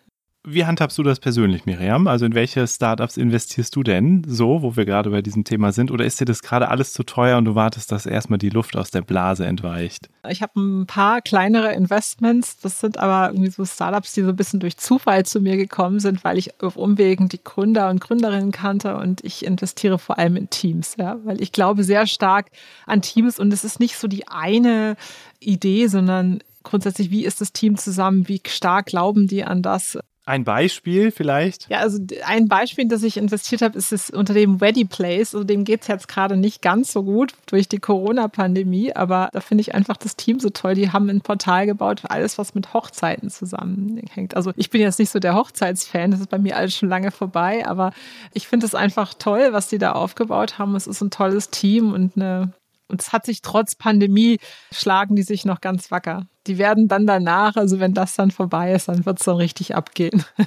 Wie 0.47 0.63
handhabst 0.63 0.95
du 0.99 1.03
das 1.03 1.19
persönlich, 1.19 1.65
Miriam? 1.65 2.05
Also 2.05 2.25
in 2.25 2.35
welche 2.35 2.67
Startups 2.67 3.17
investierst 3.17 3.75
du 3.75 3.81
denn 3.81 4.23
so, 4.27 4.61
wo 4.61 4.75
wir 4.75 4.85
gerade 4.85 5.09
bei 5.09 5.23
diesem 5.23 5.43
Thema 5.43 5.71
sind? 5.71 5.89
Oder 5.89 6.05
ist 6.05 6.19
dir 6.21 6.25
das 6.25 6.43
gerade 6.43 6.69
alles 6.69 6.93
zu 6.93 7.03
teuer 7.03 7.39
und 7.39 7.45
du 7.45 7.55
wartest, 7.55 7.91
dass 7.91 8.05
erstmal 8.05 8.37
die 8.37 8.51
Luft 8.51 8.77
aus 8.77 8.91
der 8.91 9.01
Blase 9.01 9.45
entweicht? 9.47 10.07
Ich 10.29 10.43
habe 10.43 10.59
ein 10.59 10.85
paar 10.85 11.21
kleinere 11.21 11.73
Investments. 11.73 12.59
Das 12.59 12.79
sind 12.79 12.99
aber 12.99 13.33
irgendwie 13.33 13.49
so 13.49 13.65
Startups, 13.65 14.13
die 14.13 14.21
so 14.21 14.29
ein 14.29 14.35
bisschen 14.35 14.59
durch 14.59 14.77
Zufall 14.77 15.25
zu 15.25 15.41
mir 15.41 15.57
gekommen 15.57 15.99
sind, 15.99 16.23
weil 16.23 16.37
ich 16.37 16.61
auf 16.61 16.75
Umwegen 16.75 17.27
die 17.27 17.43
Gründer 17.43 17.89
und 17.89 17.99
Gründerinnen 17.99 18.51
kannte 18.51 18.97
und 18.97 19.23
ich 19.23 19.43
investiere 19.43 19.97
vor 19.97 20.19
allem 20.19 20.35
in 20.35 20.51
Teams, 20.51 20.95
ja, 20.99 21.17
weil 21.23 21.41
ich 21.41 21.53
glaube 21.53 21.83
sehr 21.83 22.05
stark 22.05 22.51
an 22.85 23.01
Teams 23.01 23.39
und 23.39 23.51
es 23.51 23.63
ist 23.63 23.79
nicht 23.79 23.97
so 23.97 24.07
die 24.07 24.27
eine 24.27 24.95
Idee, 25.39 25.87
sondern 25.87 26.43
grundsätzlich, 26.61 27.09
wie 27.09 27.25
ist 27.25 27.41
das 27.41 27.51
Team 27.51 27.77
zusammen, 27.77 28.27
wie 28.27 28.41
stark 28.45 28.87
glauben 28.87 29.27
die 29.27 29.43
an 29.43 29.61
das, 29.63 29.97
ein 30.25 30.43
Beispiel 30.43 31.11
vielleicht? 31.11 31.69
Ja, 31.69 31.79
also 31.79 31.99
ein 32.25 32.47
Beispiel, 32.47 32.87
das 32.87 33.03
ich 33.03 33.17
investiert 33.17 33.61
habe, 33.61 33.77
ist 33.77 33.91
es 33.91 34.09
unter 34.09 34.33
dem 34.33 34.55
Ready 34.55 34.85
Place. 34.85 35.35
Also 35.35 35.43
dem 35.43 35.63
geht 35.63 35.83
es 35.83 35.87
jetzt 35.87 36.07
gerade 36.07 36.35
nicht 36.35 36.61
ganz 36.63 36.91
so 36.91 37.03
gut 37.03 37.33
durch 37.45 37.67
die 37.67 37.77
Corona-Pandemie, 37.77 38.93
aber 38.95 39.29
da 39.33 39.39
finde 39.39 39.61
ich 39.61 39.75
einfach 39.75 39.97
das 39.97 40.15
Team 40.15 40.39
so 40.39 40.49
toll. 40.49 40.73
Die 40.73 40.91
haben 40.91 41.09
ein 41.09 41.21
Portal 41.21 41.67
gebaut 41.67 41.99
für 41.99 42.09
alles, 42.09 42.37
was 42.39 42.55
mit 42.55 42.73
Hochzeiten 42.73 43.29
zusammenhängt. 43.29 44.35
Also 44.35 44.51
ich 44.55 44.71
bin 44.71 44.81
jetzt 44.81 44.97
nicht 44.97 45.11
so 45.11 45.19
der 45.19 45.35
Hochzeitsfan, 45.35 46.11
das 46.11 46.19
ist 46.19 46.29
bei 46.29 46.39
mir 46.39 46.57
alles 46.57 46.75
schon 46.75 46.89
lange 46.89 47.11
vorbei, 47.11 47.65
aber 47.67 47.91
ich 48.33 48.47
finde 48.47 48.65
es 48.65 48.73
einfach 48.73 49.13
toll, 49.13 49.49
was 49.51 49.67
die 49.67 49.77
da 49.77 49.91
aufgebaut 49.91 50.57
haben. 50.57 50.75
Es 50.75 50.87
ist 50.87 51.01
ein 51.01 51.11
tolles 51.11 51.51
Team 51.51 51.93
und 51.93 52.15
eine 52.15 52.51
und 52.87 53.01
es 53.01 53.13
hat 53.13 53.25
sich 53.25 53.41
trotz 53.41 53.75
Pandemie 53.75 54.37
schlagen 54.71 55.15
die 55.15 55.23
sich 55.23 55.45
noch 55.45 55.61
ganz 55.61 55.91
wacker. 55.91 56.27
Die 56.47 56.57
werden 56.57 56.87
dann 56.87 57.07
danach, 57.07 57.55
also 57.55 57.79
wenn 57.79 57.93
das 57.93 58.15
dann 58.15 58.31
vorbei 58.31 58.73
ist, 58.73 58.87
dann 58.87 59.05
wird 59.05 59.19
es 59.19 59.25
dann 59.25 59.37
richtig 59.37 59.75
abgehen. 59.75 60.23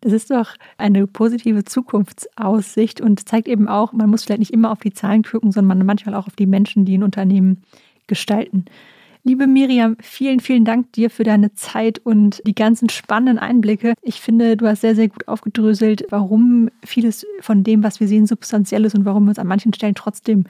Das 0.00 0.12
ist 0.12 0.30
doch 0.30 0.50
eine 0.76 1.06
positive 1.06 1.64
Zukunftsaussicht 1.64 3.00
und 3.00 3.26
zeigt 3.26 3.48
eben 3.48 3.66
auch, 3.66 3.92
man 3.92 4.10
muss 4.10 4.24
vielleicht 4.24 4.40
nicht 4.40 4.52
immer 4.52 4.70
auf 4.70 4.80
die 4.80 4.92
Zahlen 4.92 5.22
gucken, 5.22 5.52
sondern 5.52 5.86
manchmal 5.86 6.14
auch 6.14 6.26
auf 6.26 6.36
die 6.36 6.44
Menschen, 6.44 6.84
die 6.84 6.98
ein 6.98 7.02
Unternehmen 7.02 7.62
gestalten. 8.06 8.66
Liebe 9.26 9.46
Miriam, 9.46 9.96
vielen, 10.02 10.38
vielen 10.40 10.66
Dank 10.66 10.92
dir 10.92 11.08
für 11.08 11.24
deine 11.24 11.54
Zeit 11.54 11.98
und 11.98 12.42
die 12.46 12.54
ganzen 12.54 12.90
spannenden 12.90 13.38
Einblicke. 13.38 13.94
Ich 14.02 14.20
finde, 14.20 14.58
du 14.58 14.66
hast 14.66 14.82
sehr, 14.82 14.94
sehr 14.94 15.08
gut 15.08 15.28
aufgedröselt, 15.28 16.04
warum 16.10 16.68
vieles 16.84 17.26
von 17.40 17.64
dem, 17.64 17.82
was 17.82 18.00
wir 18.00 18.08
sehen, 18.08 18.26
substanziell 18.26 18.84
ist 18.84 18.94
und 18.94 19.06
warum 19.06 19.24
wir 19.24 19.30
uns 19.30 19.38
an 19.38 19.46
manchen 19.46 19.72
Stellen 19.72 19.94
trotzdem 19.94 20.44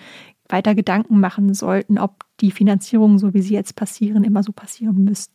weiter 0.48 0.74
Gedanken 0.74 1.20
machen 1.20 1.54
sollten, 1.54 1.98
ob 1.98 2.24
die 2.40 2.50
Finanzierungen, 2.50 3.18
so 3.18 3.34
wie 3.34 3.42
sie 3.42 3.54
jetzt 3.54 3.76
passieren, 3.76 4.24
immer 4.24 4.42
so 4.42 4.52
passieren 4.52 5.04
müssten. 5.04 5.34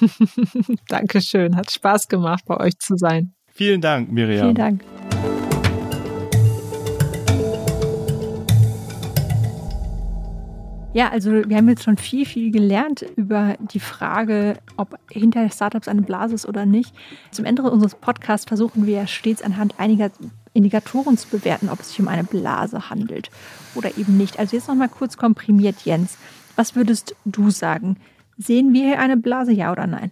Dankeschön. 0.88 1.56
Hat 1.56 1.70
Spaß 1.70 2.08
gemacht, 2.08 2.44
bei 2.46 2.58
euch 2.58 2.78
zu 2.78 2.96
sein. 2.96 3.32
Vielen 3.48 3.80
Dank, 3.80 4.12
Miriam. 4.12 4.42
Vielen 4.42 4.54
Dank. 4.54 4.84
Ja, 10.92 11.10
also 11.10 11.30
wir 11.48 11.56
haben 11.56 11.68
jetzt 11.68 11.84
schon 11.84 11.96
viel, 11.96 12.26
viel 12.26 12.50
gelernt 12.50 13.06
über 13.14 13.56
die 13.60 13.78
Frage, 13.78 14.56
ob 14.76 14.98
hinter 15.08 15.48
Startups 15.48 15.86
eine 15.86 16.02
Blase 16.02 16.34
ist 16.34 16.46
oder 16.46 16.66
nicht. 16.66 16.92
Zum 17.30 17.44
Ende 17.44 17.62
unseres 17.62 17.94
Podcasts 17.94 18.44
versuchen 18.46 18.86
wir 18.86 19.06
stets 19.06 19.40
anhand 19.40 19.78
einiger 19.78 20.10
Indikatoren 20.52 21.16
zu 21.16 21.28
bewerten, 21.28 21.68
ob 21.68 21.80
es 21.80 21.90
sich 21.90 22.00
um 22.00 22.08
eine 22.08 22.24
Blase 22.24 22.90
handelt 22.90 23.30
oder 23.74 23.96
eben 23.96 24.16
nicht. 24.16 24.38
Also 24.38 24.56
jetzt 24.56 24.68
nochmal 24.68 24.88
kurz 24.88 25.16
komprimiert, 25.16 25.82
Jens. 25.84 26.16
Was 26.56 26.74
würdest 26.74 27.14
du 27.24 27.50
sagen? 27.50 27.96
Sehen 28.36 28.72
wir 28.72 28.86
hier 28.86 28.98
eine 28.98 29.16
Blase, 29.16 29.52
ja 29.52 29.70
oder 29.70 29.86
nein? 29.86 30.10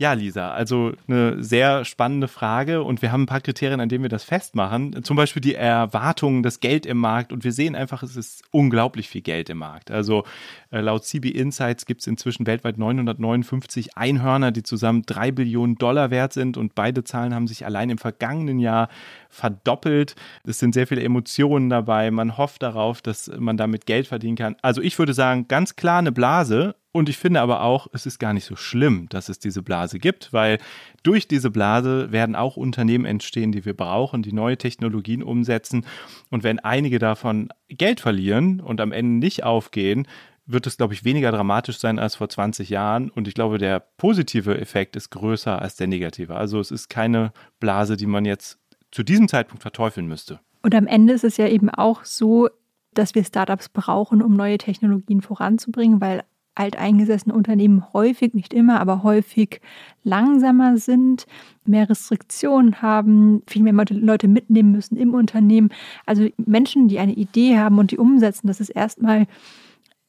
Ja, 0.00 0.12
Lisa, 0.12 0.52
also 0.52 0.92
eine 1.08 1.42
sehr 1.42 1.84
spannende 1.84 2.28
Frage 2.28 2.84
und 2.84 3.02
wir 3.02 3.10
haben 3.10 3.22
ein 3.22 3.26
paar 3.26 3.40
Kriterien, 3.40 3.80
an 3.80 3.88
denen 3.88 4.04
wir 4.04 4.08
das 4.08 4.22
festmachen. 4.22 5.02
Zum 5.02 5.16
Beispiel 5.16 5.40
die 5.40 5.56
Erwartungen, 5.56 6.44
das 6.44 6.60
Geld 6.60 6.86
im 6.86 6.98
Markt 6.98 7.32
und 7.32 7.42
wir 7.42 7.50
sehen 7.50 7.74
einfach, 7.74 8.04
es 8.04 8.14
ist 8.14 8.44
unglaublich 8.52 9.08
viel 9.08 9.22
Geld 9.22 9.50
im 9.50 9.58
Markt. 9.58 9.90
Also 9.90 10.22
äh, 10.70 10.78
laut 10.78 11.04
CB 11.04 11.30
Insights 11.30 11.84
gibt 11.84 12.02
es 12.02 12.06
inzwischen 12.06 12.46
weltweit 12.46 12.78
959 12.78 13.96
Einhörner, 13.96 14.52
die 14.52 14.62
zusammen 14.62 15.02
drei 15.04 15.32
Billionen 15.32 15.74
Dollar 15.74 16.12
wert 16.12 16.32
sind 16.32 16.56
und 16.56 16.76
beide 16.76 17.02
Zahlen 17.02 17.34
haben 17.34 17.48
sich 17.48 17.66
allein 17.66 17.90
im 17.90 17.98
vergangenen 17.98 18.60
Jahr 18.60 18.90
verdoppelt. 19.30 20.14
Es 20.44 20.60
sind 20.60 20.74
sehr 20.74 20.86
viele 20.86 21.02
Emotionen 21.02 21.70
dabei. 21.70 22.12
Man 22.12 22.36
hofft 22.36 22.62
darauf, 22.62 23.02
dass 23.02 23.32
man 23.36 23.56
damit 23.56 23.84
Geld 23.84 24.06
verdienen 24.06 24.36
kann. 24.36 24.54
Also 24.62 24.80
ich 24.80 24.96
würde 24.96 25.12
sagen, 25.12 25.48
ganz 25.48 25.74
klar 25.74 25.98
eine 25.98 26.12
Blase 26.12 26.76
und 26.98 27.08
ich 27.08 27.16
finde 27.16 27.40
aber 27.40 27.62
auch, 27.62 27.86
es 27.92 28.06
ist 28.06 28.18
gar 28.18 28.32
nicht 28.32 28.44
so 28.44 28.56
schlimm, 28.56 29.08
dass 29.08 29.28
es 29.28 29.38
diese 29.38 29.62
Blase 29.62 29.98
gibt, 29.98 30.32
weil 30.32 30.58
durch 31.04 31.28
diese 31.28 31.50
Blase 31.50 32.10
werden 32.10 32.34
auch 32.34 32.56
Unternehmen 32.56 33.04
entstehen, 33.04 33.52
die 33.52 33.64
wir 33.64 33.74
brauchen, 33.74 34.22
die 34.22 34.32
neue 34.32 34.58
Technologien 34.58 35.22
umsetzen. 35.22 35.86
Und 36.30 36.42
wenn 36.42 36.58
einige 36.58 36.98
davon 36.98 37.50
Geld 37.68 38.00
verlieren 38.00 38.60
und 38.60 38.80
am 38.80 38.90
Ende 38.90 39.24
nicht 39.24 39.44
aufgehen, 39.44 40.08
wird 40.44 40.66
es, 40.66 40.76
glaube 40.76 40.92
ich, 40.92 41.04
weniger 41.04 41.30
dramatisch 41.30 41.78
sein 41.78 42.00
als 42.00 42.16
vor 42.16 42.28
20 42.28 42.68
Jahren. 42.68 43.10
Und 43.10 43.28
ich 43.28 43.34
glaube, 43.34 43.58
der 43.58 43.78
positive 43.78 44.58
Effekt 44.58 44.96
ist 44.96 45.10
größer 45.10 45.62
als 45.62 45.76
der 45.76 45.86
negative. 45.86 46.34
Also 46.34 46.58
es 46.58 46.72
ist 46.72 46.88
keine 46.88 47.32
Blase, 47.60 47.96
die 47.96 48.06
man 48.06 48.24
jetzt 48.24 48.58
zu 48.90 49.04
diesem 49.04 49.28
Zeitpunkt 49.28 49.62
verteufeln 49.62 50.08
müsste. 50.08 50.40
Und 50.62 50.74
am 50.74 50.88
Ende 50.88 51.12
ist 51.12 51.24
es 51.24 51.36
ja 51.36 51.46
eben 51.46 51.70
auch 51.70 52.04
so, 52.04 52.48
dass 52.94 53.14
wir 53.14 53.22
Startups 53.22 53.68
brauchen, 53.68 54.20
um 54.20 54.34
neue 54.34 54.58
Technologien 54.58 55.20
voranzubringen, 55.20 56.00
weil 56.00 56.24
alteingesessene 56.58 57.34
Unternehmen 57.34 57.84
häufig, 57.92 58.34
nicht 58.34 58.52
immer, 58.52 58.80
aber 58.80 59.02
häufig 59.02 59.60
langsamer 60.02 60.76
sind, 60.76 61.26
mehr 61.64 61.88
Restriktionen 61.88 62.82
haben, 62.82 63.42
viel 63.46 63.62
mehr 63.62 63.84
Leute 63.90 64.26
mitnehmen 64.26 64.72
müssen 64.72 64.96
im 64.96 65.14
Unternehmen. 65.14 65.70
Also 66.04 66.28
Menschen, 66.36 66.88
die 66.88 66.98
eine 66.98 67.12
Idee 67.12 67.58
haben 67.58 67.78
und 67.78 67.92
die 67.92 67.98
umsetzen, 67.98 68.48
das 68.48 68.60
ist 68.60 68.70
erstmal 68.70 69.26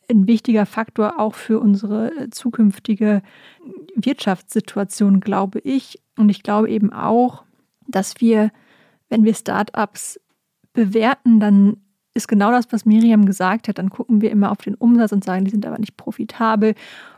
ein 0.10 0.26
wichtiger 0.26 0.66
Faktor 0.66 1.20
auch 1.20 1.36
für 1.36 1.60
unsere 1.60 2.30
zukünftige 2.32 3.22
Wirtschaftssituation, 3.95 5.20
glaube 5.20 5.60
ich. 5.60 6.02
Und 6.18 6.30
ich 6.30 6.41
glaube 6.41 6.72
eben 6.72 6.91
auch, 6.91 7.43
dass 7.88 8.20
wir, 8.20 8.52
wenn 9.10 9.24
wir 9.24 9.36
Startups 9.36 10.20
bewerten, 10.74 11.39
dann 11.39 11.78
ist 12.14 12.28
genau 12.28 12.51
das, 12.51 12.72
was 12.72 12.86
Miriam 12.86 13.26
gesagt 13.26 13.68
hat. 13.68 13.78
Dann 13.78 13.89
gucken 13.89 14.22
wir 14.22 14.32
immer 14.32 14.51
auf 14.51 14.60
den 14.60 14.76
Umsatz 14.76 15.12
und 15.12 15.24
sagen, 15.24 15.45
die 15.45 15.51
sind 15.51 15.66
aber 15.66 15.80
nicht 15.80 15.97
profitabel. 15.97 16.76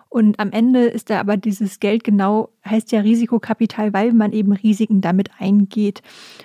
Und 0.10 0.40
am 0.42 0.52
Ende 0.52 0.86
ist 0.86 1.10
da 1.10 1.22
aber 1.22 1.38
dieses 1.38 1.80
Geld 1.80 2.04
genau, 2.04 2.50
heißt 2.66 2.92
ja 2.92 3.00
Risikokapital, 3.00 3.94
weil 3.94 4.12
man 4.12 4.34
eben 4.34 4.52
Risiken 4.52 5.00
damit 5.00 5.30
eingeht. 5.40 6.02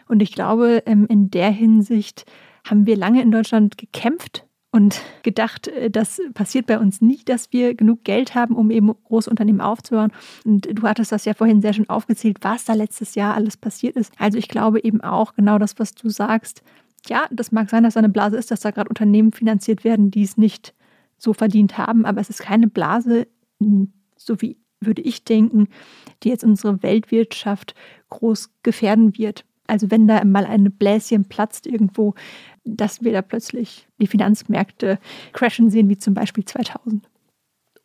Und 0.07 0.23
ich 0.23 0.33
glaube, 0.33 0.85
ähm, 0.87 1.07
in 1.09 1.31
der 1.31 1.51
Hinsicht 1.51 2.27
haben 2.65 2.87
wir 2.87 2.97
lange 2.97 3.23
in 3.23 3.33
Deutschland 3.33 3.77
gekämpft 3.77 4.47
und 4.71 5.03
gedacht, 5.25 5.67
äh, 5.67 5.91
das 5.91 6.21
passiert 6.33 6.67
bei 6.67 6.79
uns 6.79 7.01
nicht, 7.01 7.29
dass 7.29 7.53
wir 7.53 7.75
genug 7.75 8.05
Geld 8.05 8.37
haben, 8.37 8.55
um 8.55 8.71
eben 8.71 8.93
große 9.05 9.29
Unternehmen 9.29 9.61
aufzubauen. 9.61 10.13
Und 10.45 10.69
du 10.73 10.83
hattest 10.87 11.11
das 11.11 11.25
ja 11.25 11.35
vorhin 11.35 11.61
sehr 11.61 11.73
schön 11.73 11.89
aufgezählt, 11.89 12.39
was 12.43 12.67
da 12.67 12.75
letztes 12.75 13.17
Jahr 13.17 13.35
alles 13.35 13.57
passiert 13.57 13.97
ist. 13.97 14.13
Also 14.17 14.39
ich 14.39 14.47
glaube 14.47 14.85
eben 14.85 15.01
auch 15.01 15.35
genau 15.35 15.59
das, 15.59 15.77
was 15.81 15.93
du 15.93 16.09
sagst, 16.09 16.63
ja, 17.09 17.27
das 17.31 17.53
mag 17.53 17.71
sein, 17.71 17.83
dass 17.83 17.95
da 17.95 17.99
eine 17.99 18.09
Blase 18.09 18.37
ist, 18.37 18.51
dass 18.51 18.61
da 18.61 18.71
gerade 18.71 18.89
Unternehmen 18.89 19.33
finanziert 19.33 19.85
werden, 19.85 20.11
die 20.11 20.23
es 20.23 20.37
nicht 20.37 20.75
so 21.19 21.33
verdient 21.33 21.79
haben, 21.79 22.05
aber 22.05 22.21
es 22.21 22.31
ist 22.31 22.41
keine 22.41 22.69
Blase, 22.69 23.27
so 24.17 24.41
wie 24.41 24.59
würde 24.81 25.03
ich 25.03 25.25
denken, 25.25 25.69
die 26.23 26.29
jetzt 26.29 26.45
unsere 26.45 26.83
Weltwirtschaft 26.83 27.75
groß 28.11 28.51
gefährden 28.63 29.17
wird. 29.17 29.45
Also 29.67 29.91
wenn 29.91 30.07
da 30.07 30.23
mal 30.25 30.45
ein 30.45 30.71
Bläschen 30.73 31.25
platzt 31.25 31.67
irgendwo, 31.67 32.15
dass 32.65 33.03
wir 33.03 33.13
da 33.13 33.23
plötzlich 33.23 33.89
die 34.01 34.07
Finanzmärkte 34.07 34.99
crashen 35.33 35.71
sehen, 35.71 35.89
wie 35.89 35.99
zum 35.99 36.15
Beispiel 36.15 36.45
2000. 36.45 37.09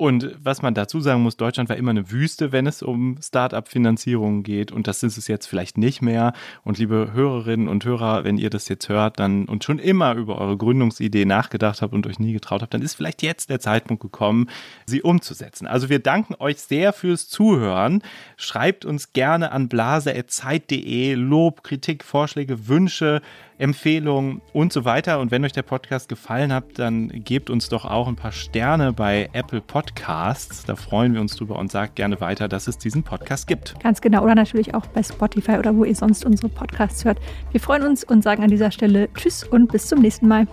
Und 0.01 0.35
was 0.43 0.63
man 0.63 0.73
dazu 0.73 0.99
sagen 0.99 1.21
muss, 1.21 1.37
Deutschland 1.37 1.69
war 1.69 1.75
immer 1.75 1.91
eine 1.91 2.09
Wüste, 2.09 2.51
wenn 2.51 2.65
es 2.65 2.81
um 2.81 3.19
Start-up-Finanzierungen 3.21 4.41
geht. 4.41 4.71
Und 4.71 4.87
das 4.87 5.03
ist 5.03 5.15
es 5.15 5.27
jetzt 5.27 5.45
vielleicht 5.45 5.77
nicht 5.77 6.01
mehr. 6.01 6.33
Und 6.63 6.79
liebe 6.79 7.11
Hörerinnen 7.13 7.67
und 7.67 7.85
Hörer, 7.85 8.23
wenn 8.23 8.39
ihr 8.39 8.49
das 8.49 8.67
jetzt 8.67 8.89
hört 8.89 9.19
dann 9.19 9.45
und 9.45 9.63
schon 9.63 9.77
immer 9.77 10.15
über 10.15 10.39
eure 10.39 10.57
Gründungsidee 10.57 11.25
nachgedacht 11.25 11.83
habt 11.83 11.93
und 11.93 12.07
euch 12.07 12.17
nie 12.17 12.33
getraut 12.33 12.63
habt, 12.63 12.73
dann 12.73 12.81
ist 12.81 12.95
vielleicht 12.95 13.21
jetzt 13.21 13.51
der 13.51 13.59
Zeitpunkt 13.59 14.01
gekommen, 14.01 14.49
sie 14.87 15.03
umzusetzen. 15.03 15.67
Also 15.67 15.87
wir 15.87 15.99
danken 15.99 16.33
euch 16.39 16.57
sehr 16.57 16.93
fürs 16.93 17.29
Zuhören. 17.29 18.01
Schreibt 18.37 18.85
uns 18.85 19.13
gerne 19.13 19.51
an 19.51 19.69
blase.zeit.de 19.69 21.13
Lob, 21.13 21.61
Kritik, 21.61 22.03
Vorschläge, 22.03 22.67
Wünsche. 22.67 23.21
Empfehlungen 23.61 24.41
und 24.53 24.73
so 24.73 24.85
weiter. 24.85 25.19
Und 25.19 25.29
wenn 25.29 25.45
euch 25.45 25.51
der 25.51 25.61
Podcast 25.61 26.09
gefallen 26.09 26.51
hat, 26.51 26.79
dann 26.79 27.09
gebt 27.09 27.51
uns 27.51 27.69
doch 27.69 27.85
auch 27.85 28.07
ein 28.07 28.15
paar 28.15 28.31
Sterne 28.31 28.91
bei 28.91 29.29
Apple 29.33 29.61
Podcasts. 29.61 30.65
Da 30.65 30.75
freuen 30.75 31.13
wir 31.13 31.21
uns 31.21 31.35
drüber 31.35 31.59
und 31.59 31.71
sagt 31.71 31.95
gerne 31.95 32.19
weiter, 32.19 32.47
dass 32.47 32.67
es 32.67 32.79
diesen 32.79 33.03
Podcast 33.03 33.45
gibt. 33.45 33.79
Ganz 33.79 34.01
genau. 34.01 34.23
Oder 34.23 34.33
natürlich 34.33 34.73
auch 34.73 34.87
bei 34.87 35.03
Spotify 35.03 35.59
oder 35.59 35.75
wo 35.75 35.85
ihr 35.85 35.95
sonst 35.95 36.25
unsere 36.25 36.49
Podcasts 36.49 37.05
hört. 37.05 37.19
Wir 37.51 37.59
freuen 37.59 37.83
uns 37.83 38.03
und 38.03 38.23
sagen 38.23 38.43
an 38.43 38.49
dieser 38.49 38.71
Stelle 38.71 39.09
Tschüss 39.13 39.43
und 39.43 39.71
bis 39.71 39.87
zum 39.87 39.99
nächsten 39.99 40.27
Mal. 40.27 40.47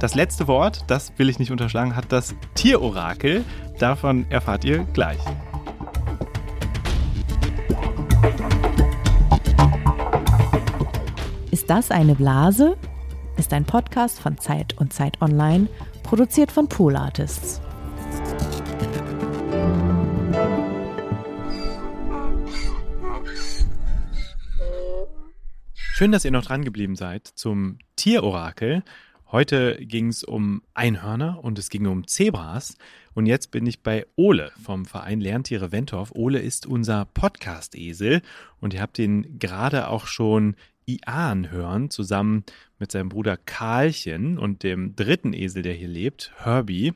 Das 0.00 0.16
letzte 0.16 0.48
Wort, 0.48 0.84
das 0.88 1.12
will 1.18 1.28
ich 1.28 1.38
nicht 1.38 1.52
unterschlagen, 1.52 1.94
hat 1.94 2.10
das 2.10 2.34
Tierorakel. 2.56 3.44
Davon 3.78 4.26
erfahrt 4.30 4.64
ihr 4.64 4.84
gleich. 4.92 5.20
Das 11.72 11.90
eine 11.90 12.14
Blase? 12.14 12.76
Ist 13.38 13.54
ein 13.54 13.64
Podcast 13.64 14.20
von 14.20 14.36
Zeit 14.36 14.76
und 14.76 14.92
Zeit 14.92 15.22
Online, 15.22 15.68
produziert 16.02 16.52
von 16.52 16.68
Pool 16.68 16.96
Artists. 16.96 17.62
Schön, 25.72 26.12
dass 26.12 26.26
ihr 26.26 26.30
noch 26.30 26.44
dran 26.44 26.62
geblieben 26.62 26.94
seid 26.94 27.26
zum 27.26 27.78
Tierorakel. 27.96 28.82
Heute 29.30 29.78
ging 29.80 30.08
es 30.08 30.24
um 30.24 30.60
Einhörner 30.74 31.42
und 31.42 31.58
es 31.58 31.70
ging 31.70 31.86
um 31.86 32.06
Zebras. 32.06 32.76
Und 33.14 33.24
jetzt 33.24 33.50
bin 33.50 33.64
ich 33.64 33.82
bei 33.82 34.06
Ole 34.14 34.52
vom 34.62 34.84
Verein 34.84 35.22
Lerntiere 35.22 35.72
Wentorf. 35.72 36.12
Ole 36.14 36.38
ist 36.38 36.66
unser 36.66 37.06
Podcast-Esel 37.06 38.20
und 38.60 38.74
ihr 38.74 38.82
habt 38.82 38.98
ihn 38.98 39.38
gerade 39.38 39.88
auch 39.88 40.06
schon 40.06 40.54
Ian 40.86 41.50
hören, 41.50 41.90
zusammen 41.90 42.44
mit 42.78 42.92
seinem 42.92 43.08
Bruder 43.08 43.36
Karlchen 43.36 44.38
und 44.38 44.62
dem 44.62 44.96
dritten 44.96 45.32
Esel, 45.32 45.62
der 45.62 45.74
hier 45.74 45.88
lebt, 45.88 46.32
Herbie. 46.38 46.92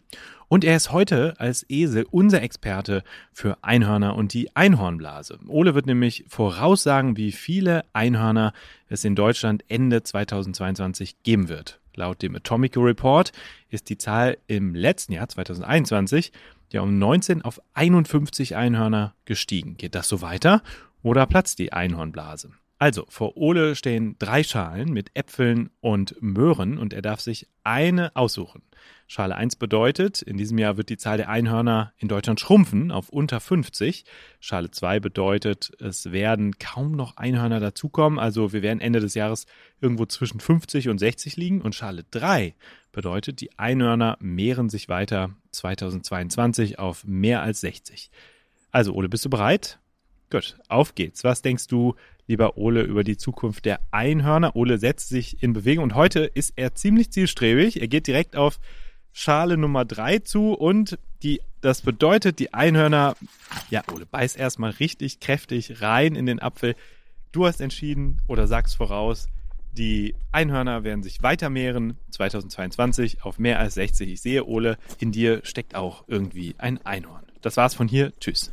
Und 0.49 0.65
er 0.65 0.77
ist 0.77 0.93
heute 0.93 1.35
als 1.39 1.65
Esel 1.69 2.07
unser 2.11 2.43
Experte 2.43 3.03
für 3.33 3.59
Einhörner 3.63 4.15
und 4.15 4.33
die 4.33 4.55
Einhornblase. 4.55 5.39
Ole 5.49 5.75
wird 5.75 5.87
nämlich 5.87 6.25
voraussagen, 6.29 7.17
wie 7.17 7.33
viele 7.33 7.85
Einhörner 7.93 8.53
es 8.89 9.05
in 9.05 9.17
Deutschland 9.17 9.65
Ende 9.69 10.03
2022 10.03 11.23
geben 11.23 11.49
wird. 11.49 11.81
Laut 11.95 12.23
dem 12.23 12.37
Atomic 12.37 12.77
Report 12.77 13.33
ist 13.71 13.89
die 13.89 13.99
Zahl 13.99 14.39
im 14.47 14.75
letzten 14.75 15.15
Jahr 15.15 15.29
2021 15.29 16.31
ja 16.73 16.83
um 16.83 16.99
19 16.99 17.43
auf 17.43 17.61
51 17.75 18.55
Einhörner 18.55 19.15
gestiegen. 19.25 19.77
Geht 19.77 19.95
das 19.95 20.09
so 20.09 20.21
weiter 20.21 20.63
oder 21.03 21.27
platzt 21.27 21.59
die 21.59 21.73
Einhornblase? 21.73 22.53
Also, 22.79 23.07
vor 23.09 23.39
Ole 23.39 23.75
stehen 23.75 24.17
drei 24.19 24.43
Schalen 24.43 24.93
mit 24.93 25.11
Äpfeln 25.15 25.71
und 25.81 26.21
Möhren 26.21 26.77
und 26.77 26.93
er 26.93 27.01
darf 27.01 27.21
sich 27.21 27.49
eine 27.65 28.15
aussuchen. 28.15 28.63
Schale 29.09 29.37
1 29.37 29.57
bedeutet, 29.57 30.21
in 30.21 30.37
diesem 30.37 30.59
Jahr 30.59 30.77
wird 30.77 30.91
die 30.91 30.99
Zahl 30.99 31.17
der 31.17 31.31
Einhörner 31.31 31.93
in 31.97 32.09
Deutschland 32.09 32.41
schrumpfen 32.41 32.91
auf 32.91 33.09
unter 33.09 33.41
50. 33.41 34.05
Schale 34.41 34.71
2 34.71 35.01
bedeutet, 35.01 35.71
es 35.81 36.11
werden 36.13 36.59
kaum 36.59 36.93
noch 36.93 37.17
Einhörner 37.17 37.61
dazukommen, 37.61 38.19
also 38.19 38.53
wir 38.53 38.63
werden 38.63 38.81
Ende 38.81 39.01
des 39.01 39.15
Jahres 39.15 39.47
irgendwo 39.81 40.05
zwischen 40.07 40.41
50 40.41 40.89
und 40.89 40.99
60 40.99 41.37
liegen. 41.37 41.63
Und 41.63 41.75
Schale 41.75 42.05
3 42.11 42.55
bedeutet, 42.93 43.41
die 43.41 43.59
Einhörner 43.59 44.19
mehren 44.21 44.69
sich 44.69 44.89
weiter 44.89 45.31
2022 45.53 46.79
auf 46.79 47.05
mehr 47.05 47.43
als 47.43 47.61
60. 47.61 48.11
Also, 48.71 48.93
Ole, 48.93 49.09
bist 49.09 49.25
du 49.25 49.31
bereit? 49.31 49.79
Gut, 50.31 50.59
auf 50.69 50.97
geht's. 50.97 51.23
Was 51.23 51.41
denkst 51.41 51.69
du, 51.69 51.95
lieber 52.27 52.57
Ole, 52.57 52.83
über 52.83 53.05
die 53.05 53.17
Zukunft 53.17 53.65
der 53.65 53.81
Einhörner? 53.91 54.57
Ole 54.57 54.79
setzt 54.79 55.09
sich 55.09 55.43
in 55.43 55.53
Bewegung 55.53 55.85
und 55.85 55.95
heute 55.95 56.21
ist 56.21 56.53
er 56.57 56.75
ziemlich 56.75 57.11
zielstrebig. 57.11 57.81
Er 57.81 57.89
geht 57.89 58.07
direkt 58.07 58.37
auf 58.37 58.59
Schale 59.13 59.57
Nummer 59.57 59.85
drei 59.85 60.19
zu 60.19 60.53
und 60.53 60.99
die, 61.23 61.41
das 61.63 61.81
bedeutet, 61.81 62.39
die 62.39 62.53
Einhörner, 62.53 63.17
ja, 63.71 63.83
Ole, 63.93 64.05
beiß 64.05 64.37
erstmal 64.37 64.73
richtig 64.73 65.21
kräftig 65.21 65.81
rein 65.81 66.15
in 66.15 66.27
den 66.27 66.41
Apfel. 66.41 66.77
Du 67.33 67.47
hast 67.47 67.61
entschieden 67.61 68.21
oder 68.29 68.47
sagst 68.47 68.77
voraus, 68.77 69.29
die 69.73 70.15
Einhörner 70.33 70.85
werden 70.85 71.03
sich 71.03 71.23
weiter 71.23 71.51
mehren 71.51 71.99
2022 72.11 73.23
auf 73.23 73.39
mehr 73.39 73.59
als 73.59 73.75
60. 73.75 74.11
Ich 74.11 74.21
sehe, 74.21 74.47
Ole, 74.47 74.79
in 74.99 75.13
dir 75.13 75.41
steckt 75.45 75.75
auch 75.75 76.05
irgendwie 76.09 76.55
ein 76.59 76.85
Einhorn. 76.85 77.25
Das 77.43 77.57
war's 77.57 77.75
von 77.75 77.89
hier. 77.89 78.13
Tschüss. 78.19 78.53